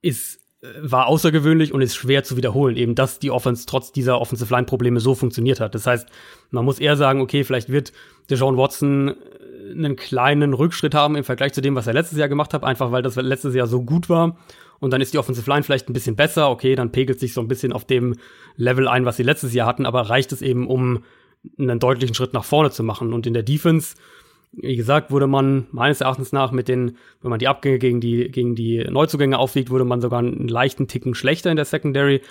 ist 0.01 0.42
war 0.79 1.07
außergewöhnlich 1.07 1.73
und 1.73 1.81
ist 1.81 1.95
schwer 1.95 2.23
zu 2.23 2.37
wiederholen, 2.37 2.77
eben 2.77 2.95
dass 2.95 3.19
die 3.19 3.31
Offense 3.31 3.65
trotz 3.65 3.91
dieser 3.91 4.21
Offensive 4.21 4.53
Line 4.53 4.65
Probleme 4.65 4.99
so 4.99 5.13
funktioniert 5.13 5.59
hat. 5.59 5.75
Das 5.75 5.85
heißt, 5.85 6.07
man 6.51 6.63
muss 6.63 6.79
eher 6.79 6.95
sagen, 6.95 7.21
okay, 7.21 7.43
vielleicht 7.43 7.69
wird 7.69 7.91
Deshaun 8.29 8.55
Watson 8.55 9.09
äh, 9.09 9.71
einen 9.71 9.95
kleinen 9.97 10.53
Rückschritt 10.53 10.95
haben 10.95 11.15
im 11.15 11.25
Vergleich 11.25 11.53
zu 11.53 11.61
dem, 11.61 11.75
was 11.75 11.87
er 11.87 11.93
letztes 11.93 12.17
Jahr 12.17 12.29
gemacht 12.29 12.53
hat, 12.53 12.63
einfach 12.63 12.91
weil 12.91 13.01
das 13.01 13.15
letztes 13.17 13.55
Jahr 13.55 13.67
so 13.67 13.83
gut 13.83 14.09
war. 14.09 14.37
Und 14.79 14.91
dann 14.91 15.01
ist 15.01 15.13
die 15.13 15.17
Offensive 15.17 15.49
Line 15.49 15.63
vielleicht 15.63 15.89
ein 15.89 15.93
bisschen 15.93 16.15
besser. 16.15 16.49
Okay, 16.49 16.75
dann 16.75 16.91
pegelt 16.91 17.19
sich 17.19 17.33
so 17.33 17.41
ein 17.41 17.47
bisschen 17.47 17.73
auf 17.73 17.85
dem 17.85 18.15
Level 18.55 18.87
ein, 18.87 19.05
was 19.05 19.17
sie 19.17 19.23
letztes 19.23 19.53
Jahr 19.53 19.67
hatten, 19.67 19.85
aber 19.85 20.09
reicht 20.09 20.31
es 20.31 20.41
eben, 20.41 20.67
um 20.67 21.03
einen 21.57 21.79
deutlichen 21.79 22.15
Schritt 22.15 22.33
nach 22.33 22.45
vorne 22.45 22.71
zu 22.71 22.83
machen. 22.83 23.13
Und 23.13 23.27
in 23.27 23.33
der 23.33 23.43
Defense 23.43 23.95
wie 24.55 24.75
gesagt, 24.75 25.11
wurde 25.11 25.27
man 25.27 25.67
meines 25.71 26.01
Erachtens 26.01 26.31
nach 26.31 26.51
mit 26.51 26.67
den, 26.67 26.97
wenn 27.21 27.29
man 27.29 27.39
die 27.39 27.47
Abgänge 27.47 27.79
gegen 27.79 27.99
die, 27.99 28.29
gegen 28.29 28.55
die 28.55 28.83
Neuzugänge 28.89 29.39
aufwiegt, 29.39 29.69
wurde 29.69 29.85
man 29.85 30.01
sogar 30.01 30.19
einen 30.19 30.47
leichten 30.47 30.87
Ticken 30.87 31.15
schlechter 31.15 31.49
in 31.49 31.55
der 31.55 31.65
Secondary. 31.65 32.21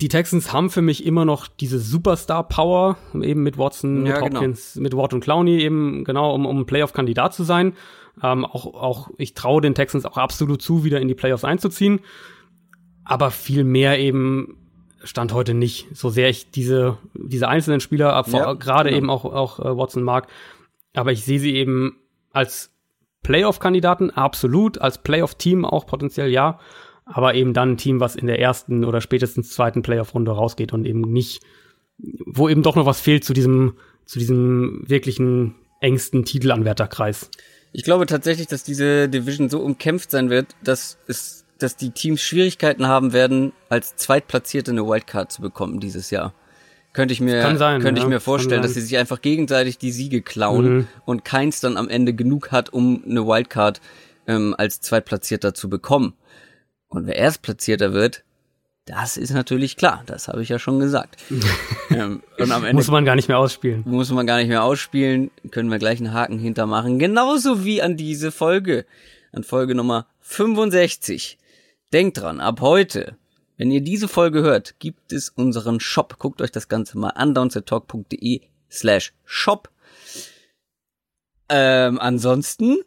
Die 0.00 0.08
Texans 0.08 0.52
haben 0.52 0.70
für 0.70 0.82
mich 0.82 1.04
immer 1.04 1.24
noch 1.24 1.46
diese 1.48 1.78
Superstar-Power, 1.78 2.98
eben 3.14 3.42
mit 3.42 3.58
Watson, 3.58 4.06
ja, 4.06 4.14
mit 4.14 4.24
genau. 4.24 4.36
Hopkins, 4.36 4.74
genau. 4.74 4.82
mit 4.82 4.96
Ward 4.96 5.14
und 5.14 5.20
Clowney, 5.20 5.60
eben 5.60 6.04
genau, 6.04 6.34
um, 6.34 6.46
um 6.46 6.66
Playoff-Kandidat 6.66 7.34
zu 7.34 7.42
sein. 7.42 7.74
Ähm, 8.22 8.44
auch, 8.44 8.66
auch, 8.66 9.10
ich 9.16 9.34
traue 9.34 9.60
den 9.60 9.74
Texans 9.74 10.04
auch 10.04 10.16
absolut 10.16 10.62
zu, 10.62 10.84
wieder 10.84 11.00
in 11.00 11.08
die 11.08 11.14
Playoffs 11.14 11.44
einzuziehen. 11.44 12.00
Aber 13.04 13.30
viel 13.30 13.64
mehr 13.64 13.98
eben 13.98 14.56
stand 15.04 15.32
heute 15.32 15.54
nicht, 15.54 15.86
so 15.96 16.10
sehr 16.10 16.28
ich 16.28 16.50
diese, 16.50 16.98
diese 17.14 17.48
einzelnen 17.48 17.80
Spieler, 17.80 18.24
ja, 18.32 18.52
gerade 18.54 18.90
genau. 18.90 18.98
eben 18.98 19.10
auch, 19.10 19.24
auch 19.24 19.60
äh, 19.60 19.76
Watson 19.76 20.02
mag, 20.02 20.28
aber 20.98 21.12
ich 21.12 21.24
sehe 21.24 21.40
sie 21.40 21.54
eben 21.54 21.96
als 22.32 22.70
Playoff-Kandidaten, 23.22 24.10
absolut, 24.10 24.78
als 24.78 25.02
Playoff-Team 25.02 25.64
auch 25.64 25.86
potenziell 25.86 26.30
ja, 26.30 26.58
aber 27.04 27.34
eben 27.34 27.54
dann 27.54 27.72
ein 27.72 27.76
Team, 27.76 28.00
was 28.00 28.16
in 28.16 28.26
der 28.26 28.38
ersten 28.38 28.84
oder 28.84 29.00
spätestens 29.00 29.50
zweiten 29.50 29.82
Playoff-Runde 29.82 30.30
rausgeht 30.30 30.72
und 30.72 30.86
eben 30.86 31.00
nicht, 31.00 31.42
wo 32.26 32.48
eben 32.48 32.62
doch 32.62 32.76
noch 32.76 32.86
was 32.86 33.00
fehlt 33.00 33.24
zu 33.24 33.32
diesem, 33.32 33.74
zu 34.04 34.18
diesem 34.18 34.82
wirklichen 34.86 35.54
engsten 35.80 36.24
Titelanwärterkreis. 36.24 37.30
Ich 37.72 37.84
glaube 37.84 38.06
tatsächlich, 38.06 38.46
dass 38.46 38.64
diese 38.64 39.08
Division 39.08 39.48
so 39.48 39.60
umkämpft 39.60 40.10
sein 40.10 40.30
wird, 40.30 40.56
dass 40.62 40.98
es, 41.06 41.44
dass 41.58 41.76
die 41.76 41.90
Teams 41.90 42.20
Schwierigkeiten 42.22 42.86
haben 42.86 43.12
werden, 43.12 43.52
als 43.68 43.96
Zweitplatzierte 43.96 44.70
eine 44.70 44.86
Wildcard 44.86 45.30
zu 45.32 45.42
bekommen 45.42 45.80
dieses 45.80 46.10
Jahr. 46.10 46.34
Könnte 46.92 47.12
ich 47.12 47.20
mir, 47.20 47.42
sein, 47.56 47.80
könnte 47.80 48.00
ja, 48.00 48.06
ich 48.06 48.10
mir 48.10 48.20
vorstellen, 48.20 48.62
dass 48.62 48.74
sie 48.74 48.80
sich 48.80 48.96
einfach 48.96 49.20
gegenseitig 49.20 49.78
die 49.78 49.92
Siege 49.92 50.22
klauen 50.22 50.68
mhm. 50.68 50.88
und 51.04 51.24
keins 51.24 51.60
dann 51.60 51.76
am 51.76 51.88
Ende 51.88 52.14
genug 52.14 52.50
hat, 52.50 52.72
um 52.72 53.04
eine 53.08 53.26
Wildcard 53.26 53.80
ähm, 54.26 54.54
als 54.56 54.80
Zweitplatzierter 54.80 55.54
zu 55.54 55.68
bekommen. 55.68 56.14
Und 56.88 57.06
wer 57.06 57.16
Erstplatzierter 57.16 57.92
wird, 57.92 58.24
das 58.86 59.18
ist 59.18 59.34
natürlich 59.34 59.76
klar, 59.76 60.02
das 60.06 60.28
habe 60.28 60.42
ich 60.42 60.48
ja 60.48 60.58
schon 60.58 60.80
gesagt. 60.80 61.22
ähm, 61.90 62.22
und 62.38 62.50
am 62.50 62.64
Ende 62.64 62.74
muss 62.74 62.90
man 62.90 63.04
gar 63.04 63.16
nicht 63.16 63.28
mehr 63.28 63.38
ausspielen. 63.38 63.82
Muss 63.86 64.10
man 64.10 64.26
gar 64.26 64.38
nicht 64.38 64.48
mehr 64.48 64.62
ausspielen, 64.62 65.30
können 65.50 65.70
wir 65.70 65.78
gleich 65.78 65.98
einen 65.98 66.14
Haken 66.14 66.38
hintermachen. 66.38 66.98
Genauso 66.98 67.66
wie 67.66 67.82
an 67.82 67.98
diese 67.98 68.32
Folge, 68.32 68.86
an 69.30 69.44
Folge 69.44 69.74
Nummer 69.74 70.06
65. 70.20 71.36
Denkt 71.92 72.18
dran, 72.18 72.40
ab 72.40 72.62
heute 72.62 73.17
wenn 73.58 73.72
ihr 73.72 73.80
diese 73.80 74.06
Folge 74.06 74.40
hört, 74.40 74.78
gibt 74.78 75.12
es 75.12 75.28
unseren 75.28 75.80
Shop. 75.80 76.18
Guckt 76.18 76.40
euch 76.40 76.52
das 76.52 76.68
Ganze 76.68 76.96
mal 76.96 77.10
an, 77.10 77.34
downsettalk.de 77.34 78.40
slash 78.70 79.12
shop. 79.24 79.68
Ähm, 81.48 81.98
ansonsten, 81.98 82.78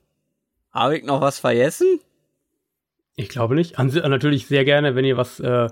habe 0.72 0.98
ich 0.98 1.04
noch 1.04 1.20
was 1.20 1.40
vergessen? 1.40 2.00
Ich 3.16 3.28
glaube 3.28 3.56
nicht. 3.56 3.78
An 3.78 3.88
natürlich 3.88 4.48
sehr 4.48 4.64
gerne, 4.64 4.96
wenn 4.96 5.04
ihr 5.04 5.18
was 5.18 5.42
äh, 5.42 5.68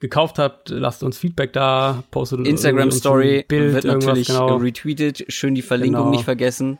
gekauft 0.00 0.38
habt, 0.38 0.68
lasst 0.68 1.02
uns 1.02 1.16
Feedback 1.16 1.54
da, 1.54 2.04
postet 2.10 2.46
Instagram 2.46 2.90
Story 2.90 3.46
Bild, 3.48 3.72
wird 3.72 3.84
natürlich 3.84 4.26
genau. 4.26 4.56
retweetet. 4.56 5.24
Schön 5.32 5.54
die 5.54 5.62
Verlinkung 5.62 6.00
genau. 6.00 6.10
nicht 6.10 6.24
vergessen. 6.24 6.78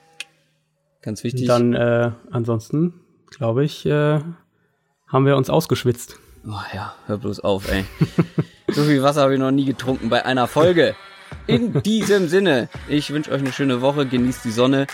Ganz 1.01 1.25
wichtig. 1.25 1.47
Dann 1.47 1.73
äh, 1.73 2.11
ansonsten, 2.31 3.01
glaube 3.31 3.65
ich, 3.65 3.87
äh, 3.87 4.21
haben 5.07 5.25
wir 5.25 5.37
uns 5.39 5.49
ausgeschwitzt. 5.49 6.19
Oh 6.47 6.61
ja, 6.75 6.95
hör 7.07 7.19
bloß 7.19 7.41
auf, 7.41 7.71
ey. 7.71 7.85
so 8.69 8.83
viel 8.85 9.03
Wasser 9.03 9.23
habe 9.23 9.35
ich 9.35 9.41
noch 9.41 9.51
nie 9.51 9.65
getrunken 9.65 10.09
bei 10.09 10.25
einer 10.25 10.47
Folge. 10.47 10.97
In 11.47 11.83
diesem 11.83 12.29
Sinne, 12.29 12.69
ich 12.89 13.13
wünsche 13.13 13.31
euch 13.31 13.41
eine 13.41 13.53
schöne 13.53 13.81
Woche, 13.81 14.07
genießt 14.07 14.45
die 14.45 14.51
Sonne, 14.51 14.87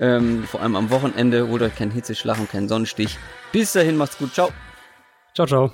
ähm, 0.00 0.44
vor 0.44 0.60
allem 0.60 0.76
am 0.76 0.90
Wochenende, 0.90 1.48
holt 1.48 1.62
euch 1.62 1.74
keinen 1.74 1.90
Hitzeschlag 1.90 2.38
und 2.38 2.50
keinen 2.50 2.68
Sonnenstich. 2.68 3.18
Bis 3.50 3.72
dahin, 3.72 3.96
macht's 3.96 4.18
gut, 4.18 4.32
ciao. 4.32 4.50
Ciao, 5.34 5.46
ciao. 5.46 5.72